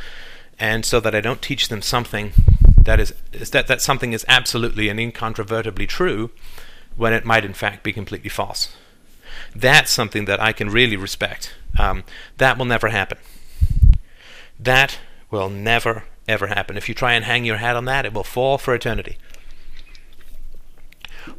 and 0.60 0.86
so 0.86 1.00
that 1.00 1.16
I 1.16 1.22
don't 1.22 1.42
teach 1.42 1.68
them 1.68 1.82
something 1.82 2.32
that 2.78 3.00
is, 3.00 3.14
is 3.32 3.50
that, 3.52 3.68
that 3.68 3.82
something 3.82 4.14
is 4.14 4.26
absolutely 4.28 4.90
and 4.90 5.00
incontrovertibly 5.00 5.88
true 5.88 6.32
when 6.96 7.14
it 7.14 7.26
might 7.26 7.46
in 7.46 7.54
fact 7.54 7.84
be 7.84 7.94
completely 7.94 8.30
false. 8.30 8.76
That's 9.56 9.92
something 9.92 10.26
that 10.26 10.42
I 10.42 10.52
can 10.52 10.70
really 10.70 10.98
respect. 10.98 11.54
Um, 11.80 12.04
that 12.38 12.58
will 12.58 12.66
never 12.66 12.90
happen. 12.90 13.18
That 14.60 15.00
will 15.32 15.50
never, 15.50 16.04
ever 16.28 16.48
happen. 16.48 16.78
If 16.78 16.88
you 16.88 16.94
try 16.94 17.14
and 17.14 17.26
hang 17.26 17.46
your 17.46 17.58
hat 17.58 17.76
on 17.76 17.86
that, 17.86 18.06
it 18.06 18.14
will 18.14 18.24
fall 18.24 18.58
for 18.58 18.76
eternity 18.76 19.18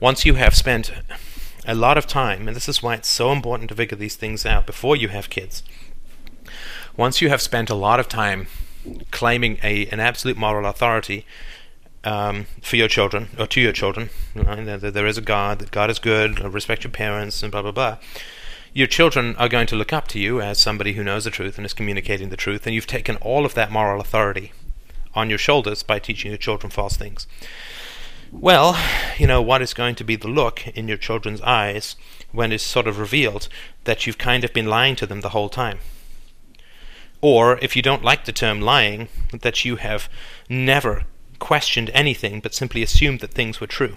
once 0.01 0.25
you 0.25 0.35
have 0.35 0.55
spent 0.55 0.93
a 1.67 1.75
lot 1.75 1.97
of 1.97 2.07
time, 2.07 2.47
and 2.47 2.57
this 2.57 2.69
is 2.69 2.83
why 2.83 2.95
it's 2.95 3.09
so 3.09 3.33
important 3.33 3.69
to 3.71 3.75
figure 3.75 3.97
these 3.97 4.17
things 4.17 4.45
out 4.45 4.67
before 4.67 4.97
you 4.97 5.09
have 5.09 5.31
kids. 5.31 5.63
Once 6.97 7.21
you 7.21 7.29
have 7.29 7.41
spent 7.41 7.71
a 7.71 7.75
lot 7.75 7.99
of 7.99 8.09
time 8.09 8.47
claiming 9.11 9.59
a 9.63 9.87
an 9.87 9.99
absolute 9.99 10.37
moral 10.37 10.67
authority 10.67 11.25
um, 12.05 12.47
for 12.61 12.77
your 12.77 12.89
children 12.89 13.29
or 13.39 13.47
to 13.47 13.61
your 13.61 13.73
children, 13.73 14.11
that 14.35 14.93
there 14.93 15.07
is 15.07 15.19
a 15.19 15.23
God, 15.23 15.59
that 15.59 15.71
God 15.71 15.91
is 15.91 15.99
good, 15.99 16.39
respect 16.41 16.85
your 16.85 16.91
parents, 16.91 17.43
and 17.43 17.51
blah 17.51 17.63
blah 17.63 17.73
blah. 17.73 17.97
Your 18.73 18.89
children 18.89 19.37
are 19.37 19.49
going 19.49 19.69
to 19.69 19.77
look 19.77 19.93
up 19.93 20.09
to 20.09 20.19
you 20.19 20.41
as 20.41 20.59
somebody 20.59 20.95
who 20.95 21.05
knows 21.05 21.25
the 21.25 21.31
truth 21.31 21.57
and 21.57 21.65
is 21.65 21.73
communicating 21.73 22.29
the 22.29 22.37
truth, 22.37 22.67
and 22.67 22.75
you've 22.75 22.87
taken 22.87 23.17
all 23.17 23.47
of 23.47 23.55
that 23.55 23.71
moral 23.71 24.01
authority 24.01 24.53
on 25.15 25.31
your 25.31 25.39
shoulders 25.39 25.83
by 25.83 25.99
teaching 25.99 26.31
your 26.33 26.39
children 26.39 26.71
false 26.71 26.97
things. 26.97 27.27
Well, 28.41 28.77
you 29.17 29.27
know, 29.27 29.41
what 29.41 29.63
is 29.63 29.73
going 29.73 29.95
to 29.95 30.05
be 30.05 30.17
the 30.17 30.29
look 30.29 30.67
in 30.69 30.89
your 30.89 30.97
children's 30.97 31.41
eyes 31.43 31.95
when 32.33 32.53
it's 32.53 32.65
sort 32.65 32.89
of 32.89 32.99
revealed 32.99 33.49
that 33.85 34.07
you've 34.07 34.19
kind 34.19 34.45
of 34.45 34.53
been 34.53 34.67
lying 34.67 34.97
to 34.97 35.07
them 35.07 35.21
the 35.21 35.31
whole 35.31 35.49
time? 35.49 35.79
Or, 37.21 37.59
if 37.63 37.75
you 37.75 37.81
don't 37.81 38.05
like 38.05 38.27
the 38.27 38.33
term 38.33 38.61
lying, 38.61 39.09
that 39.33 39.65
you 39.65 39.77
have 39.77 40.11
never 40.51 41.05
questioned 41.39 41.91
anything 41.95 42.41
but 42.41 42.55
simply 42.55 42.83
assumed 42.83 43.21
that 43.21 43.31
things 43.31 43.61
were 43.61 43.67
true. 43.67 43.95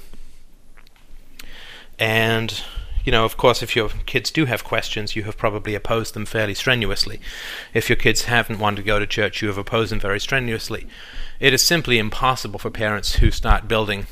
And 2.00 2.62
you 3.04 3.12
know, 3.12 3.24
of 3.24 3.38
course, 3.38 3.64
if 3.64 3.74
your 3.74 3.90
kids 4.06 4.30
do 4.32 4.46
have 4.46 4.66
questions, 4.66 5.16
you 5.16 5.24
have 5.24 5.38
probably 5.38 5.76
opposed 5.76 6.14
them 6.14 6.26
fairly 6.26 6.54
strenuously. 6.54 7.22
If 7.74 7.90
your 7.90 7.96
kids 7.96 8.26
haven't 8.26 8.60
wanted 8.60 8.78
to 8.78 8.84
go 8.84 9.00
to 9.00 9.08
church, 9.08 9.42
you 9.42 9.48
have 9.48 9.58
opposed 9.58 9.92
them 9.94 10.00
very 10.02 10.20
strenuously. 10.20 10.88
It 11.40 11.54
is 11.54 11.62
simply 11.62 12.00
impossible 12.00 12.60
for 12.60 12.70
parents 12.70 13.16
who 13.16 13.32
start 13.32 13.70
building 13.70 14.08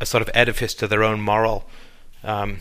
a 0.00 0.06
sort 0.06 0.22
of 0.22 0.30
edifice 0.34 0.74
to 0.74 0.86
their 0.86 1.02
own 1.02 1.20
moral 1.20 1.64
um, 2.24 2.58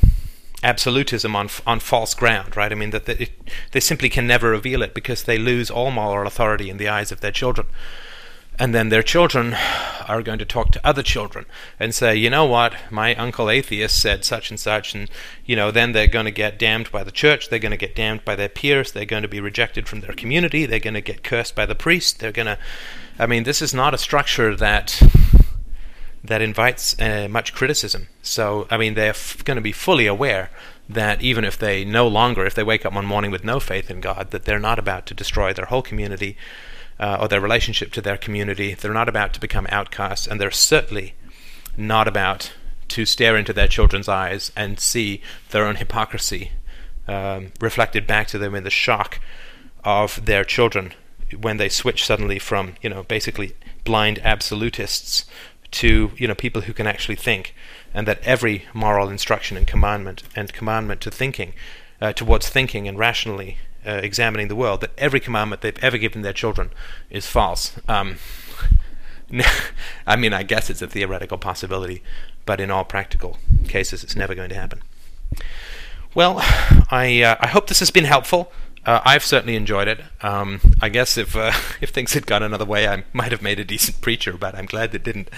absolutism 0.64 1.36
on 1.36 1.50
on 1.68 1.80
false 1.80 2.14
ground, 2.14 2.56
right? 2.56 2.72
I 2.72 2.76
mean 2.76 2.92
that 2.92 3.06
they, 3.06 3.30
they 3.72 3.80
simply 3.80 4.10
can 4.10 4.28
never 4.28 4.50
reveal 4.50 4.82
it 4.82 4.94
because 4.94 5.24
they 5.24 5.38
lose 5.38 5.70
all 5.70 5.92
moral 5.92 6.28
authority 6.28 6.70
in 6.70 6.78
the 6.78 6.88
eyes 6.88 7.12
of 7.12 7.22
their 7.22 7.32
children 7.32 7.68
and 8.58 8.74
then 8.74 8.90
their 8.90 9.04
children 9.04 9.56
are 10.08 10.22
going 10.22 10.40
to 10.40 10.46
talk 10.46 10.72
to 10.72 10.88
other 10.88 11.04
children 11.04 11.46
and 11.80 11.94
say, 11.94 12.16
you 12.16 12.30
know 12.30 12.46
what, 12.46 12.74
my 12.90 13.16
uncle 13.16 13.50
atheist 13.50 14.00
said 14.00 14.24
such 14.24 14.50
and 14.50 14.60
such, 14.60 14.96
and 14.96 15.10
you 15.46 15.56
know, 15.56 15.72
then 15.72 15.92
they're 15.92 16.08
going 16.08 16.26
to 16.26 16.32
get 16.32 16.60
damned 16.60 16.92
by 16.92 17.04
the 17.04 17.12
church, 17.12 17.50
they're 17.50 17.60
going 17.60 17.72
to 17.72 17.78
get 17.78 17.96
damned 17.96 18.24
by 18.24 18.36
their 18.36 18.50
peers, 18.50 18.92
they're 18.92 19.06
going 19.06 19.24
to 19.24 19.28
be 19.28 19.42
rejected 19.42 19.88
from 19.88 20.02
their 20.02 20.14
community, 20.14 20.66
they're 20.66 20.80
going 20.80 20.94
to 20.94 21.02
get 21.02 21.24
cursed 21.24 21.56
by 21.56 21.66
the 21.66 21.76
priest, 21.76 22.20
they're 22.20 22.32
going 22.32 22.46
to, 22.46 22.58
I 23.20 23.26
mean, 23.26 23.44
this 23.44 23.62
is 23.62 23.74
not 23.74 23.94
a 23.94 23.98
structure 23.98 24.56
that 24.56 25.02
that 26.28 26.42
invites 26.42 27.00
uh, 27.00 27.28
much 27.30 27.54
criticism. 27.54 28.08
So, 28.22 28.68
I 28.70 28.78
mean, 28.78 28.94
they're 28.94 29.10
f- 29.10 29.44
going 29.44 29.56
to 29.56 29.62
be 29.62 29.72
fully 29.72 30.08
aware 30.08 30.50
that 30.88 31.22
even 31.22 31.44
if 31.44 31.58
they 31.58 31.84
no 31.84 32.08
longer, 32.08 32.46
if 32.46 32.54
they 32.54 32.64
wake 32.64 32.86
up 32.86 32.94
one 32.94 33.06
morning 33.06 33.32
with 33.32 33.44
no 33.44 33.60
faith 33.60 33.90
in 33.90 34.02
God, 34.02 34.32
that 34.32 34.46
they're 34.46 34.60
not 34.60 34.80
about 34.80 35.06
to 35.08 35.14
destroy 35.14 35.54
their 35.54 35.66
whole 35.66 35.82
community 35.82 36.38
uh, 37.00 37.18
or 37.20 37.28
their 37.28 37.42
relationship 37.42 37.92
to 37.94 38.02
their 38.02 38.18
community. 38.18 38.74
They're 38.74 38.94
not 38.94 39.10
about 39.10 39.34
to 39.34 39.40
become 39.40 39.68
outcasts, 39.70 40.28
and 40.28 40.40
they're 40.40 40.52
certainly 40.52 41.16
not 41.78 42.08
about 42.08 42.54
to 42.90 43.06
stare 43.06 43.36
into 43.36 43.54
their 43.54 43.68
children's 43.68 44.08
eyes 44.08 44.52
and 44.56 44.80
see 44.80 45.22
their 45.50 45.66
own 45.66 45.76
hypocrisy 45.78 46.52
um, 47.08 47.52
reflected 47.60 48.08
back 48.08 48.28
to 48.28 48.38
them 48.38 48.56
in 48.56 48.64
the 48.64 48.70
shock 48.70 49.20
of 49.84 50.26
their 50.26 50.44
children 50.44 50.94
when 51.40 51.58
they 51.58 51.70
switch 51.70 52.06
suddenly 52.06 52.40
from, 52.40 52.76
you 52.82 52.90
know, 52.90 53.04
basically 53.04 53.54
blind 53.84 54.20
absolutists 54.20 55.26
to, 55.76 56.12
you 56.18 56.28
know, 56.28 56.36
people 56.36 56.64
who 56.64 56.74
can 56.74 56.88
actually 56.88 57.16
think, 57.16 57.54
and 57.94 58.08
that 58.08 58.22
every 58.24 58.66
moral 58.74 59.10
instruction 59.10 59.58
and 59.58 59.68
commandment 59.68 60.24
and 60.36 60.52
commandment 60.54 61.02
to 61.02 61.12
thinking, 61.12 61.54
uh, 62.02 62.14
towards 62.14 62.50
thinking 62.50 62.88
and 62.88 62.98
rationally 62.98 63.58
uh, 63.86 64.00
examining 64.04 64.48
the 64.48 64.56
world 64.56 64.82
that 64.82 64.92
every 64.98 65.20
commandment 65.20 65.62
they've 65.62 65.84
ever 65.84 65.98
given 65.98 66.22
their 66.22 66.34
children 66.34 66.72
is 67.10 67.28
false. 67.28 67.74
Um, 67.88 68.18
I 70.08 70.16
mean, 70.16 70.34
I 70.34 70.44
guess 70.44 70.70
it's 70.70 70.82
a 70.82 70.88
theoretical 70.88 71.38
possibility, 71.38 72.02
but 72.46 72.60
in 72.60 72.72
all 72.72 72.86
practical 72.86 73.38
cases, 73.68 74.04
it's 74.04 74.16
never 74.16 74.34
going 74.34 74.50
to 74.50 74.56
happen. 74.56 74.82
Well, 76.14 76.38
I 76.90 77.22
uh, 77.22 77.36
I 77.42 77.48
hope 77.48 77.68
this 77.68 77.80
has 77.80 77.92
been 77.92 78.06
helpful. 78.06 78.52
Uh, 78.86 79.02
I've 79.04 79.24
certainly 79.24 79.56
enjoyed 79.56 79.88
it. 79.88 80.02
Um, 80.22 80.62
I 80.82 80.90
guess 80.90 81.18
if 81.18 81.36
uh, 81.36 81.52
if 81.82 81.90
things 81.90 82.14
had 82.14 82.28
gone 82.28 82.44
another 82.44 82.66
way, 82.66 82.88
I 82.88 83.04
might 83.14 83.32
have 83.32 83.42
made 83.42 83.60
a 83.60 83.66
decent 83.66 84.02
preacher, 84.02 84.34
but 84.34 84.56
I'm 84.56 84.66
glad 84.66 84.94
it 84.94 85.04
didn't. 85.04 85.30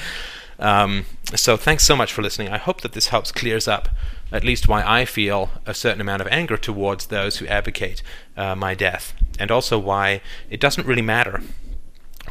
Um, 0.60 1.06
so 1.36 1.56
thanks 1.56 1.84
so 1.86 1.96
much 1.96 2.12
for 2.12 2.22
listening. 2.22 2.50
I 2.50 2.58
hope 2.58 2.82
that 2.82 2.94
this 2.94 3.08
helps 3.08 3.32
clears 3.32 3.68
up 3.68 3.90
at 4.32 4.44
least 4.44 4.68
why 4.68 4.84
I 4.84 5.06
feel 5.06 5.52
a 5.66 5.74
certain 5.74 6.02
amount 6.02 6.22
of 6.22 6.28
anger 6.30 6.58
towards 6.58 7.06
those 7.06 7.38
who 7.38 7.48
advocate 7.48 8.02
uh, 8.36 8.56
my 8.56 8.74
death, 8.74 9.14
and 9.40 9.52
also 9.52 9.78
why 9.80 10.22
it 10.50 10.60
doesn't 10.60 10.88
really 10.88 11.02
matter 11.02 11.42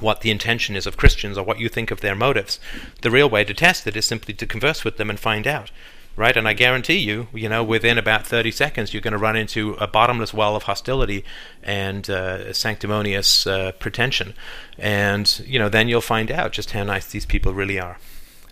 what 0.00 0.20
the 0.20 0.30
intention 0.30 0.76
is 0.76 0.86
of 0.86 0.96
Christians 0.96 1.38
or 1.38 1.44
what 1.44 1.58
you 1.58 1.70
think 1.70 1.90
of 1.90 2.00
their 2.00 2.14
motives. 2.14 2.60
The 3.00 3.10
real 3.10 3.30
way 3.30 3.44
to 3.44 3.54
test 3.54 3.86
it 3.86 3.96
is 3.96 4.04
simply 4.04 4.34
to 4.34 4.46
converse 4.46 4.84
with 4.84 4.98
them 4.98 5.08
and 5.08 5.18
find 5.18 5.46
out. 5.46 5.70
Right, 6.16 6.34
and 6.34 6.48
I 6.48 6.54
guarantee 6.54 6.96
you, 6.96 7.28
you 7.34 7.46
know, 7.46 7.62
within 7.62 7.98
about 7.98 8.26
30 8.26 8.50
seconds, 8.50 8.94
you're 8.94 9.02
going 9.02 9.12
to 9.12 9.18
run 9.18 9.36
into 9.36 9.74
a 9.74 9.86
bottomless 9.86 10.32
well 10.32 10.56
of 10.56 10.62
hostility 10.62 11.26
and 11.62 12.08
uh, 12.08 12.54
sanctimonious 12.54 13.46
uh, 13.46 13.72
pretension, 13.72 14.32
and 14.78 15.42
you 15.44 15.58
know, 15.58 15.68
then 15.68 15.88
you'll 15.88 16.00
find 16.00 16.30
out 16.30 16.52
just 16.52 16.70
how 16.70 16.84
nice 16.84 17.04
these 17.04 17.26
people 17.26 17.52
really 17.52 17.78
are. 17.78 17.98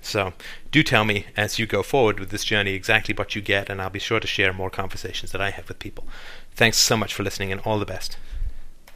So 0.02 0.34
do 0.70 0.82
tell 0.82 1.06
me 1.06 1.24
as 1.38 1.58
you 1.58 1.66
go 1.66 1.82
forward 1.82 2.20
with 2.20 2.28
this 2.28 2.44
journey 2.44 2.74
exactly 2.74 3.14
what 3.14 3.34
you 3.34 3.40
get, 3.40 3.70
and 3.70 3.80
I'll 3.80 3.88
be 3.88 3.98
sure 3.98 4.20
to 4.20 4.26
share 4.26 4.52
more 4.52 4.68
conversations 4.68 5.32
that 5.32 5.40
I 5.40 5.48
have 5.48 5.66
with 5.66 5.78
people. 5.78 6.06
Thanks 6.54 6.76
so 6.76 6.98
much 6.98 7.14
for 7.14 7.22
listening, 7.22 7.50
and 7.50 7.62
all 7.62 7.78
the 7.78 7.86
best. 7.86 8.18